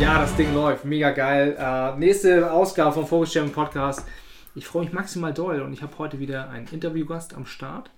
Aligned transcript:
Ja, 0.00 0.20
das 0.20 0.36
Ding 0.36 0.54
läuft. 0.54 0.84
Mega 0.84 1.10
geil. 1.10 1.56
Äh, 1.58 1.98
nächste 1.98 2.52
Ausgabe 2.52 3.04
vom 3.04 3.26
Champion 3.26 3.52
Podcast. 3.52 4.06
Ich 4.54 4.64
freue 4.64 4.84
mich 4.84 4.92
maximal 4.92 5.34
doll 5.34 5.60
und 5.60 5.72
ich 5.72 5.82
habe 5.82 5.98
heute 5.98 6.20
wieder 6.20 6.50
einen 6.50 6.68
Interviewgast 6.68 7.34
am 7.34 7.46
Start. 7.46 7.90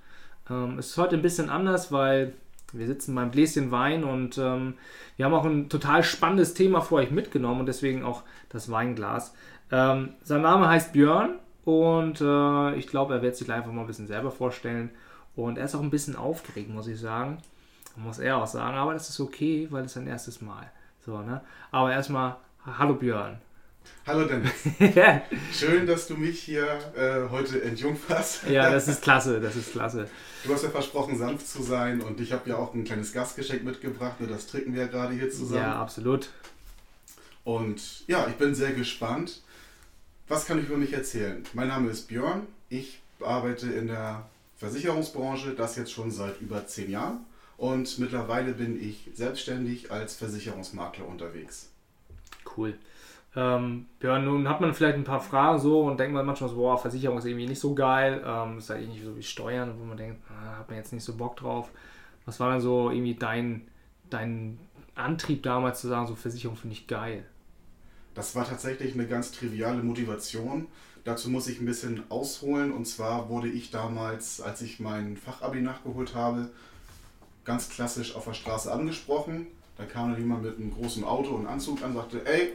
Ähm, 0.48 0.78
es 0.78 0.88
ist 0.88 0.96
heute 0.96 1.16
ein 1.16 1.22
bisschen 1.22 1.50
anders, 1.50 1.92
weil 1.92 2.32
wir 2.72 2.86
sitzen 2.86 3.14
beim 3.14 3.30
Bläschen 3.30 3.70
Wein 3.70 4.04
und 4.04 4.38
ähm, 4.38 4.74
wir 5.16 5.26
haben 5.26 5.34
auch 5.34 5.44
ein 5.44 5.68
total 5.68 6.02
spannendes 6.02 6.54
Thema 6.54 6.80
für 6.80 6.94
euch 6.94 7.10
mitgenommen 7.10 7.60
und 7.60 7.66
deswegen 7.66 8.02
auch 8.02 8.22
das 8.48 8.70
Weinglas. 8.70 9.34
Ähm, 9.70 10.14
sein 10.22 10.40
Name 10.40 10.68
heißt 10.68 10.94
Björn 10.94 11.38
und 11.66 12.22
äh, 12.22 12.76
ich 12.76 12.86
glaube, 12.86 13.12
er 13.12 13.20
wird 13.20 13.36
sich 13.36 13.52
einfach 13.52 13.72
mal 13.72 13.82
ein 13.82 13.86
bisschen 13.86 14.06
selber 14.06 14.30
vorstellen. 14.30 14.88
Und 15.36 15.58
er 15.58 15.66
ist 15.66 15.74
auch 15.74 15.82
ein 15.82 15.90
bisschen 15.90 16.16
aufgeregt, 16.16 16.70
muss 16.70 16.86
ich 16.86 16.98
sagen. 16.98 17.42
Muss 17.96 18.18
er 18.18 18.38
auch 18.38 18.46
sagen, 18.46 18.78
aber 18.78 18.94
das 18.94 19.10
ist 19.10 19.20
okay, 19.20 19.68
weil 19.70 19.84
es 19.84 19.92
sein 19.92 20.06
erstes 20.06 20.40
Mal. 20.40 20.70
So, 21.10 21.22
ne? 21.22 21.40
Aber 21.72 21.90
erstmal, 21.90 22.36
hallo 22.64 22.94
Björn. 22.94 23.36
Hallo 24.06 24.24
Dennis. 24.28 24.52
Schön, 25.52 25.84
dass 25.84 26.06
du 26.06 26.14
mich 26.14 26.38
hier 26.38 26.78
äh, 26.96 27.28
heute 27.28 27.64
entjungferst. 27.64 28.44
ja, 28.48 28.70
das 28.70 28.86
ist 28.86 29.02
klasse, 29.02 29.40
das 29.40 29.56
ist 29.56 29.72
klasse. 29.72 30.06
Du 30.44 30.54
hast 30.54 30.62
ja 30.62 30.70
versprochen, 30.70 31.18
sanft 31.18 31.48
zu 31.48 31.64
sein 31.64 32.00
und 32.00 32.20
ich 32.20 32.32
habe 32.32 32.48
ja 32.48 32.58
auch 32.58 32.74
ein 32.74 32.84
kleines 32.84 33.12
Gastgeschenk 33.12 33.64
mitgebracht. 33.64 34.20
Ne? 34.20 34.28
Das 34.28 34.46
trinken 34.46 34.72
wir 34.72 34.82
ja 34.82 34.86
gerade 34.86 35.12
hier 35.12 35.28
zusammen. 35.32 35.62
Ja, 35.62 35.82
absolut. 35.82 36.28
Und 37.42 38.06
ja, 38.06 38.28
ich 38.28 38.36
bin 38.36 38.54
sehr 38.54 38.70
gespannt. 38.70 39.42
Was 40.28 40.46
kann 40.46 40.60
ich 40.60 40.66
über 40.66 40.76
mich 40.76 40.92
erzählen? 40.92 41.42
Mein 41.54 41.66
Name 41.66 41.90
ist 41.90 42.06
Björn. 42.06 42.46
Ich 42.68 43.00
arbeite 43.18 43.66
in 43.66 43.88
der 43.88 44.26
Versicherungsbranche, 44.58 45.54
das 45.56 45.74
jetzt 45.74 45.90
schon 45.90 46.12
seit 46.12 46.40
über 46.40 46.68
zehn 46.68 46.88
Jahren 46.88 47.26
und 47.60 47.98
mittlerweile 47.98 48.54
bin 48.54 48.82
ich 48.82 49.10
selbstständig 49.12 49.92
als 49.92 50.16
Versicherungsmakler 50.16 51.06
unterwegs. 51.06 51.70
Cool. 52.56 52.74
Ähm, 53.36 53.84
ja, 54.02 54.18
nun 54.18 54.48
hat 54.48 54.62
man 54.62 54.72
vielleicht 54.72 54.96
ein 54.96 55.04
paar 55.04 55.20
Fragen 55.20 55.58
so 55.58 55.82
und 55.82 56.00
denkt 56.00 56.14
man 56.14 56.24
manchmal 56.24 56.48
so, 56.48 56.56
boah, 56.56 56.78
Versicherung 56.78 57.18
ist 57.18 57.26
irgendwie 57.26 57.46
nicht 57.46 57.60
so 57.60 57.74
geil, 57.74 58.24
ähm, 58.26 58.56
ist 58.56 58.70
halt 58.70 58.88
nicht 58.88 59.04
so 59.04 59.14
wie 59.14 59.22
Steuern, 59.22 59.74
wo 59.78 59.84
man 59.84 59.98
denkt, 59.98 60.22
ah, 60.30 60.60
hat 60.60 60.68
man 60.70 60.78
jetzt 60.78 60.94
nicht 60.94 61.04
so 61.04 61.14
Bock 61.14 61.36
drauf. 61.36 61.70
Was 62.24 62.40
war 62.40 62.50
dann 62.50 62.62
so 62.62 62.90
irgendwie 62.90 63.14
dein, 63.14 63.68
dein 64.08 64.58
Antrieb 64.94 65.42
damals 65.42 65.82
zu 65.82 65.88
sagen, 65.88 66.06
so 66.06 66.14
Versicherung 66.14 66.56
finde 66.56 66.72
ich 66.72 66.86
geil? 66.86 67.26
Das 68.14 68.34
war 68.34 68.48
tatsächlich 68.48 68.94
eine 68.94 69.06
ganz 69.06 69.32
triviale 69.32 69.82
Motivation. 69.82 70.66
Dazu 71.04 71.28
muss 71.28 71.46
ich 71.46 71.60
ein 71.60 71.66
bisschen 71.66 72.04
ausholen 72.10 72.72
und 72.72 72.86
zwar 72.86 73.28
wurde 73.28 73.48
ich 73.48 73.70
damals, 73.70 74.40
als 74.40 74.62
ich 74.62 74.80
mein 74.80 75.18
Fachabi 75.18 75.60
nachgeholt 75.60 76.14
habe, 76.14 76.48
ganz 77.44 77.68
klassisch 77.68 78.14
auf 78.14 78.24
der 78.24 78.34
Straße 78.34 78.72
angesprochen. 78.72 79.46
Da 79.76 79.84
kam 79.84 80.10
dann 80.10 80.20
jemand 80.20 80.42
mit 80.42 80.56
einem 80.56 80.72
großen 80.72 81.04
Auto 81.04 81.30
und 81.30 81.46
Anzug 81.46 81.82
an 81.82 81.90
und 81.90 81.96
sagte, 81.96 82.26
ey, 82.26 82.54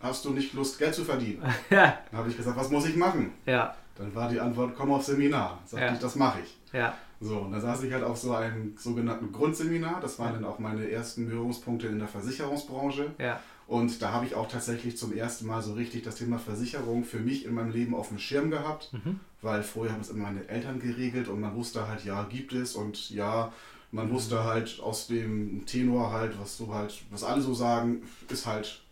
hast 0.00 0.24
du 0.24 0.30
nicht 0.30 0.52
Lust, 0.54 0.78
Geld 0.78 0.94
zu 0.94 1.04
verdienen? 1.04 1.42
Ja. 1.70 1.98
Dann 2.10 2.20
habe 2.20 2.30
ich 2.30 2.36
gesagt, 2.36 2.56
was 2.56 2.70
muss 2.70 2.86
ich 2.86 2.96
machen? 2.96 3.32
Ja. 3.46 3.74
Dann 3.96 4.14
war 4.14 4.28
die 4.28 4.40
Antwort, 4.40 4.74
komm 4.76 4.92
auf 4.92 5.04
Seminar. 5.04 5.58
Sagte 5.66 5.86
ja. 5.86 5.92
ich, 5.92 5.98
das 5.98 6.16
mache 6.16 6.38
ich. 6.40 6.56
Ja. 6.72 6.94
So, 7.20 7.38
und 7.38 7.52
dann 7.52 7.60
saß 7.60 7.84
ich 7.84 7.92
halt 7.92 8.02
auf 8.02 8.18
so 8.18 8.34
einem 8.34 8.76
sogenannten 8.76 9.30
Grundseminar. 9.30 10.00
Das 10.00 10.18
waren 10.18 10.32
dann 10.34 10.44
auch 10.44 10.58
meine 10.58 10.90
ersten 10.90 11.28
Berührungspunkte 11.28 11.86
in 11.86 12.00
der 12.00 12.08
Versicherungsbranche. 12.08 13.12
Ja. 13.18 13.38
Und 13.68 14.02
da 14.02 14.12
habe 14.12 14.26
ich 14.26 14.34
auch 14.34 14.48
tatsächlich 14.48 14.98
zum 14.98 15.16
ersten 15.16 15.46
Mal 15.46 15.62
so 15.62 15.74
richtig 15.74 16.02
das 16.02 16.16
Thema 16.16 16.38
Versicherung 16.38 17.04
für 17.04 17.20
mich 17.20 17.44
in 17.44 17.54
meinem 17.54 17.70
Leben 17.70 17.94
auf 17.94 18.08
dem 18.08 18.18
Schirm 18.18 18.50
gehabt, 18.50 18.92
mhm. 18.92 19.20
weil 19.40 19.62
vorher 19.62 19.94
haben 19.94 20.00
es 20.00 20.10
immer 20.10 20.24
meine 20.24 20.48
Eltern 20.48 20.80
geregelt 20.80 21.28
und 21.28 21.40
man 21.40 21.54
wusste 21.54 21.86
halt, 21.86 22.04
ja, 22.04 22.24
gibt 22.24 22.52
es 22.52 22.74
und 22.74 23.10
ja, 23.10 23.52
man 23.92 24.10
wusste 24.10 24.42
halt 24.42 24.80
aus 24.80 25.06
dem 25.06 25.64
Tenor 25.66 26.12
halt, 26.12 26.38
was 26.40 26.56
so 26.56 26.74
halt, 26.74 27.02
was 27.10 27.22
alle 27.22 27.42
so 27.42 27.54
sagen, 27.54 28.02
ist 28.28 28.46
halt 28.46 28.82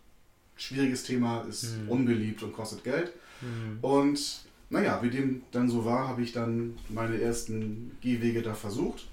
schwieriges 0.55 1.03
Thema, 1.03 1.41
ist 1.49 1.77
mhm. 1.79 1.89
unbeliebt 1.89 2.43
und 2.43 2.53
kostet 2.53 2.83
Geld. 2.83 3.11
Mhm. 3.41 3.79
Und 3.81 4.41
naja, 4.69 4.99
wie 5.01 5.09
dem 5.09 5.41
dann 5.51 5.69
so 5.69 5.83
war, 5.85 6.07
habe 6.07 6.21
ich 6.21 6.31
dann 6.31 6.77
meine 6.87 7.19
ersten 7.19 7.97
Gehwege 7.99 8.43
da 8.43 8.53
versucht. 8.53 9.07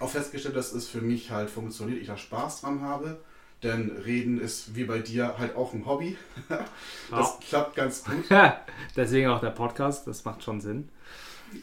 Auch 0.00 0.10
festgestellt, 0.10 0.56
dass 0.56 0.72
es 0.72 0.88
für 0.88 1.02
mich 1.02 1.30
halt 1.30 1.50
funktioniert, 1.50 2.00
ich 2.00 2.06
da 2.06 2.16
Spaß 2.16 2.62
dran 2.62 2.80
habe. 2.80 3.20
Denn 3.62 3.90
Reden 3.90 4.40
ist 4.40 4.76
wie 4.76 4.84
bei 4.84 5.00
dir 5.00 5.36
halt 5.36 5.56
auch 5.56 5.74
ein 5.74 5.84
Hobby. 5.84 6.16
das 6.48 6.66
oh. 7.10 7.40
klappt 7.48 7.76
ganz 7.76 8.04
gut. 8.04 8.24
Deswegen 8.96 9.28
auch 9.28 9.40
der 9.40 9.50
Podcast, 9.50 10.06
das 10.06 10.24
macht 10.24 10.42
schon 10.42 10.60
Sinn. 10.60 10.88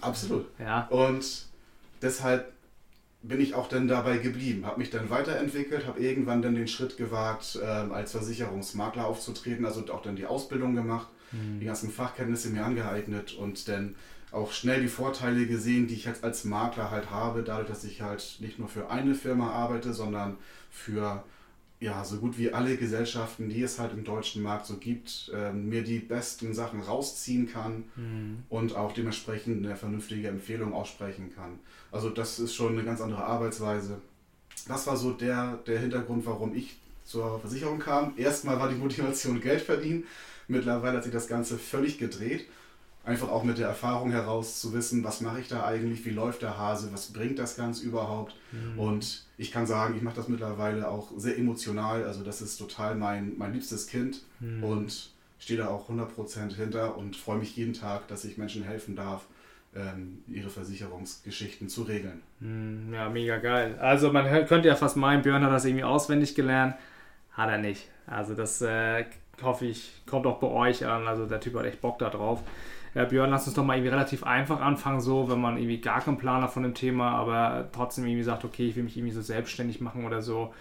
Absolut. 0.01 0.47
Ja. 0.59 0.87
Und 0.87 1.45
deshalb 2.01 2.54
bin 3.27 3.41
ich 3.41 3.55
auch 3.55 3.67
dann 3.67 3.87
dabei 3.87 4.17
geblieben, 4.17 4.65
habe 4.65 4.79
mich 4.79 4.89
dann 4.89 5.09
weiterentwickelt, 5.09 5.87
habe 5.87 5.99
irgendwann 5.99 6.41
dann 6.41 6.55
den 6.55 6.67
Schritt 6.67 6.97
gewagt, 6.97 7.59
äh, 7.61 7.65
als 7.65 8.11
Versicherungsmakler 8.11 9.05
aufzutreten, 9.05 9.65
also 9.65 9.81
auch 9.91 10.01
dann 10.01 10.15
die 10.15 10.25
Ausbildung 10.25 10.75
gemacht, 10.75 11.07
mhm. 11.31 11.59
die 11.59 11.65
ganzen 11.65 11.89
Fachkenntnisse 11.89 12.49
mir 12.49 12.63
angeeignet 12.63 13.33
und 13.33 13.67
dann 13.67 13.95
auch 14.31 14.51
schnell 14.51 14.81
die 14.81 14.89
Vorteile 14.89 15.47
gesehen, 15.47 15.87
die 15.87 15.95
ich 15.95 16.05
jetzt 16.05 16.23
als 16.23 16.43
Makler 16.43 16.91
halt 16.91 17.09
habe, 17.09 17.41
dadurch, 17.41 17.69
dass 17.69 17.83
ich 17.83 18.01
halt 18.01 18.37
nicht 18.39 18.59
nur 18.59 18.67
für 18.67 18.89
eine 18.89 19.15
Firma 19.15 19.51
arbeite, 19.51 19.93
sondern 19.93 20.37
für 20.69 21.23
ja, 21.79 22.03
so 22.03 22.17
gut 22.17 22.37
wie 22.37 22.53
alle 22.53 22.77
Gesellschaften, 22.77 23.49
die 23.49 23.61
es 23.61 23.79
halt 23.79 23.93
im 23.93 24.03
deutschen 24.03 24.41
Markt 24.41 24.65
so 24.65 24.77
gibt, 24.77 25.31
äh, 25.33 25.51
mir 25.51 25.83
die 25.83 25.99
besten 25.99 26.53
Sachen 26.53 26.81
rausziehen 26.81 27.47
kann 27.47 27.85
mhm. 27.95 28.43
und 28.49 28.75
auch 28.75 28.93
dementsprechend 28.93 29.65
eine 29.65 29.75
vernünftige 29.75 30.27
Empfehlung 30.27 30.73
aussprechen 30.73 31.33
kann. 31.35 31.59
Also 31.91 32.09
das 32.09 32.40
ist 32.40 32.53
schon 32.53 32.73
eine 32.73 32.84
ganz 32.84 33.01
andere 33.01 33.23
Arbeitsweise. 33.23 34.01
Das 34.68 34.88
war 34.88 34.97
so 34.97 35.12
der, 35.12 35.59
der 35.68 35.79
Hintergrund, 35.79 36.25
warum 36.25 36.56
ich 36.56 36.78
zur 37.03 37.40
Versicherung 37.40 37.79
kam. 37.79 38.13
Erstmal 38.18 38.59
war 38.59 38.69
die 38.69 38.75
Motivation 38.75 39.40
Geld 39.40 39.62
verdienen. 39.62 40.06
Mittlerweile 40.47 40.97
hat 40.97 41.03
sich 41.03 41.13
das 41.13 41.28
Ganze 41.28 41.57
völlig 41.57 41.97
gedreht. 41.97 42.47
Einfach 43.03 43.29
auch 43.29 43.44
mit 43.44 43.59
der 43.59 43.68
Erfahrung 43.68 44.09
heraus 44.09 44.59
zu 44.59 44.73
wissen, 44.73 45.03
was 45.03 45.22
mache 45.22 45.40
ich 45.40 45.47
da 45.47 45.63
eigentlich, 45.63 46.03
wie 46.06 46.09
läuft 46.09 46.41
der 46.41 46.57
Hase, 46.57 46.91
was 46.91 47.13
bringt 47.13 47.38
das 47.38 47.56
Ganze 47.56 47.85
überhaupt. 47.85 48.35
Mhm. 48.52 48.79
Und 48.79 49.25
ich 49.38 49.52
kann 49.52 49.67
sagen, 49.67 49.96
ich 49.96 50.02
mache 50.02 50.16
das 50.16 50.28
mittlerweile 50.28 50.90
auch 50.90 51.12
sehr 51.16 51.38
emotional. 51.38 52.03
Also 52.03 52.23
das 52.23 52.41
ist 52.41 52.57
total 52.57 52.96
mein, 52.96 53.38
mein 53.38 53.53
liebstes 53.53 53.85
Kind 53.85 54.23
mhm. 54.40 54.63
und 54.63 55.12
stehe 55.38 55.59
da 55.59 55.67
auch 55.67 55.88
100% 55.90 56.56
hinter 56.56 56.97
und 56.97 57.16
freue 57.16 57.38
mich 57.38 57.56
jeden 57.56 57.73
Tag, 57.73 58.07
dass 58.07 58.25
ich 58.25 58.40
Menschen 58.40 58.63
helfen 58.63 58.96
darf, 58.96 59.28
ähm, 59.75 60.23
ihre 60.27 60.49
Versicherungsgeschichten 60.49 61.69
zu 61.69 61.83
regeln. 61.83 62.21
Mhm, 62.39 62.93
ja, 62.93 63.09
mega 63.09 63.37
geil. 63.37 63.77
Also 63.79 64.11
man 64.11 64.25
könnte 64.47 64.67
ja 64.67 64.75
fast 64.75 64.97
meinen, 64.97 65.21
Björn 65.21 65.43
hat 65.43 65.51
das 65.51 65.65
irgendwie 65.65 65.83
auswendig 65.83 66.35
gelernt. 66.35 66.75
Hat 67.31 67.49
er 67.49 67.57
nicht. 67.57 67.89
Also 68.07 68.33
das 68.33 68.61
äh, 68.61 69.05
hoffe 69.41 69.66
ich, 69.66 70.01
kommt 70.05 70.25
auch 70.25 70.39
bei 70.39 70.47
euch 70.47 70.85
an. 70.85 71.07
Also 71.07 71.25
der 71.25 71.39
Typ 71.39 71.55
hat 71.55 71.66
echt 71.66 71.81
Bock 71.81 71.99
da 71.99 72.09
drauf. 72.09 72.41
Ja, 72.93 73.03
Björn, 73.03 73.29
lass 73.29 73.45
uns 73.45 73.55
doch 73.55 73.66
mal 73.66 73.75
irgendwie 73.75 73.89
relativ 73.91 74.23
einfach 74.23 74.61
anfangen, 74.61 75.01
so, 75.01 75.29
wenn 75.29 75.41
man 75.41 75.57
irgendwie 75.57 75.81
gar 75.81 75.99
keinen 75.99 76.17
Planer 76.17 76.47
von 76.47 76.63
dem 76.63 76.73
Thema, 76.73 77.11
aber 77.11 77.67
trotzdem 77.73 78.05
irgendwie 78.05 78.23
sagt, 78.23 78.45
okay, 78.45 78.69
ich 78.69 78.78
will 78.78 78.83
mich 78.83 78.95
irgendwie 78.95 79.13
so 79.13 79.21
selbstständig 79.21 79.81
machen 79.81 80.05
oder 80.05 80.21
so. 80.21 80.53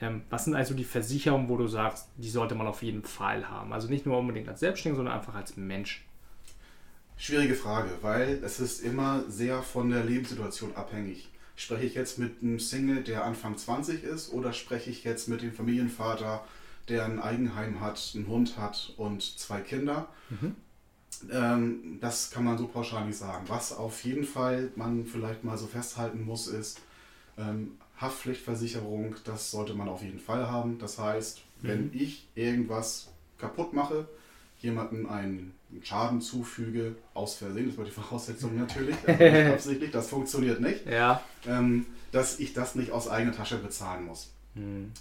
Ähm, 0.00 0.22
was 0.30 0.44
sind 0.44 0.54
also 0.54 0.74
die 0.74 0.84
Versicherungen, 0.84 1.48
wo 1.48 1.56
du 1.56 1.66
sagst, 1.66 2.08
die 2.16 2.30
sollte 2.30 2.54
man 2.54 2.68
auf 2.68 2.84
jeden 2.84 3.02
Fall 3.02 3.50
haben? 3.50 3.72
Also 3.72 3.88
nicht 3.88 4.06
nur 4.06 4.18
unbedingt 4.18 4.48
als 4.48 4.60
Selbstständiger, 4.60 4.98
sondern 4.98 5.16
einfach 5.16 5.34
als 5.34 5.56
Mensch. 5.56 6.04
Schwierige 7.20 7.54
Frage, 7.54 7.90
weil 8.00 8.42
es 8.42 8.60
ist 8.60 8.80
immer 8.80 9.24
sehr 9.28 9.62
von 9.62 9.90
der 9.90 10.04
Lebenssituation 10.04 10.74
abhängig. 10.74 11.28
Spreche 11.54 11.84
ich 11.84 11.94
jetzt 11.94 12.18
mit 12.18 12.40
einem 12.40 12.58
Single, 12.58 13.04
der 13.04 13.26
Anfang 13.26 13.58
20 13.58 14.04
ist, 14.04 14.32
oder 14.32 14.54
spreche 14.54 14.88
ich 14.88 15.04
jetzt 15.04 15.28
mit 15.28 15.42
dem 15.42 15.52
Familienvater, 15.52 16.42
der 16.88 17.04
ein 17.04 17.20
Eigenheim 17.20 17.82
hat, 17.82 18.12
einen 18.14 18.26
Hund 18.26 18.56
hat 18.56 18.94
und 18.96 19.22
zwei 19.38 19.60
Kinder? 19.60 20.08
Mhm. 20.30 20.56
Ähm, 21.30 21.98
das 22.00 22.30
kann 22.30 22.44
man 22.44 22.56
so 22.56 22.66
pauschal 22.66 23.04
nicht 23.04 23.18
sagen. 23.18 23.44
Was 23.48 23.76
auf 23.76 24.02
jeden 24.02 24.24
Fall 24.24 24.72
man 24.74 25.04
vielleicht 25.04 25.44
mal 25.44 25.58
so 25.58 25.66
festhalten 25.66 26.24
muss, 26.24 26.46
ist 26.46 26.80
ähm, 27.36 27.72
Haftpflichtversicherung, 27.98 29.16
das 29.24 29.50
sollte 29.50 29.74
man 29.74 29.90
auf 29.90 30.02
jeden 30.02 30.20
Fall 30.20 30.50
haben. 30.50 30.78
Das 30.78 30.98
heißt, 30.98 31.42
wenn 31.60 31.88
mhm. 31.88 31.90
ich 31.92 32.28
irgendwas 32.34 33.08
kaputt 33.36 33.74
mache, 33.74 34.08
jemandem 34.62 35.08
einen 35.08 35.54
Schaden 35.82 36.20
zufüge, 36.20 36.96
aus 37.14 37.34
Versehen, 37.34 37.68
das 37.68 37.78
war 37.78 37.84
die 37.84 37.90
Voraussetzung 37.90 38.58
natürlich, 38.58 38.96
also 39.06 39.22
nicht 39.22 39.52
absichtlich, 39.52 39.90
das 39.90 40.08
funktioniert 40.08 40.60
nicht, 40.60 40.86
ja. 40.86 41.22
ähm, 41.46 41.86
dass 42.12 42.40
ich 42.40 42.52
das 42.52 42.74
nicht 42.74 42.90
aus 42.90 43.08
eigener 43.08 43.32
Tasche 43.32 43.58
bezahlen 43.58 44.04
muss. 44.04 44.32
Mhm. 44.54 44.92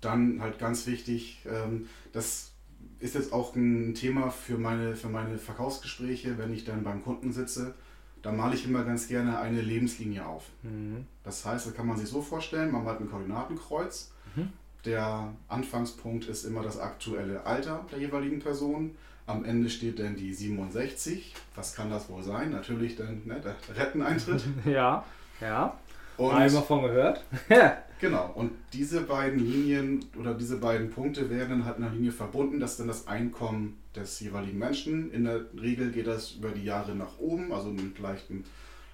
Dann 0.00 0.40
halt 0.40 0.58
ganz 0.58 0.86
wichtig, 0.86 1.40
ähm, 1.46 1.88
das 2.12 2.52
ist 2.98 3.14
jetzt 3.14 3.32
auch 3.32 3.54
ein 3.54 3.94
Thema 3.94 4.30
für 4.30 4.58
meine, 4.58 4.96
für 4.96 5.08
meine 5.08 5.38
Verkaufsgespräche, 5.38 6.38
wenn 6.38 6.52
ich 6.52 6.64
dann 6.64 6.82
beim 6.82 7.02
Kunden 7.02 7.32
sitze. 7.32 7.74
Da 8.22 8.32
male 8.32 8.54
ich 8.54 8.64
immer 8.64 8.82
ganz 8.84 9.08
gerne 9.08 9.38
eine 9.38 9.60
Lebenslinie 9.60 10.26
auf. 10.26 10.44
Mhm. 10.62 11.06
Das 11.22 11.44
heißt, 11.44 11.66
da 11.66 11.70
kann 11.72 11.86
man 11.86 11.96
sich 11.96 12.08
so 12.08 12.22
vorstellen, 12.22 12.72
man 12.72 12.84
malt 12.84 13.00
ein 13.00 13.10
Koordinatenkreuz. 13.10 14.12
Mhm. 14.34 14.48
Der 14.84 15.32
Anfangspunkt 15.48 16.26
ist 16.26 16.44
immer 16.44 16.62
das 16.62 16.78
aktuelle 16.78 17.44
Alter 17.44 17.84
der 17.90 17.98
jeweiligen 17.98 18.38
Person. 18.38 18.96
Am 19.26 19.44
Ende 19.44 19.68
steht 19.68 19.98
dann 19.98 20.14
die 20.14 20.32
67. 20.32 21.34
Was 21.56 21.74
kann 21.74 21.90
das 21.90 22.08
wohl 22.08 22.22
sein? 22.22 22.52
Natürlich 22.52 22.94
dann 22.94 23.22
ne, 23.24 23.40
der 23.40 23.56
Retteneintritt. 23.76 24.44
ja, 24.64 25.04
ja. 25.40 25.76
Und 26.16 26.32
Einmal 26.32 26.62
von 26.62 26.82
gehört. 26.82 27.24
genau, 28.00 28.30
und 28.34 28.52
diese 28.72 29.02
beiden 29.02 29.38
Linien 29.38 30.04
oder 30.18 30.34
diese 30.34 30.56
beiden 30.56 30.90
Punkte 30.90 31.28
werden 31.28 31.50
dann 31.50 31.64
halt 31.64 31.78
in 31.78 31.84
einer 31.84 31.92
Linie 31.92 32.12
verbunden, 32.12 32.58
dass 32.58 32.76
dann 32.76 32.86
das 32.86 33.06
Einkommen 33.06 33.78
des 33.94 34.20
jeweiligen 34.20 34.58
Menschen, 34.58 35.10
in 35.12 35.24
der 35.24 35.42
Regel 35.60 35.90
geht 35.90 36.06
das 36.06 36.32
über 36.32 36.50
die 36.50 36.64
Jahre 36.64 36.94
nach 36.94 37.18
oben, 37.18 37.52
also 37.52 37.70
mit 37.70 37.98
leichten 37.98 38.44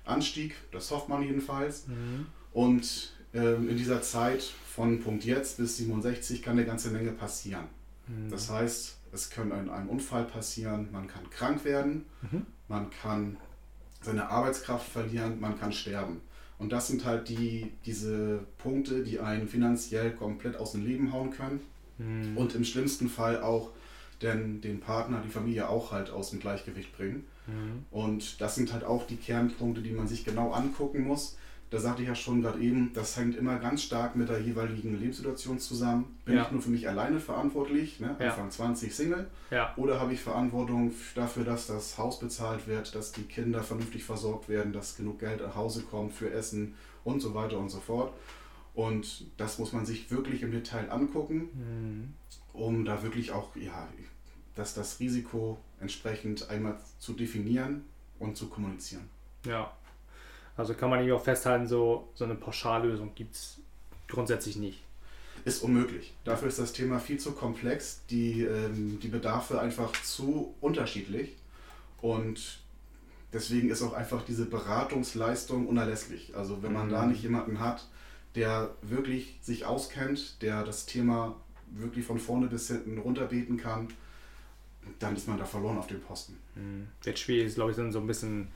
Anstieg, 0.04 0.54
das 0.72 0.90
hofft 0.90 1.08
man 1.08 1.22
jedenfalls. 1.22 1.86
Mhm. 1.86 2.26
Und 2.52 3.11
in 3.32 3.76
dieser 3.76 4.02
Zeit 4.02 4.42
von 4.42 5.00
Punkt 5.00 5.24
jetzt 5.24 5.58
bis 5.58 5.76
67 5.78 6.42
kann 6.42 6.58
eine 6.58 6.66
ganze 6.66 6.90
Menge 6.90 7.12
passieren. 7.12 7.64
Mhm. 8.06 8.30
Das 8.30 8.50
heißt, 8.50 8.96
es 9.12 9.30
kann 9.30 9.50
in 9.50 9.68
einem 9.68 9.88
Unfall 9.88 10.24
passieren, 10.24 10.88
man 10.92 11.06
kann 11.06 11.28
krank 11.30 11.64
werden, 11.64 12.04
mhm. 12.22 12.46
man 12.68 12.90
kann 12.90 13.36
seine 14.00 14.28
Arbeitskraft 14.28 14.88
verlieren, 14.88 15.40
man 15.40 15.58
kann 15.58 15.72
sterben. 15.72 16.20
Und 16.58 16.72
das 16.72 16.88
sind 16.88 17.04
halt 17.04 17.28
die, 17.28 17.72
diese 17.84 18.40
Punkte, 18.58 19.02
die 19.02 19.20
einen 19.20 19.48
finanziell 19.48 20.12
komplett 20.12 20.56
aus 20.56 20.72
dem 20.72 20.84
Leben 20.84 21.12
hauen 21.12 21.30
können. 21.30 21.60
Mhm. 21.98 22.36
Und 22.36 22.54
im 22.54 22.64
schlimmsten 22.64 23.08
Fall 23.08 23.42
auch 23.42 23.70
denn 24.22 24.60
den 24.60 24.78
Partner, 24.78 25.20
die 25.24 25.30
Familie 25.30 25.68
auch 25.68 25.90
halt 25.90 26.10
aus 26.10 26.30
dem 26.30 26.38
Gleichgewicht 26.38 26.96
bringen. 26.96 27.26
Mhm. 27.46 27.84
Und 27.90 28.40
das 28.40 28.54
sind 28.54 28.72
halt 28.72 28.84
auch 28.84 29.06
die 29.06 29.16
Kernpunkte, 29.16 29.82
die 29.82 29.90
man 29.90 30.06
sich 30.06 30.24
genau 30.24 30.52
angucken 30.52 31.02
muss 31.02 31.36
da 31.72 31.78
sagte 31.78 32.02
ich 32.02 32.08
ja 32.08 32.14
schon 32.14 32.42
gerade 32.42 32.60
eben, 32.60 32.92
das 32.92 33.16
hängt 33.16 33.34
immer 33.34 33.58
ganz 33.58 33.82
stark 33.82 34.14
mit 34.14 34.28
der 34.28 34.38
jeweiligen 34.38 35.00
Lebenssituation 35.00 35.58
zusammen. 35.58 36.18
Bin 36.26 36.36
ja. 36.36 36.42
ich 36.42 36.50
nur 36.50 36.60
für 36.60 36.68
mich 36.68 36.86
alleine 36.86 37.18
verantwortlich, 37.18 37.98
ne? 37.98 38.14
ja. 38.20 38.28
Anfang 38.28 38.50
20 38.50 38.94
Single, 38.94 39.30
ja. 39.50 39.72
oder 39.78 39.98
habe 39.98 40.12
ich 40.12 40.20
Verantwortung 40.20 40.92
dafür, 41.14 41.44
dass 41.44 41.68
das 41.68 41.96
Haus 41.96 42.20
bezahlt 42.20 42.66
wird, 42.66 42.94
dass 42.94 43.12
die 43.12 43.22
Kinder 43.22 43.62
vernünftig 43.62 44.04
versorgt 44.04 44.50
werden, 44.50 44.74
dass 44.74 44.98
genug 44.98 45.20
Geld 45.20 45.40
nach 45.40 45.56
Hause 45.56 45.82
kommt 45.82 46.12
für 46.12 46.30
Essen 46.30 46.74
und 47.04 47.20
so 47.20 47.32
weiter 47.32 47.58
und 47.58 47.70
so 47.70 47.80
fort. 47.80 48.12
Und 48.74 49.24
das 49.38 49.58
muss 49.58 49.72
man 49.72 49.86
sich 49.86 50.10
wirklich 50.10 50.42
im 50.42 50.50
Detail 50.50 50.90
angucken, 50.90 51.48
mhm. 51.54 52.14
um 52.52 52.84
da 52.84 53.02
wirklich 53.02 53.32
auch, 53.32 53.56
ja, 53.56 53.88
dass 54.56 54.74
das 54.74 55.00
Risiko 55.00 55.58
entsprechend 55.80 56.50
einmal 56.50 56.78
zu 56.98 57.14
definieren 57.14 57.86
und 58.18 58.36
zu 58.36 58.48
kommunizieren. 58.48 59.08
Ja, 59.46 59.72
also 60.56 60.74
kann 60.74 60.90
man 60.90 61.00
irgendwie 61.00 61.14
auch 61.14 61.24
festhalten, 61.24 61.66
so, 61.66 62.08
so 62.14 62.24
eine 62.24 62.34
Pauschallösung 62.34 63.14
gibt 63.14 63.34
es 63.34 63.58
grundsätzlich 64.08 64.56
nicht. 64.56 64.82
Ist 65.44 65.62
unmöglich. 65.62 66.14
Dafür 66.24 66.48
ist 66.48 66.58
das 66.58 66.72
Thema 66.72 67.00
viel 67.00 67.18
zu 67.18 67.32
komplex, 67.32 68.02
die, 68.10 68.42
ähm, 68.42 69.00
die 69.00 69.08
Bedarfe 69.08 69.60
einfach 69.60 69.92
zu 70.02 70.54
unterschiedlich 70.60 71.36
und 72.00 72.60
deswegen 73.32 73.70
ist 73.70 73.82
auch 73.82 73.92
einfach 73.92 74.24
diese 74.24 74.44
Beratungsleistung 74.44 75.66
unerlässlich. 75.66 76.36
Also 76.36 76.62
wenn 76.62 76.72
man 76.72 76.86
mhm. 76.86 76.92
da 76.92 77.06
nicht 77.06 77.22
jemanden 77.22 77.58
hat, 77.58 77.88
der 78.34 78.70
wirklich 78.82 79.38
sich 79.42 79.64
auskennt, 79.64 80.40
der 80.42 80.64
das 80.64 80.86
Thema 80.86 81.36
wirklich 81.70 82.04
von 82.04 82.18
vorne 82.18 82.46
bis 82.46 82.68
hinten 82.68 82.98
runterbeten 82.98 83.56
kann, 83.56 83.88
dann 84.98 85.16
ist 85.16 85.28
man 85.28 85.38
da 85.38 85.44
verloren 85.44 85.78
auf 85.78 85.86
dem 85.86 86.00
Posten. 86.00 86.38
Mhm. 86.54 86.88
Wird 87.02 87.18
schwierig, 87.18 87.46
ist 87.46 87.54
glaube 87.54 87.70
ich, 87.70 87.76
dann 87.76 87.92
so 87.92 88.00
ein 88.00 88.06
bisschen 88.06 88.48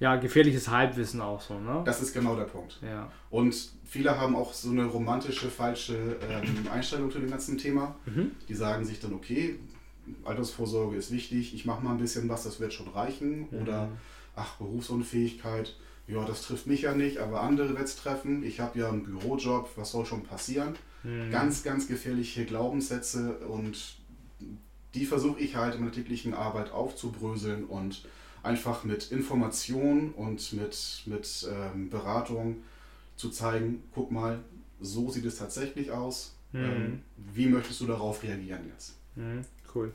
ja, 0.00 0.16
gefährliches 0.16 0.68
Halbwissen 0.68 1.20
auch 1.20 1.40
so, 1.40 1.58
ne? 1.58 1.82
Das 1.84 2.00
ist 2.00 2.12
genau 2.12 2.36
der 2.36 2.44
Punkt. 2.44 2.78
Ja. 2.82 3.10
Und 3.30 3.54
viele 3.84 4.18
haben 4.18 4.36
auch 4.36 4.52
so 4.52 4.70
eine 4.70 4.84
romantische, 4.84 5.48
falsche 5.48 6.16
ähm, 6.28 6.68
Einstellung 6.72 7.10
zu 7.10 7.18
dem 7.18 7.30
ganzen 7.30 7.58
Thema. 7.58 7.96
Mhm. 8.06 8.32
Die 8.48 8.54
sagen 8.54 8.84
sich 8.84 9.00
dann, 9.00 9.12
okay, 9.12 9.58
Altersvorsorge 10.24 10.96
ist 10.96 11.10
wichtig, 11.10 11.54
ich 11.54 11.64
mache 11.64 11.82
mal 11.82 11.92
ein 11.92 11.98
bisschen 11.98 12.28
was, 12.28 12.44
das 12.44 12.60
wird 12.60 12.72
schon 12.72 12.88
reichen. 12.88 13.48
Mhm. 13.50 13.62
Oder, 13.62 13.88
ach, 14.36 14.56
Berufsunfähigkeit, 14.56 15.74
ja, 16.06 16.24
das 16.24 16.42
trifft 16.42 16.66
mich 16.66 16.82
ja 16.82 16.94
nicht, 16.94 17.18
aber 17.18 17.42
andere 17.42 17.70
wird 17.70 17.84
es 17.84 17.96
treffen. 17.96 18.42
Ich 18.42 18.60
habe 18.60 18.78
ja 18.78 18.88
einen 18.88 19.02
Bürojob, 19.02 19.70
was 19.76 19.90
soll 19.90 20.06
schon 20.06 20.22
passieren? 20.22 20.74
Mhm. 21.02 21.30
Ganz, 21.30 21.62
ganz 21.62 21.88
gefährliche 21.88 22.44
Glaubenssätze 22.44 23.38
und 23.38 23.96
die 24.94 25.04
versuche 25.04 25.40
ich 25.40 25.56
halt 25.56 25.74
in 25.74 25.80
meiner 25.80 25.92
täglichen 25.92 26.34
Arbeit 26.34 26.70
aufzubröseln 26.70 27.64
und 27.64 28.04
einfach 28.42 28.84
mit 28.84 29.10
Information 29.10 30.12
und 30.12 30.52
mit, 30.52 31.02
mit 31.06 31.48
ähm, 31.50 31.90
Beratung 31.90 32.58
zu 33.16 33.30
zeigen, 33.30 33.82
guck 33.94 34.10
mal, 34.10 34.40
so 34.80 35.10
sieht 35.10 35.24
es 35.24 35.38
tatsächlich 35.38 35.90
aus. 35.90 36.36
Mhm. 36.52 36.64
Ähm, 36.64 37.02
wie 37.16 37.46
möchtest 37.46 37.80
du 37.80 37.86
darauf 37.86 38.22
reagieren 38.22 38.62
jetzt? 38.72 38.96
Mhm, 39.16 39.44
cool. 39.74 39.92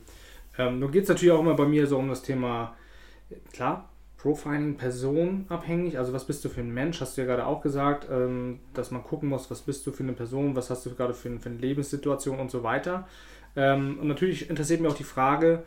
Ähm, 0.58 0.78
nun 0.78 0.92
geht 0.92 1.04
es 1.04 1.08
natürlich 1.08 1.32
auch 1.32 1.40
immer 1.40 1.54
bei 1.54 1.66
mir 1.66 1.86
so 1.86 1.98
um 1.98 2.08
das 2.08 2.22
Thema, 2.22 2.76
klar, 3.52 3.88
Profiling 4.18 4.76
personabhängig, 4.76 5.98
also 5.98 6.14
was 6.14 6.26
bist 6.26 6.44
du 6.44 6.48
für 6.48 6.62
ein 6.62 6.72
Mensch, 6.72 7.00
hast 7.00 7.16
du 7.16 7.20
ja 7.20 7.26
gerade 7.26 7.44
auch 7.44 7.60
gesagt, 7.60 8.08
ähm, 8.10 8.60
dass 8.72 8.90
man 8.90 9.02
gucken 9.02 9.28
muss, 9.28 9.50
was 9.50 9.60
bist 9.60 9.86
du 9.86 9.92
für 9.92 10.02
eine 10.02 10.14
Person, 10.14 10.56
was 10.56 10.70
hast 10.70 10.86
du 10.86 10.94
gerade 10.94 11.12
für, 11.12 11.38
für 11.38 11.50
eine 11.50 11.58
Lebenssituation 11.58 12.38
und 12.38 12.50
so 12.50 12.62
weiter. 12.62 13.06
Ähm, 13.54 13.98
und 14.00 14.08
natürlich 14.08 14.48
interessiert 14.48 14.80
mich 14.80 14.90
auch 14.90 14.96
die 14.96 15.04
Frage, 15.04 15.64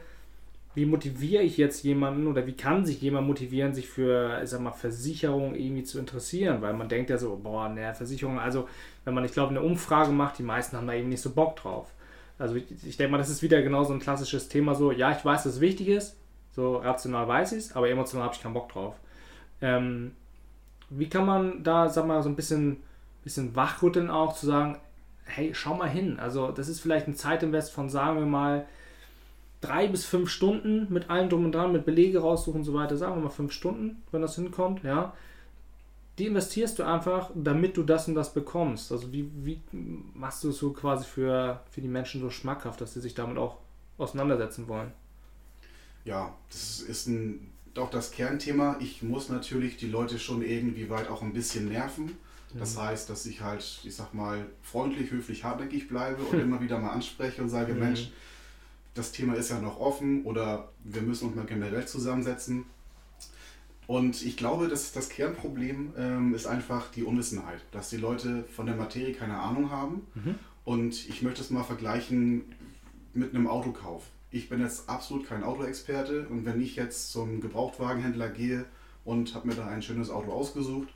wie 0.78 0.86
motiviere 0.86 1.42
ich 1.42 1.58
jetzt 1.58 1.84
jemanden 1.84 2.28
oder 2.28 2.46
wie 2.46 2.56
kann 2.56 2.86
sich 2.86 3.02
jemand 3.02 3.26
motivieren, 3.26 3.74
sich 3.74 3.90
für, 3.90 4.40
ich 4.44 4.52
sag 4.52 4.62
mal, 4.62 4.72
Versicherung 4.72 5.56
irgendwie 5.56 5.82
zu 5.82 5.98
interessieren? 5.98 6.62
Weil 6.62 6.76
man 6.76 6.88
denkt 6.88 7.10
ja 7.10 7.18
so, 7.18 7.36
boah, 7.42 7.68
ne, 7.68 7.96
Versicherung, 7.96 8.38
also 8.38 8.70
wenn 9.04 9.16
man, 9.16 9.26
ich 9.26 9.32
glaube, 9.32 9.50
eine 9.50 9.64
Umfrage 9.64 10.12
macht, 10.12 10.38
die 10.38 10.44
meisten 10.44 10.78
haben 10.78 10.86
da 10.86 10.94
eben 10.94 11.10
nicht 11.10 11.24
so 11.24 11.32
Bock 11.32 11.56
drauf. 11.56 11.88
Also 12.38 12.54
ich, 12.54 12.66
ich 12.86 12.96
denke 12.96 13.12
mal, 13.12 13.18
das 13.18 13.32
ist 13.32 13.42
wieder 13.42 13.64
genau 13.64 13.86
so 13.86 13.94
ein 13.94 14.00
klassisches 14.00 14.50
Thema, 14.50 14.76
so, 14.76 14.92
ja, 14.92 15.12
ich 15.12 15.26
weiß, 15.26 15.46
dass 15.46 15.56
es 15.56 15.62
wichtig 15.62 15.88
ist, 15.88 16.16
so 16.52 16.78
rational 16.78 17.28
weiß 17.28 17.54
ich 17.54 17.58
es, 17.58 17.76
aber 17.76 17.90
emotional 17.90 18.26
habe 18.26 18.36
ich 18.36 18.44
keinen 18.44 18.54
Bock 18.54 18.70
drauf. 18.70 18.98
Ähm, 19.62 20.12
wie 20.92 21.10
kann 21.10 21.26
man 21.26 21.64
da, 21.64 21.90
sag 21.90 22.06
mal, 22.06 22.22
so 22.22 22.30
ein 22.30 22.36
bisschen, 22.36 22.84
bisschen 23.24 23.56
wachrütteln 23.56 24.12
auch, 24.12 24.36
zu 24.36 24.46
sagen, 24.46 24.78
hey, 25.26 25.56
schau 25.56 25.74
mal 25.74 25.90
hin. 25.90 26.20
Also 26.20 26.52
das 26.52 26.70
ist 26.70 26.82
vielleicht 26.82 27.08
ein 27.08 27.16
Zeitinvest 27.16 27.72
von, 27.72 27.90
sagen 27.90 28.20
wir 28.20 28.28
mal, 28.28 28.68
drei 29.62 29.88
bis 29.88 30.06
fünf 30.06 30.30
Stunden 30.30 30.92
mit 30.92 31.10
allem 31.10 31.30
drum 31.30 31.46
und 31.46 31.52
dran, 31.54 31.72
mit 31.72 31.86
Belege 31.86 32.20
raussuchen 32.20 32.62
und 32.62 32.66
so 32.66 32.74
weiter, 32.74 32.98
sagen 32.98 33.16
wir 33.16 33.24
mal 33.24 33.30
fünf 33.30 33.52
Stunden, 33.52 34.04
wenn 34.12 34.22
das 34.22 34.36
hinkommt, 34.36 34.84
ja. 34.84 35.14
Die 36.18 36.26
investierst 36.26 36.80
du 36.80 36.84
einfach, 36.84 37.30
damit 37.36 37.78
du 37.78 37.84
das 37.84 38.08
und 38.08 38.16
das 38.16 38.34
bekommst. 38.34 38.92
Also 38.92 39.12
wie, 39.14 39.30
wie 39.44 39.62
machst 39.72 40.44
du 40.44 40.50
es 40.50 40.58
so 40.58 40.74
quasi 40.74 41.06
für, 41.06 41.62
für 41.70 41.82
die 41.82 41.88
Menschen 41.88 42.22
so 42.22 42.32
schmackhaft, 42.32 42.82
dass 42.82 42.96
sie 42.96 43.02
sich 43.02 43.14
damit 43.14 43.38
auch 43.38 43.58
auseinandersetzen 44.00 44.68
wollen? 44.68 44.92
Ja, 46.06 46.34
das 46.50 46.82
ist 46.82 47.08
ein, 47.08 47.52
doch 47.76 47.92
das 47.92 48.12
Kernthema. 48.12 48.78
Ich 48.80 49.04
muss 49.04 49.30
natürlich 49.30 49.78
die 49.78 49.90
Leute 49.90 50.18
schon 50.18 50.42
irgendwie 50.42 50.90
weit 50.90 51.08
auch 51.10 51.22
ein 51.22 51.34
bisschen 51.34 51.68
nerven. 51.70 52.18
Das 52.54 52.78
heißt, 52.78 53.10
dass 53.10 53.26
ich 53.26 53.42
halt, 53.42 53.82
ich 53.84 53.96
sag 53.96 54.14
mal, 54.14 54.46
freundlich, 54.62 55.12
höflich, 55.12 55.44
hartnäckig 55.44 55.88
bleibe 55.88 56.24
und 56.24 56.40
immer 56.42 56.62
wieder 56.62 56.80
mal 56.80 56.92
anspreche 56.92 57.42
und 57.42 57.50
sage, 57.50 57.74
mhm. 57.74 57.80
Das 58.98 59.12
Thema 59.12 59.36
ist 59.36 59.50
ja 59.50 59.60
noch 59.60 59.80
offen 59.80 60.24
oder 60.24 60.70
wir 60.84 61.04
müssen 61.04 61.28
uns 61.28 61.36
mal 61.36 61.46
generell 61.46 61.88
zusammensetzen. 61.88 62.66
Und 63.86 64.26
ich 64.26 64.36
glaube, 64.36 64.68
dass 64.68 64.92
das 64.92 65.10
Kernproblem 65.10 65.94
ähm, 65.98 66.34
ist 66.34 66.48
einfach 66.48 66.90
die 66.92 67.04
Unwissenheit, 67.04 67.62
dass 67.72 67.90
die 67.90 67.98
Leute 67.98 68.44
von 68.56 68.66
der 68.66 68.76
Materie 68.76 69.14
keine 69.14 69.38
Ahnung 69.38 69.70
haben. 69.70 70.08
Mhm. 70.16 70.36
Und 70.66 71.08
ich 71.08 71.22
möchte 71.22 71.42
es 71.42 71.52
mal 71.52 71.64
vergleichen 71.64 72.44
mit 73.14 73.36
einem 73.36 73.48
Autokauf. 73.48 74.04
Ich 74.32 74.50
bin 74.50 74.62
jetzt 74.62 74.90
absolut 74.90 75.28
kein 75.28 75.44
Autoexperte 75.44 76.28
und 76.28 76.46
wenn 76.46 76.60
ich 76.60 76.76
jetzt 76.76 77.12
zum 77.12 77.40
Gebrauchtwagenhändler 77.40 78.30
gehe 78.30 78.66
und 79.06 79.36
habe 79.36 79.48
mir 79.48 79.56
da 79.56 79.68
ein 79.68 79.84
schönes 79.84 80.10
Auto 80.10 80.32
ausgesucht, 80.32 80.90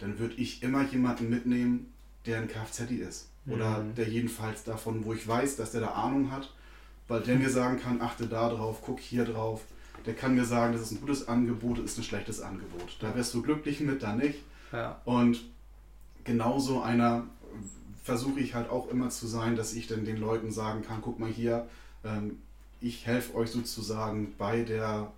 dann 0.00 0.18
würde 0.18 0.34
ich 0.34 0.62
immer 0.62 0.84
jemanden 0.84 1.30
mitnehmen, 1.30 1.92
der 2.26 2.40
ein 2.40 2.48
Kfz 2.48 2.80
ist. 2.90 3.30
Oder 3.46 3.84
mhm. 3.84 3.94
der 3.94 4.08
jedenfalls 4.08 4.64
davon, 4.64 5.04
wo 5.04 5.12
ich 5.12 5.26
weiß, 5.26 5.56
dass 5.56 5.70
der 5.70 5.82
da 5.82 5.88
Ahnung 5.92 6.32
hat 6.32 6.52
weil 7.08 7.20
der 7.20 7.36
mir 7.36 7.50
sagen 7.50 7.80
kann, 7.80 8.00
achte 8.00 8.26
da 8.26 8.48
drauf, 8.48 8.82
guck 8.82 9.00
hier 9.00 9.24
drauf. 9.24 9.62
Der 10.06 10.14
kann 10.14 10.34
mir 10.34 10.44
sagen, 10.44 10.72
das 10.72 10.82
ist 10.82 10.92
ein 10.92 11.00
gutes 11.00 11.28
Angebot, 11.28 11.78
das 11.78 11.92
ist 11.92 11.98
ein 11.98 12.04
schlechtes 12.04 12.40
Angebot. 12.40 12.96
Da 13.00 13.14
wärst 13.14 13.32
du 13.34 13.42
glücklich 13.42 13.80
mit, 13.80 14.02
da 14.02 14.14
nicht. 14.14 14.40
Ja. 14.72 15.00
Und 15.04 15.42
genauso 16.24 16.82
einer 16.82 17.24
versuche 18.02 18.40
ich 18.40 18.54
halt 18.54 18.68
auch 18.68 18.88
immer 18.88 19.08
zu 19.08 19.26
sein, 19.26 19.56
dass 19.56 19.72
ich 19.72 19.86
dann 19.86 20.04
den 20.04 20.18
Leuten 20.18 20.50
sagen 20.50 20.82
kann, 20.82 21.00
guck 21.00 21.18
mal 21.18 21.30
hier, 21.30 21.66
ähm, 22.04 22.38
ich 22.80 23.06
helfe 23.06 23.34
euch 23.34 23.50
sozusagen 23.50 24.34
bei 24.36 24.62
der 24.62 25.10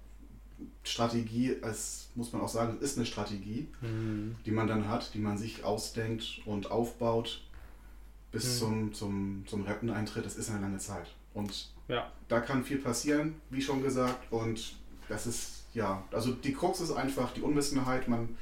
Strategie, 0.84 1.56
es 1.62 2.08
muss 2.14 2.32
man 2.32 2.42
auch 2.42 2.48
sagen, 2.48 2.76
es 2.80 2.92
ist 2.92 2.96
eine 2.96 3.06
Strategie, 3.06 3.68
mhm. 3.80 4.36
die 4.46 4.52
man 4.52 4.68
dann 4.68 4.88
hat, 4.88 5.12
die 5.14 5.18
man 5.18 5.36
sich 5.36 5.64
ausdenkt 5.64 6.40
und 6.46 6.70
aufbaut 6.70 7.42
bis 8.30 8.54
mhm. 8.54 8.58
zum, 8.58 8.94
zum, 8.94 9.44
zum 9.46 9.62
Renteneintritt. 9.64 10.24
Das 10.24 10.36
ist 10.36 10.48
eine 10.50 10.60
lange 10.60 10.78
Zeit. 10.78 11.14
Und 11.34 11.70
ja. 11.88 12.10
da 12.28 12.40
kann 12.40 12.64
viel 12.64 12.78
passieren, 12.78 13.36
wie 13.50 13.62
schon 13.62 13.82
gesagt. 13.82 14.30
Und 14.32 14.76
das 15.08 15.26
ist, 15.26 15.64
ja, 15.74 16.02
also 16.12 16.32
die 16.32 16.52
Krux 16.52 16.80
ist 16.80 16.92
einfach 16.92 17.32
die 17.32 17.42
Unwissenheit. 17.42 18.08
Man, 18.08 18.36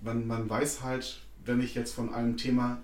man, 0.00 0.26
man 0.26 0.48
weiß 0.48 0.82
halt, 0.82 1.22
wenn 1.44 1.60
ich 1.60 1.74
jetzt 1.74 1.94
von 1.94 2.12
einem 2.12 2.36
Thema 2.36 2.78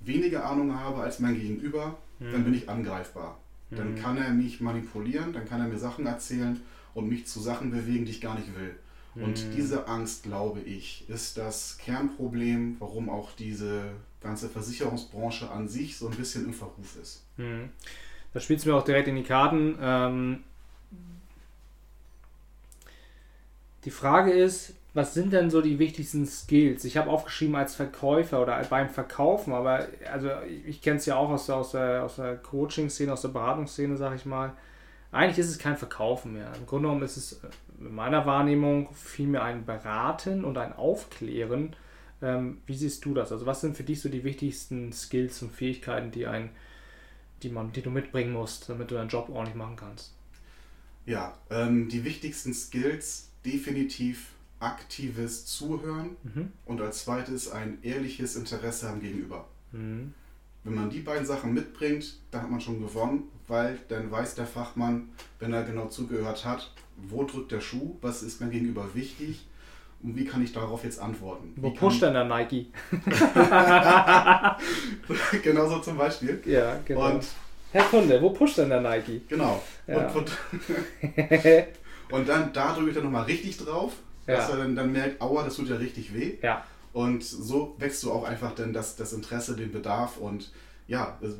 weniger 0.00 0.44
Ahnung 0.44 0.78
habe 0.78 1.02
als 1.02 1.20
mein 1.20 1.34
Gegenüber, 1.34 1.96
mhm. 2.18 2.32
dann 2.32 2.44
bin 2.44 2.54
ich 2.54 2.68
angreifbar. 2.68 3.38
Dann 3.70 3.92
mhm. 3.92 3.96
kann 3.96 4.16
er 4.16 4.30
mich 4.30 4.60
manipulieren, 4.60 5.32
dann 5.32 5.46
kann 5.46 5.60
er 5.60 5.68
mir 5.68 5.78
Sachen 5.78 6.06
erzählen 6.06 6.60
und 6.92 7.08
mich 7.08 7.26
zu 7.26 7.40
Sachen 7.40 7.70
bewegen, 7.70 8.04
die 8.04 8.12
ich 8.12 8.20
gar 8.20 8.38
nicht 8.38 8.54
will. 8.58 8.74
Und 9.16 9.46
mhm. 9.46 9.54
diese 9.54 9.86
Angst, 9.86 10.24
glaube 10.24 10.60
ich, 10.60 11.08
ist 11.08 11.38
das 11.38 11.78
Kernproblem, 11.78 12.76
warum 12.80 13.08
auch 13.08 13.30
diese 13.32 13.82
ganze 14.20 14.48
Versicherungsbranche 14.48 15.50
an 15.50 15.68
sich 15.68 15.96
so 15.96 16.08
ein 16.08 16.16
bisschen 16.16 16.46
im 16.46 16.54
Verruf 16.54 16.96
ist. 17.00 17.22
Da 18.34 18.40
spielt 18.40 18.58
es 18.58 18.66
mir 18.66 18.74
auch 18.74 18.84
direkt 18.84 19.08
in 19.08 19.14
die 19.14 19.22
Karten. 19.22 19.78
Ähm, 19.80 20.44
die 23.84 23.90
Frage 23.90 24.32
ist, 24.32 24.74
was 24.92 25.14
sind 25.14 25.32
denn 25.32 25.50
so 25.50 25.60
die 25.60 25.78
wichtigsten 25.78 26.26
Skills? 26.26 26.84
Ich 26.84 26.96
habe 26.96 27.10
aufgeschrieben 27.10 27.56
als 27.56 27.74
Verkäufer 27.74 28.42
oder 28.42 28.62
beim 28.64 28.88
Verkaufen, 28.88 29.52
aber 29.52 29.86
also 30.12 30.30
ich 30.66 30.82
kenne 30.82 30.96
es 30.96 31.06
ja 31.06 31.16
auch 31.16 31.30
aus, 31.30 31.48
aus 31.50 31.72
der, 31.72 32.04
aus 32.04 32.16
der 32.16 32.36
Coaching-Szene, 32.36 33.12
aus 33.12 33.22
der 33.22 33.28
Beratungsszene, 33.28 33.96
sage 33.96 34.16
ich 34.16 34.26
mal. 34.26 34.52
Eigentlich 35.10 35.38
ist 35.38 35.50
es 35.50 35.58
kein 35.58 35.76
Verkaufen 35.76 36.32
mehr. 36.32 36.52
Im 36.58 36.66
Grunde 36.66 36.88
genommen 36.88 37.04
ist 37.04 37.16
es 37.16 37.40
in 37.78 37.94
meiner 37.94 38.26
Wahrnehmung 38.26 38.88
vielmehr 38.94 39.44
ein 39.44 39.64
Beraten 39.64 40.44
und 40.44 40.58
ein 40.58 40.72
Aufklären. 40.72 41.76
Ähm, 42.22 42.58
wie 42.66 42.74
siehst 42.74 43.04
du 43.04 43.14
das? 43.14 43.30
Also 43.30 43.46
was 43.46 43.60
sind 43.60 43.76
für 43.76 43.84
dich 43.84 44.00
so 44.00 44.08
die 44.08 44.24
wichtigsten 44.24 44.92
Skills 44.92 45.42
und 45.42 45.52
Fähigkeiten, 45.52 46.10
die 46.10 46.26
ein 46.26 46.50
die, 47.44 47.50
man, 47.50 47.72
die 47.72 47.82
du 47.82 47.90
mitbringen 47.90 48.32
musst, 48.32 48.68
damit 48.68 48.90
du 48.90 48.94
deinen 48.94 49.08
Job 49.08 49.28
ordentlich 49.28 49.54
machen 49.54 49.76
kannst? 49.76 50.12
Ja, 51.06 51.36
ähm, 51.50 51.88
die 51.88 52.04
wichtigsten 52.04 52.54
Skills 52.54 53.28
definitiv 53.44 54.28
aktives 54.58 55.44
Zuhören 55.44 56.16
mhm. 56.22 56.52
und 56.64 56.80
als 56.80 57.04
zweites 57.04 57.50
ein 57.50 57.78
ehrliches 57.82 58.36
Interesse 58.36 58.88
am 58.88 59.00
Gegenüber. 59.00 59.46
Mhm. 59.72 60.14
Wenn 60.64 60.74
man 60.74 60.88
die 60.88 61.00
beiden 61.00 61.26
Sachen 61.26 61.52
mitbringt, 61.52 62.20
dann 62.30 62.42
hat 62.42 62.50
man 62.50 62.60
schon 62.60 62.80
gewonnen, 62.80 63.24
weil 63.46 63.78
dann 63.88 64.10
weiß 64.10 64.34
der 64.34 64.46
Fachmann, 64.46 65.10
wenn 65.38 65.52
er 65.52 65.62
genau 65.62 65.88
zugehört 65.88 66.46
hat, 66.46 66.72
wo 66.96 67.24
drückt 67.24 67.52
der 67.52 67.60
Schuh, 67.60 67.98
was 68.00 68.22
ist 68.22 68.40
mir 68.40 68.48
gegenüber 68.48 68.94
wichtig 68.94 69.44
und 70.04 70.16
wie 70.16 70.24
kann 70.26 70.44
ich 70.44 70.52
darauf 70.52 70.84
jetzt 70.84 71.00
antworten? 71.00 71.54
Wo 71.56 71.70
pusht 71.70 72.02
denn 72.02 72.12
der 72.12 72.24
Nike? 72.24 72.66
Genauso 75.42 75.78
zum 75.78 75.96
Beispiel. 75.96 76.42
Ja, 76.44 76.78
genau. 76.84 77.12
Und 77.12 77.24
Herr 77.72 77.84
Kunde, 77.84 78.20
wo 78.20 78.28
pusht 78.30 78.58
denn 78.58 78.68
der 78.68 78.82
Nike? 78.82 79.22
Genau. 79.28 79.62
Ja. 79.86 80.08
Und, 80.08 80.16
und, 80.16 80.30
und, 82.12 82.28
dann 82.28 82.52
da 82.52 82.74
drücke 82.74 82.90
ich 82.90 82.94
dann 82.94 83.04
nochmal 83.04 83.24
richtig 83.24 83.56
drauf, 83.56 83.94
ja. 84.26 84.36
dass 84.36 84.50
er 84.50 84.58
dann, 84.58 84.76
dann 84.76 84.92
merkt, 84.92 85.22
aua, 85.22 85.42
das 85.42 85.56
tut 85.56 85.70
ja 85.70 85.76
richtig 85.76 86.14
weh. 86.14 86.36
Ja. 86.42 86.62
Und 86.92 87.24
so 87.24 87.74
wächst 87.78 88.02
du 88.02 88.12
auch 88.12 88.24
einfach 88.24 88.54
dann 88.54 88.74
das, 88.74 88.96
das 88.96 89.14
Interesse, 89.14 89.56
den 89.56 89.72
Bedarf 89.72 90.18
und 90.18 90.52
ja, 90.86 91.16
also 91.22 91.38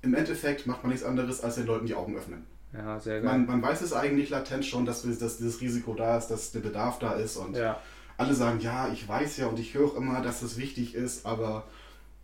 im 0.00 0.14
Endeffekt 0.14 0.66
macht 0.66 0.82
man 0.82 0.90
nichts 0.90 1.04
anderes, 1.04 1.42
als 1.42 1.56
den 1.56 1.66
Leuten 1.66 1.84
die 1.86 1.94
Augen 1.94 2.16
öffnen. 2.16 2.46
Ja, 2.76 2.98
sehr 2.98 3.20
geil. 3.20 3.30
Man, 3.30 3.46
man 3.46 3.62
weiß 3.62 3.82
es 3.82 3.92
eigentlich 3.92 4.30
latent 4.30 4.64
schon, 4.64 4.84
dass, 4.84 5.02
dass 5.02 5.36
dieses 5.36 5.60
Risiko 5.60 5.94
da 5.94 6.18
ist, 6.18 6.28
dass 6.28 6.50
der 6.50 6.60
Bedarf 6.60 6.98
da 6.98 7.12
ist 7.12 7.36
und 7.36 7.56
ja. 7.56 7.80
alle 8.16 8.34
sagen, 8.34 8.60
ja, 8.60 8.88
ich 8.92 9.08
weiß 9.08 9.36
ja 9.36 9.46
und 9.46 9.58
ich 9.58 9.74
höre 9.74 9.86
auch 9.86 9.96
immer, 9.96 10.20
dass 10.20 10.42
es 10.42 10.58
wichtig 10.58 10.94
ist, 10.94 11.24
aber 11.24 11.64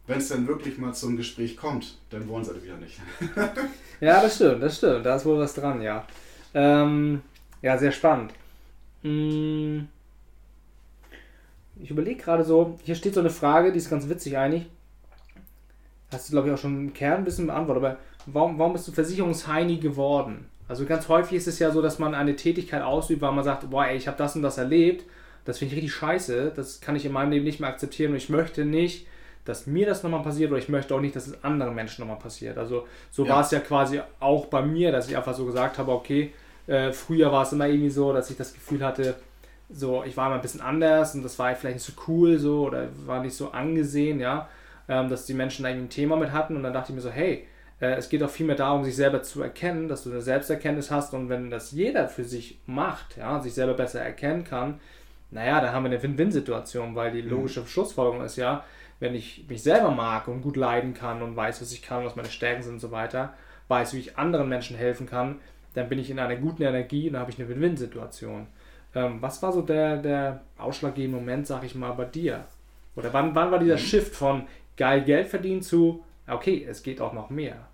wenn 0.06 0.18
es 0.18 0.28
dann 0.28 0.48
wirklich 0.48 0.76
mal 0.78 0.92
zum 0.92 1.16
Gespräch 1.16 1.56
kommt, 1.56 1.98
dann 2.10 2.28
wollen 2.28 2.42
sie 2.42 2.50
alle 2.50 2.62
wieder 2.64 2.76
nicht. 2.78 3.00
ja, 4.00 4.20
das 4.20 4.34
stimmt, 4.34 4.62
das 4.62 4.76
stimmt. 4.78 5.06
Da 5.06 5.16
ist 5.16 5.24
wohl 5.24 5.38
was 5.38 5.54
dran, 5.54 5.80
ja. 5.82 6.04
Ähm, 6.52 7.22
ja, 7.62 7.78
sehr 7.78 7.92
spannend. 7.92 8.32
Hm. 9.02 9.86
Ich 11.82 11.90
überlege 11.90 12.20
gerade 12.20 12.44
so, 12.44 12.78
hier 12.82 12.96
steht 12.96 13.14
so 13.14 13.20
eine 13.20 13.30
Frage, 13.30 13.70
die 13.70 13.78
ist 13.78 13.88
ganz 13.88 14.08
witzig 14.08 14.36
eigentlich. 14.36 14.66
Hast 16.12 16.28
du, 16.28 16.32
glaube 16.32 16.48
ich, 16.48 16.54
auch 16.54 16.58
schon 16.58 16.76
im 16.76 16.92
Kern 16.92 17.18
ein 17.18 17.24
bisschen 17.24 17.46
beantwortet, 17.46 17.84
aber 17.84 17.98
warum, 18.32 18.58
warum 18.58 18.72
bist 18.72 18.88
du 18.88 18.92
Versicherungsheini 18.92 19.76
geworden? 19.76 20.46
Also 20.68 20.86
ganz 20.86 21.08
häufig 21.08 21.36
ist 21.36 21.48
es 21.48 21.58
ja 21.58 21.70
so, 21.70 21.82
dass 21.82 21.98
man 21.98 22.14
eine 22.14 22.36
Tätigkeit 22.36 22.82
ausübt, 22.82 23.22
weil 23.22 23.32
man 23.32 23.44
sagt, 23.44 23.68
boah, 23.70 23.86
ey, 23.86 23.96
ich 23.96 24.06
habe 24.06 24.16
das 24.16 24.36
und 24.36 24.42
das 24.42 24.56
erlebt, 24.56 25.04
das 25.44 25.58
finde 25.58 25.74
ich 25.74 25.82
richtig 25.82 25.94
scheiße, 25.94 26.52
das 26.54 26.80
kann 26.80 26.94
ich 26.96 27.04
in 27.04 27.12
meinem 27.12 27.32
Leben 27.32 27.44
nicht 27.44 27.60
mehr 27.60 27.68
akzeptieren 27.68 28.12
und 28.12 28.18
ich 28.18 28.28
möchte 28.28 28.64
nicht, 28.64 29.06
dass 29.44 29.66
mir 29.66 29.86
das 29.86 30.02
nochmal 30.02 30.22
passiert 30.22 30.50
oder 30.50 30.60
ich 30.60 30.68
möchte 30.68 30.94
auch 30.94 31.00
nicht, 31.00 31.16
dass 31.16 31.26
es 31.26 31.42
anderen 31.42 31.74
Menschen 31.74 32.02
nochmal 32.02 32.20
passiert. 32.20 32.56
Also 32.58 32.86
so 33.10 33.24
ja. 33.24 33.34
war 33.34 33.40
es 33.40 33.50
ja 33.50 33.58
quasi 33.58 34.00
auch 34.20 34.46
bei 34.46 34.62
mir, 34.62 34.92
dass 34.92 35.08
ich 35.08 35.16
einfach 35.16 35.34
so 35.34 35.44
gesagt 35.46 35.78
habe, 35.78 35.90
okay, 35.92 36.32
äh, 36.66 36.92
früher 36.92 37.32
war 37.32 37.42
es 37.42 37.52
immer 37.52 37.66
irgendwie 37.66 37.90
so, 37.90 38.12
dass 38.12 38.30
ich 38.30 38.36
das 38.36 38.52
Gefühl 38.52 38.84
hatte, 38.84 39.16
so, 39.68 40.04
ich 40.04 40.16
war 40.16 40.26
immer 40.26 40.36
ein 40.36 40.42
bisschen 40.42 40.60
anders 40.60 41.14
und 41.14 41.22
das 41.22 41.38
war 41.38 41.54
vielleicht 41.54 41.76
nicht 41.76 41.86
so 41.86 41.92
cool 42.06 42.38
so 42.38 42.66
oder 42.66 42.88
war 43.06 43.22
nicht 43.22 43.34
so 43.34 43.50
angesehen, 43.50 44.20
ja, 44.20 44.48
ähm, 44.88 45.08
dass 45.08 45.26
die 45.26 45.34
Menschen 45.34 45.62
da 45.62 45.70
irgendwie 45.70 45.86
ein 45.86 45.90
Thema 45.90 46.16
mit 46.16 46.32
hatten 46.32 46.56
und 46.56 46.62
dann 46.62 46.72
dachte 46.72 46.92
ich 46.92 46.96
mir 46.96 47.02
so, 47.02 47.10
hey, 47.10 47.46
äh, 47.80 47.94
es 47.94 48.08
geht 48.08 48.22
auch 48.22 48.30
vielmehr 48.30 48.56
darum, 48.56 48.84
sich 48.84 48.96
selber 48.96 49.22
zu 49.22 49.42
erkennen, 49.42 49.88
dass 49.88 50.04
du 50.04 50.10
eine 50.10 50.22
Selbsterkenntnis 50.22 50.90
hast 50.90 51.14
und 51.14 51.28
wenn 51.28 51.50
das 51.50 51.72
jeder 51.72 52.08
für 52.08 52.24
sich 52.24 52.58
macht, 52.66 53.16
ja, 53.16 53.40
sich 53.40 53.54
selber 53.54 53.74
besser 53.74 54.00
erkennen 54.00 54.44
kann, 54.44 54.80
naja, 55.30 55.60
dann 55.60 55.72
haben 55.72 55.84
wir 55.84 55.90
eine 55.90 56.02
Win-Win-Situation, 56.02 56.94
weil 56.94 57.12
die 57.12 57.22
mhm. 57.22 57.30
logische 57.30 57.66
Schlussfolgerung 57.66 58.24
ist 58.24 58.36
ja, 58.36 58.64
wenn 58.98 59.14
ich 59.14 59.46
mich 59.48 59.62
selber 59.62 59.90
mag 59.90 60.28
und 60.28 60.42
gut 60.42 60.56
leiden 60.56 60.92
kann 60.92 61.22
und 61.22 61.36
weiß, 61.36 61.62
was 61.62 61.72
ich 61.72 61.82
kann, 61.82 62.04
was 62.04 62.16
meine 62.16 62.28
Stärken 62.28 62.62
sind 62.62 62.74
und 62.74 62.80
so 62.80 62.90
weiter, 62.90 63.32
weiß, 63.68 63.94
wie 63.94 64.00
ich 64.00 64.18
anderen 64.18 64.48
Menschen 64.48 64.76
helfen 64.76 65.06
kann, 65.06 65.36
dann 65.74 65.88
bin 65.88 65.98
ich 65.98 66.10
in 66.10 66.18
einer 66.18 66.36
guten 66.36 66.62
Energie 66.62 67.06
und 67.06 67.14
dann 67.14 67.22
habe 67.22 67.30
ich 67.30 67.38
eine 67.38 67.48
Win-Win-Situation. 67.48 68.46
Ähm, 68.94 69.18
was 69.22 69.40
war 69.42 69.52
so 69.52 69.62
der, 69.62 69.98
der 69.98 70.42
ausschlaggebende 70.58 71.16
Moment, 71.16 71.46
sag 71.46 71.64
ich 71.64 71.76
mal, 71.76 71.92
bei 71.92 72.04
dir? 72.04 72.44
Oder 72.96 73.12
wann, 73.12 73.34
wann 73.34 73.52
war 73.52 73.60
dieser 73.60 73.76
mhm. 73.76 73.78
Shift 73.78 74.14
von 74.14 74.48
geil 74.76 75.02
Geld 75.04 75.28
verdienen 75.28 75.62
zu, 75.62 76.04
okay, 76.26 76.66
es 76.68 76.82
geht 76.82 77.00
auch 77.00 77.12
noch 77.12 77.30
mehr? 77.30 77.69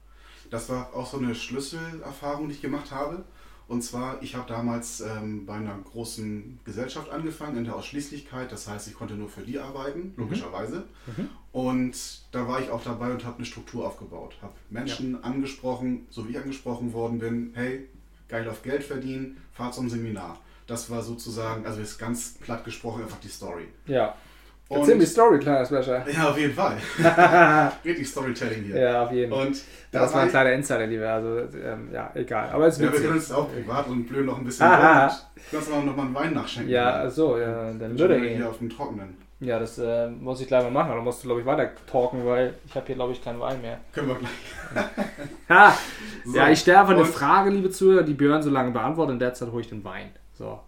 Das 0.51 0.69
war 0.69 0.95
auch 0.95 1.07
so 1.07 1.19
eine 1.19 1.35
Schlüsselerfahrung, 1.35 2.49
die 2.49 2.55
ich 2.55 2.63
gemacht 2.63 2.91
habe. 2.91 3.25
Und 3.69 3.83
zwar, 3.83 4.23
ich 4.23 4.37
habe 4.37 4.49
damals 4.49 5.01
ähm, 5.01 5.45
bei 5.45 5.55
einer 5.55 5.77
großen 5.77 6.61
Gesellschaft 6.65 7.11
angefangen, 7.11 7.57
in 7.57 7.65
der 7.65 7.75
Ausschließlichkeit. 7.75 8.53
Das 8.53 8.69
heißt, 8.69 8.87
ich 8.87 8.95
konnte 8.95 9.15
nur 9.15 9.29
für 9.29 9.43
die 9.43 9.59
arbeiten, 9.59 10.13
mhm. 10.15 10.23
logischerweise. 10.23 10.85
Mhm. 11.07 11.29
Und 11.51 11.97
da 12.31 12.47
war 12.47 12.61
ich 12.61 12.71
auch 12.71 12.85
dabei 12.85 13.11
und 13.13 13.25
habe 13.25 13.39
eine 13.39 13.47
Struktur 13.47 13.87
aufgebaut. 13.87 14.37
Habe 14.41 14.55
Menschen 14.71 15.15
ja. 15.15 15.21
angesprochen, 15.21 16.07
so 16.11 16.29
wie 16.29 16.33
ich 16.33 16.39
angesprochen 16.39 16.93
worden 16.93 17.19
bin, 17.19 17.51
hey, 17.55 17.89
geil 18.29 18.49
auf 18.49 18.63
Geld 18.63 18.85
verdienen, 18.85 19.39
fahr 19.53 19.73
zum 19.73 19.89
Seminar. 19.89 20.39
Das 20.69 20.91
war 20.91 21.03
sozusagen, 21.03 21.67
also 21.67 21.81
ist 21.81 21.99
ganz 21.99 22.35
platt 22.35 22.65
gesprochen 22.65 23.03
einfach 23.03 23.21
die 23.21 23.29
Story. 23.29 23.67
Ja. 23.87 24.17
Erzähl 24.69 24.97
mir 24.97 25.07
Story, 25.07 25.39
kleiner 25.39 25.65
Smasher. 25.65 26.05
Ja, 26.11 26.31
auf 26.31 26.39
jeden 26.39 26.53
Fall. 26.53 26.77
Richtig 27.85 28.09
Storytelling 28.09 28.65
hier. 28.65 28.79
Ja, 28.79 29.05
auf 29.05 29.13
jeden 29.13 29.33
Fall. 29.33 29.47
Und 29.47 29.63
da 29.93 30.01
das 30.01 30.15
war 30.15 30.23
ein 30.23 30.29
kleiner 30.29 30.53
Insider, 30.53 30.87
lieber. 30.87 31.09
Also, 31.09 31.39
ähm, 31.57 31.89
ja, 31.93 32.11
egal. 32.15 32.51
Aber 32.51 32.67
es 32.67 32.79
ja, 32.79 32.93
wir 32.93 33.01
kennen 33.01 33.13
uns 33.13 33.31
auch 33.31 33.49
privat 33.53 33.87
und 33.87 34.07
blöden 34.07 34.27
noch 34.27 34.39
ein 34.39 34.45
bisschen. 34.45 34.67
Aha. 34.67 35.07
Du 35.07 35.57
kannst 35.57 35.71
noch 35.71 35.85
mal 35.97 36.03
einen 36.03 36.15
Wein 36.15 36.35
nachschenken. 36.35 36.73
Ja, 36.73 37.09
so, 37.09 37.39
ja, 37.39 37.73
dann 37.73 37.97
würde 37.97 38.17
ich. 38.17 38.37
hier 38.37 38.49
auf 38.49 38.59
dem 38.59 38.69
Trockenen. 38.69 39.17
Ja, 39.39 39.59
das 39.59 39.79
äh, 39.79 40.09
muss 40.09 40.41
ich 40.41 40.49
gleich 40.49 40.65
mal 40.65 40.71
machen. 40.71 40.93
Dann 40.93 41.05
musst 41.05 41.23
du, 41.23 41.29
glaube 41.29 41.43
ich, 41.43 41.47
weiter 41.47 41.71
talken, 41.87 42.25
weil 42.25 42.55
ich 42.67 42.75
habe 42.75 42.87
hier, 42.87 42.95
glaube 42.97 43.13
ich, 43.13 43.23
keinen 43.23 43.39
Wein 43.39 43.61
mehr. 43.61 43.79
Können 43.93 44.09
wir 44.09 44.17
gleich. 44.17 44.87
ha. 45.49 45.77
So. 46.25 46.37
Ja, 46.37 46.49
ich 46.49 46.59
stelle 46.59 46.81
einfach 46.81 46.95
eine 46.95 47.05
Frage, 47.05 47.51
liebe 47.51 47.71
Zuhörer, 47.71 48.03
die 48.03 48.15
Björn 48.15 48.43
so 48.43 48.51
lange 48.51 48.73
beantwortet. 48.73 49.13
In 49.13 49.19
der 49.19 49.35
Zeit 49.35 49.53
hole 49.53 49.61
ich 49.61 49.69
den 49.69 49.85
Wein. 49.85 50.11
So. 50.33 50.59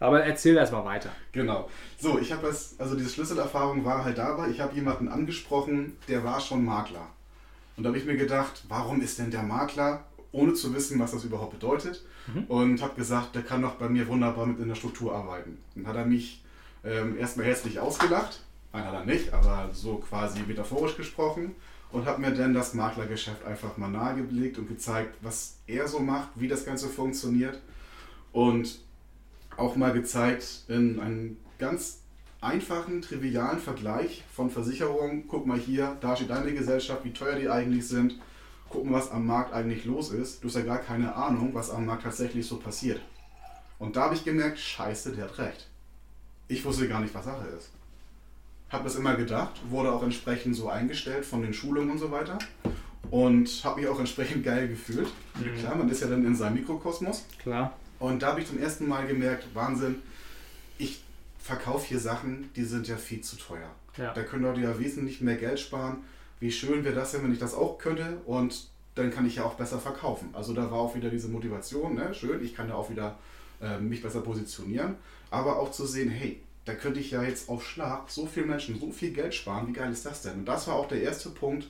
Aber 0.00 0.22
erzähl 0.22 0.56
erstmal 0.56 0.84
weiter. 0.84 1.10
Genau. 1.32 1.68
So, 1.98 2.18
ich 2.18 2.32
habe 2.32 2.46
das, 2.46 2.78
also 2.78 2.94
diese 2.96 3.10
Schlüsselerfahrung 3.10 3.84
war 3.84 4.04
halt 4.04 4.18
dabei. 4.18 4.48
Ich 4.48 4.60
habe 4.60 4.74
jemanden 4.74 5.08
angesprochen, 5.08 5.96
der 6.06 6.22
war 6.22 6.40
schon 6.40 6.64
Makler. 6.64 7.08
Und 7.76 7.84
da 7.84 7.88
habe 7.88 7.98
ich 7.98 8.04
mir 8.04 8.16
gedacht, 8.16 8.64
warum 8.68 9.00
ist 9.00 9.18
denn 9.18 9.30
der 9.30 9.42
Makler, 9.42 10.04
ohne 10.30 10.54
zu 10.54 10.74
wissen, 10.74 10.98
was 10.98 11.12
das 11.12 11.24
überhaupt 11.24 11.52
bedeutet? 11.52 12.04
Mhm. 12.32 12.44
Und 12.44 12.82
habe 12.82 12.94
gesagt, 12.94 13.34
der 13.34 13.42
kann 13.42 13.62
doch 13.62 13.74
bei 13.74 13.88
mir 13.88 14.06
wunderbar 14.08 14.46
mit 14.46 14.60
in 14.60 14.68
der 14.68 14.74
Struktur 14.74 15.14
arbeiten. 15.14 15.58
Dann 15.74 15.86
hat 15.86 15.96
er 15.96 16.04
mich 16.04 16.44
ähm, 16.84 17.18
erstmal 17.18 17.46
herzlich 17.46 17.80
ausgelacht. 17.80 18.42
Nein, 18.72 18.84
hat 18.84 18.94
er 18.94 19.04
nicht, 19.04 19.32
aber 19.32 19.70
so 19.72 19.96
quasi 19.96 20.40
metaphorisch 20.46 20.96
gesprochen. 20.96 21.54
Und 21.90 22.04
hat 22.04 22.18
mir 22.18 22.32
dann 22.32 22.52
das 22.52 22.74
Maklergeschäft 22.74 23.46
einfach 23.46 23.78
mal 23.78 23.88
nahegelegt 23.88 24.58
und 24.58 24.68
gezeigt, 24.68 25.16
was 25.22 25.56
er 25.66 25.88
so 25.88 26.00
macht, 26.00 26.28
wie 26.34 26.46
das 26.46 26.66
Ganze 26.66 26.88
funktioniert. 26.88 27.58
Und 28.32 28.78
auch 29.58 29.76
mal 29.76 29.92
gezeigt 29.92 30.64
in 30.68 31.00
einem 31.00 31.36
ganz 31.58 32.00
einfachen, 32.40 33.02
trivialen 33.02 33.58
Vergleich 33.58 34.24
von 34.32 34.50
Versicherungen. 34.50 35.26
Guck 35.28 35.46
mal 35.46 35.58
hier, 35.58 35.96
da 36.00 36.14
steht 36.16 36.30
deine 36.30 36.52
Gesellschaft, 36.54 37.04
wie 37.04 37.12
teuer 37.12 37.36
die 37.36 37.48
eigentlich 37.48 37.86
sind. 37.88 38.18
gucken, 38.68 38.92
was 38.92 39.10
am 39.10 39.26
Markt 39.26 39.52
eigentlich 39.52 39.84
los 39.84 40.10
ist. 40.10 40.42
Du 40.42 40.48
hast 40.48 40.56
ja 40.56 40.62
gar 40.62 40.78
keine 40.78 41.14
Ahnung, 41.14 41.54
was 41.54 41.70
am 41.70 41.86
Markt 41.86 42.02
tatsächlich 42.02 42.46
so 42.46 42.58
passiert. 42.58 43.00
Und 43.78 43.96
da 43.96 44.02
habe 44.04 44.14
ich 44.14 44.24
gemerkt, 44.24 44.58
scheiße, 44.58 45.12
der 45.12 45.24
hat 45.24 45.38
recht. 45.38 45.68
Ich 46.48 46.64
wusste 46.64 46.88
gar 46.88 47.00
nicht, 47.00 47.14
was 47.14 47.24
Sache 47.24 47.46
ist. 47.48 47.70
Habe 48.70 48.84
das 48.84 48.96
immer 48.96 49.14
gedacht, 49.14 49.60
wurde 49.70 49.92
auch 49.92 50.02
entsprechend 50.02 50.54
so 50.54 50.68
eingestellt 50.68 51.24
von 51.24 51.42
den 51.42 51.54
Schulungen 51.54 51.90
und 51.90 51.98
so 51.98 52.10
weiter. 52.10 52.38
Und 53.10 53.48
habe 53.64 53.80
mich 53.80 53.88
auch 53.88 53.98
entsprechend 53.98 54.44
geil 54.44 54.68
gefühlt. 54.68 55.08
Mhm. 55.36 55.58
Klar, 55.58 55.76
man 55.76 55.88
ist 55.88 56.02
ja 56.02 56.08
dann 56.08 56.26
in 56.26 56.34
seinem 56.34 56.56
Mikrokosmos. 56.56 57.24
Klar. 57.42 57.74
Und 57.98 58.22
da 58.22 58.28
habe 58.28 58.40
ich 58.40 58.46
zum 58.46 58.58
ersten 58.58 58.86
Mal 58.86 59.06
gemerkt, 59.06 59.46
Wahnsinn, 59.54 59.96
ich 60.78 61.02
verkaufe 61.38 61.86
hier 61.86 61.98
Sachen, 61.98 62.50
die 62.54 62.64
sind 62.64 62.86
ja 62.86 62.96
viel 62.96 63.20
zu 63.20 63.36
teuer. 63.36 63.70
Ja. 63.96 64.12
Da 64.14 64.22
können 64.22 64.44
Leute 64.44 64.60
ja 64.60 64.78
wesentlich 64.78 65.20
mehr 65.20 65.36
Geld 65.36 65.58
sparen. 65.58 65.98
Wie 66.40 66.52
schön 66.52 66.84
wäre 66.84 66.94
das 66.94 67.12
denn, 67.12 67.24
wenn 67.24 67.32
ich 67.32 67.40
das 67.40 67.54
auch 67.54 67.78
könnte 67.78 68.18
und 68.26 68.68
dann 68.94 69.10
kann 69.10 69.26
ich 69.26 69.36
ja 69.36 69.44
auch 69.44 69.54
besser 69.54 69.78
verkaufen. 69.78 70.30
Also 70.32 70.52
da 70.52 70.70
war 70.70 70.78
auch 70.78 70.94
wieder 70.94 71.10
diese 71.10 71.28
Motivation, 71.28 71.94
ne? 71.94 72.14
schön, 72.14 72.44
ich 72.44 72.54
kann 72.54 72.68
ja 72.68 72.74
auch 72.74 72.90
wieder 72.90 73.18
äh, 73.60 73.78
mich 73.78 74.02
besser 74.02 74.20
positionieren, 74.20 74.96
aber 75.30 75.58
auch 75.58 75.70
zu 75.70 75.86
sehen, 75.86 76.10
hey, 76.10 76.40
da 76.64 76.74
könnte 76.74 77.00
ich 77.00 77.12
ja 77.12 77.22
jetzt 77.22 77.48
auf 77.48 77.66
Schlag 77.66 78.10
so 78.10 78.26
viele 78.26 78.46
Menschen 78.46 78.78
so 78.78 78.92
viel 78.92 79.12
Geld 79.12 79.34
sparen, 79.34 79.66
wie 79.68 79.72
geil 79.72 79.90
ist 79.90 80.04
das 80.04 80.22
denn? 80.22 80.40
Und 80.40 80.46
das 80.46 80.66
war 80.66 80.74
auch 80.74 80.88
der 80.88 81.00
erste 81.00 81.30
Punkt, 81.30 81.68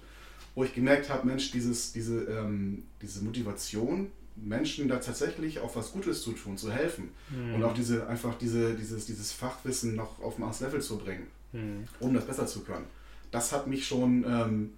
wo 0.54 0.64
ich 0.64 0.74
gemerkt 0.74 1.08
habe, 1.08 1.26
Mensch, 1.26 1.52
dieses, 1.52 1.92
diese, 1.92 2.24
ähm, 2.24 2.84
diese 3.00 3.22
Motivation, 3.22 4.10
Menschen 4.44 4.88
da 4.88 4.96
tatsächlich 4.96 5.60
auch 5.60 5.74
was 5.76 5.92
Gutes 5.92 6.22
zu 6.22 6.32
tun, 6.32 6.56
zu 6.56 6.72
helfen 6.72 7.10
mhm. 7.30 7.54
und 7.54 7.64
auch 7.64 7.74
diese 7.74 8.06
einfach 8.06 8.36
diese, 8.36 8.74
dieses, 8.74 9.06
dieses 9.06 9.32
Fachwissen 9.32 9.96
noch 9.96 10.20
auf 10.22 10.38
ein 10.38 10.42
anderes 10.42 10.60
Level 10.60 10.80
zu 10.80 10.98
bringen, 10.98 11.26
mhm. 11.52 11.88
um 12.00 12.14
das 12.14 12.26
besser 12.26 12.46
zu 12.46 12.60
können. 12.60 12.86
Das 13.30 13.52
hat 13.52 13.66
mich 13.66 13.86
schon 13.86 14.24
ähm, 14.26 14.70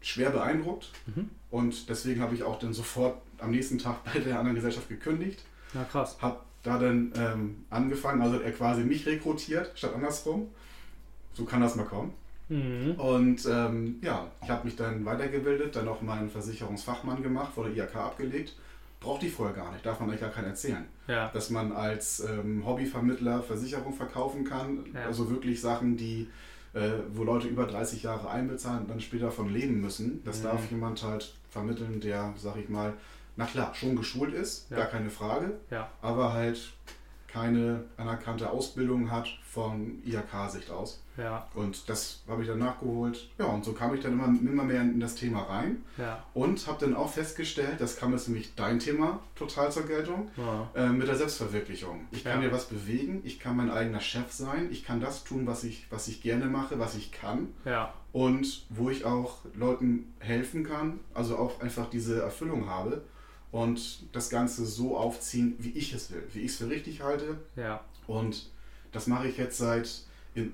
schwer 0.00 0.30
beeindruckt 0.30 0.90
mhm. 1.06 1.30
und 1.50 1.88
deswegen 1.88 2.20
habe 2.20 2.34
ich 2.34 2.42
auch 2.42 2.58
dann 2.58 2.72
sofort 2.72 3.20
am 3.38 3.50
nächsten 3.50 3.78
Tag 3.78 4.04
bei 4.04 4.20
der 4.20 4.38
anderen 4.38 4.56
Gesellschaft 4.56 4.88
gekündigt. 4.88 5.42
Na 5.72 5.84
krass. 5.84 6.16
Habe 6.20 6.40
da 6.62 6.78
dann 6.78 7.12
ähm, 7.16 7.64
angefangen, 7.70 8.22
also 8.22 8.40
er 8.40 8.52
quasi 8.52 8.82
mich 8.82 9.06
rekrutiert 9.06 9.72
statt 9.76 9.92
andersrum. 9.94 10.48
So 11.34 11.44
kann 11.44 11.60
das 11.60 11.74
mal 11.74 11.84
kommen. 11.84 12.12
Mhm. 12.48 12.92
Und 12.92 13.46
ähm, 13.46 13.96
ja, 14.02 14.30
ich 14.42 14.48
habe 14.48 14.64
mich 14.64 14.76
dann 14.76 15.04
weitergebildet, 15.04 15.74
dann 15.76 15.88
auch 15.88 16.00
meinen 16.00 16.30
Versicherungsfachmann 16.30 17.22
gemacht, 17.22 17.56
wurde 17.56 17.72
IAK 17.72 17.96
abgelegt 17.96 18.54
brauchte 19.04 19.26
ich 19.26 19.32
vorher 19.32 19.54
gar 19.54 19.70
nicht, 19.72 19.84
darf 19.84 20.00
man 20.00 20.08
eigentlich 20.08 20.22
gar 20.22 20.30
keinen 20.30 20.48
erzählen. 20.48 20.84
Ja. 21.06 21.28
Dass 21.28 21.50
man 21.50 21.72
als 21.72 22.20
ähm, 22.20 22.64
Hobbyvermittler 22.66 23.42
Versicherung 23.42 23.92
verkaufen 23.92 24.44
kann, 24.44 24.84
ja. 24.92 25.04
also 25.06 25.30
wirklich 25.30 25.60
Sachen, 25.60 25.96
die, 25.96 26.28
äh, 26.72 26.90
wo 27.12 27.22
Leute 27.22 27.46
über 27.46 27.66
30 27.66 28.02
Jahre 28.02 28.30
einbezahlen 28.30 28.82
und 28.82 28.90
dann 28.90 29.00
später 29.00 29.30
von 29.30 29.52
leben 29.52 29.80
müssen. 29.80 30.22
Das 30.24 30.40
mhm. 30.40 30.44
darf 30.44 30.70
jemand 30.70 31.02
halt 31.02 31.34
vermitteln, 31.50 32.00
der, 32.00 32.32
sag 32.36 32.56
ich 32.56 32.68
mal, 32.68 32.94
na 33.36 33.44
klar, 33.46 33.74
schon 33.74 33.96
geschult 33.96 34.32
ist, 34.32 34.70
ja. 34.70 34.78
gar 34.78 34.86
keine 34.86 35.10
Frage, 35.10 35.54
aber 36.00 36.32
halt 36.32 36.72
keine 37.34 37.84
anerkannte 37.96 38.48
Ausbildung 38.48 39.10
hat 39.10 39.26
von 39.42 40.00
IHK-Sicht 40.04 40.70
aus. 40.70 41.02
Ja. 41.16 41.48
Und 41.54 41.88
das 41.88 42.22
habe 42.28 42.42
ich 42.42 42.48
dann 42.48 42.60
nachgeholt. 42.60 43.28
Ja, 43.38 43.46
und 43.46 43.64
so 43.64 43.72
kam 43.72 43.92
ich 43.94 44.00
dann 44.00 44.12
immer, 44.12 44.26
immer 44.26 44.62
mehr 44.62 44.82
in 44.82 45.00
das 45.00 45.16
Thema 45.16 45.42
rein. 45.42 45.82
Ja. 45.98 46.24
Und 46.32 46.64
habe 46.68 46.78
dann 46.84 46.94
auch 46.94 47.10
festgestellt, 47.10 47.80
das 47.80 47.96
kam 47.96 48.12
jetzt 48.12 48.28
nämlich 48.28 48.54
dein 48.54 48.78
Thema 48.78 49.18
total 49.34 49.72
zur 49.72 49.84
Geltung, 49.86 50.30
ja. 50.36 50.70
äh, 50.76 50.88
mit 50.90 51.08
der 51.08 51.16
Selbstverwirklichung. 51.16 52.06
Ich 52.12 52.22
kann 52.22 52.40
ja. 52.40 52.48
mir 52.48 52.52
was 52.52 52.66
bewegen, 52.66 53.20
ich 53.24 53.40
kann 53.40 53.56
mein 53.56 53.70
eigener 53.70 54.00
Chef 54.00 54.32
sein, 54.32 54.68
ich 54.70 54.84
kann 54.84 55.00
das 55.00 55.24
tun, 55.24 55.46
was 55.46 55.64
ich, 55.64 55.86
was 55.90 56.06
ich 56.06 56.22
gerne 56.22 56.46
mache, 56.46 56.78
was 56.78 56.94
ich 56.94 57.10
kann. 57.10 57.48
Ja. 57.64 57.92
Und 58.12 58.66
wo 58.68 58.90
ich 58.90 59.04
auch 59.04 59.38
Leuten 59.54 60.14
helfen 60.20 60.62
kann, 60.62 61.00
also 61.14 61.36
auch 61.36 61.60
einfach 61.60 61.90
diese 61.90 62.22
Erfüllung 62.22 62.68
habe 62.68 63.02
und 63.54 64.02
das 64.10 64.30
Ganze 64.30 64.66
so 64.66 64.96
aufziehen, 64.96 65.54
wie 65.60 65.70
ich 65.70 65.92
es 65.92 66.10
will, 66.10 66.24
wie 66.32 66.40
ich 66.40 66.50
es 66.50 66.56
für 66.56 66.68
richtig 66.68 67.02
halte. 67.02 67.38
Ja. 67.54 67.84
Und 68.08 68.50
das 68.90 69.06
mache 69.06 69.28
ich 69.28 69.38
jetzt 69.38 69.58
seit, 69.58 70.02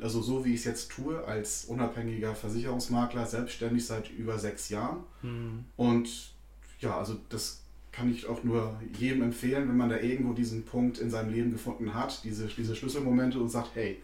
also 0.02 0.20
so 0.20 0.44
wie 0.44 0.52
ich 0.52 0.60
es 0.60 0.66
jetzt 0.66 0.90
tue, 0.90 1.24
als 1.24 1.64
unabhängiger 1.64 2.34
Versicherungsmakler, 2.34 3.24
selbstständig 3.24 3.86
seit 3.86 4.10
über 4.10 4.38
sechs 4.38 4.68
Jahren. 4.68 4.98
Mhm. 5.22 5.64
Und 5.78 6.10
ja, 6.80 6.98
also 6.98 7.16
das 7.30 7.62
kann 7.90 8.10
ich 8.10 8.26
auch 8.26 8.44
nur 8.44 8.78
jedem 8.98 9.22
empfehlen, 9.22 9.70
wenn 9.70 9.78
man 9.78 9.88
da 9.88 9.96
irgendwo 9.96 10.34
diesen 10.34 10.66
Punkt 10.66 10.98
in 10.98 11.08
seinem 11.08 11.32
Leben 11.32 11.52
gefunden 11.52 11.94
hat, 11.94 12.22
diese, 12.24 12.48
diese 12.48 12.76
Schlüsselmomente 12.76 13.40
und 13.40 13.48
sagt, 13.48 13.70
hey, 13.76 14.02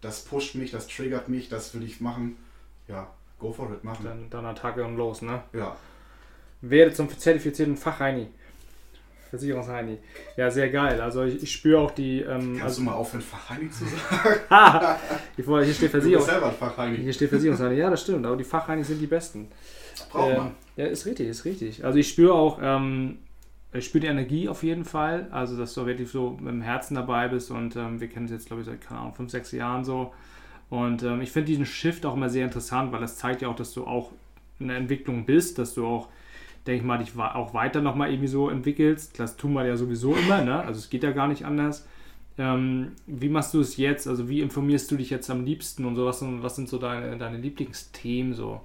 das 0.00 0.24
pusht 0.24 0.56
mich, 0.56 0.72
das 0.72 0.88
triggert 0.88 1.28
mich, 1.28 1.48
das 1.48 1.72
will 1.74 1.84
ich 1.84 2.00
machen. 2.00 2.34
Ja, 2.88 3.08
go 3.38 3.52
for 3.52 3.72
it, 3.72 3.84
machen. 3.84 4.04
Dann, 4.04 4.30
dann 4.30 4.46
Attacke 4.46 4.84
und 4.84 4.96
los, 4.96 5.22
ne? 5.22 5.44
Ja. 5.52 5.76
Werde 6.62 6.92
zum 6.92 7.08
zertifizierten 7.16 7.76
Fachheini. 7.76 8.28
Versicherungsheini. 9.32 9.96
Ja, 10.36 10.50
sehr 10.50 10.68
geil. 10.68 11.00
Also 11.00 11.24
ich, 11.24 11.42
ich 11.42 11.50
spüre 11.50 11.80
auch 11.80 11.90
die. 11.90 12.20
Ähm, 12.20 12.56
Kannst 12.58 12.62
also, 12.62 12.80
du 12.80 12.84
mal 12.84 12.94
aufhören, 12.94 13.22
Fachheini 13.22 13.70
zu 13.70 13.84
sagen? 13.86 14.98
hier 15.64 15.74
steht 15.74 15.90
Versicherung. 15.90 16.12
Du 16.12 16.18
bist 16.18 16.26
selber 16.26 16.48
ein 16.48 16.54
Fachheini. 16.54 16.96
Hier 16.98 17.12
steht 17.14 17.30
Versicherungsheini. 17.30 17.76
Ja, 17.76 17.88
das 17.88 18.02
stimmt. 18.02 18.26
Aber 18.26 18.36
die 18.36 18.44
Fachheinis 18.44 18.88
sind 18.88 19.00
die 19.00 19.06
besten. 19.06 19.48
Braucht 20.10 20.32
äh, 20.32 20.36
man. 20.36 20.50
Ja, 20.76 20.84
ist 20.84 21.06
richtig, 21.06 21.28
ist 21.28 21.46
richtig. 21.46 21.82
Also 21.82 21.98
ich 21.98 22.08
spüre 22.10 22.34
auch, 22.34 22.58
ähm, 22.62 23.20
ich 23.72 23.86
spüre 23.86 24.02
die 24.02 24.08
Energie 24.08 24.50
auf 24.50 24.62
jeden 24.62 24.84
Fall. 24.84 25.28
Also 25.30 25.56
dass 25.56 25.72
du 25.72 25.86
wirklich 25.86 26.10
so 26.10 26.36
mit 26.38 26.52
dem 26.52 26.60
Herzen 26.60 26.94
dabei 26.94 27.28
bist 27.28 27.50
und 27.50 27.74
ähm, 27.74 28.00
wir 28.00 28.08
kennen 28.08 28.26
es 28.26 28.32
jetzt, 28.32 28.46
glaube 28.46 28.60
ich, 28.60 28.68
seit 28.68 28.82
keine 28.82 29.00
Ahnung, 29.00 29.14
fünf, 29.14 29.30
sechs 29.30 29.50
Jahren 29.52 29.84
so. 29.84 30.12
Und 30.68 31.02
ähm, 31.04 31.22
ich 31.22 31.30
finde 31.32 31.46
diesen 31.46 31.64
Shift 31.64 32.04
auch 32.04 32.14
immer 32.14 32.28
sehr 32.28 32.44
interessant, 32.44 32.92
weil 32.92 33.00
das 33.00 33.16
zeigt 33.16 33.40
ja 33.40 33.48
auch, 33.48 33.56
dass 33.56 33.72
du 33.72 33.86
auch 33.86 34.10
in 34.58 34.68
der 34.68 34.76
Entwicklung 34.76 35.24
bist, 35.24 35.58
dass 35.58 35.72
du 35.72 35.86
auch 35.86 36.08
denke 36.66 36.80
ich 36.80 36.86
mal, 36.86 36.98
dich 36.98 37.16
auch 37.16 37.54
weiter 37.54 37.80
nochmal 37.80 38.10
irgendwie 38.10 38.28
so 38.28 38.48
entwickelst. 38.48 39.18
Das 39.18 39.36
tun 39.36 39.52
wir 39.52 39.66
ja 39.66 39.76
sowieso 39.76 40.14
immer, 40.14 40.42
ne? 40.42 40.60
Also 40.60 40.78
es 40.78 40.90
geht 40.90 41.02
ja 41.02 41.10
gar 41.10 41.28
nicht 41.28 41.44
anders. 41.44 41.86
Ähm, 42.38 42.92
wie 43.06 43.28
machst 43.28 43.52
du 43.54 43.60
es 43.60 43.76
jetzt? 43.76 44.06
Also 44.06 44.28
wie 44.28 44.40
informierst 44.40 44.90
du 44.90 44.96
dich 44.96 45.10
jetzt 45.10 45.28
am 45.30 45.44
liebsten 45.44 45.84
und 45.84 45.96
so? 45.96 46.06
Was, 46.06 46.22
was 46.22 46.56
sind 46.56 46.68
so 46.68 46.78
deine, 46.78 47.16
deine 47.18 47.36
Lieblingsthemen 47.36 48.32
so? 48.32 48.60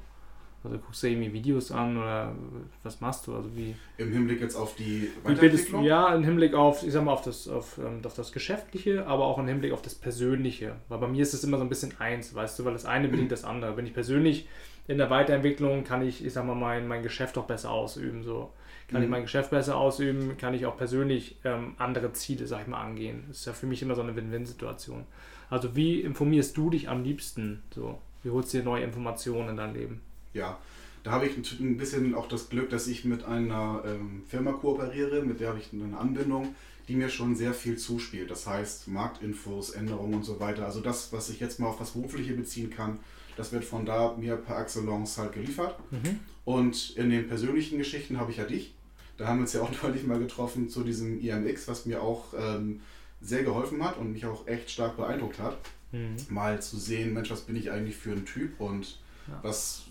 Also 0.64 0.80
guckst 0.80 1.04
du 1.04 1.08
irgendwie 1.08 1.32
Videos 1.34 1.72
an 1.72 1.98
oder 1.98 2.36
was 2.84 3.00
machst 3.00 3.28
du? 3.28 3.36
Also 3.36 3.50
wie 3.56 3.76
Im 3.98 4.12
Hinblick 4.12 4.42
jetzt 4.42 4.56
auf 4.56 4.76
die 4.76 5.10
Weiterentwicklung? 5.24 5.84
ja, 5.84 6.14
im 6.14 6.24
Hinblick 6.24 6.54
auf, 6.56 6.84
ich 6.84 6.92
sag 6.92 7.04
mal, 7.04 7.14
auf 7.14 7.22
das, 7.22 7.48
auf, 7.48 7.78
ähm, 7.78 8.02
auf 8.04 8.16
das 8.16 8.32
Geschäftliche, 8.32 9.06
aber 9.06 9.26
auch 9.26 9.38
im 9.38 9.48
Hinblick 9.48 9.72
auf 9.72 9.82
das 9.82 9.96
Persönliche. 9.96 10.76
Weil 10.90 11.00
bei 11.00 11.08
mir 11.08 11.22
ist 11.22 11.34
es 11.34 11.44
immer 11.44 11.58
so 11.58 11.64
ein 11.64 11.70
bisschen 11.70 11.94
eins, 12.00 12.34
weißt 12.34 12.60
du, 12.60 12.66
weil 12.66 12.74
das 12.74 12.86
eine 12.86 13.08
bedingt 13.08 13.32
das 13.32 13.44
andere. 13.44 13.78
Wenn 13.78 13.86
ich 13.86 13.94
persönlich 13.94 14.48
in 14.88 14.98
der 14.98 15.10
Weiterentwicklung 15.10 15.84
kann 15.84 16.02
ich, 16.02 16.26
ich 16.26 16.34
sag 16.34 16.46
mal, 16.46 16.56
mein, 16.56 16.88
mein 16.88 17.04
Geschäft 17.04 17.38
auch 17.38 17.46
besser 17.46 17.72
ausüben. 17.72 18.24
So. 18.24 18.52
Kann 18.88 19.02
mhm. 19.02 19.06
ich 19.06 19.10
mein 19.10 19.22
Geschäft 19.24 19.50
besser 19.50 19.76
ausüben, 19.76 20.38
kann 20.38 20.54
ich 20.54 20.66
auch 20.66 20.78
persönlich 20.78 21.38
ähm, 21.44 21.76
andere 21.78 22.14
Ziele, 22.14 22.48
sag 22.48 22.62
ich 22.62 22.68
mal, 22.68 22.82
angehen. 22.82 23.26
Das 23.28 23.40
ist 23.40 23.46
ja 23.46 23.54
für 23.54 23.66
mich 23.66 23.82
immer 23.82 23.96
so 23.96 24.02
eine 24.02 24.16
Win-Win-Situation. 24.16 25.06
Also 25.50 25.76
wie 25.76 26.02
informierst 26.02 26.56
du 26.56 26.70
dich 26.70 26.90
am 26.90 27.04
liebsten? 27.04 27.64
So, 27.74 28.00
wie 28.24 28.30
holst 28.30 28.54
du 28.54 28.60
dir 28.60 28.64
neue 28.64 28.84
Informationen 28.84 29.50
in 29.50 29.58
dein 29.58 29.74
Leben? 29.74 30.02
Ja, 30.34 30.58
da 31.04 31.12
habe 31.12 31.26
ich 31.26 31.38
ein 31.60 31.78
bisschen 31.78 32.16
auch 32.16 32.28
das 32.28 32.50
Glück, 32.50 32.70
dass 32.70 32.88
ich 32.88 33.06
mit 33.06 33.26
einer 33.26 33.84
ähm, 33.86 34.24
Firma 34.28 34.54
kooperiere, 34.54 35.22
mit 35.22 35.40
der 35.40 35.50
habe 35.50 35.60
ich 35.60 35.72
eine 35.74 35.98
Anbindung, 35.98 36.56
die 36.88 36.96
mir 36.96 37.10
schon 37.10 37.36
sehr 37.36 37.54
viel 37.54 37.78
zuspielt. 37.78 38.32
Das 38.32 38.48
heißt 38.48 38.88
Marktinfos, 38.88 39.72
Änderungen 39.72 40.16
und 40.16 40.24
so 40.24 40.40
weiter. 40.40 40.66
Also 40.66 40.80
das, 40.80 41.12
was 41.12 41.30
ich 41.30 41.40
jetzt 41.40 41.60
mal 41.60 41.68
auf 41.68 41.78
das 41.78 41.92
Berufliche 41.92 42.34
beziehen 42.34 42.70
kann, 42.70 43.00
das 43.38 43.52
wird 43.52 43.64
von 43.64 43.86
da 43.86 44.16
mir 44.18 44.36
per 44.36 44.60
Excellence 44.60 45.18
halt 45.18 45.34
geliefert. 45.34 45.76
Mhm. 45.92 46.20
Und 46.44 46.96
in 46.98 47.10
den 47.10 47.28
persönlichen 47.28 47.78
Geschichten 47.78 48.20
habe 48.20 48.32
ich 48.32 48.38
ja 48.38 48.46
dich. 48.46 48.74
Da 49.18 49.28
haben 49.28 49.38
wir 49.38 49.42
uns 49.42 49.54
ja 49.54 49.62
auch 49.62 49.72
neulich 49.84 50.06
mal 50.06 50.20
getroffen 50.20 50.70
zu 50.70 50.84
diesem 50.84 51.20
IMX, 51.22 51.68
was 51.68 51.86
mir 51.86 52.02
auch 52.02 52.34
ähm, 52.38 52.82
sehr 53.22 53.44
geholfen 53.44 53.84
hat 53.84 53.98
und 53.98 54.12
mich 54.12 54.26
auch 54.26 54.48
echt 54.48 54.70
stark 54.70 54.98
beeindruckt 54.98 55.40
hat. 55.40 55.58
Mhm. 55.92 56.16
Mal 56.30 56.62
zu 56.62 56.78
sehen, 56.78 57.14
Mensch, 57.14 57.30
was 57.30 57.42
bin 57.42 57.56
ich 57.56 57.72
eigentlich 57.72 57.96
für 57.96 58.12
ein 58.12 58.26
Typ 58.26 58.60
und 58.60 59.00
ja. 59.28 59.40
was, 59.44 59.84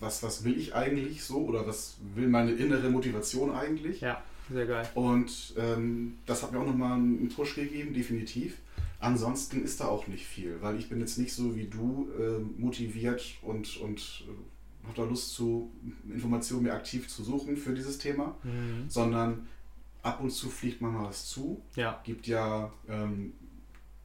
was, 0.00 0.22
was 0.22 0.44
will 0.44 0.58
ich 0.58 0.74
eigentlich 0.74 1.24
so 1.24 1.38
oder 1.38 1.66
was 1.66 1.96
will 2.14 2.28
meine 2.28 2.52
innere 2.52 2.90
Motivation 2.90 3.54
eigentlich? 3.54 4.00
Ja, 4.00 4.22
sehr 4.50 4.66
geil. 4.66 4.88
Und 4.94 5.54
ähm, 5.56 6.18
das 6.26 6.42
hat 6.42 6.52
mir 6.52 6.60
auch 6.60 6.66
nochmal 6.66 6.92
einen 6.92 7.28
Push 7.28 7.54
gegeben, 7.54 7.92
definitiv. 7.92 8.56
Ansonsten 9.00 9.62
ist 9.62 9.80
da 9.80 9.86
auch 9.86 10.08
nicht 10.08 10.26
viel, 10.26 10.56
weil 10.60 10.78
ich 10.78 10.88
bin 10.88 10.98
jetzt 11.00 11.18
nicht 11.18 11.32
so 11.32 11.54
wie 11.54 11.66
du 11.66 12.08
äh, 12.18 12.60
motiviert 12.60 13.22
und, 13.42 13.76
und 13.78 14.24
äh, 14.26 14.86
habe 14.86 14.96
da 14.96 15.04
Lust 15.04 15.34
zu 15.34 15.70
Informationen 16.12 16.64
mir 16.64 16.72
aktiv 16.72 17.08
zu 17.08 17.22
suchen 17.22 17.56
für 17.56 17.74
dieses 17.74 17.98
Thema, 17.98 18.36
mhm. 18.42 18.88
sondern 18.88 19.46
ab 20.02 20.20
und 20.20 20.30
zu 20.30 20.48
fliegt 20.48 20.80
man 20.80 20.94
mal 20.94 21.08
was 21.08 21.26
zu. 21.26 21.62
Ja. 21.76 22.00
Gibt 22.04 22.26
ja 22.26 22.72
ähm, 22.88 23.34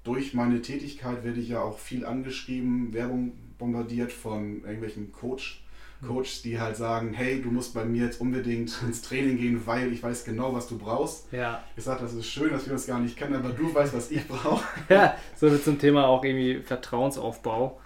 durch 0.04 0.34
meine 0.34 0.62
Tätigkeit 0.62 1.24
werde 1.24 1.40
ich 1.40 1.50
ja 1.50 1.62
auch 1.62 1.80
viel 1.80 2.06
angeschrieben, 2.06 2.94
Werbung 2.94 3.34
bombardiert 3.58 4.12
von 4.12 4.64
irgendwelchen 4.64 5.12
Coach 5.12 5.63
Coaches, 6.08 6.42
die 6.42 6.60
halt 6.60 6.76
sagen, 6.76 7.14
hey, 7.14 7.42
du 7.42 7.50
musst 7.50 7.74
bei 7.74 7.86
mir 7.86 8.06
jetzt 8.06 8.22
unbedingt 8.22 8.74
ins 8.88 9.02
Training 9.02 9.38
gehen, 9.38 9.62
weil 9.66 9.92
ich 9.92 10.04
weiß 10.04 10.26
genau, 10.26 10.54
was 10.54 10.68
du 10.68 10.78
brauchst. 10.78 11.32
Ja. 11.32 11.64
Ich 11.76 11.84
sage, 11.84 12.02
das 12.02 12.14
ist 12.14 12.28
schön, 12.28 12.52
dass 12.52 12.66
wir 12.66 12.74
uns 12.74 12.88
gar 12.88 13.00
nicht 13.00 13.18
kennen, 13.18 13.36
aber 13.36 13.50
du 13.50 13.74
weißt, 13.74 13.94
was 13.94 14.12
ich 14.12 14.28
brauche. 14.28 14.64
ja, 14.90 15.16
so 15.36 15.50
wird 15.50 15.64
zum 15.64 15.80
Thema 15.80 16.08
auch 16.08 16.24
irgendwie 16.24 16.62
Vertrauensaufbau. 16.62 17.80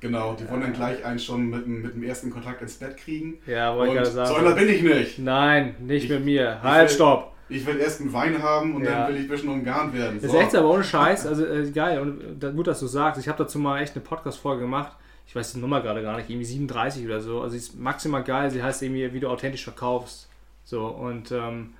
Genau, 0.00 0.34
die 0.34 0.48
wollen 0.48 0.60
dann 0.60 0.72
gleich 0.72 1.04
einen 1.04 1.18
schon 1.18 1.50
mit, 1.50 1.66
mit 1.66 1.94
dem 1.94 2.02
ersten 2.04 2.30
Kontakt 2.30 2.62
ins 2.62 2.74
Bett 2.74 2.96
kriegen. 2.96 3.38
Ja, 3.46 3.76
wollte 3.76 3.94
ich 3.94 3.98
gerade 3.98 4.10
sagen. 4.10 4.28
So 4.28 4.34
einer 4.36 4.54
bin 4.54 4.68
ich 4.68 4.82
nicht. 4.82 5.18
Nein, 5.18 5.74
nicht 5.80 6.04
ich, 6.04 6.10
mit 6.10 6.24
mir. 6.24 6.62
Halt, 6.62 6.90
stopp. 6.90 7.32
Ich 7.48 7.66
will 7.66 7.78
erst 7.78 8.00
einen 8.00 8.12
Wein 8.12 8.42
haben 8.42 8.76
und 8.76 8.84
ja. 8.84 8.90
dann 8.90 9.08
will 9.08 9.16
ich 9.16 9.22
ein 9.22 9.28
bisschen 9.28 9.48
umgarnt 9.48 9.94
werden. 9.94 10.20
So. 10.20 10.26
Das 10.26 10.34
ist 10.34 10.40
echt 10.40 10.54
aber 10.54 10.70
ohne 10.70 10.84
Scheiß. 10.84 11.26
Also 11.26 11.46
äh, 11.46 11.70
geil. 11.70 11.98
Und 11.98 12.44
äh, 12.44 12.52
gut, 12.52 12.66
dass 12.66 12.78
du 12.78 12.86
sagst. 12.86 13.20
Ich 13.20 13.26
habe 13.26 13.38
dazu 13.42 13.58
mal 13.58 13.80
echt 13.80 13.96
eine 13.96 14.04
Podcast-Folge 14.04 14.62
gemacht. 14.62 14.92
Ich 15.28 15.36
weiß 15.36 15.52
die 15.52 15.60
Nummer 15.60 15.82
gerade 15.82 16.02
gar 16.02 16.16
nicht. 16.16 16.30
Irgendwie 16.30 16.46
37 16.46 17.04
oder 17.04 17.20
so. 17.20 17.42
Also 17.42 17.52
sie 17.52 17.58
ist 17.58 17.78
maximal 17.78 18.24
geil. 18.24 18.50
Sie 18.50 18.62
heißt 18.62 18.82
irgendwie, 18.82 19.12
wie 19.12 19.20
du 19.20 19.28
authentisch 19.28 19.62
verkaufst. 19.62 20.28
So 20.64 20.86
und 20.86 21.30
ähm, 21.30 21.74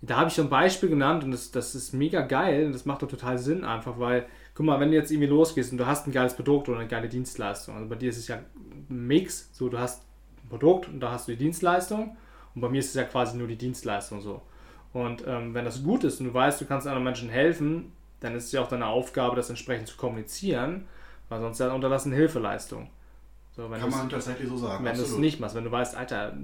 da 0.00 0.16
habe 0.16 0.28
ich 0.28 0.34
so 0.34 0.42
ein 0.42 0.48
Beispiel 0.48 0.88
genannt 0.88 1.24
und 1.24 1.32
das, 1.32 1.50
das 1.50 1.74
ist 1.74 1.92
mega 1.92 2.20
geil 2.22 2.66
und 2.66 2.72
das 2.72 2.84
macht 2.84 3.02
doch 3.02 3.08
total 3.08 3.38
Sinn 3.38 3.64
einfach, 3.64 3.98
weil, 3.98 4.26
guck 4.54 4.66
mal, 4.66 4.78
wenn 4.78 4.90
du 4.90 4.96
jetzt 4.96 5.10
irgendwie 5.10 5.28
losgehst 5.28 5.72
und 5.72 5.78
du 5.78 5.86
hast 5.86 6.06
ein 6.06 6.12
geiles 6.12 6.34
Produkt 6.34 6.68
oder 6.68 6.78
eine 6.78 6.88
geile 6.88 7.08
Dienstleistung, 7.08 7.74
also 7.74 7.88
bei 7.88 7.96
dir 7.96 8.10
ist 8.10 8.18
es 8.18 8.28
ja 8.28 8.36
ein 8.36 9.06
Mix, 9.06 9.48
so 9.52 9.68
du 9.68 9.78
hast 9.78 10.04
ein 10.44 10.48
Produkt 10.50 10.88
und 10.88 11.00
da 11.00 11.10
hast 11.10 11.26
du 11.26 11.32
die 11.32 11.38
Dienstleistung 11.38 12.16
und 12.54 12.60
bei 12.60 12.68
mir 12.68 12.78
ist 12.78 12.88
es 12.88 12.94
ja 12.94 13.04
quasi 13.04 13.36
nur 13.36 13.48
die 13.48 13.56
Dienstleistung 13.56 14.20
so. 14.20 14.42
Und 14.92 15.24
ähm, 15.26 15.52
wenn 15.52 15.64
das 15.64 15.82
gut 15.82 16.04
ist 16.04 16.20
und 16.20 16.26
du 16.26 16.34
weißt, 16.34 16.60
du 16.60 16.64
kannst 16.64 16.86
anderen 16.86 17.04
Menschen 17.04 17.28
helfen, 17.28 17.92
dann 18.20 18.34
ist 18.34 18.46
es 18.46 18.52
ja 18.52 18.62
auch 18.62 18.68
deine 18.68 18.86
Aufgabe, 18.86 19.36
das 19.36 19.50
entsprechend 19.50 19.88
zu 19.88 19.96
kommunizieren, 19.96 20.86
weil 21.28 21.40
sonst 21.40 21.58
ja 21.58 21.72
unterlassen 21.72 22.12
Hilfeleistung. 22.12 22.90
So, 23.56 23.68
Kann 23.68 23.90
man 23.90 24.08
tatsächlich 24.08 24.48
so 24.48 24.56
sagen. 24.56 24.84
Wenn 24.84 24.96
du 24.96 25.02
es 25.02 25.18
nicht 25.18 25.40
machst, 25.40 25.56
wenn 25.56 25.64
du 25.64 25.72
weißt, 25.72 25.96
Alter, 25.96 26.36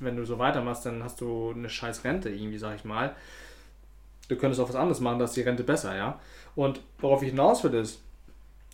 wenn 0.00 0.16
du 0.16 0.26
so 0.26 0.38
weitermachst, 0.38 0.84
dann 0.84 1.02
hast 1.02 1.20
du 1.20 1.52
eine 1.56 1.70
scheiß 1.70 2.04
Rente 2.04 2.28
irgendwie, 2.28 2.58
sag 2.58 2.76
ich 2.76 2.84
mal. 2.84 3.16
Du 4.28 4.36
könntest 4.36 4.60
auch 4.60 4.68
was 4.68 4.76
anderes 4.76 5.00
machen, 5.00 5.18
da 5.18 5.24
ist 5.24 5.34
die 5.34 5.40
Rente 5.40 5.64
besser, 5.64 5.96
ja. 5.96 6.20
Und 6.54 6.82
worauf 6.98 7.22
ich 7.22 7.30
hinaus 7.30 7.64
will, 7.64 7.72
ist, 7.72 8.02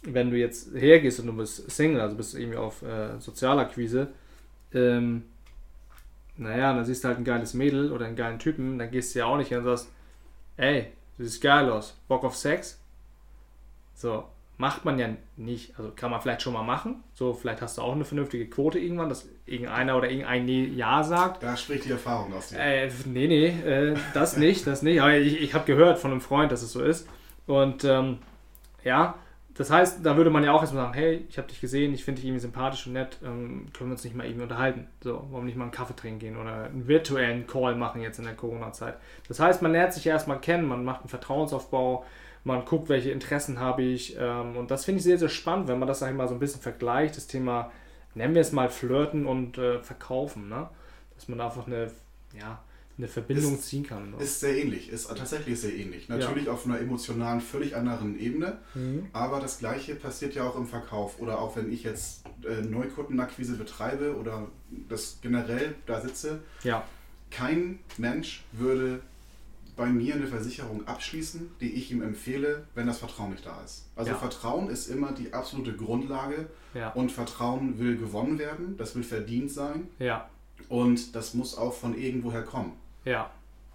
wenn 0.03 0.31
du 0.31 0.37
jetzt 0.37 0.74
hergehst 0.74 1.20
und 1.20 1.27
du 1.29 1.35
bist 1.35 1.70
Single, 1.70 2.00
also 2.00 2.16
bist 2.16 2.35
irgendwie 2.35 2.59
auf 2.59 2.83
äh, 2.83 3.20
Sozialakquise, 3.20 4.09
ähm, 4.72 5.22
naja, 6.37 6.74
dann 6.74 6.85
siehst 6.85 7.05
du 7.05 7.09
halt 7.09 7.18
ein 7.18 7.24
geiles 7.24 7.55
Mädel 7.55 7.92
oder 7.92 8.07
einen 8.07 8.16
geilen 8.16 8.40
Typen, 8.40 8.79
dann 8.79 8.90
gehst 8.90 9.14
du 9.14 9.20
ja 9.20 9.27
auch 9.27 9.37
nicht 9.37 9.48
hin 9.48 9.59
und 9.59 9.64
sagst, 9.64 9.88
ey, 10.57 10.88
du 11.16 11.24
siehst 11.24 11.40
geil 11.40 11.70
aus, 11.70 11.96
Bock 12.09 12.24
auf 12.24 12.35
Sex? 12.35 12.81
So, 13.94 14.24
macht 14.56 14.84
man 14.84 14.98
ja 14.98 15.08
nicht. 15.36 15.78
Also 15.78 15.90
kann 15.94 16.10
man 16.10 16.20
vielleicht 16.20 16.42
schon 16.42 16.52
mal 16.52 16.62
machen. 16.62 17.02
So, 17.12 17.34
vielleicht 17.34 17.62
hast 17.62 17.78
du 17.78 17.82
auch 17.82 17.92
eine 17.92 18.04
vernünftige 18.04 18.48
Quote 18.48 18.78
irgendwann, 18.78 19.08
dass 19.08 19.28
irgendeiner 19.46 19.96
oder 19.96 20.10
irgendein 20.10 20.48
Ja 20.76 21.02
sagt. 21.02 21.42
Da 21.42 21.56
spricht 21.56 21.84
die 21.84 21.90
Erfahrung 21.90 22.32
aus 22.34 22.48
dir. 22.48 22.58
Äh, 22.58 22.90
nee, 23.06 23.26
nee, 23.26 23.46
äh, 23.46 23.96
das 24.14 24.36
nicht, 24.36 24.66
das 24.66 24.82
nicht. 24.82 25.00
Aber 25.00 25.16
ich, 25.16 25.40
ich 25.40 25.54
habe 25.54 25.64
gehört 25.64 25.98
von 25.98 26.12
einem 26.12 26.20
Freund, 26.20 26.52
dass 26.52 26.62
es 26.62 26.72
so 26.72 26.82
ist. 26.82 27.08
Und 27.46 27.84
ähm, 27.84 28.18
ja, 28.84 29.16
das 29.54 29.70
heißt, 29.70 30.04
da 30.04 30.16
würde 30.16 30.30
man 30.30 30.42
ja 30.42 30.52
auch 30.52 30.62
erstmal 30.62 30.86
sagen, 30.86 30.94
hey, 30.94 31.24
ich 31.28 31.38
habe 31.38 31.46
dich 31.46 31.60
gesehen, 31.60 31.94
ich 31.94 32.04
finde 32.04 32.20
dich 32.20 32.28
irgendwie 32.28 32.40
sympathisch 32.40 32.86
und 32.88 32.94
nett, 32.94 33.18
ähm, 33.22 33.66
können 33.72 33.90
wir 33.90 33.92
uns 33.92 34.02
nicht 34.02 34.16
mal 34.16 34.26
irgendwie 34.26 34.42
unterhalten. 34.42 34.88
So, 35.00 35.26
warum 35.30 35.44
nicht 35.44 35.56
mal 35.56 35.64
einen 35.64 35.72
Kaffee 35.72 35.94
trinken 35.94 36.18
gehen 36.18 36.36
oder 36.36 36.64
einen 36.64 36.88
virtuellen 36.88 37.46
Call 37.46 37.76
machen 37.76 38.02
jetzt 38.02 38.18
in 38.18 38.24
der 38.24 38.34
Corona-Zeit. 38.34 38.96
Das 39.28 39.38
heißt, 39.38 39.62
man 39.62 39.70
lernt 39.70 39.92
sich 39.92 40.06
erstmal 40.06 40.40
kennen, 40.40 40.66
man 40.66 40.84
macht 40.84 41.02
einen 41.02 41.08
Vertrauensaufbau, 41.08 42.04
man 42.44 42.64
guckt, 42.64 42.88
welche 42.88 43.11
Interessen 43.11 43.59
habe 43.59 43.83
ich. 43.83 44.16
Ähm, 44.18 44.57
und 44.57 44.70
das 44.70 44.85
finde 44.85 44.98
ich 44.98 45.04
sehr, 45.04 45.18
sehr 45.18 45.28
spannend, 45.28 45.68
wenn 45.68 45.78
man 45.78 45.88
das 45.88 46.02
einmal 46.02 46.28
so 46.28 46.35
ein 46.35 46.40
bisschen 46.40 46.61
vergleicht, 46.61 47.16
das 47.16 47.26
Thema, 47.26 47.72
nennen 48.14 48.35
wir 48.35 48.42
es 48.42 48.52
mal 48.52 48.68
Flirten 48.68 49.26
und 49.26 49.59
äh, 49.59 49.83
Verkaufen. 49.83 50.48
Ne? 50.48 50.68
Dass 51.14 51.28
man 51.28 51.40
einfach 51.40 51.66
eine, 51.66 51.90
ja, 52.38 52.62
eine 52.98 53.09
Verbindung 53.09 53.54
ist, 53.54 53.66
ziehen 53.68 53.85
kann. 53.85 54.11
Ne? 54.11 54.18
Ist 54.18 54.40
sehr 54.40 54.57
ähnlich, 54.57 54.90
ist 54.90 55.09
tatsächlich 55.09 55.59
sehr 55.59 55.74
ähnlich. 55.74 56.09
Natürlich 56.09 56.46
ja. 56.46 56.52
auf 56.52 56.66
einer 56.66 56.78
emotionalen, 56.78 57.40
völlig 57.40 57.74
anderen 57.74 58.18
Ebene, 58.18 58.59
mhm. 58.74 59.09
aber 59.12 59.40
das 59.40 59.59
Gleiche 59.59 59.94
passiert 59.94 60.35
ja 60.35 60.44
auch 60.44 60.57
im 60.57 60.66
Verkauf. 60.66 61.20
Oder 61.20 61.40
auch 61.40 61.57
wenn 61.57 61.72
ich 61.72 61.83
jetzt 61.83 62.24
äh, 62.44 62.62
Neukundenakquise 62.62 63.57
betreibe 63.57 64.16
oder 64.16 64.48
das 64.88 65.18
generell 65.22 65.74
da 65.87 66.00
sitze. 66.00 66.40
Ja. 66.62 66.85
Kein 67.30 67.80
Mensch 67.96 68.44
würde 68.52 69.00
bei 69.76 69.87
mir 69.87 70.14
eine 70.14 70.26
Versicherung 70.26 70.87
abschließen, 70.87 71.50
die 71.60 71.72
ich 71.72 71.90
ihm 71.90 72.02
empfehle, 72.02 72.64
wenn 72.74 72.87
das 72.87 72.98
Vertrauen 72.98 73.30
nicht 73.30 73.44
da 73.44 73.60
ist. 73.64 73.87
Also 73.96 74.12
ja. 74.12 74.16
Vertrauen 74.16 74.68
ist 74.68 74.88
immer 74.88 75.12
die 75.12 75.32
absolute 75.32 75.74
Grundlage 75.74 76.48
ja. 76.74 76.90
und 76.90 77.10
Vertrauen 77.10 77.78
will 77.78 77.96
gewonnen 77.96 78.38
werden, 78.38 78.76
das 78.76 78.94
will 78.94 79.02
verdient 79.02 79.50
sein. 79.50 79.88
Ja. 79.98 80.28
Und 80.68 81.14
das 81.14 81.34
muss 81.34 81.56
auch 81.56 81.74
von 81.74 81.96
irgendwoher 81.96 82.42
kommen. 82.42 82.72
Ja. 83.04 83.30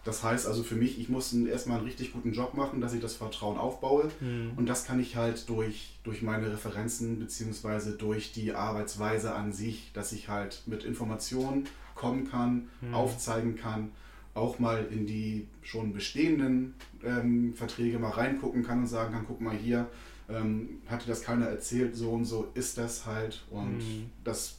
Das 0.06 0.24
heißt 0.24 0.48
also 0.48 0.64
für 0.64 0.76
mich, 0.76 0.98
ich 0.98 1.10
muss 1.10 1.34
erstmal 1.34 1.78
einen 1.78 1.86
richtig 1.86 2.14
guten 2.14 2.32
Job 2.32 2.54
machen, 2.54 2.80
dass 2.80 2.94
ich 2.94 3.02
das 3.02 3.16
Vertrauen 3.16 3.58
aufbaue. 3.58 4.10
Mhm. 4.22 4.54
Und 4.56 4.68
das 4.68 4.86
kann 4.86 5.00
ich 5.00 5.18
halt 5.18 5.50
durch, 5.50 6.00
durch 6.04 6.22
meine 6.22 6.52
Referenzen 6.52 7.20
bzw. 7.20 7.98
durch 7.98 8.32
die 8.32 8.54
Arbeitsweise 8.54 9.36
an 9.36 9.52
sich, 9.52 9.92
dass 9.94 10.14
ich 10.14 10.30
halt 10.30 10.64
mit 10.66 10.86
Informationen 10.86 11.68
kommen 11.96 12.30
kann, 12.30 12.70
mhm. 12.80 12.94
aufzeigen 12.94 13.58
kann 13.58 13.92
auch 14.34 14.60
mal 14.60 14.86
in 14.92 15.06
die 15.06 15.48
schon 15.62 15.94
bestehenden 15.94 16.76
ähm, 17.04 17.54
Verträge 17.56 18.00
mal 18.00 18.12
reingucken 18.12 18.64
kann 18.64 18.80
und 18.80 18.88
sagen 18.88 19.14
kann, 19.14 19.26
guck 19.28 19.42
mal 19.42 19.56
hier, 19.56 19.88
ähm, 20.30 20.82
hatte 20.88 21.08
das 21.08 21.22
keiner 21.22 21.48
erzählt, 21.48 21.96
so 21.96 22.12
und 22.12 22.26
so 22.26 22.50
ist 22.54 22.78
das 22.78 23.06
halt 23.06 23.44
und 23.50 23.78
mhm. 23.78 24.10
das 24.24 24.58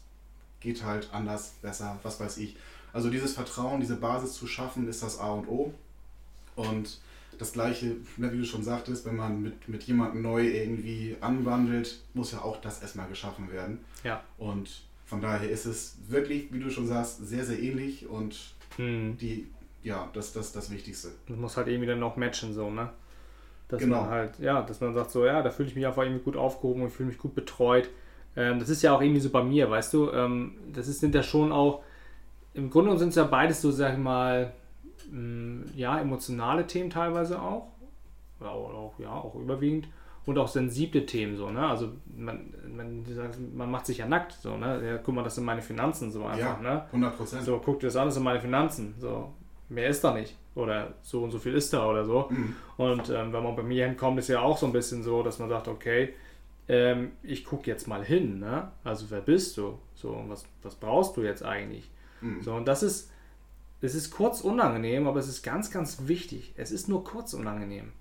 geht 0.61 0.85
halt 0.85 1.09
anders, 1.12 1.54
besser, 1.62 1.98
was 2.02 2.20
weiß 2.20 2.38
ich. 2.38 2.56
Also 2.92 3.09
dieses 3.11 3.35
Vertrauen, 3.35 3.80
diese 3.80 3.96
Basis 3.96 4.35
zu 4.35 4.46
schaffen, 4.46 4.88
ist 4.88 5.02
das 5.02 5.18
A 5.18 5.30
und 5.33 5.48
O. 5.48 5.72
Und 6.56 7.00
das 7.38 7.52
gleiche, 7.52 7.96
ne, 8.16 8.33
wie 8.33 8.38
du 8.38 8.44
schon 8.44 8.62
sagtest, 8.62 9.06
wenn 9.06 9.16
man 9.16 9.40
mit, 9.40 9.68
mit 9.68 9.83
jemandem 9.85 10.22
neu 10.22 10.46
irgendwie 10.46 11.16
anwandelt, 11.20 12.02
muss 12.12 12.33
ja 12.33 12.42
auch 12.42 12.61
das 12.61 12.83
erstmal 12.83 13.09
geschaffen 13.09 13.50
werden. 13.50 13.78
Ja. 14.04 14.22
Und 14.37 14.83
von 15.06 15.20
daher 15.20 15.48
ist 15.48 15.64
es 15.64 15.96
wirklich, 16.09 16.52
wie 16.52 16.59
du 16.59 16.70
schon 16.70 16.87
sagst, 16.87 17.26
sehr, 17.26 17.44
sehr 17.44 17.59
ähnlich 17.61 18.06
und 18.06 18.54
mhm. 18.76 19.16
die 19.18 19.48
ja, 19.83 20.09
das 20.12 20.27
ist 20.27 20.37
das, 20.37 20.53
das 20.53 20.71
Wichtigste. 20.71 21.09
Das 21.27 21.37
muss 21.37 21.57
halt 21.57 21.69
irgendwie 21.69 21.87
dann 21.87 22.03
auch 22.03 22.16
matchen, 22.16 22.53
so, 22.53 22.71
ne? 22.71 22.90
Dass 23.69 23.81
genau. 23.81 24.03
man 24.03 24.11
halt, 24.11 24.38
ja, 24.40 24.62
dass 24.62 24.81
man 24.81 24.95
sagt, 24.95 25.11
so, 25.11 25.25
ja, 25.25 25.43
da 25.43 25.51
fühle 25.51 25.69
ich 25.69 25.77
mich 25.77 25.87
einfach 25.87 26.03
irgendwie 26.03 26.25
gut 26.25 26.37
aufgehoben 26.37 26.83
und 26.83 26.88
ich 26.88 26.95
fühle 26.95 27.09
mich 27.09 27.19
gut 27.19 27.35
betreut. 27.35 27.88
Ähm, 28.37 28.59
das 28.59 28.69
ist 28.69 28.83
ja 28.83 28.95
auch 28.95 29.01
irgendwie 29.01 29.21
so 29.21 29.31
bei 29.31 29.43
mir, 29.43 29.71
weißt 29.71 29.95
du? 29.95 30.11
Ähm, 30.11 30.57
das 30.73 30.88
ist, 30.88 31.01
sind 31.01 31.14
ja 31.14 31.23
schon 31.23 31.53
auch, 31.53 31.83
im 32.53 32.69
Grunde 32.69 32.97
sind 32.99 33.11
es 33.11 33.14
ja 33.14 33.25
beides 33.25 33.62
so, 33.62 33.71
sag 33.71 33.93
ich 33.93 33.99
mal, 33.99 34.53
mh, 35.11 35.19
mm, 35.19 35.64
ja, 35.77 36.01
emotionale 36.01 36.66
Themen 36.66 36.90
teilweise 36.90 37.40
auch. 37.40 37.69
Ja, 38.40 38.49
auch, 38.49 38.99
ja, 38.99 39.12
auch 39.12 39.35
überwiegend. 39.35 39.88
Und 40.27 40.37
auch 40.38 40.49
sensible 40.49 41.07
Themen 41.07 41.37
so, 41.37 41.51
ne? 41.51 41.66
Also 41.66 41.93
man, 42.14 42.53
man, 42.69 43.05
man 43.55 43.71
macht 43.71 43.87
sich 43.87 43.99
ja 43.99 44.07
nackt, 44.07 44.33
so, 44.33 44.57
ne? 44.57 44.85
Ja, 44.85 44.99
guck 44.99 45.14
mal, 45.14 45.23
das 45.23 45.37
sind 45.37 45.45
meine 45.45 45.62
Finanzen 45.62 46.11
so 46.11 46.25
einfach, 46.25 46.61
ja, 46.62 46.75
ne? 46.75 46.85
100 46.87 47.16
Prozent. 47.16 47.43
So, 47.45 47.61
guck 47.64 47.81
dir 47.81 47.87
das 47.87 47.95
das 47.95 48.14
sind 48.14 48.23
meine 48.23 48.40
Finanzen. 48.40 48.95
So, 48.99 49.33
mehr 49.70 49.88
ist 49.88 50.04
da 50.04 50.12
nicht. 50.12 50.37
Oder 50.54 50.94
so 51.02 51.22
und 51.22 51.30
so 51.30 51.38
viel 51.38 51.54
ist 51.54 51.72
da 51.72 51.88
oder 51.88 52.04
so. 52.04 52.26
Mhm. 52.28 52.56
Und 52.76 53.09
ähm, 53.09 53.33
wenn 53.33 53.42
man 53.42 53.56
bei 53.56 53.62
mir 53.62 53.87
hinkommt, 53.87 54.18
ist 54.18 54.28
ja 54.28 54.40
auch 54.40 54.59
so 54.59 54.66
ein 54.66 54.72
bisschen 54.72 55.02
so, 55.02 55.22
dass 55.22 55.38
man 55.38 55.48
sagt, 55.48 55.68
okay, 55.68 56.14
ähm, 56.68 57.12
ich 57.22 57.44
gucke 57.44 57.70
jetzt 57.70 57.87
mal 57.87 58.04
hin. 58.04 58.40
Ne? 58.40 58.70
Also 58.85 59.06
wer 59.11 59.20
bist 59.20 59.56
du? 59.56 59.78
So, 59.94 60.24
was, 60.28 60.44
was 60.62 60.74
brauchst 60.74 61.16
du 61.16 61.22
jetzt 61.22 61.44
eigentlich? 61.44 61.88
Mhm. 62.20 62.42
So, 62.42 62.54
und 62.54 62.66
das 62.66 62.83
ist, 62.83 63.11
es 63.80 63.94
ist 63.94 64.11
kurz 64.11 64.40
unangenehm, 64.40 65.06
aber 65.06 65.20
es 65.20 65.28
ist 65.28 65.42
ganz, 65.42 65.70
ganz 65.70 66.06
wichtig. 66.06 66.52
Es 66.56 66.72
ist 66.72 66.88
nur 66.88 67.04
kurz 67.04 67.33
unangenehm. 67.33 67.92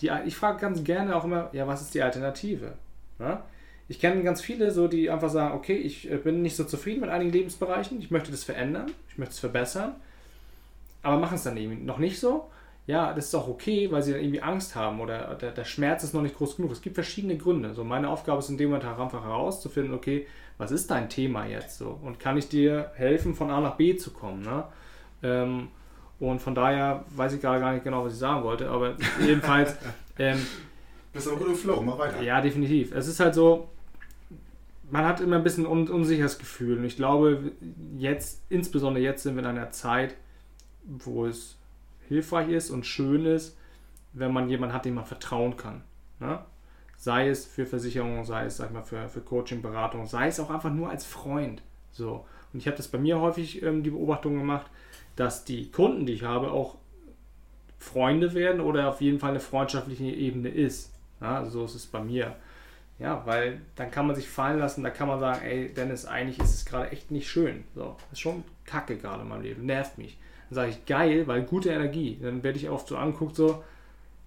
Die, 0.00 0.10
ich 0.24 0.36
frage 0.36 0.58
ganz 0.58 0.82
gerne 0.82 1.14
auch 1.14 1.24
immer, 1.24 1.50
ja, 1.52 1.66
was 1.66 1.82
ist 1.82 1.94
die 1.94 2.02
Alternative? 2.02 2.72
Ne? 3.18 3.40
Ich 3.88 4.00
kenne 4.00 4.22
ganz 4.22 4.40
viele, 4.40 4.70
so, 4.70 4.88
die 4.88 5.10
einfach 5.10 5.28
sagen, 5.28 5.54
okay, 5.54 5.76
ich 5.76 6.10
äh, 6.10 6.16
bin 6.16 6.40
nicht 6.40 6.56
so 6.56 6.64
zufrieden 6.64 7.02
mit 7.02 7.10
einigen 7.10 7.32
Lebensbereichen, 7.32 8.00
ich 8.00 8.10
möchte 8.10 8.30
das 8.30 8.44
verändern, 8.44 8.90
ich 9.10 9.18
möchte 9.18 9.32
es 9.32 9.38
verbessern 9.38 9.96
aber 11.02 11.18
machen 11.18 11.34
es 11.34 11.44
dann 11.44 11.56
eben 11.56 11.84
noch 11.84 11.98
nicht 11.98 12.18
so. 12.18 12.50
Ja, 12.86 13.12
das 13.12 13.26
ist 13.26 13.34
auch 13.34 13.46
okay, 13.46 13.90
weil 13.92 14.02
sie 14.02 14.12
dann 14.12 14.20
irgendwie 14.20 14.42
Angst 14.42 14.74
haben 14.74 15.00
oder 15.00 15.34
der, 15.34 15.52
der 15.52 15.64
Schmerz 15.64 16.02
ist 16.02 16.12
noch 16.12 16.22
nicht 16.22 16.36
groß 16.36 16.56
genug. 16.56 16.72
Es 16.72 16.80
gibt 16.80 16.96
verschiedene 16.96 17.36
Gründe. 17.36 17.72
So, 17.72 17.84
meine 17.84 18.08
Aufgabe 18.08 18.40
ist 18.40 18.48
in 18.48 18.58
dem 18.58 18.70
Moment 18.70 18.84
einfach 18.84 19.22
herauszufinden, 19.22 19.94
okay, 19.94 20.26
was 20.58 20.72
ist 20.72 20.90
dein 20.90 21.08
Thema 21.08 21.46
jetzt 21.46 21.78
so? 21.78 21.98
Und 22.02 22.18
kann 22.18 22.36
ich 22.36 22.48
dir 22.48 22.90
helfen, 22.94 23.34
von 23.34 23.50
A 23.50 23.60
nach 23.60 23.76
B 23.76 23.96
zu 23.96 24.10
kommen? 24.10 24.42
Ne? 24.42 24.64
Ähm, 25.22 25.68
und 26.18 26.40
von 26.40 26.54
daher 26.54 27.04
weiß 27.10 27.34
ich 27.34 27.40
gerade 27.40 27.60
gar 27.60 27.72
nicht 27.72 27.84
genau, 27.84 28.04
was 28.04 28.12
ich 28.12 28.18
sagen 28.18 28.44
wollte, 28.44 28.68
aber 28.68 28.96
jedenfalls. 29.24 29.76
ähm, 30.18 30.44
Bist 31.12 31.28
aber 31.28 31.38
gut 31.38 31.48
im 31.48 31.54
Flow, 31.54 31.80
mach 31.80 31.98
weiter. 31.98 32.20
Ja, 32.22 32.40
definitiv. 32.40 32.92
Es 32.94 33.06
ist 33.06 33.20
halt 33.20 33.34
so, 33.34 33.68
man 34.90 35.04
hat 35.04 35.20
immer 35.20 35.36
ein 35.36 35.42
bisschen 35.42 35.66
un 35.66 35.88
unsicheres 35.88 36.38
Gefühl. 36.38 36.78
Und 36.78 36.84
ich 36.84 36.96
glaube, 36.96 37.52
jetzt, 37.96 38.42
insbesondere 38.50 39.02
jetzt 39.02 39.22
sind 39.22 39.34
wir 39.36 39.40
in 39.40 39.46
einer 39.46 39.70
Zeit, 39.70 40.14
wo 40.84 41.26
es 41.26 41.56
hilfreich 42.08 42.48
ist 42.48 42.70
und 42.70 42.86
schön 42.86 43.24
ist, 43.26 43.56
wenn 44.12 44.32
man 44.32 44.48
jemanden 44.48 44.74
hat, 44.74 44.84
dem 44.84 44.94
man 44.94 45.04
vertrauen 45.04 45.56
kann. 45.56 45.82
Ne? 46.18 46.40
Sei 46.96 47.28
es 47.28 47.46
für 47.46 47.66
Versicherungen, 47.66 48.24
sei 48.24 48.44
es 48.44 48.56
sag 48.56 48.72
mal, 48.72 48.82
für, 48.82 49.08
für 49.08 49.20
Coaching, 49.20 49.62
Beratung, 49.62 50.06
sei 50.06 50.26
es 50.26 50.40
auch 50.40 50.50
einfach 50.50 50.72
nur 50.72 50.90
als 50.90 51.04
Freund. 51.04 51.62
So. 51.92 52.26
Und 52.52 52.58
ich 52.58 52.66
habe 52.66 52.76
das 52.76 52.88
bei 52.88 52.98
mir 52.98 53.20
häufig 53.20 53.62
ähm, 53.62 53.82
die 53.82 53.90
Beobachtung 53.90 54.36
gemacht, 54.36 54.66
dass 55.16 55.44
die 55.44 55.70
Kunden, 55.70 56.06
die 56.06 56.14
ich 56.14 56.24
habe, 56.24 56.50
auch 56.50 56.76
Freunde 57.78 58.34
werden 58.34 58.60
oder 58.60 58.88
auf 58.88 59.00
jeden 59.00 59.18
Fall 59.18 59.30
eine 59.30 59.40
freundschaftliche 59.40 60.04
Ebene 60.04 60.48
ist. 60.48 60.92
Ja, 61.20 61.36
also 61.38 61.50
so 61.50 61.64
ist 61.64 61.74
es 61.74 61.86
bei 61.86 62.00
mir. 62.00 62.36
Ja, 62.98 63.22
weil 63.24 63.62
dann 63.76 63.90
kann 63.90 64.06
man 64.06 64.14
sich 64.14 64.28
fallen 64.28 64.58
lassen, 64.58 64.82
da 64.82 64.90
kann 64.90 65.08
man 65.08 65.18
sagen, 65.18 65.40
ey, 65.42 65.72
Dennis, 65.72 66.04
eigentlich 66.04 66.38
ist 66.38 66.54
es 66.54 66.66
gerade 66.66 66.90
echt 66.92 67.10
nicht 67.10 67.30
schön. 67.30 67.64
So, 67.74 67.96
ist 68.12 68.20
schon 68.20 68.44
kacke 68.66 68.98
gerade 68.98 69.22
in 69.22 69.28
meinem 69.28 69.42
Leben, 69.42 69.64
nervt 69.64 69.96
mich. 69.96 70.18
Dann 70.50 70.54
sage 70.54 70.70
ich, 70.70 70.84
geil, 70.84 71.26
weil 71.26 71.42
gute 71.42 71.70
Energie. 71.70 72.18
Dann 72.20 72.42
werde 72.42 72.58
ich 72.58 72.68
oft 72.68 72.88
so 72.88 72.96
anguckt, 72.96 73.36
so, 73.36 73.62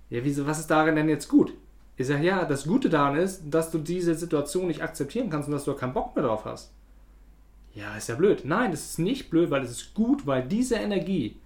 ja, 0.10 0.24
wieso, 0.24 0.48
was 0.48 0.60
ist 0.60 0.72
darin 0.72 0.96
denn 0.96 1.10
jetzt 1.10 1.28
gut? 1.28 1.54
Ich 1.96 2.08
sage, 2.08 2.24
ja, 2.24 2.46
das 2.46 2.66
Gute 2.66 2.90
daran 2.90 3.18
ist, 3.18 3.44
dass 3.46 3.70
du 3.70 3.78
diese 3.78 4.16
Situation 4.16 4.68
nicht 4.68 4.82
akzeptieren 4.82 5.30
kannst 5.30 5.48
und 5.48 5.54
dass 5.54 5.66
du 5.66 5.74
keinen 5.74 5.94
Bock 5.94 6.16
mehr 6.16 6.26
drauf 6.26 6.46
hast. 6.46 6.72
Ja, 7.76 7.96
ist 7.96 8.10
ja 8.10 8.16
blöd. 8.16 8.46
Nein, 8.46 8.72
das 8.72 8.86
ist 8.86 9.00
nicht 9.00 9.30
blöd, 9.30 9.52
weil 9.52 9.64
es 9.64 9.72
ist 9.72 9.94
gut, 9.94 10.26
weil 10.26 10.44
diese 10.44 10.76
Energie 10.76 11.40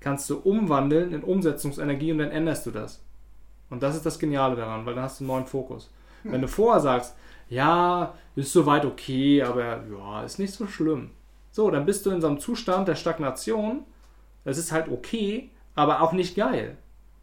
kannst 0.00 0.28
du 0.30 0.38
umwandeln 0.38 1.12
in 1.12 1.22
Umsetzungsenergie 1.22 2.12
und 2.12 2.18
dann 2.18 2.30
änderst 2.30 2.66
du 2.66 2.70
das. 2.70 3.02
Und 3.70 3.82
das 3.82 3.96
ist 3.96 4.04
das 4.04 4.18
Geniale 4.18 4.56
daran, 4.56 4.84
weil 4.84 4.94
dann 4.94 5.04
hast 5.04 5.20
du 5.20 5.24
einen 5.24 5.28
neuen 5.28 5.46
Fokus. 5.46 5.90
Hm. 6.22 6.32
Wenn 6.32 6.42
du 6.42 6.48
vorher 6.48 6.80
sagst, 6.80 7.16
ja, 7.48 8.14
ist 8.36 8.52
soweit 8.52 8.84
okay, 8.84 9.42
aber 9.42 9.82
ja, 9.90 10.22
ist 10.24 10.38
nicht 10.38 10.52
so 10.52 10.66
schlimm. 10.66 11.10
So, 11.50 11.70
dann 11.70 11.86
bist 11.86 12.04
du 12.04 12.10
in 12.10 12.20
so 12.20 12.26
einem 12.26 12.40
Zustand 12.40 12.88
der 12.88 12.94
Stagnation. 12.94 13.84
Das 14.44 14.58
ist 14.58 14.72
halt 14.72 14.88
okay, 14.88 15.50
aber 15.74 16.02
auch 16.02 16.12
nicht 16.12 16.36
geil. 16.36 16.76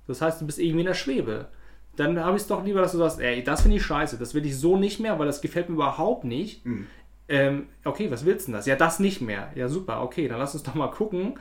Das 0.08 0.22
heißt, 0.22 0.42
du 0.42 0.46
bist 0.46 0.60
irgendwie 0.60 0.82
in 0.82 0.88
der 0.88 0.94
Schwebe. 0.94 1.50
Dann 1.96 2.20
habe 2.20 2.38
ich 2.38 2.44
es 2.44 2.48
doch 2.48 2.64
lieber, 2.64 2.82
dass 2.82 2.94
du 2.94 2.98
sagst, 2.98 3.20
ey, 3.20 3.44
das 3.44 3.62
finde 3.62 3.78
ich 3.78 3.84
scheiße, 3.84 4.18
das 4.18 4.34
will 4.34 4.46
ich 4.46 4.58
so 4.58 4.78
nicht 4.78 5.00
mehr, 5.00 5.20
weil 5.20 5.28
das 5.28 5.42
gefällt 5.42 5.70
mir 5.70 5.76
überhaupt 5.76 6.24
nicht. 6.24 6.66
Mhm. 6.66 6.88
Ähm, 7.28 7.68
okay, 7.84 8.10
was 8.10 8.26
willst 8.26 8.48
du 8.48 8.52
denn 8.52 8.58
das? 8.58 8.66
Ja, 8.66 8.76
das 8.76 9.00
nicht 9.00 9.22
mehr. 9.22 9.52
Ja, 9.56 9.68
super, 9.68 10.02
okay, 10.02 10.28
dann 10.28 10.40
lass 10.40 10.54
uns 10.56 10.64
doch 10.64 10.74
mal 10.76 10.90
gucken, 10.90 11.38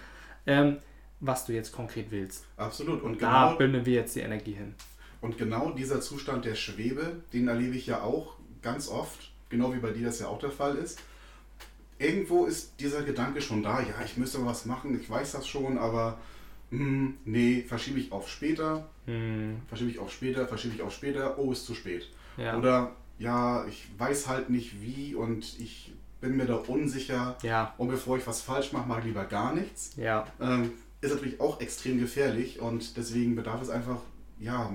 ähm, 0.46 0.78
was 1.20 1.46
du 1.46 1.52
jetzt 1.52 1.72
konkret 1.72 2.10
willst. 2.10 2.44
Absolut. 2.56 3.02
Und, 3.02 3.12
Und 3.12 3.18
genau, 3.18 3.30
da 3.30 3.54
bündeln 3.54 3.86
wir 3.86 3.94
jetzt 3.94 4.14
die 4.16 4.20
Energie 4.20 4.52
hin. 4.52 4.74
Und 5.20 5.38
genau 5.38 5.70
dieser 5.70 6.00
Zustand 6.00 6.44
der 6.44 6.54
Schwebe, 6.54 7.22
den 7.32 7.48
erlebe 7.48 7.74
ich 7.74 7.86
ja 7.86 8.02
auch 8.02 8.34
ganz 8.62 8.88
oft, 8.88 9.32
genau 9.48 9.72
wie 9.72 9.78
bei 9.78 9.90
dir 9.90 10.06
das 10.06 10.20
ja 10.20 10.28
auch 10.28 10.38
der 10.38 10.50
Fall 10.50 10.76
ist. 10.76 11.00
Irgendwo 11.98 12.46
ist 12.46 12.74
dieser 12.80 13.02
Gedanke 13.02 13.40
schon 13.40 13.62
da, 13.62 13.80
ja, 13.80 13.94
ich 14.04 14.16
müsste 14.16 14.44
was 14.44 14.66
machen, 14.66 14.98
ich 15.00 15.08
weiß 15.08 15.32
das 15.32 15.48
schon, 15.48 15.78
aber 15.78 16.18
hm, 16.70 17.18
nee, 17.24 17.64
verschiebe 17.66 17.98
ich 17.98 18.12
auf 18.12 18.28
später, 18.28 18.88
hm. 19.06 19.60
verschiebe 19.68 19.90
ich 19.90 19.98
auf 19.98 20.12
später, 20.12 20.46
verschiebe 20.46 20.74
ich 20.74 20.82
auf 20.82 20.92
später, 20.92 21.38
oh, 21.38 21.50
ist 21.52 21.64
zu 21.66 21.74
spät. 21.74 22.08
Ja. 22.36 22.56
Oder 22.56 22.92
ja, 23.18 23.66
ich 23.66 23.88
weiß 23.98 24.28
halt 24.28 24.50
nicht 24.50 24.80
wie 24.80 25.14
und 25.14 25.58
ich 25.58 25.92
bin 26.20 26.36
mir 26.36 26.46
da 26.46 26.56
unsicher. 26.56 27.36
Ja. 27.42 27.74
Und 27.78 27.88
bevor 27.88 28.16
ich 28.16 28.26
was 28.26 28.42
falsch 28.42 28.72
mache, 28.72 28.88
mache 28.88 29.00
ich 29.00 29.06
lieber 29.06 29.24
gar 29.24 29.54
nichts. 29.54 29.92
Ja. 29.96 30.26
Ähm, 30.40 30.72
ist 31.00 31.14
natürlich 31.14 31.40
auch 31.40 31.60
extrem 31.60 31.98
gefährlich 32.00 32.60
und 32.60 32.96
deswegen 32.96 33.36
bedarf 33.36 33.62
es 33.62 33.70
einfach, 33.70 34.00
ja, 34.40 34.70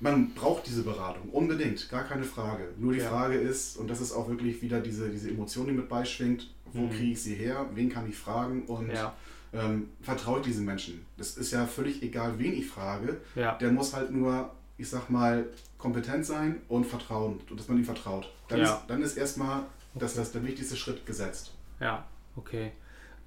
man 0.00 0.30
braucht 0.34 0.66
diese 0.66 0.82
Beratung, 0.82 1.28
unbedingt, 1.30 1.88
gar 1.88 2.04
keine 2.04 2.24
Frage. 2.24 2.68
Nur 2.78 2.92
die 2.92 3.00
ja. 3.00 3.08
Frage 3.08 3.36
ist, 3.38 3.76
und 3.76 3.88
das 3.88 4.00
ist 4.00 4.12
auch 4.12 4.28
wirklich 4.28 4.62
wieder 4.62 4.80
diese, 4.80 5.10
diese 5.10 5.30
Emotion, 5.30 5.66
die 5.66 5.72
mit 5.72 5.88
beischwingt, 5.88 6.50
wo 6.72 6.82
mhm. 6.82 6.90
kriege 6.90 7.12
ich 7.12 7.22
sie 7.22 7.34
her, 7.34 7.66
wen 7.74 7.88
kann 7.88 8.08
ich 8.08 8.16
fragen 8.16 8.62
und 8.62 8.90
ja 8.92 9.14
ähm, 9.52 9.88
vertraut 10.02 10.46
diesen 10.46 10.64
Menschen. 10.64 11.04
Das 11.16 11.36
ist 11.36 11.52
ja 11.52 11.66
völlig 11.66 12.02
egal, 12.02 12.38
wen 12.38 12.52
ich 12.52 12.66
frage. 12.66 13.20
Ja. 13.34 13.56
Der 13.58 13.72
muss 13.72 13.94
halt 13.94 14.10
nur, 14.10 14.50
ich 14.78 14.88
sag 14.88 15.10
mal, 15.10 15.46
kompetent 15.78 16.24
sein 16.24 16.60
und 16.68 16.86
vertrauen, 16.86 17.40
dass 17.56 17.68
man 17.68 17.78
ihm 17.78 17.84
vertraut. 17.84 18.30
Dann, 18.48 18.60
ist, 18.60 18.76
dann 18.88 19.02
ist 19.02 19.16
erstmal 19.16 19.62
das, 19.94 20.14
das 20.14 20.32
der 20.32 20.44
wichtigste 20.44 20.76
Schritt 20.76 21.06
gesetzt. 21.06 21.54
Ja, 21.80 22.04
okay. 22.36 22.72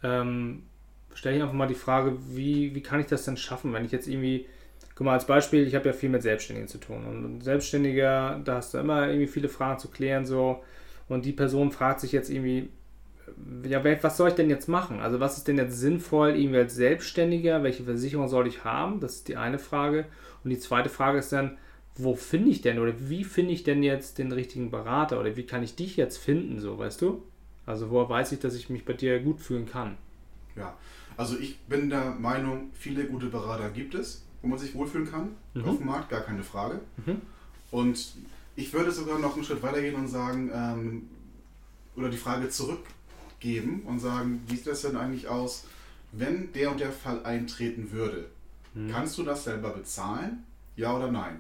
Ähm, 0.01 0.63
Stelle 1.13 1.38
ich 1.38 1.43
einfach 1.43 1.53
mal 1.53 1.67
die 1.67 1.75
Frage, 1.75 2.17
wie, 2.29 2.73
wie 2.73 2.81
kann 2.81 2.99
ich 2.99 3.05
das 3.05 3.25
denn 3.25 3.38
schaffen, 3.38 3.71
wenn 3.73 3.86
ich 3.86 3.91
jetzt 3.91 4.07
irgendwie, 4.07 4.47
guck 4.95 5.06
mal 5.06 5.13
als 5.13 5.25
Beispiel, 5.25 5.67
ich 5.67 5.75
habe 5.75 5.88
ja 5.88 5.93
viel 5.93 6.10
mit 6.10 6.21
Selbstständigen 6.21 6.67
zu 6.67 6.77
tun 6.77 7.06
und 7.06 7.43
Selbstständiger, 7.43 8.41
da 8.43 8.56
hast 8.56 8.73
du 8.73 8.77
immer 8.77 9.08
irgendwie 9.08 9.27
viele 9.27 9.49
Fragen 9.49 9.79
zu 9.79 9.89
klären 9.89 10.25
so 10.25 10.63
und 11.10 11.25
die 11.25 11.32
Person 11.32 11.71
fragt 11.71 11.99
sich 11.99 12.12
jetzt 12.12 12.29
irgendwie, 12.29 12.69
ja, 13.67 13.84
was 14.03 14.17
soll 14.17 14.29
ich 14.29 14.36
denn 14.36 14.49
jetzt 14.49 14.67
machen? 14.67 14.99
Also 14.99 15.19
was 15.19 15.38
ist 15.38 15.47
denn 15.47 15.58
jetzt 15.58 15.79
sinnvoll, 15.79 16.36
irgendwie 16.36 16.60
als 16.60 16.75
Selbstständiger, 16.75 17.63
welche 17.63 17.84
Versicherung 17.84 18.27
soll 18.27 18.47
ich 18.47 18.63
haben? 18.63 18.99
Das 18.99 19.15
ist 19.15 19.27
die 19.27 19.38
eine 19.38 19.60
Frage. 19.60 20.06
Und 20.43 20.49
die 20.49 20.60
zweite 20.60 20.89
Frage 20.89 21.19
ist 21.19 21.32
dann, 21.32 21.58
wo 21.95 22.15
finde 22.15 22.49
ich 22.49 22.62
denn 22.62 22.79
oder 22.79 22.93
wie 22.97 23.23
finde 23.23 23.53
ich 23.53 23.63
denn 23.63 23.84
jetzt 23.84 24.17
den 24.17 24.32
richtigen 24.32 24.71
Berater 24.71 25.19
oder 25.19 25.36
wie 25.36 25.45
kann 25.45 25.63
ich 25.63 25.75
dich 25.75 25.95
jetzt 25.95 26.17
finden, 26.17 26.60
so 26.60 26.77
weißt 26.77 27.01
du? 27.01 27.23
Also 27.65 27.89
woher 27.91 28.10
weiß 28.10 28.32
ich, 28.32 28.39
dass 28.39 28.56
ich 28.56 28.69
mich 28.69 28.84
bei 28.84 28.93
dir 28.93 29.19
gut 29.19 29.39
fühlen 29.39 29.67
kann? 29.67 29.97
Ja, 30.56 30.75
also 31.17 31.38
ich 31.38 31.60
bin 31.62 31.89
der 31.89 32.12
Meinung, 32.12 32.71
viele 32.73 33.06
gute 33.06 33.27
Berater 33.27 33.69
gibt 33.69 33.95
es, 33.95 34.25
wo 34.43 34.49
man 34.49 34.60
sich 34.60 34.75
wohlfühlen 34.75 35.10
kann 35.10 35.29
mhm. 35.56 35.65
auf 35.65 35.77
dem 35.77 35.88
Markt, 35.88 36.10
gar 36.10 36.21
keine 36.21 36.43
Frage. 36.43 36.82
Mhm. 37.03 37.21
Und 37.71 38.13
ich 38.56 38.71
würde 38.71 38.91
sogar 38.91 39.17
noch 39.17 39.36
einen 39.36 39.43
Schritt 39.43 39.63
weitergehen 39.63 39.95
und 39.95 40.08
sagen, 40.08 40.51
ähm, 40.53 41.10
oder 41.95 42.10
die 42.10 42.17
Frage 42.17 42.49
zurück 42.49 42.84
geben 43.39 43.82
und 43.86 43.99
sagen, 43.99 44.43
wie 44.47 44.56
sieht 44.56 44.67
das 44.67 44.82
denn 44.82 44.97
eigentlich 44.97 45.27
aus, 45.27 45.65
wenn 46.12 46.51
der 46.53 46.71
und 46.71 46.79
der 46.79 46.91
Fall 46.91 47.25
eintreten 47.25 47.91
würde? 47.91 48.29
Hm. 48.75 48.91
Kannst 48.91 49.17
du 49.17 49.23
das 49.23 49.45
selber 49.45 49.69
bezahlen? 49.69 50.43
Ja 50.75 50.95
oder 50.95 51.12
nein? 51.12 51.39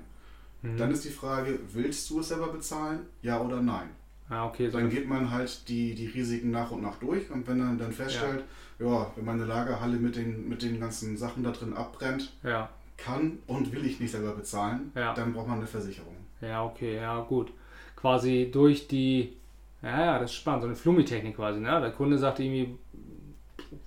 Hm. 0.61 0.77
Dann 0.77 0.91
ist 0.91 1.03
die 1.03 1.09
Frage, 1.09 1.59
willst 1.73 2.09
du 2.09 2.21
es 2.21 2.29
selber 2.29 2.47
bezahlen? 2.47 3.01
Ja 3.21 3.41
oder 3.41 3.61
nein? 3.61 3.89
Ah, 4.29 4.47
okay, 4.47 4.69
so 4.69 4.77
dann 4.77 4.89
geht 4.89 5.07
man 5.07 5.29
halt 5.29 5.67
die, 5.67 5.93
die 5.93 6.07
Risiken 6.07 6.51
nach 6.51 6.71
und 6.71 6.81
nach 6.81 6.95
durch 6.97 7.29
und 7.29 7.45
wenn 7.47 7.57
man 7.57 7.77
dann 7.77 7.91
feststellt, 7.91 8.43
ja, 8.79 8.85
ja 8.87 9.11
wenn 9.15 9.25
meine 9.25 9.45
Lagerhalle 9.45 9.97
mit 9.97 10.15
den, 10.15 10.47
mit 10.47 10.63
den 10.63 10.79
ganzen 10.79 11.17
Sachen 11.17 11.43
da 11.43 11.51
drin 11.51 11.73
abbrennt, 11.73 12.33
ja. 12.41 12.69
Kann 12.97 13.39
und 13.47 13.71
will 13.71 13.85
ich 13.85 13.99
nicht 13.99 14.11
selber 14.11 14.31
bezahlen, 14.31 14.91
ja. 14.95 15.13
dann 15.13 15.33
braucht 15.33 15.47
man 15.47 15.57
eine 15.57 15.67
Versicherung. 15.67 16.15
Ja, 16.41 16.63
okay, 16.63 16.95
ja 16.95 17.19
gut. 17.21 17.51
Quasi 17.95 18.49
durch 18.51 18.87
die 18.87 19.33
ja, 19.83 20.05
ja, 20.05 20.19
das 20.19 20.31
ist 20.31 20.37
spannend. 20.37 20.61
So 20.61 20.67
eine 20.67 20.75
Flummi-Technik 20.75 21.35
quasi. 21.35 21.59
Ne? 21.59 21.81
Der 21.81 21.91
Kunde 21.91 22.17
sagt 22.17 22.39
irgendwie, 22.39 22.77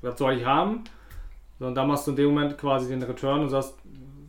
was 0.02 0.18
soll 0.18 0.34
ich 0.34 0.44
haben? 0.44 0.84
Und 1.58 1.74
dann 1.74 1.88
machst 1.88 2.06
du 2.06 2.10
in 2.10 2.16
dem 2.18 2.26
Moment 2.26 2.58
quasi 2.58 2.88
den 2.88 3.02
Return 3.02 3.40
und 3.40 3.48
sagst, 3.48 3.74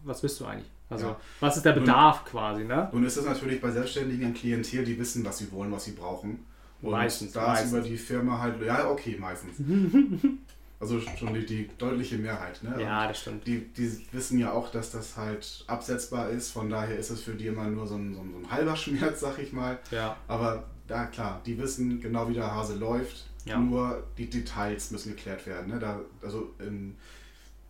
was 0.06 0.24
willst 0.24 0.40
du 0.40 0.46
eigentlich? 0.46 0.70
Also, 0.90 1.08
ja. 1.08 1.20
was 1.42 1.58
ist 1.58 1.66
der 1.66 1.74
Bedarf 1.74 2.22
nun, 2.24 2.32
quasi? 2.32 2.64
Ne? 2.64 2.90
Nun 2.94 3.06
ist 3.06 3.18
es 3.18 3.26
natürlich 3.26 3.60
bei 3.60 3.70
Selbstständigen 3.70 4.28
ein 4.28 4.34
Klientel, 4.34 4.86
die 4.86 4.98
wissen, 4.98 5.26
was 5.26 5.40
sie 5.40 5.52
wollen, 5.52 5.70
was 5.70 5.84
sie 5.84 5.92
brauchen. 5.92 6.46
Und 6.82 6.92
meistens. 6.92 7.34
Da 7.34 7.48
meistens. 7.48 7.74
ist 7.74 7.78
über 7.78 7.88
die 7.88 7.98
Firma 7.98 8.40
halt, 8.40 8.64
ja, 8.64 8.90
okay, 8.90 9.18
meistens. 9.20 9.58
also 10.80 11.00
schon 11.00 11.34
die, 11.34 11.46
die 11.46 11.70
deutliche 11.78 12.18
Mehrheit. 12.18 12.62
Ne? 12.64 12.76
Ja, 12.80 13.08
das 13.08 13.22
stimmt. 13.22 13.48
Die, 13.48 13.62
die 13.74 14.06
wissen 14.12 14.38
ja 14.38 14.52
auch, 14.52 14.72
dass 14.72 14.92
das 14.92 15.18
halt 15.18 15.64
absetzbar 15.68 16.30
ist. 16.30 16.52
Von 16.52 16.70
daher 16.70 16.98
ist 16.98 17.10
es 17.10 17.22
für 17.24 17.34
die 17.34 17.48
immer 17.48 17.66
nur 17.66 17.88
so 17.88 17.96
ein, 17.96 18.14
so 18.14 18.22
ein, 18.22 18.32
so 18.32 18.38
ein 18.38 18.52
halber 18.52 18.76
Schmerz, 18.78 19.22
sag 19.22 19.40
ich 19.40 19.54
mal. 19.54 19.80
Ja. 19.90 20.18
Aber 20.28 20.66
da 20.88 21.06
klar, 21.06 21.42
die 21.46 21.58
wissen 21.58 22.00
genau, 22.00 22.30
wie 22.30 22.36
der 22.36 22.54
Hase 22.54 22.76
läuft. 22.76 23.26
Ja. 23.46 23.58
Nur 23.58 24.04
die 24.18 24.30
Details 24.30 24.92
müssen 24.92 25.16
geklärt 25.16 25.48
werden. 25.48 25.74
Ne? 25.74 25.80
Da, 25.80 26.02
also 26.22 26.54
in, 26.60 26.96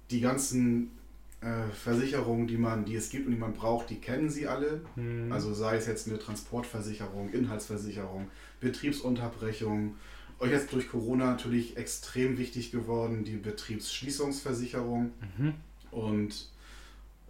die 0.09 0.19
ganzen 0.19 0.91
äh, 1.39 1.69
Versicherungen, 1.71 2.47
die 2.47 2.57
man, 2.57 2.83
die 2.83 2.95
es 2.95 3.09
gibt 3.09 3.27
und 3.27 3.31
die 3.31 3.37
man 3.37 3.53
braucht, 3.53 3.89
die 3.89 4.01
kennen 4.01 4.29
sie 4.29 4.47
alle. 4.47 4.81
Mhm. 4.95 5.31
Also 5.31 5.53
sei 5.53 5.77
es 5.77 5.87
jetzt 5.87 6.07
eine 6.07 6.19
Transportversicherung, 6.19 7.29
Inhaltsversicherung, 7.29 8.29
Betriebsunterbrechung. 8.59 9.95
Euch 10.39 10.51
jetzt 10.51 10.71
durch 10.71 10.89
Corona 10.89 11.25
natürlich 11.31 11.77
extrem 11.77 12.37
wichtig 12.37 12.71
geworden, 12.71 13.23
die 13.23 13.37
Betriebsschließungsversicherung. 13.37 15.11
Mhm. 15.37 15.53
Und 15.91 16.49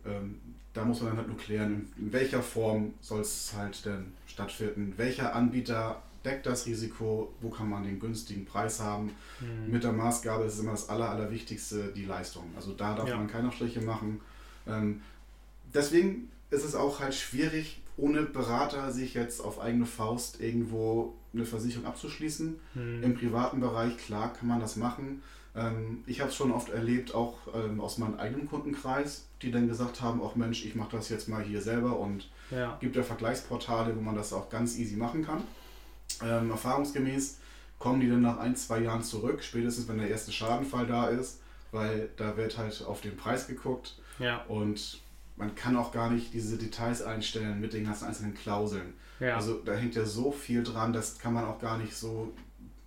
ähm, 0.06 0.40
da 0.74 0.84
muss 0.86 1.00
man 1.00 1.10
dann 1.10 1.18
halt 1.18 1.28
nur 1.28 1.38
klären, 1.38 1.88
in 1.98 2.12
welcher 2.12 2.44
Form 2.44 2.94
soll 3.02 3.22
es 3.22 3.54
halt 3.56 3.86
denn 3.86 4.14
stattfinden, 4.28 4.94
welcher 4.98 5.36
Anbieter 5.36 6.02
deckt 6.24 6.46
das 6.46 6.66
Risiko, 6.66 7.34
wo 7.42 7.50
kann 7.50 7.70
man 7.70 7.84
den 7.84 8.00
günstigen 8.00 8.46
Preis 8.46 8.80
haben. 8.80 9.12
Mhm. 9.40 9.72
Mit 9.72 9.84
der 9.84 9.94
Maßgabe 9.94 10.44
ist 10.46 10.60
immer 10.60 10.72
das 10.72 10.90
Aller, 10.90 11.10
Allerwichtigste 11.10 11.92
die 11.96 12.06
Leistung. 12.06 12.52
Also 12.56 12.74
da 12.74 12.96
darf 12.96 13.08
ja. 13.08 13.16
man 13.16 13.28
keine 13.28 13.52
Striche 13.52 13.82
machen. 13.82 14.20
Ähm, 14.68 15.02
deswegen 15.74 16.30
ist 16.50 16.64
es 16.64 16.76
auch 16.76 17.00
halt 17.00 17.16
schwierig, 17.16 17.82
ohne 17.98 18.22
Berater 18.22 18.92
sich 18.92 19.16
jetzt 19.16 19.44
auf 19.44 19.60
eigene 19.60 19.86
Faust 19.86 20.40
irgendwo 20.40 21.16
eine 21.34 21.46
Versicherung 21.46 21.86
abzuschließen. 21.86 22.60
Mhm. 22.76 23.04
Im 23.04 23.16
privaten 23.16 23.60
Bereich, 23.60 23.98
klar, 23.98 24.34
kann 24.34 24.48
man 24.48 24.60
das 24.60 24.76
machen. 24.76 25.24
Ähm, 25.56 26.04
ich 26.06 26.22
habe 26.22 26.30
es 26.30 26.36
schon 26.36 26.52
oft 26.52 26.70
erlebt, 26.70 27.14
auch 27.16 27.40
ähm, 27.54 27.82
aus 27.82 27.98
meinem 27.98 28.20
eigenen 28.20 28.48
Kundenkreis, 28.48 29.26
die 29.42 29.52
dann 29.52 29.68
gesagt 29.68 30.02
haben, 30.02 30.22
auch 30.22 30.36
Mensch, 30.36 30.64
ich 30.64 30.76
mache 30.76 30.96
das 30.96 31.10
jetzt 31.10 31.28
mal 31.28 31.44
hier 31.44 31.62
selber 31.62 32.00
und 32.00 32.30
ja. 32.52 32.78
gibt 32.80 32.96
ja 32.96 33.04
Vergleichsportale, 33.04 33.96
wo 33.96 34.02
man 34.02 34.16
das 34.16 34.32
auch 34.32 34.50
ganz 34.50 34.78
easy 34.78 34.96
machen 34.96 35.26
kann. 35.26 35.44
Ähm, 36.24 36.52
erfahrungsgemäß 36.52 37.40
kommen 37.80 38.00
die 38.00 38.10
dann 38.10 38.22
nach 38.22 38.38
ein, 38.38 38.56
zwei 38.56 38.80
Jahren 38.80 39.04
zurück, 39.04 39.44
spätestens 39.44 39.88
wenn 39.88 39.98
der 39.98 40.10
erste 40.10 40.32
Schadenfall 40.32 40.86
da 40.88 41.08
ist, 41.08 41.42
weil 41.72 42.10
da 42.18 42.38
wird 42.38 42.58
halt 42.58 42.84
auf 42.88 43.02
den 43.02 43.18
Preis 43.18 43.48
geguckt 43.48 43.96
ja. 44.20 44.44
und 44.48 45.00
man 45.38 45.56
kann 45.56 45.78
auch 45.78 45.92
gar 45.92 46.10
nicht 46.10 46.34
diese 46.34 46.58
Details 46.58 47.02
einstellen 47.02 47.62
mit 47.62 47.74
den 47.74 47.86
ganzen 47.86 48.06
einzelnen 48.06 48.34
Klauseln. 48.34 48.94
Ja. 49.20 49.36
Also 49.36 49.62
da 49.64 49.74
hängt 49.74 49.96
ja 49.96 50.06
so 50.06 50.32
viel 50.32 50.64
dran, 50.64 50.94
das 50.94 51.20
kann 51.20 51.34
man 51.34 51.46
auch 51.46 51.60
gar 51.60 51.78
nicht 51.78 51.96
so, 51.96 52.34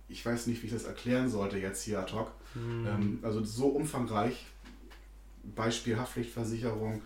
ich 0.07 0.25
weiß 0.25 0.47
nicht, 0.47 0.61
wie 0.61 0.67
ich 0.67 0.73
das 0.73 0.83
erklären 0.83 1.29
sollte 1.29 1.57
jetzt 1.57 1.83
hier 1.83 1.99
ad 1.99 2.13
hoc. 2.13 2.31
Mhm. 2.53 2.87
Ähm, 2.87 3.19
also 3.23 3.43
so 3.43 3.67
umfangreich. 3.67 4.45
Beispiel 5.55 5.97
Haftpflichtversicherung. 5.97 7.01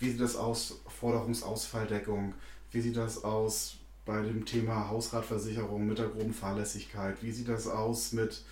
Wie 0.00 0.10
sieht 0.10 0.20
das 0.20 0.34
aus? 0.34 0.80
Forderungsausfalldeckung. 0.98 2.34
Wie 2.72 2.80
sieht 2.80 2.96
das 2.96 3.22
aus 3.22 3.76
bei 4.04 4.20
dem 4.22 4.44
Thema 4.44 4.88
Hausratversicherung 4.88 5.86
mit 5.86 5.98
der 5.98 6.08
groben 6.08 6.34
Fahrlässigkeit? 6.34 7.22
Wie 7.22 7.30
sieht 7.30 7.48
das 7.48 7.68
aus 7.68 8.12
mit 8.12 8.42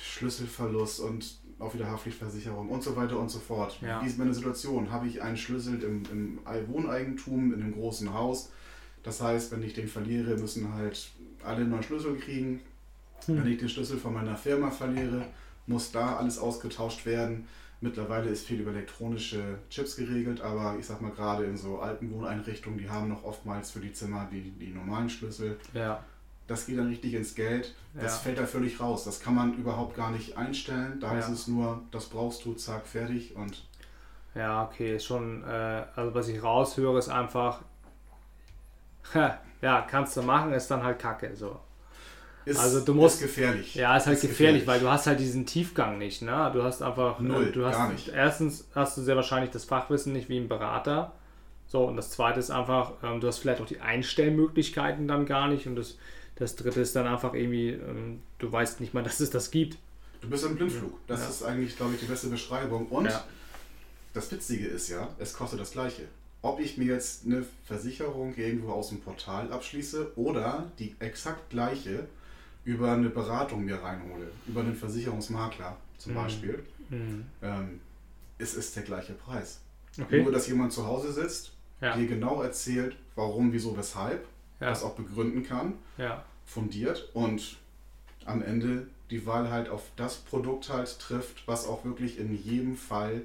Schlüsselverlust 0.00 1.00
und 1.00 1.38
auch 1.62 1.74
wieder 1.74 1.90
Haftpflichtversicherung 1.90 2.68
und 2.68 2.82
so 2.82 2.96
weiter 2.96 3.18
und 3.18 3.30
so 3.30 3.38
fort? 3.38 3.78
Ja. 3.80 4.02
Wie 4.02 4.06
ist 4.06 4.18
meine 4.18 4.34
Situation? 4.34 4.90
Habe 4.90 5.06
ich 5.06 5.22
einen 5.22 5.36
Schlüssel 5.36 5.82
im, 5.82 6.02
im 6.10 6.68
Wohneigentum, 6.68 7.54
in 7.54 7.62
einem 7.62 7.72
großen 7.72 8.12
Haus? 8.12 8.50
Das 9.02 9.20
heißt, 9.20 9.50
wenn 9.52 9.62
ich 9.62 9.74
den 9.74 9.88
verliere, 9.88 10.36
müssen 10.36 10.72
halt 10.74 11.10
alle 11.42 11.62
einen 11.62 11.70
neuen 11.70 11.82
Schlüssel 11.82 12.16
kriegen. 12.16 12.60
Hm. 13.26 13.38
Wenn 13.38 13.52
ich 13.52 13.58
den 13.58 13.68
Schlüssel 13.68 13.98
von 13.98 14.14
meiner 14.14 14.36
Firma 14.36 14.70
verliere, 14.70 15.26
muss 15.66 15.92
da 15.92 16.16
alles 16.16 16.38
ausgetauscht 16.38 17.06
werden. 17.06 17.46
Mittlerweile 17.80 18.30
ist 18.30 18.46
viel 18.46 18.60
über 18.60 18.70
elektronische 18.70 19.58
Chips 19.68 19.96
geregelt, 19.96 20.40
aber 20.40 20.76
ich 20.78 20.86
sag 20.86 21.00
mal 21.00 21.10
gerade 21.10 21.44
in 21.44 21.56
so 21.56 21.80
alten 21.80 22.12
Wohneinrichtungen, 22.12 22.78
die 22.78 22.88
haben 22.88 23.08
noch 23.08 23.24
oftmals 23.24 23.72
für 23.72 23.80
die 23.80 23.92
Zimmer 23.92 24.28
die, 24.30 24.52
die 24.52 24.68
normalen 24.68 25.10
Schlüssel. 25.10 25.58
Ja. 25.74 26.04
Das 26.52 26.66
geht 26.66 26.78
dann 26.78 26.88
richtig 26.88 27.14
ins 27.14 27.34
Geld. 27.34 27.74
Das 27.94 28.12
ja. 28.12 28.18
fällt 28.18 28.38
da 28.38 28.44
völlig 28.44 28.78
raus. 28.78 29.04
Das 29.04 29.20
kann 29.20 29.34
man 29.34 29.54
überhaupt 29.54 29.96
gar 29.96 30.10
nicht 30.10 30.36
einstellen. 30.36 31.00
Da 31.00 31.14
ja. 31.14 31.18
ist 31.18 31.30
es 31.30 31.48
nur, 31.48 31.80
das 31.90 32.06
brauchst 32.10 32.44
du, 32.44 32.52
zack, 32.52 32.86
fertig 32.86 33.34
und. 33.34 33.64
Ja, 34.34 34.64
okay, 34.64 35.00
schon, 35.00 35.42
äh, 35.44 35.84
also 35.96 36.14
was 36.14 36.28
ich 36.28 36.42
raushöre, 36.42 36.98
ist 36.98 37.08
einfach, 37.08 37.62
ja, 39.14 39.86
kannst 39.90 40.14
du 40.18 40.22
machen, 40.22 40.52
ist 40.52 40.70
dann 40.70 40.82
halt 40.82 40.98
Kacke. 40.98 41.34
So. 41.34 41.58
Ist, 42.44 42.60
also 42.60 42.80
du 42.80 42.92
musst 42.92 43.22
ist 43.22 43.28
gefährlich. 43.28 43.74
Ja, 43.74 43.96
ist 43.96 44.06
halt 44.06 44.16
ist 44.16 44.22
gefährlich, 44.22 44.62
gefährlich, 44.62 44.66
weil 44.66 44.80
du 44.80 44.90
hast 44.90 45.06
halt 45.06 45.20
diesen 45.20 45.46
Tiefgang 45.46 45.96
nicht. 45.96 46.20
Ne? 46.20 46.50
Du 46.52 46.62
hast 46.62 46.82
einfach 46.82 47.18
äh, 47.18 47.22
null. 47.22 47.50
Du 47.50 47.64
hast, 47.64 47.76
gar 47.76 47.90
nicht. 47.90 48.08
Erstens 48.08 48.68
hast 48.74 48.98
du 48.98 49.00
sehr 49.00 49.16
wahrscheinlich 49.16 49.50
das 49.50 49.64
Fachwissen 49.64 50.12
nicht 50.12 50.28
wie 50.28 50.38
ein 50.38 50.48
Berater. 50.48 51.12
So 51.66 51.84
und 51.84 51.96
das 51.96 52.10
Zweite 52.10 52.38
ist 52.38 52.50
einfach, 52.50 52.92
ähm, 53.02 53.20
du 53.20 53.28
hast 53.28 53.38
vielleicht 53.38 53.62
auch 53.62 53.66
die 53.66 53.80
Einstellmöglichkeiten 53.80 55.08
dann 55.08 55.24
gar 55.24 55.48
nicht 55.48 55.66
und 55.66 55.76
das, 55.76 55.96
das 56.36 56.56
Dritte 56.56 56.80
ist 56.80 56.96
dann 56.96 57.06
einfach 57.06 57.34
irgendwie, 57.34 57.70
ähm, 57.70 58.20
du 58.38 58.50
weißt 58.50 58.80
nicht 58.80 58.94
mal, 58.94 59.02
dass 59.04 59.20
es 59.20 59.30
das 59.30 59.50
gibt. 59.50 59.78
Du 60.20 60.28
bist 60.28 60.44
im 60.44 60.56
Blindflug. 60.56 60.98
Das 61.06 61.20
ja. 61.20 61.28
ist 61.28 61.42
eigentlich, 61.42 61.76
glaube 61.76 61.94
ich, 61.94 62.00
die 62.00 62.06
beste 62.06 62.28
Beschreibung. 62.28 62.86
Und 62.86 63.06
ja. 63.06 63.24
das 64.14 64.30
Witzige 64.30 64.66
ist 64.68 64.88
ja, 64.88 65.08
es 65.18 65.32
kostet 65.32 65.60
das 65.60 65.72
Gleiche 65.72 66.04
ob 66.42 66.58
ich 66.58 66.76
mir 66.76 66.86
jetzt 66.86 67.24
eine 67.24 67.44
Versicherung 67.64 68.34
irgendwo 68.34 68.72
aus 68.72 68.88
dem 68.88 69.00
Portal 69.00 69.50
abschließe 69.52 70.12
oder 70.16 70.70
die 70.78 70.94
exakt 70.98 71.50
gleiche 71.50 72.06
über 72.64 72.92
eine 72.92 73.08
Beratung 73.08 73.64
mir 73.64 73.76
reinhole, 73.76 74.30
über 74.46 74.60
einen 74.60 74.74
Versicherungsmakler 74.74 75.76
zum 75.98 76.12
mhm. 76.12 76.16
Beispiel, 76.16 76.64
mhm. 76.90 77.24
Ähm, 77.40 77.80
es 78.38 78.54
ist 78.54 78.74
der 78.74 78.82
gleiche 78.82 79.12
Preis. 79.12 79.60
Okay. 80.00 80.22
Nur, 80.22 80.32
dass 80.32 80.48
jemand 80.48 80.72
zu 80.72 80.84
Hause 80.86 81.12
sitzt, 81.12 81.52
ja. 81.80 81.96
dir 81.96 82.06
genau 82.06 82.42
erzählt, 82.42 82.96
warum, 83.14 83.52
wieso, 83.52 83.76
weshalb, 83.76 84.26
ja. 84.62 84.70
das 84.70 84.82
auch 84.82 84.94
begründen 84.94 85.42
kann, 85.42 85.74
ja. 85.98 86.24
fundiert 86.44 87.10
und 87.14 87.56
am 88.24 88.42
Ende 88.42 88.86
die 89.10 89.26
Wahl 89.26 89.50
halt 89.50 89.68
auf 89.68 89.90
das 89.96 90.16
Produkt 90.16 90.70
halt 90.70 90.98
trifft, 90.98 91.46
was 91.46 91.66
auch 91.66 91.84
wirklich 91.84 92.18
in 92.18 92.34
jedem 92.34 92.76
Fall, 92.76 93.22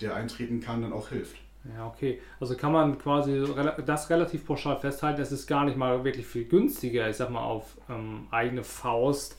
der 0.00 0.14
eintreten 0.14 0.60
kann, 0.60 0.82
dann 0.82 0.92
auch 0.92 1.08
hilft. 1.08 1.36
Ja, 1.76 1.86
okay. 1.86 2.20
Also 2.38 2.56
kann 2.56 2.72
man 2.72 2.98
quasi 2.98 3.44
das 3.84 4.10
relativ 4.10 4.46
pauschal 4.46 4.78
festhalten, 4.78 5.20
es 5.20 5.32
ist 5.32 5.46
gar 5.46 5.64
nicht 5.64 5.76
mal 5.76 6.04
wirklich 6.04 6.26
viel 6.26 6.44
günstiger, 6.44 7.08
ich 7.10 7.16
sag 7.16 7.30
mal, 7.30 7.42
auf 7.42 7.76
ähm, 7.88 8.28
eigene 8.30 8.62
Faust 8.62 9.36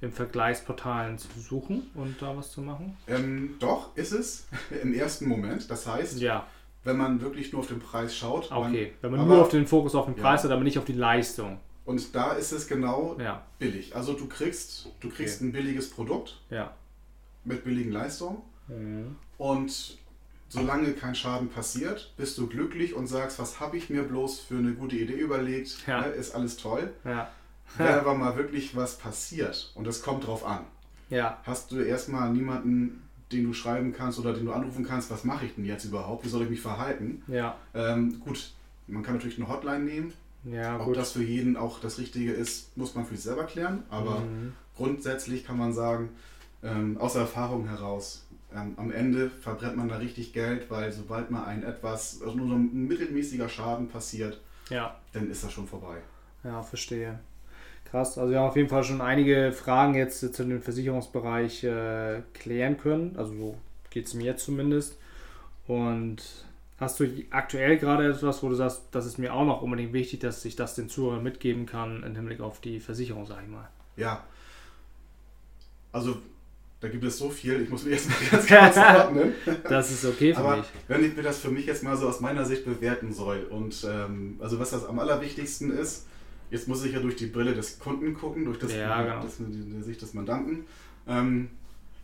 im 0.00 0.12
Vergleichsportalen 0.12 1.18
zu 1.18 1.28
suchen 1.40 1.90
und 1.94 2.22
da 2.22 2.36
was 2.36 2.52
zu 2.52 2.62
machen? 2.62 2.96
Ähm, 3.06 3.56
doch, 3.58 3.96
ist 3.96 4.12
es 4.12 4.46
im 4.82 4.94
ersten 4.94 5.28
Moment. 5.28 5.70
Das 5.70 5.86
heißt, 5.86 6.20
ja. 6.20 6.46
Wenn 6.88 6.96
man 6.96 7.20
wirklich 7.20 7.52
nur 7.52 7.60
auf 7.60 7.68
den 7.68 7.78
Preis 7.78 8.16
schaut. 8.16 8.50
Okay, 8.50 8.92
man, 8.92 9.02
wenn 9.02 9.10
man 9.10 9.20
aber, 9.20 9.34
nur 9.34 9.42
auf 9.42 9.50
den 9.50 9.66
Fokus 9.66 9.94
auf 9.94 10.06
den 10.06 10.16
Preis 10.16 10.42
ja. 10.42 10.48
hat, 10.48 10.54
aber 10.54 10.64
nicht 10.64 10.78
auf 10.78 10.86
die 10.86 10.94
Leistung. 10.94 11.60
Und 11.84 12.14
da 12.14 12.32
ist 12.32 12.52
es 12.52 12.66
genau 12.66 13.16
ja. 13.20 13.46
billig. 13.58 13.94
Also 13.94 14.14
du 14.14 14.26
kriegst, 14.26 14.88
du 15.00 15.08
kriegst 15.08 15.36
okay. 15.36 15.48
ein 15.48 15.52
billiges 15.52 15.90
Produkt 15.90 16.40
ja. 16.50 16.74
mit 17.44 17.64
billigen 17.64 17.92
Leistungen. 17.92 18.38
Mhm. 18.68 19.16
Und 19.36 19.98
solange 20.48 20.92
kein 20.92 21.14
Schaden 21.14 21.48
passiert, 21.48 22.14
bist 22.16 22.38
du 22.38 22.46
glücklich 22.46 22.94
und 22.94 23.06
sagst, 23.06 23.38
was 23.38 23.60
habe 23.60 23.76
ich 23.76 23.90
mir 23.90 24.02
bloß 24.02 24.40
für 24.40 24.56
eine 24.56 24.72
gute 24.72 24.96
Idee 24.96 25.14
überlegt, 25.14 25.86
ja. 25.86 26.00
ne, 26.00 26.06
ist 26.08 26.34
alles 26.34 26.56
toll. 26.56 26.92
Ja. 27.04 27.30
Wenn 27.76 27.88
aber 27.88 28.14
mal 28.14 28.36
wirklich 28.36 28.74
was 28.74 28.96
passiert 28.96 29.72
und 29.74 29.86
es 29.86 30.02
kommt 30.02 30.26
drauf 30.26 30.44
an, 30.44 30.64
ja. 31.10 31.38
hast 31.44 31.70
du 31.70 31.80
erstmal 31.80 32.30
niemanden, 32.32 33.07
den 33.32 33.44
du 33.44 33.52
schreiben 33.52 33.92
kannst 33.92 34.18
oder 34.18 34.32
den 34.32 34.46
du 34.46 34.52
anrufen 34.52 34.84
kannst, 34.84 35.10
was 35.10 35.24
mache 35.24 35.46
ich 35.46 35.54
denn 35.54 35.64
jetzt 35.64 35.84
überhaupt, 35.84 36.24
wie 36.24 36.28
soll 36.28 36.42
ich 36.42 36.50
mich 36.50 36.60
verhalten? 36.60 37.22
Ja. 37.26 37.56
Ähm, 37.74 38.20
gut, 38.20 38.52
man 38.86 39.02
kann 39.02 39.14
natürlich 39.14 39.38
eine 39.38 39.48
Hotline 39.48 39.84
nehmen. 39.84 40.12
Ja, 40.44 40.78
Ob 40.78 40.86
gut. 40.86 40.96
das 40.96 41.12
für 41.12 41.22
jeden 41.22 41.56
auch 41.56 41.80
das 41.80 41.98
Richtige 41.98 42.32
ist, 42.32 42.76
muss 42.76 42.94
man 42.94 43.04
für 43.04 43.14
sich 43.14 43.24
selber 43.24 43.44
klären. 43.44 43.82
Aber 43.90 44.20
mhm. 44.20 44.54
grundsätzlich 44.76 45.44
kann 45.44 45.58
man 45.58 45.72
sagen, 45.72 46.10
ähm, 46.62 46.96
aus 46.98 47.16
Erfahrung 47.16 47.68
heraus, 47.68 48.26
ähm, 48.54 48.74
am 48.76 48.90
Ende 48.90 49.30
verbrennt 49.30 49.76
man 49.76 49.88
da 49.88 49.96
richtig 49.96 50.32
Geld, 50.32 50.70
weil 50.70 50.90
sobald 50.90 51.30
mal 51.30 51.44
ein 51.44 51.62
etwas, 51.62 52.22
also 52.22 52.34
nur 52.36 52.48
so 52.48 52.54
ein 52.54 52.86
mittelmäßiger 52.86 53.48
Schaden 53.48 53.88
passiert, 53.88 54.40
ja. 54.70 54.98
dann 55.12 55.30
ist 55.30 55.44
das 55.44 55.52
schon 55.52 55.66
vorbei. 55.66 55.98
Ja, 56.44 56.62
verstehe. 56.62 57.18
Krass, 57.90 58.18
also 58.18 58.30
wir 58.30 58.40
haben 58.40 58.48
auf 58.48 58.56
jeden 58.56 58.68
Fall 58.68 58.84
schon 58.84 59.00
einige 59.00 59.52
Fragen 59.52 59.94
jetzt 59.94 60.20
zu 60.20 60.44
dem 60.44 60.60
Versicherungsbereich 60.60 61.64
äh, 61.64 62.22
klären 62.34 62.76
können. 62.76 63.16
Also 63.16 63.32
so 63.32 63.58
geht 63.90 64.06
es 64.06 64.14
mir 64.14 64.36
zumindest. 64.36 64.98
Und 65.66 66.22
hast 66.78 67.00
du 67.00 67.06
aktuell 67.30 67.78
gerade 67.78 68.10
etwas, 68.10 68.42
wo 68.42 68.48
du 68.50 68.54
sagst, 68.54 68.88
das 68.90 69.06
ist 69.06 69.18
mir 69.18 69.32
auch 69.32 69.46
noch 69.46 69.62
unbedingt 69.62 69.94
wichtig, 69.94 70.20
dass 70.20 70.44
ich 70.44 70.54
das 70.54 70.74
den 70.74 70.88
Zuhörern 70.90 71.22
mitgeben 71.22 71.64
kann 71.64 72.02
im 72.02 72.14
Hinblick 72.14 72.40
auf 72.40 72.60
die 72.60 72.80
Versicherung, 72.80 73.24
sag 73.26 73.42
ich 73.42 73.48
mal? 73.48 73.68
Ja. 73.96 74.24
Also 75.90 76.18
da 76.80 76.88
gibt 76.88 77.04
es 77.04 77.18
so 77.18 77.30
viel, 77.30 77.62
ich 77.62 77.70
muss 77.70 77.84
mir 77.84 77.92
jetzt 77.92 78.08
mal 78.08 78.16
ganz 78.30 78.46
kurz 78.46 78.76
ordnen. 79.04 79.34
das 79.68 79.90
ist 79.90 80.04
okay 80.04 80.34
für 80.34 80.40
Aber 80.40 80.58
mich. 80.58 80.66
Wenn 80.86 81.04
ich 81.04 81.16
mir 81.16 81.22
das 81.22 81.38
für 81.38 81.50
mich 81.50 81.66
jetzt 81.66 81.82
mal 81.82 81.96
so 81.96 82.06
aus 82.06 82.20
meiner 82.20 82.44
Sicht 82.44 82.64
bewerten 82.66 83.12
soll 83.12 83.46
und 83.50 83.86
ähm, 83.88 84.36
also 84.40 84.58
was 84.60 84.70
das 84.70 84.84
am 84.84 84.98
allerwichtigsten 84.98 85.70
ist, 85.70 86.06
jetzt 86.50 86.68
muss 86.68 86.84
ich 86.84 86.92
ja 86.92 87.00
durch 87.00 87.16
die 87.16 87.26
Brille 87.26 87.54
des 87.54 87.78
Kunden 87.78 88.14
gucken, 88.14 88.44
durch 88.44 88.58
das, 88.58 88.74
ja, 88.74 89.02
genau. 89.02 89.22
das, 89.22 89.36
die 89.38 89.82
Sicht 89.82 90.02
des 90.02 90.14
Mandanten, 90.14 90.64
ähm, 91.06 91.50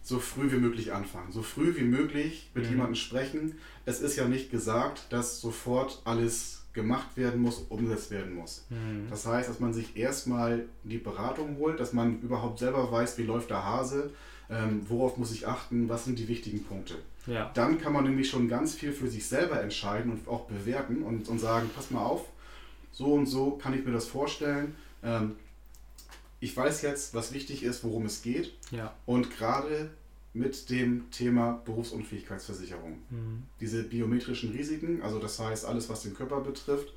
so 0.03 0.19
früh 0.19 0.53
wie 0.53 0.59
möglich 0.59 0.93
anfangen. 0.93 1.33
So 1.33 1.43
früh 1.43 1.75
wie 1.77 1.85
möglich 1.85 2.51
mit 2.55 2.65
mhm. 2.65 2.71
jemandem 2.71 2.95
sprechen. 2.95 3.59
Es 3.87 4.01
ist 4.01 4.17
ja 4.17 4.27
nicht 4.27 4.51
gesagt, 4.51 5.07
dass 5.11 5.41
sofort 5.41 6.03
alles 6.05 6.65
gemacht 6.75 7.17
werden 7.17 7.41
muss, 7.41 7.65
umgesetzt 7.69 8.11
werden 8.11 8.35
muss. 8.35 8.67
Mhm. 8.69 9.07
Das 9.09 9.27
heißt, 9.27 9.49
dass 9.49 9.61
man 9.61 9.73
sich 9.73 9.97
erstmal 9.97 10.67
die 10.83 10.99
Beratung 10.99 11.57
holt, 11.59 11.81
dass 11.81 11.93
man 11.93 12.21
überhaupt 12.21 12.59
selber 12.59 12.91
weiß, 12.91 13.17
wie 13.17 13.23
läuft 13.23 13.51
der 13.51 13.65
Hase, 13.65 14.11
ähm, 14.51 14.83
worauf 14.89 15.17
muss 15.17 15.33
ich 15.33 15.47
achten, 15.47 15.89
was 15.89 16.05
sind 16.05 16.19
die 16.19 16.29
wichtigen 16.29 16.65
Punkte. 16.65 16.97
Ja. 17.27 17.51
Dann 17.55 17.81
kann 17.81 17.93
man 17.93 18.05
nämlich 18.05 18.29
schon 18.29 18.49
ganz 18.49 18.75
viel 18.75 18.93
für 18.93 19.09
sich 19.09 19.27
selber 19.27 19.63
entscheiden 19.63 20.13
und 20.13 20.29
auch 20.29 20.47
bewerten 20.47 21.03
und, 21.03 21.29
und 21.29 21.39
sagen, 21.39 21.71
pass 21.75 21.91
mal 21.91 22.05
auf, 22.05 22.29
so 22.95 23.13
und 23.13 23.27
so 23.27 23.53
kann 23.53 23.75
ich 23.75 23.85
mir 23.85 23.93
das 23.93 24.07
vorstellen. 24.07 24.75
Ähm, 25.03 25.37
ich 26.41 26.57
weiß 26.57 26.83
jetzt, 26.83 27.15
was 27.15 27.33
wichtig 27.33 27.63
ist, 27.63 27.85
worum 27.85 28.07
es 28.07 28.23
geht. 28.23 28.55
Ja. 28.71 28.95
Und 29.05 29.31
gerade 29.37 29.91
mit 30.33 30.69
dem 30.71 31.11
Thema 31.11 31.63
Berufsunfähigkeitsversicherung. 31.65 32.99
Mhm. 33.11 33.43
Diese 33.61 33.85
biometrischen 33.85 34.51
Risiken, 34.51 35.03
also 35.03 35.19
das 35.19 35.39
heißt 35.39 35.65
alles, 35.65 35.89
was 35.89 36.03
den 36.03 36.15
Körper 36.15 36.41
betrifft, 36.41 36.93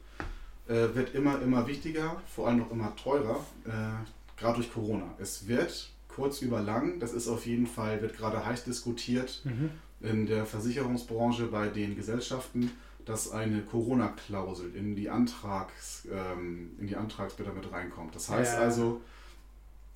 äh, 0.68 0.88
wird 0.94 1.14
immer, 1.14 1.42
immer 1.42 1.68
wichtiger, 1.68 2.22
vor 2.28 2.48
allem 2.48 2.60
noch 2.60 2.72
immer 2.72 2.96
teurer, 2.96 3.46
äh, 3.66 4.40
gerade 4.40 4.56
durch 4.56 4.74
Corona. 4.74 5.14
Es 5.20 5.48
wird 5.48 5.92
kurz 6.08 6.42
über 6.42 6.62
lang, 6.62 7.00
das 7.00 7.14
ist 7.14 7.28
auf 7.28 7.46
jeden 7.46 7.68
Fall, 7.68 8.02
wird 8.02 8.18
gerade 8.18 8.44
heiß 8.44 8.64
diskutiert 8.64 9.44
mhm. 9.46 9.70
in 10.02 10.26
der 10.26 10.46
Versicherungsbranche 10.46 11.46
bei 11.46 11.68
den 11.68 11.96
Gesellschaften, 11.96 12.72
dass 13.08 13.32
eine 13.32 13.62
Corona-Klausel 13.62 14.76
in 14.76 14.96
die 14.96 15.10
Antrags, 15.10 16.08
ähm, 16.12 16.76
in 16.80 16.88
die 16.88 16.96
Antragsblätter 16.96 17.54
mit 17.54 17.72
reinkommt. 17.72 18.14
Das 18.16 18.30
heißt 18.30 18.56
ja. 18.56 18.60
also, 18.60 19.02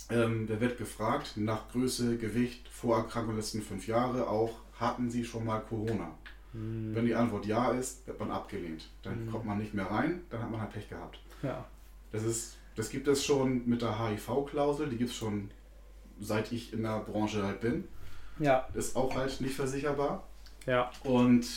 ähm, 0.10 0.48
der 0.48 0.62
wird 0.62 0.78
gefragt 0.78 1.34
nach 1.36 1.70
Größe, 1.70 2.18
Gewicht, 2.18 2.68
Vorerkrankung 2.70 3.36
letzten 3.36 3.62
fünf 3.62 3.88
Jahre 3.88 4.28
auch, 4.28 4.60
hatten 4.80 5.10
Sie 5.10 5.26
schon 5.26 5.46
mal 5.46 5.60
Corona? 5.60 6.16
Mhm. 6.54 6.96
Wenn 6.96 7.06
die 7.06 7.16
Antwort 7.16 7.46
ja 7.46 7.72
ist, 7.72 8.08
wird 8.08 8.20
man 8.20 8.32
abgelehnt. 8.32 8.90
Dann 9.04 9.26
mhm. 9.26 9.32
kommt 9.32 9.46
man 9.46 9.58
nicht 9.58 9.74
mehr 9.74 9.90
rein, 9.90 10.22
dann 10.30 10.44
hat 10.44 10.52
man 10.52 10.62
halt 10.62 10.72
Pech 10.72 10.90
gehabt. 10.90 11.20
Ja. 11.44 11.66
Das 12.12 12.24
ist, 12.24 12.58
das 12.76 12.90
gibt 12.90 13.08
es 13.08 13.26
schon 13.26 13.68
mit 13.68 13.82
der 13.82 14.00
HIV-Klausel, 14.00 14.90
die 14.90 14.98
gibt 14.98 15.12
es 15.12 15.16
schon 15.16 15.52
seit 16.22 16.52
ich 16.52 16.72
in 16.72 16.84
der 16.84 17.00
Branche 17.00 17.44
halt 17.44 17.62
bin. 17.62 17.88
Ja. 18.40 18.68
Ist 18.74 18.96
auch 18.96 19.16
halt 19.16 19.42
nicht 19.42 19.56
versicherbar. 19.56 20.28
Ja. 20.66 20.92
Und 21.04 21.48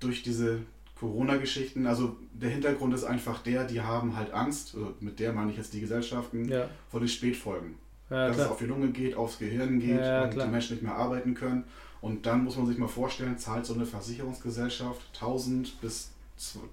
durch 0.00 0.22
diese 0.22 0.60
Corona-Geschichten, 0.98 1.86
also 1.86 2.16
der 2.32 2.50
Hintergrund 2.50 2.92
ist 2.92 3.04
einfach 3.04 3.42
der, 3.42 3.64
die 3.64 3.80
haben 3.80 4.16
halt 4.16 4.32
Angst, 4.32 4.74
also 4.74 4.94
mit 5.00 5.18
der 5.18 5.32
meine 5.32 5.50
ich 5.50 5.56
jetzt 5.56 5.72
die 5.72 5.80
Gesellschaften, 5.80 6.48
ja. 6.48 6.68
vor 6.90 7.00
den 7.00 7.08
Spätfolgen. 7.08 7.76
Ja, 8.10 8.26
dass 8.26 8.36
klar. 8.36 8.46
es 8.46 8.52
auf 8.52 8.58
die 8.58 8.66
Lunge 8.66 8.88
geht, 8.88 9.14
aufs 9.14 9.38
Gehirn 9.38 9.78
geht 9.78 10.00
ja, 10.00 10.24
und 10.24 10.30
klar. 10.32 10.46
die 10.46 10.52
Menschen 10.52 10.74
nicht 10.74 10.82
mehr 10.82 10.96
arbeiten 10.96 11.34
können. 11.34 11.64
Und 12.00 12.26
dann 12.26 12.44
muss 12.44 12.56
man 12.56 12.66
sich 12.66 12.76
mal 12.76 12.88
vorstellen, 12.88 13.38
zahlt 13.38 13.66
so 13.66 13.74
eine 13.74 13.86
Versicherungsgesellschaft 13.86 15.00
1000 15.14 15.80
bis 15.80 16.10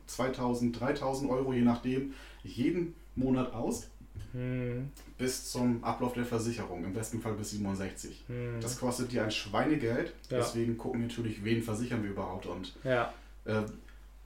2000, 0.08 0.80
3000 0.80 1.30
Euro, 1.30 1.54
je 1.54 1.62
nachdem, 1.62 2.14
jeden 2.44 2.96
Monat 3.16 3.54
aus. 3.54 3.88
Hm. 4.34 4.89
Bis 5.18 5.51
zum 5.51 5.84
Ablauf 5.84 6.13
der 6.13 6.26
Versicherung, 6.26 6.84
im 6.84 6.93
besten 6.93 7.22
Fall 7.22 7.34
bis 7.34 7.51
67. 7.51 8.24
Hm. 8.28 8.59
Das 8.61 8.80
kostet 8.80 9.11
dir 9.11 9.24
ein 9.24 9.32
Schweinegeld. 9.32 10.13
Ja. 10.30 10.38
Deswegen 10.38 10.78
gucken 10.78 11.01
wir 11.01 11.07
natürlich, 11.07 11.43
wen 11.43 11.61
versichern 11.61 12.03
wir 12.03 12.11
überhaupt. 12.11 12.45
Und 12.45 12.74
ja. 12.84 13.13
äh, 13.45 13.61